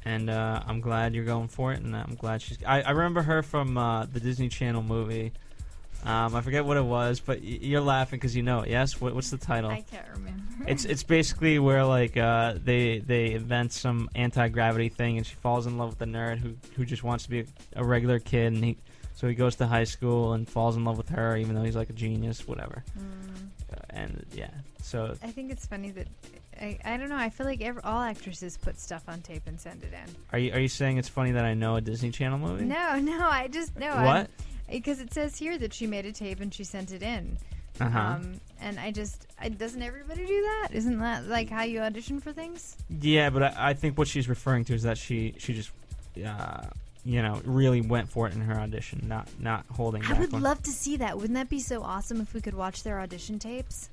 And 0.07 0.31
uh, 0.31 0.63
I'm 0.67 0.81
glad 0.81 1.15
you're 1.15 1.25
going 1.25 1.49
for 1.49 1.73
it, 1.73 1.81
and 1.81 1.95
I'm 1.95 2.15
glad 2.15 2.41
she's. 2.41 2.59
I, 2.65 2.81
I 2.81 2.91
remember 2.93 3.23
her 3.23 3.43
from 3.43 3.77
uh, 3.77 4.07
the 4.07 4.21
Disney 4.21 4.49
Channel 4.49 4.85
movie. 4.85 5.33
Um, 6.07 6.35
I 6.37 6.41
forget 6.41 6.65
what 6.65 6.77
it 6.77 6.85
was, 6.85 7.19
but 7.21 7.41
y- 7.41 7.59
you're 7.61 7.81
laughing 7.81 8.19
because 8.19 8.37
you 8.37 8.43
know 8.43 8.61
it. 8.61 8.71
Yes, 8.71 9.01
what, 9.01 9.15
what's 9.15 9.31
the 9.31 9.37
title? 9.39 9.71
I 9.71 9.81
can't 9.83 10.07
remember. 10.15 10.43
It's 10.67 10.85
it's 10.85 11.03
basically 11.17 11.59
where 11.59 11.85
like 11.85 12.17
uh, 12.17 12.55
they 12.63 13.01
they 13.01 13.33
invent 13.33 13.73
some 13.73 14.09
anti 14.15 14.49
gravity 14.49 14.89
thing, 14.89 15.17
and 15.17 15.27
she 15.27 15.35
falls 15.35 15.67
in 15.67 15.79
love 15.79 15.91
with 15.91 15.99
the 15.99 16.05
nerd 16.07 16.39
who 16.39 16.55
who 16.77 16.85
just 16.85 17.03
wants 17.03 17.25
to 17.25 17.31
be 17.31 17.41
a, 17.41 17.45
a 17.77 17.85
regular 17.85 18.19
kid, 18.21 18.53
and 18.53 18.65
he 18.65 18.77
so 19.15 19.27
he 19.27 19.35
goes 19.35 19.57
to 19.57 19.67
high 19.67 19.85
school 19.85 20.35
and 20.35 20.49
falls 20.49 20.77
in 20.77 20.85
love 20.85 20.97
with 20.97 21.09
her, 21.09 21.37
even 21.37 21.55
though 21.55 21.63
he's 21.65 21.77
like 21.77 21.91
a 21.91 21.95
genius, 21.95 22.47
whatever. 22.47 22.85
Uh, 23.73 23.77
and 23.91 24.25
yeah, 24.33 24.51
so 24.83 25.15
I 25.23 25.29
think 25.33 25.51
it's 25.51 25.67
funny 25.67 25.91
that 25.91 26.07
I, 26.61 26.79
I 26.85 26.97
don't 26.99 27.09
know. 27.09 27.17
I 27.17 27.31
feel 27.31 27.47
like 27.47 27.61
every, 27.63 27.83
all 27.83 28.01
actresses 28.01 28.57
put 28.57 28.79
stuff 28.79 29.03
on 29.09 29.23
tape 29.23 29.43
and 29.47 29.59
send 29.61 29.83
it 29.83 29.93
in. 29.93 30.15
are 30.33 30.39
you 30.39 30.53
are 30.53 30.61
you 30.61 30.69
saying 30.69 30.99
it's 30.99 31.09
funny 31.09 31.33
that 31.33 31.45
I 31.45 31.55
know 31.55 31.77
a 31.77 31.81
Disney 31.81 32.11
Channel 32.11 32.39
movie? 32.39 32.65
No, 32.65 32.99
no, 33.01 33.27
I 33.29 33.49
just 33.49 33.77
no. 33.77 33.89
What? 34.05 34.31
Because 34.71 35.01
it 35.01 35.13
says 35.13 35.37
here 35.39 35.57
that 35.59 35.73
she 35.73 35.87
made 35.87 36.07
a 36.07 36.13
tape 36.13 36.41
and 36.41 36.53
she 36.53 36.65
sent 36.65 36.93
it 36.93 37.03
in. 37.03 37.39
Uh-huh. 37.81 37.99
Um, 37.99 38.41
and 38.61 38.81
I 38.81 38.91
just, 38.91 39.27
I, 39.41 39.49
doesn't 39.51 39.83
everybody 39.83 40.25
do 40.25 40.41
that? 40.41 40.69
Isn't 40.73 40.99
that 41.01 41.27
like 41.27 41.51
how 41.51 41.63
you 41.63 41.81
audition 41.81 42.21
for 42.21 42.33
things? 42.33 42.77
Yeah, 43.01 43.31
but 43.31 43.43
I, 43.43 43.55
I 43.57 43.75
think 43.75 43.99
what 43.99 44.09
she's 44.09 44.29
referring 44.29 44.65
to 44.67 44.75
is 44.75 44.83
that 44.85 44.97
she 44.97 45.35
she 45.39 45.53
just 45.53 45.71
uh, 46.25 46.63
you 47.05 47.21
know 47.23 47.41
really 47.45 47.83
went 47.83 48.09
for 48.09 48.27
it 48.27 48.35
in 48.35 48.41
her 48.41 48.59
audition, 48.59 49.05
not 49.07 49.29
not 49.39 49.67
holding 49.71 50.03
I 50.07 50.15
would 50.15 50.33
on- 50.33 50.41
love 50.43 50.63
to 50.63 50.71
see 50.71 50.97
that. 50.97 51.17
Wouldn't 51.17 51.35
that 51.35 51.51
be 51.51 51.61
so 51.61 51.83
awesome 51.83 52.21
if 52.21 52.33
we 52.33 52.41
could 52.41 52.55
watch 52.55 52.83
their 52.83 52.99
audition 52.99 53.39
tapes? 53.39 53.91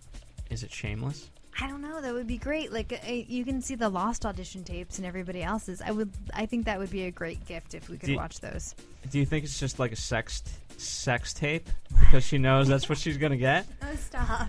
Is 0.50 0.64
it 0.64 0.72
shameless? 0.72 1.30
I 1.62 1.68
don't 1.68 1.82
know. 1.82 2.02
That 2.02 2.14
would 2.14 2.28
be 2.28 2.38
great. 2.38 2.72
Like 2.74 2.92
uh, 3.08 3.12
you 3.12 3.46
can 3.46 3.62
see 3.62 3.76
the 3.76 3.90
lost 3.90 4.26
audition 4.26 4.64
tapes 4.64 4.98
and 4.98 5.06
everybody 5.06 5.44
else's. 5.44 5.82
I 5.82 5.92
would. 5.92 6.12
I 6.34 6.46
think 6.46 6.66
that 6.66 6.80
would 6.80 6.90
be 6.90 7.04
a 7.04 7.12
great 7.12 7.46
gift 7.46 7.74
if 7.74 7.90
we 7.90 7.98
could 7.98 8.10
you- 8.10 8.18
watch 8.18 8.40
those. 8.40 8.76
Do 9.12 9.20
you 9.20 9.26
think 9.26 9.44
it's 9.46 9.60
just 9.60 9.80
like 9.80 9.92
a 9.92 9.98
sex 9.98 10.42
sex 10.78 11.34
tape 11.34 11.70
because 12.00 12.24
she 12.26 12.38
knows 12.38 12.68
that's 12.68 12.90
what 12.90 12.98
she's 12.98 13.18
gonna 13.18 13.38
get? 13.38 13.68
Oh, 13.84 13.96
stop. 13.96 14.48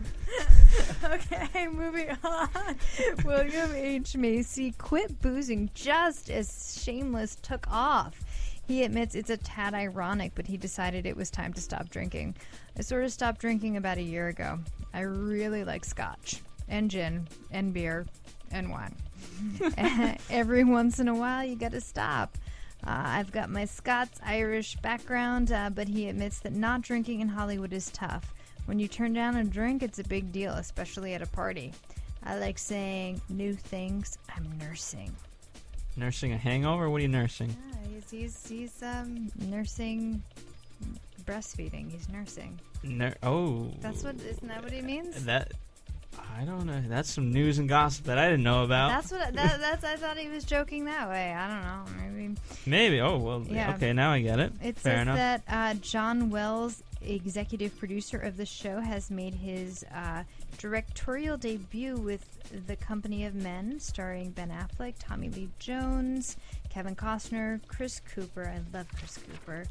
okay, 1.05 1.67
moving 1.69 2.17
on. 2.25 2.49
William 3.25 3.73
H. 3.75 4.17
Macy 4.17 4.73
quit 4.73 5.21
boozing 5.21 5.69
just 5.75 6.31
as 6.31 6.81
Shameless 6.83 7.37
took 7.37 7.67
off. 7.71 8.21
He 8.67 8.85
admits 8.85 9.15
it's 9.15 9.29
a 9.29 9.37
tad 9.37 9.75
ironic, 9.75 10.33
but 10.35 10.47
he 10.47 10.57
decided 10.57 11.05
it 11.05 11.17
was 11.17 11.31
time 11.31 11.53
to 11.55 11.61
stop 11.61 11.91
drinking. 11.91 12.37
I 12.79 12.83
sort 12.83 13.05
of 13.05 13.13
stopped 13.13 13.41
drinking 13.41 13.77
about 13.77 13.99
a 13.99 14.03
year 14.03 14.29
ago. 14.29 14.61
I 14.95 15.01
really 15.01 15.65
like 15.65 15.85
scotch 15.85 16.41
and 16.69 16.91
gin 16.91 17.29
and 17.51 17.73
beer 17.73 18.07
and 18.51 18.71
wine. 18.71 18.95
Every 20.31 20.65
once 20.65 20.99
in 20.99 21.09
a 21.09 21.15
while, 21.15 21.45
you 21.45 21.57
gotta 21.57 21.81
stop. 21.81 22.37
Uh, 22.87 23.03
I've 23.07 23.33
got 23.33 23.49
my 23.49 23.65
Scots 23.65 24.21
Irish 24.25 24.77
background, 24.77 25.51
uh, 25.53 25.71
but 25.71 25.89
he 25.89 26.09
admits 26.09 26.41
that 26.41 26.53
not 26.53 26.83
drinking 26.83 27.21
in 27.21 27.29
Hollywood 27.29 27.73
is 27.73 27.91
tough. 27.91 28.35
When 28.67 28.79
you 28.79 28.89
turn 28.89 29.13
down 29.13 29.37
a 29.37 29.45
drink, 29.45 29.83
it's 29.83 29.99
a 29.99 30.05
big 30.05 30.33
deal, 30.33 30.53
especially 30.53 31.15
at 31.15 31.23
a 31.23 31.27
party. 31.27 31.73
I 32.23 32.39
like 32.39 32.59
saying 32.59 33.21
new 33.29 33.55
things 33.55 34.19
I'm 34.35 34.51
nursing. 34.59 35.15
Nursing 35.97 36.33
a 36.33 36.39
hangover? 36.39 36.91
What 36.91 36.99
are 36.99 37.03
you 37.03 37.09
nursing? 37.09 37.55
Yeah, 37.71 37.89
he's, 37.95 38.11
he's, 38.11 38.47
he's 38.47 38.83
um, 38.83 39.31
nursing 39.49 40.23
breastfeeding. 41.25 41.91
He's 41.91 42.09
nursing. 42.09 42.59
Ner- 42.83 43.17
oh, 43.23 43.71
That's 43.81 44.03
what. 44.03 44.17
Isn't 44.17 44.49
that 44.49 44.63
what 44.63 44.73
he 44.73 44.83
means? 44.83 45.25
that. 45.25 45.53
I 46.39 46.45
don't 46.45 46.67
know. 46.67 46.83
That's 46.89 47.11
some 47.13 47.33
news 47.33 47.59
and 47.59 47.69
gossip 47.69 48.07
that 48.07 48.19
I 48.19 48.29
didn't 48.29 48.43
know 48.43 48.65
about. 48.65 48.89
That's 48.89 49.13
what. 49.13 49.35
That, 49.35 49.61
that's. 49.61 49.85
I 49.85 49.97
thought 49.97 50.17
he 50.19 50.29
was 50.29 50.45
joking 50.45 50.85
that 50.87 51.09
way. 51.09 51.33
I 51.33 51.49
don't 51.49 51.63
know. 51.63 52.13
Maybe. 52.13 52.35
Maybe. 52.67 53.01
Oh 53.01 53.19
well. 53.19 53.45
Yeah. 53.49 53.75
Okay, 53.75 53.93
now 53.93 54.11
I 54.13 54.21
get 54.21 54.41
it. 54.41 54.53
It 54.63 54.77
Fair 54.77 54.95
says 54.97 55.03
enough. 55.03 55.17
that 55.17 55.43
uh, 55.49 55.75
John 55.75 56.31
Wells, 56.31 56.83
executive 57.03 57.77
producer 57.79 58.19
of 58.19 58.37
the 58.37 58.47
show, 58.47 58.81
has 58.81 59.11
made 59.11 59.35
his 59.35 59.85
uh, 59.95 60.25
directorial 60.59 61.37
debut 61.37 61.97
with 61.97 62.27
The 62.67 62.77
Company 62.77 63.25
of 63.27 63.35
Men, 63.35 63.79
starring 63.81 64.31
Ben 64.31 64.51
Affleck, 64.51 64.95
Tommy 64.99 65.29
Lee 65.31 65.49
Jones, 65.59 66.37
Kevin 66.71 66.97
Costner, 66.97 67.61
Chris 67.69 68.01
Cooper. 68.15 68.47
I 68.47 68.77
love 68.77 68.87
Chris 68.99 69.19
Cooper. 69.19 69.65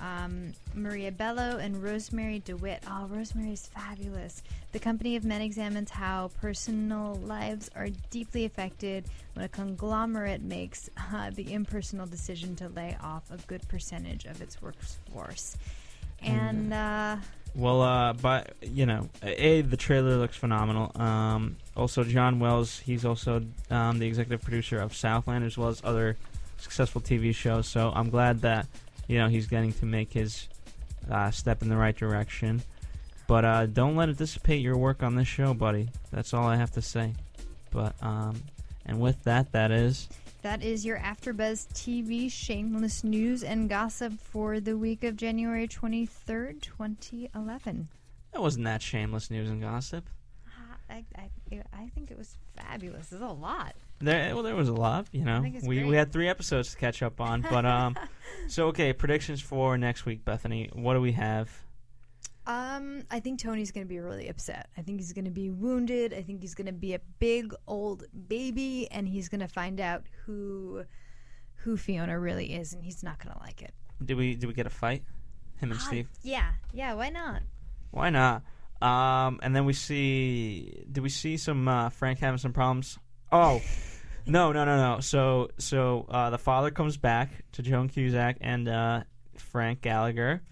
Um, 0.00 0.52
Maria 0.74 1.10
Bello 1.12 1.58
and 1.58 1.76
Rosemarie 1.76 2.42
DeWitt. 2.44 2.82
Oh, 2.88 3.06
Rosemary 3.06 3.52
is 3.52 3.66
fabulous. 3.66 4.42
The 4.72 4.78
Company 4.78 5.16
of 5.16 5.24
Men 5.24 5.40
examines 5.40 5.90
how 5.90 6.30
personal 6.40 7.14
lives 7.16 7.70
are 7.74 7.88
deeply 8.10 8.44
affected 8.44 9.04
when 9.34 9.44
a 9.44 9.48
conglomerate 9.48 10.42
makes 10.42 10.90
uh, 11.12 11.30
the 11.30 11.52
impersonal 11.52 12.06
decision 12.06 12.56
to 12.56 12.68
lay 12.68 12.96
off 13.02 13.30
a 13.30 13.36
good 13.46 13.66
percentage 13.68 14.24
of 14.26 14.40
its 14.42 14.60
workforce. 14.60 15.56
And 16.22 16.72
uh, 16.72 17.16
Well, 17.54 17.82
uh, 17.82 18.12
but 18.14 18.54
you 18.62 18.86
know, 18.86 19.08
a 19.22 19.60
the 19.62 19.76
trailer 19.76 20.16
looks 20.16 20.36
phenomenal. 20.36 20.92
Um, 21.00 21.56
also, 21.76 22.04
John 22.04 22.38
Wells, 22.40 22.78
he's 22.78 23.04
also 23.04 23.42
um, 23.70 23.98
the 23.98 24.06
executive 24.06 24.42
producer 24.42 24.78
of 24.78 24.94
Southland 24.94 25.44
as 25.44 25.56
well 25.58 25.68
as 25.68 25.80
other 25.84 26.16
successful 26.58 27.00
TV 27.00 27.34
shows. 27.34 27.66
So 27.66 27.92
I'm 27.94 28.10
glad 28.10 28.40
that 28.40 28.66
you 29.08 29.18
know 29.18 29.28
he's 29.28 29.46
getting 29.46 29.72
to 29.74 29.86
make 29.86 30.12
his 30.12 30.48
uh, 31.10 31.30
step 31.30 31.62
in 31.62 31.68
the 31.68 31.76
right 31.76 31.96
direction. 31.96 32.62
But 33.26 33.44
uh, 33.44 33.66
don't 33.66 33.96
let 33.96 34.08
it 34.08 34.18
dissipate 34.18 34.60
your 34.62 34.76
work 34.76 35.02
on 35.02 35.16
this 35.16 35.26
show, 35.26 35.52
buddy. 35.52 35.88
That's 36.12 36.32
all 36.32 36.44
I 36.46 36.56
have 36.56 36.70
to 36.72 36.82
say. 36.82 37.12
But 37.70 37.94
um, 38.02 38.40
and 38.84 39.00
with 39.00 39.22
that, 39.24 39.50
that 39.52 39.70
is 39.72 40.08
that 40.42 40.62
is 40.62 40.84
your 40.84 40.98
AfterBuzz 40.98 41.66
TV 41.72 42.30
shameless 42.30 43.02
news 43.02 43.42
and 43.42 43.68
gossip 43.68 44.12
for 44.20 44.60
the 44.60 44.76
week 44.76 45.02
of 45.02 45.16
January 45.16 45.66
23rd, 45.66 46.60
2011. 46.62 47.88
that 48.32 48.40
wasn't 48.40 48.64
that 48.64 48.80
shameless 48.80 49.28
news 49.30 49.50
and 49.50 49.60
gossip. 49.60 50.08
I, 50.88 51.04
I, 51.16 51.30
I 51.72 51.88
think 51.96 52.12
it 52.12 52.18
was 52.18 52.36
fabulous. 52.54 53.08
There's 53.08 53.22
a 53.22 53.26
lot. 53.26 53.74
There, 53.98 54.34
well, 54.34 54.42
there 54.42 54.54
was 54.54 54.68
a 54.68 54.74
lot. 54.74 55.06
You 55.12 55.24
know, 55.24 55.40
think 55.42 55.56
it's 55.56 55.66
we 55.66 55.84
we 55.84 55.96
had 55.96 56.12
three 56.12 56.28
episodes 56.28 56.72
to 56.72 56.76
catch 56.76 57.02
up 57.02 57.20
on, 57.20 57.40
but 57.42 57.64
um, 57.64 57.96
so 58.48 58.68
okay, 58.68 58.92
predictions 58.92 59.40
for 59.40 59.78
next 59.78 60.04
week, 60.04 60.24
Bethany. 60.24 60.70
What 60.72 60.94
do 60.94 61.00
we 61.00 61.12
have? 61.12 61.50
Um, 62.46 63.02
I 63.10 63.18
think 63.20 63.40
Tony's 63.40 63.72
going 63.72 63.84
to 63.86 63.88
be 63.88 63.98
really 63.98 64.28
upset. 64.28 64.68
I 64.76 64.82
think 64.82 65.00
he's 65.00 65.12
going 65.12 65.24
to 65.24 65.32
be 65.32 65.50
wounded. 65.50 66.14
I 66.14 66.22
think 66.22 66.42
he's 66.42 66.54
going 66.54 66.66
to 66.68 66.72
be 66.72 66.94
a 66.94 67.00
big 67.18 67.52
old 67.66 68.04
baby, 68.28 68.86
and 68.90 69.08
he's 69.08 69.28
going 69.28 69.40
to 69.40 69.48
find 69.48 69.80
out 69.80 70.04
who 70.24 70.84
who 71.56 71.76
Fiona 71.76 72.18
really 72.18 72.52
is, 72.54 72.72
and 72.72 72.84
he's 72.84 73.02
not 73.02 73.18
going 73.22 73.34
to 73.34 73.40
like 73.40 73.62
it. 73.62 73.74
Do 74.04 74.16
we 74.16 74.34
do 74.34 74.46
we 74.46 74.54
get 74.54 74.66
a 74.66 74.70
fight? 74.70 75.02
Him 75.56 75.70
and 75.72 75.80
Ah, 75.80 75.84
Steve. 75.86 76.08
Yeah, 76.22 76.52
yeah. 76.72 76.94
Why 76.94 77.08
not? 77.08 77.42
Why 77.90 78.10
not? 78.10 78.42
Um, 78.82 79.40
and 79.42 79.56
then 79.56 79.64
we 79.64 79.72
see. 79.72 80.84
Do 80.92 81.02
we 81.02 81.08
see 81.08 81.38
some 81.38 81.66
uh, 81.66 81.88
Frank 81.88 82.18
having 82.18 82.38
some 82.38 82.52
problems? 82.52 82.98
Oh, 83.32 83.60
no, 84.26 84.52
no, 84.52 84.64
no, 84.64 84.76
no. 84.76 85.00
So 85.00 85.50
so 85.58 86.06
uh, 86.08 86.30
the 86.30 86.38
father 86.38 86.70
comes 86.70 86.96
back 86.96 87.30
to 87.52 87.62
Joan 87.62 87.88
Cusack 87.88 88.38
and 88.40 88.68
uh, 88.68 89.02
Frank 89.36 89.82
Gallagher. 89.82 90.42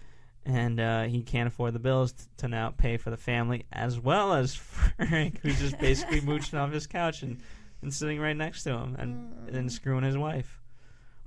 And 0.47 0.79
uh, 0.79 1.03
he 1.05 1.23
can't 1.23 1.47
afford 1.47 1.73
the 1.73 1.79
bills 1.79 2.11
t- 2.11 2.23
to 2.37 2.47
now 2.47 2.69
pay 2.69 2.97
for 2.97 3.09
the 3.09 3.17
family, 3.17 3.65
as 3.71 3.99
well 3.99 4.33
as 4.33 4.53
Frank, 4.99 5.39
who's 5.41 5.59
just 5.59 5.79
basically 5.79 6.21
mooching 6.25 6.59
off 6.59 6.71
his 6.71 6.85
couch 6.85 7.23
and, 7.23 7.41
and 7.81 7.91
sitting 7.91 8.19
right 8.19 8.37
next 8.37 8.61
to 8.63 8.71
him 8.71 8.95
and, 8.99 9.33
then 9.47 9.69
screwing 9.69 10.03
his 10.03 10.15
wife 10.15 10.61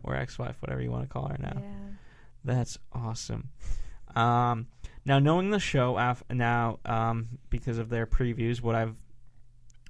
or 0.04 0.14
ex-wife, 0.14 0.56
whatever 0.60 0.80
you 0.80 0.92
want 0.92 1.02
to 1.02 1.08
call 1.08 1.26
her 1.26 1.36
now. 1.40 1.60
That's 2.44 2.78
awesome. 2.92 3.48
Um, 4.14 4.68
now, 5.04 5.18
knowing 5.18 5.50
the 5.50 5.58
show 5.58 5.96
af- 5.98 6.22
now 6.30 6.78
um, 6.84 7.38
because 7.50 7.78
of 7.78 7.88
their 7.88 8.06
previews, 8.06 8.62
what 8.62 8.76
I've 8.76 8.96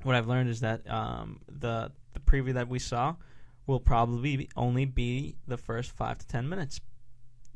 what 0.03 0.15
I've 0.15 0.29
learned 0.29 0.49
is 0.51 0.61
that 0.61 0.89
um, 0.91 1.41
the 1.49 1.91
the 2.15 2.20
preview 2.20 2.55
that 2.55 2.69
we 2.69 2.79
saw 2.79 3.15
will 3.66 3.81
probably 3.81 4.37
be, 4.37 4.49
only 4.57 4.85
be 4.87 5.37
the 5.47 5.57
first 5.57 5.91
five 5.93 6.19
to 6.19 6.27
ten 6.27 6.49
minutes 6.49 6.81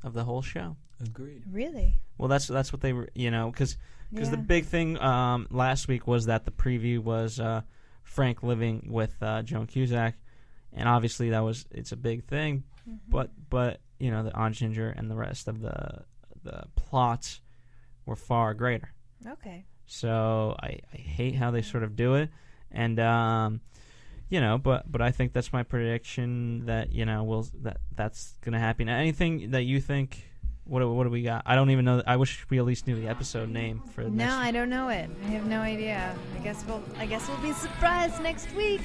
of 0.03 0.13
the 0.13 0.25
whole 0.25 0.43
show. 0.43 0.77
Agreed. 1.05 1.43
Really? 1.51 2.01
Well, 2.19 2.29
that's 2.29 2.47
that's 2.47 2.73
what 2.73 2.81
they 2.83 2.93
were, 2.93 3.09
you 3.15 3.31
know, 3.31 3.51
because 3.51 3.77
the 4.13 4.21
Yeah. 4.23 4.37
big 4.37 4.67
thing 4.67 4.99
um, 5.01 5.47
last 5.51 5.89
week 5.89 6.07
was 6.07 6.27
that 6.27 6.45
the 6.45 6.51
preview 6.51 6.99
was 6.99 7.41
uh, 7.41 7.63
Frank 8.03 8.43
living 8.43 8.89
with 8.91 9.17
uh, 9.23 9.43
Joan 9.43 9.67
Cusack, 9.67 10.15
and 10.73 10.89
obviously 10.89 11.31
that 11.31 11.41
was 11.41 11.67
it's 11.71 11.93
a 11.93 11.97
big 11.97 12.25
thing, 12.25 12.65
but 13.09 13.31
but 13.49 13.81
you 13.99 14.11
know 14.11 14.23
the 14.23 14.37
Aunt 14.37 14.55
Ginger 14.55 14.91
and 14.91 15.11
the 15.11 15.17
rest 15.17 15.49
of 15.49 15.61
the 15.61 16.03
the 16.45 16.65
plots 16.77 17.41
were 18.05 18.17
far 18.17 18.53
greater. 18.55 18.93
Okay. 19.27 19.65
So 19.87 20.57
I, 20.63 20.79
I 20.93 20.97
hate 20.97 21.35
how 21.35 21.51
they 21.51 21.63
sort 21.63 21.83
of 21.83 21.97
do 21.97 22.15
it, 22.15 22.31
and 22.71 22.99
um, 23.01 23.61
you 24.31 24.41
know, 24.41 24.59
but 24.59 24.91
but 24.91 25.03
I 25.03 25.11
think 25.11 25.33
that's 25.33 25.53
my 25.53 25.63
prediction 25.63 26.67
that 26.67 26.93
you 26.93 27.05
know 27.05 27.25
will 27.25 27.47
that 27.63 27.79
that's 27.95 28.35
gonna 28.43 28.59
happen. 28.59 28.89
Anything 28.89 29.51
that 29.51 29.63
you 29.65 29.81
think? 29.81 30.25
What 30.65 30.79
do- 30.81 30.93
what 30.93 31.05
do 31.05 31.11
we 31.11 31.23
got? 31.23 31.43
I 31.45 31.57
don't 31.57 31.71
even 31.71 31.85
know. 31.85 32.03
I 32.07 32.17
wish 32.17 32.47
we 32.49 32.59
at 32.59 32.65
least 32.65 32.87
knew 32.87 32.95
the 32.95 33.09
episode 33.09 33.49
name 33.49 33.83
for 33.95 34.05
No. 34.05 34.31
I 34.31 34.53
don't 34.53 34.71
know 34.71 34.89
it. 34.91 35.11
I 35.25 35.29
have 35.31 35.45
no 35.47 35.61
idea. 35.61 36.17
I 36.39 36.43
guess 36.45 36.65
we'll. 36.67 36.83
I 36.99 37.05
guess 37.07 37.29
we'll 37.29 37.39
be 37.39 37.53
surprised 37.53 38.23
next 38.23 38.53
week. 38.55 38.81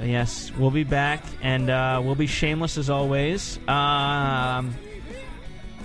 Uh, 0.00 0.04
Yes, 0.04 0.52
we'll 0.58 0.70
be 0.70 0.84
back, 0.84 1.22
and 1.42 1.70
uh, 1.70 2.00
we'll 2.04 2.14
be 2.14 2.26
shameless 2.26 2.76
as 2.78 2.88
always. 2.90 3.58
Um, 3.66 4.74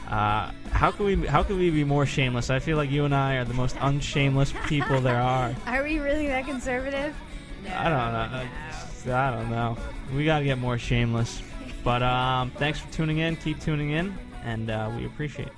uh, 0.08 0.52
how 0.72 0.92
can 0.92 1.06
we? 1.06 1.28
How 1.28 1.44
could 1.44 1.58
we 1.58 1.70
be 1.70 1.84
more 1.84 2.06
shameless? 2.06 2.50
I 2.50 2.60
feel 2.60 2.78
like 2.78 2.90
you 2.90 3.04
and 3.04 3.14
I 3.14 3.36
are 3.36 3.46
the 3.46 3.54
most 3.54 3.76
unshameless 3.82 4.54
people 4.66 5.02
there 5.02 5.20
are. 5.20 5.54
Are 5.66 5.84
we 5.84 6.00
really 6.00 6.28
that 6.28 6.46
conservative? 6.46 7.14
I 7.70 7.90
don't 7.90 8.14
know. 9.08 9.14
I 9.14 9.32
don't 9.32 9.50
know. 9.50 9.78
We 10.16 10.24
got 10.24 10.40
to 10.40 10.46
get 10.46 10.60
more 10.60 10.78
shameless. 10.78 11.42
But 11.84 12.04
um, 12.04 12.52
thanks 12.52 12.80
for 12.80 12.92
tuning 12.92 13.20
in. 13.20 13.36
Keep 13.36 13.60
tuning 13.60 13.92
in, 13.92 14.18
and 14.44 14.70
uh, 14.70 14.92
we 14.96 15.06
appreciate 15.06 15.50
it. 15.50 15.54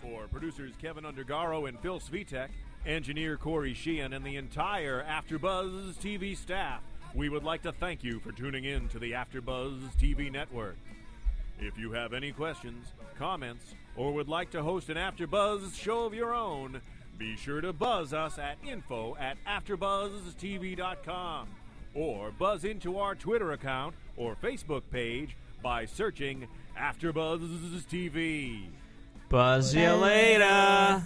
For 0.00 0.28
producers 0.28 0.72
Kevin 0.80 1.04
Undergaro 1.04 1.68
and 1.68 1.78
Phil 1.80 1.98
Svitek, 1.98 2.48
engineer 2.84 3.36
Corey 3.36 3.74
Sheehan, 3.74 4.12
and 4.12 4.24
the 4.24 4.36
entire 4.36 5.04
AfterBuzz 5.04 5.94
TV 5.94 6.36
staff, 6.36 6.82
we 7.14 7.28
would 7.28 7.44
like 7.44 7.62
to 7.62 7.72
thank 7.72 8.04
you 8.04 8.20
for 8.20 8.30
tuning 8.30 8.64
in 8.64 8.88
to 8.90 8.98
the 8.98 9.12
AfterBuzz 9.12 9.80
TV 10.00 10.30
network. 10.30 10.76
If 11.58 11.78
you 11.78 11.90
have 11.92 12.12
any 12.12 12.32
questions, 12.32 12.92
comments, 13.18 13.74
or 13.96 14.12
would 14.12 14.28
like 14.28 14.50
to 14.50 14.62
host 14.62 14.90
an 14.90 14.96
AfterBuzz 14.96 15.74
show 15.74 16.04
of 16.04 16.12
your 16.12 16.34
own, 16.34 16.82
be 17.18 17.36
sure 17.36 17.62
to 17.62 17.72
buzz 17.72 18.12
us 18.12 18.38
at 18.38 18.58
info 18.66 19.16
at 19.18 19.38
AfterBuzzTV.com 19.46 21.48
or 21.94 22.30
buzz 22.32 22.64
into 22.64 22.98
our 22.98 23.14
Twitter 23.14 23.52
account 23.52 23.94
or 24.18 24.36
Facebook 24.36 24.82
page 24.90 25.34
by 25.62 25.86
searching 25.86 26.46
AfterBuzz 26.78 27.86
TV. 27.86 28.66
Buzz 29.30 29.74
you 29.74 29.92
later, 29.92 31.02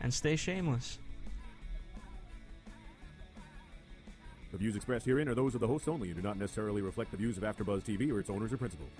and 0.00 0.12
stay 0.12 0.34
shameless. 0.34 0.98
The 4.50 4.58
views 4.58 4.74
expressed 4.74 5.06
herein 5.06 5.28
are 5.28 5.34
those 5.34 5.54
of 5.54 5.60
the 5.60 5.66
hosts 5.66 5.86
only 5.86 6.08
and 6.08 6.16
do 6.16 6.22
not 6.22 6.38
necessarily 6.38 6.82
reflect 6.82 7.10
the 7.10 7.16
views 7.16 7.36
of 7.36 7.44
AfterBuzz 7.44 7.82
TV 7.82 8.12
or 8.12 8.18
its 8.18 8.30
owners 8.30 8.52
or 8.52 8.56
principals. 8.56 8.90